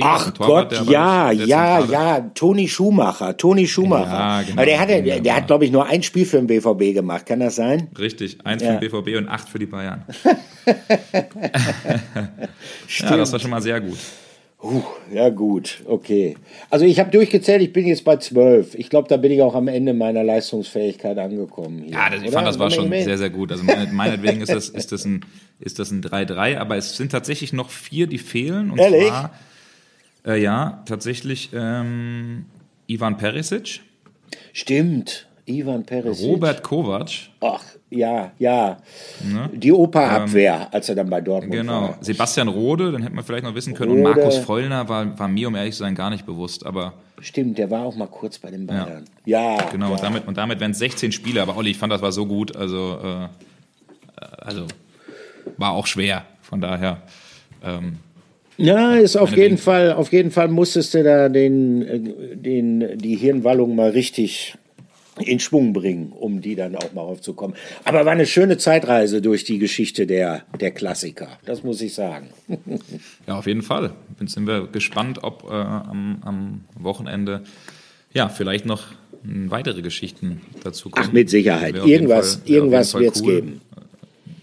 Ach 0.00 0.32
Torwart, 0.32 0.70
Gott, 0.76 0.88
ja, 0.90 1.30
ja, 1.30 1.78
ja, 1.84 2.20
Toni 2.34 2.66
Schumacher, 2.66 3.36
Toni 3.36 3.68
Schumacher. 3.68 4.10
Ja, 4.10 4.42
genau, 4.42 4.52
Aber 4.56 4.66
der, 4.66 4.80
hatte, 4.80 5.02
der, 5.02 5.20
der 5.20 5.36
hat, 5.36 5.46
glaube 5.46 5.64
ich, 5.64 5.70
nur 5.70 5.86
ein 5.86 6.02
Spiel 6.02 6.26
für 6.26 6.38
den 6.38 6.48
BVB 6.48 6.92
gemacht, 6.92 7.24
kann 7.26 7.38
das 7.38 7.54
sein? 7.54 7.86
Richtig, 7.96 8.38
eins 8.44 8.62
Ja. 8.64 8.74
für 8.74 8.80
den 8.80 8.90
BVB 8.90 9.16
und 9.18 9.28
acht 9.28 9.48
für 9.48 9.58
die 9.60 9.66
Bayern. 9.66 10.04
Ja, 13.00 13.16
das 13.16 13.32
war 13.32 13.38
schon 13.38 13.50
mal 13.50 13.62
sehr 13.62 13.80
gut. 13.80 13.98
Puh, 14.58 14.82
ja 15.12 15.28
gut, 15.28 15.82
okay. 15.86 16.36
Also 16.70 16.86
ich 16.86 16.98
habe 16.98 17.10
durchgezählt, 17.10 17.62
ich 17.62 17.72
bin 17.72 17.86
jetzt 17.86 18.04
bei 18.04 18.16
zwölf. 18.16 18.74
Ich 18.74 18.88
glaube, 18.88 19.06
da 19.06 19.16
bin 19.18 19.30
ich 19.30 19.42
auch 19.42 19.54
am 19.54 19.68
Ende 19.68 19.92
meiner 19.92 20.24
Leistungsfähigkeit 20.24 21.18
angekommen. 21.18 21.82
Hier, 21.84 21.92
Ja, 21.92 22.10
das, 22.10 22.22
ich 22.22 22.30
fand, 22.30 22.46
das 22.48 22.58
war 22.58 22.70
wir 22.70 22.74
schon 22.74 22.90
sehr, 22.90 23.18
sehr 23.18 23.30
gut. 23.30 23.52
Also 23.52 23.62
meine, 23.64 23.92
meinetwegen 23.92 24.40
ist 24.40 24.52
das, 24.52 24.68
ist 24.70 24.92
das 24.92 25.04
ein, 25.04 25.24
ist 25.60 25.78
das 25.78 25.90
ein 25.90 26.02
3-3, 26.02 26.56
aber 26.58 26.76
es 26.76 26.96
sind 26.96 27.12
tatsächlich 27.12 27.52
noch 27.52 27.70
vier, 27.70 28.06
die 28.06 28.18
fehlen. 28.18 28.70
Und 28.70 28.78
Ehrlich? 28.78 29.08
zwar, 29.08 29.30
äh, 30.26 30.42
ja, 30.42 30.82
tatsächlich 30.86 31.50
ähm, 31.52 32.46
Ivan 32.86 33.16
Perisic, 33.16 33.80
Stimmt, 34.52 35.26
Ivan 35.46 35.84
Perisic. 35.84 36.26
Robert 36.26 36.62
Kovac, 36.62 37.10
Ach, 37.40 37.62
ja, 37.90 38.32
ja. 38.38 38.78
Ne? 39.22 39.50
Die 39.52 39.70
Opa-Abwehr, 39.70 40.72
als 40.72 40.88
er 40.88 40.96
dann 40.96 41.08
bei 41.08 41.20
Dortmund 41.20 41.52
genau, 41.52 41.82
war. 41.82 41.98
Sebastian 42.00 42.48
Rode, 42.48 42.90
den 42.92 43.02
hätten 43.02 43.14
wir 43.14 43.22
vielleicht 43.22 43.44
noch 43.44 43.54
wissen 43.54 43.74
können, 43.74 43.92
und 43.92 43.98
Rode. 43.98 44.20
Markus 44.20 44.38
Vollner 44.38 44.88
war, 44.88 45.18
war 45.18 45.28
mir, 45.28 45.48
um 45.48 45.54
ehrlich 45.54 45.74
zu 45.74 45.80
sein, 45.80 45.94
gar 45.94 46.10
nicht 46.10 46.26
bewusst, 46.26 46.66
aber 46.66 46.94
Stimmt, 47.20 47.58
der 47.58 47.70
war 47.70 47.84
auch 47.84 47.96
mal 47.96 48.08
kurz 48.08 48.38
bei 48.38 48.50
den 48.50 48.66
Bayern. 48.66 49.04
Ja, 49.24 49.56
genau, 49.70 49.86
ja. 49.86 49.92
und 49.92 50.02
damit, 50.02 50.26
und 50.26 50.36
damit 50.36 50.60
wären 50.60 50.72
es 50.72 50.78
16 50.78 51.12
Spiele, 51.12 51.40
aber 51.40 51.56
Olli, 51.56 51.70
ich 51.70 51.78
fand, 51.78 51.92
das 51.92 52.02
war 52.02 52.12
so 52.12 52.26
gut, 52.26 52.54
also, 52.56 52.98
äh, 53.02 53.28
also 54.38 54.66
war 55.56 55.72
auch 55.72 55.86
schwer, 55.86 56.24
von 56.42 56.60
daher. 56.60 57.02
Ähm, 57.62 57.98
Ja, 58.58 58.94
ist 58.94 59.16
auf 59.16 59.36
jeden 59.36 59.58
Fall, 59.58 59.92
auf 59.92 60.12
jeden 60.12 60.30
Fall 60.30 60.48
musstest 60.48 60.94
du 60.94 61.02
da 61.02 61.28
den, 61.28 61.82
äh, 61.82 62.36
den, 62.36 62.98
die 62.98 63.16
Hirnwallung 63.16 63.74
mal 63.76 63.90
richtig 63.90 64.54
in 65.18 65.40
Schwung 65.40 65.72
bringen, 65.72 66.12
um 66.12 66.42
die 66.42 66.54
dann 66.56 66.76
auch 66.76 66.92
mal 66.92 67.00
aufzukommen. 67.00 67.56
Aber 67.84 68.04
war 68.04 68.12
eine 68.12 68.26
schöne 68.26 68.58
Zeitreise 68.58 69.22
durch 69.22 69.44
die 69.44 69.58
Geschichte 69.58 70.06
der, 70.06 70.42
der 70.60 70.70
Klassiker. 70.72 71.28
Das 71.46 71.62
muss 71.62 71.80
ich 71.80 71.94
sagen. 71.94 72.28
Ja, 73.26 73.38
auf 73.38 73.46
jeden 73.48 73.62
Fall. 73.62 73.92
Jetzt 74.20 74.34
sind 74.34 74.46
wir 74.46 74.68
gespannt, 74.68 75.18
ob 75.22 75.44
äh, 75.50 75.52
am, 75.52 76.18
am 76.24 76.60
Wochenende 76.78 77.42
ja 78.14 78.28
vielleicht 78.28 78.66
noch 78.66 78.84
weitere 79.24 79.82
Geschichten 79.82 80.40
dazu 80.62 80.90
kommen. 80.90 81.06
Ach, 81.08 81.12
mit 81.12 81.28
Sicherheit. 81.28 81.74
Irgendwas, 81.74 82.36
Fall- 82.36 82.50
irgendwas 82.54 82.92
Fall 82.92 83.00
wird's 83.00 83.20
cool. 83.22 83.34
geben. 83.34 83.60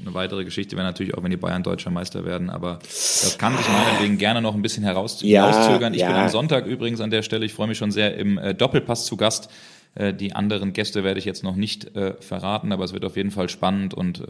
Eine 0.03 0.13
weitere 0.13 0.43
Geschichte 0.43 0.75
wäre 0.75 0.85
natürlich 0.85 1.15
auch, 1.15 1.23
wenn 1.23 1.31
die 1.31 1.37
Bayern 1.37 1.63
deutscher 1.63 1.89
Meister 1.89 2.25
werden, 2.25 2.49
aber 2.49 2.79
das 2.81 3.37
kann 3.37 3.55
sich 3.57 3.67
meinetwegen 3.67 4.17
gerne 4.17 4.41
noch 4.41 4.53
ein 4.53 4.61
bisschen 4.61 4.83
heraus 4.83 5.21
Ja, 5.21 5.47
herauszögern. 5.47 5.93
Ich 5.93 6.01
bin 6.01 6.11
ja. 6.11 6.23
am 6.23 6.29
Sonntag 6.29 6.65
übrigens 6.65 6.99
an 6.99 7.09
der 7.09 7.21
Stelle, 7.21 7.45
ich 7.45 7.53
freue 7.53 7.67
mich 7.67 7.77
schon 7.77 7.91
sehr, 7.91 8.15
im 8.17 8.37
äh, 8.37 8.53
Doppelpass 8.53 9.05
zu 9.05 9.17
Gast. 9.17 9.49
Äh, 9.95 10.13
die 10.13 10.33
anderen 10.33 10.73
Gäste 10.73 11.03
werde 11.03 11.19
ich 11.19 11.25
jetzt 11.25 11.43
noch 11.43 11.55
nicht 11.55 11.95
äh, 11.95 12.13
verraten, 12.19 12.71
aber 12.71 12.83
es 12.83 12.93
wird 12.93 13.05
auf 13.05 13.15
jeden 13.15 13.31
Fall 13.31 13.49
spannend 13.49 13.93
und 13.93 14.23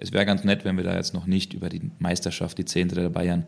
es 0.00 0.12
wäre 0.12 0.24
ganz 0.24 0.44
nett, 0.44 0.64
wenn 0.64 0.76
wir 0.76 0.84
da 0.84 0.94
jetzt 0.94 1.12
noch 1.12 1.26
nicht 1.26 1.54
über 1.54 1.68
die 1.68 1.90
Meisterschaft, 1.98 2.56
die 2.56 2.64
Zehnte 2.64 2.94
der 2.94 3.08
Bayern 3.08 3.46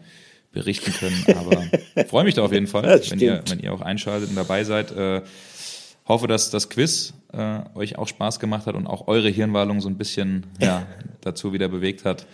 berichten 0.52 0.92
können. 0.92 1.24
Aber 1.38 1.62
freue 2.08 2.24
mich 2.24 2.34
da 2.34 2.42
auf 2.42 2.52
jeden 2.52 2.66
Fall, 2.66 3.00
wenn 3.08 3.20
ihr, 3.20 3.42
wenn 3.48 3.60
ihr 3.60 3.72
auch 3.72 3.80
einschaltet 3.80 4.30
und 4.30 4.36
dabei 4.36 4.64
seid. 4.64 4.90
Äh, 4.90 5.22
hoffe, 6.10 6.26
dass 6.26 6.50
das 6.50 6.68
Quiz 6.68 7.14
äh, 7.32 7.60
euch 7.74 7.96
auch 7.96 8.08
Spaß 8.08 8.40
gemacht 8.40 8.66
hat 8.66 8.74
und 8.74 8.86
auch 8.86 9.08
eure 9.08 9.28
Hirnwallung 9.28 9.80
so 9.80 9.88
ein 9.88 9.96
bisschen 9.96 10.44
ja, 10.60 10.86
dazu 11.22 11.52
wieder 11.52 11.68
bewegt 11.68 12.04
hat, 12.04 12.26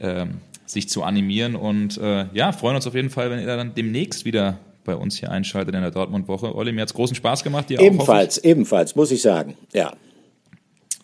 ähm, 0.00 0.38
sich 0.66 0.88
zu 0.88 1.02
animieren. 1.02 1.56
Und 1.56 1.96
äh, 1.98 2.26
ja, 2.32 2.52
freuen 2.52 2.76
uns 2.76 2.86
auf 2.86 2.94
jeden 2.94 3.10
Fall, 3.10 3.30
wenn 3.30 3.40
ihr 3.40 3.46
dann 3.46 3.74
demnächst 3.74 4.24
wieder 4.24 4.58
bei 4.84 4.94
uns 4.94 5.16
hier 5.16 5.30
einschaltet 5.30 5.74
in 5.74 5.80
der 5.80 5.90
Dortmund-Woche. 5.90 6.54
Olli, 6.54 6.72
mir 6.72 6.82
hat 6.82 6.88
es 6.88 6.94
großen 6.94 7.14
Spaß 7.14 7.44
gemacht. 7.44 7.70
Dir 7.70 7.78
auch, 7.78 7.84
hoffe 7.84 7.84
Ebenfalls, 7.84 8.38
ebenfalls, 8.38 8.96
muss 8.96 9.10
ich 9.10 9.22
sagen. 9.22 9.56
Ja. 9.72 9.92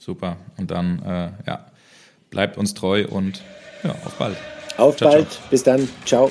Super. 0.01 0.37
Und 0.57 0.71
dann, 0.71 1.01
äh, 1.03 1.31
ja, 1.47 1.67
bleibt 2.31 2.59
uns 2.59 2.75
treu 2.75 3.07
und 3.09 3.43
ja, 3.85 3.91
auf 4.05 4.15
bald. 4.19 4.37
Auf 4.77 4.97
Ciao, 4.97 5.11
bald. 5.11 5.31
ciao. 5.31 5.43
Bis 5.51 5.63
dann. 5.63 5.89
Ciao. 6.05 6.31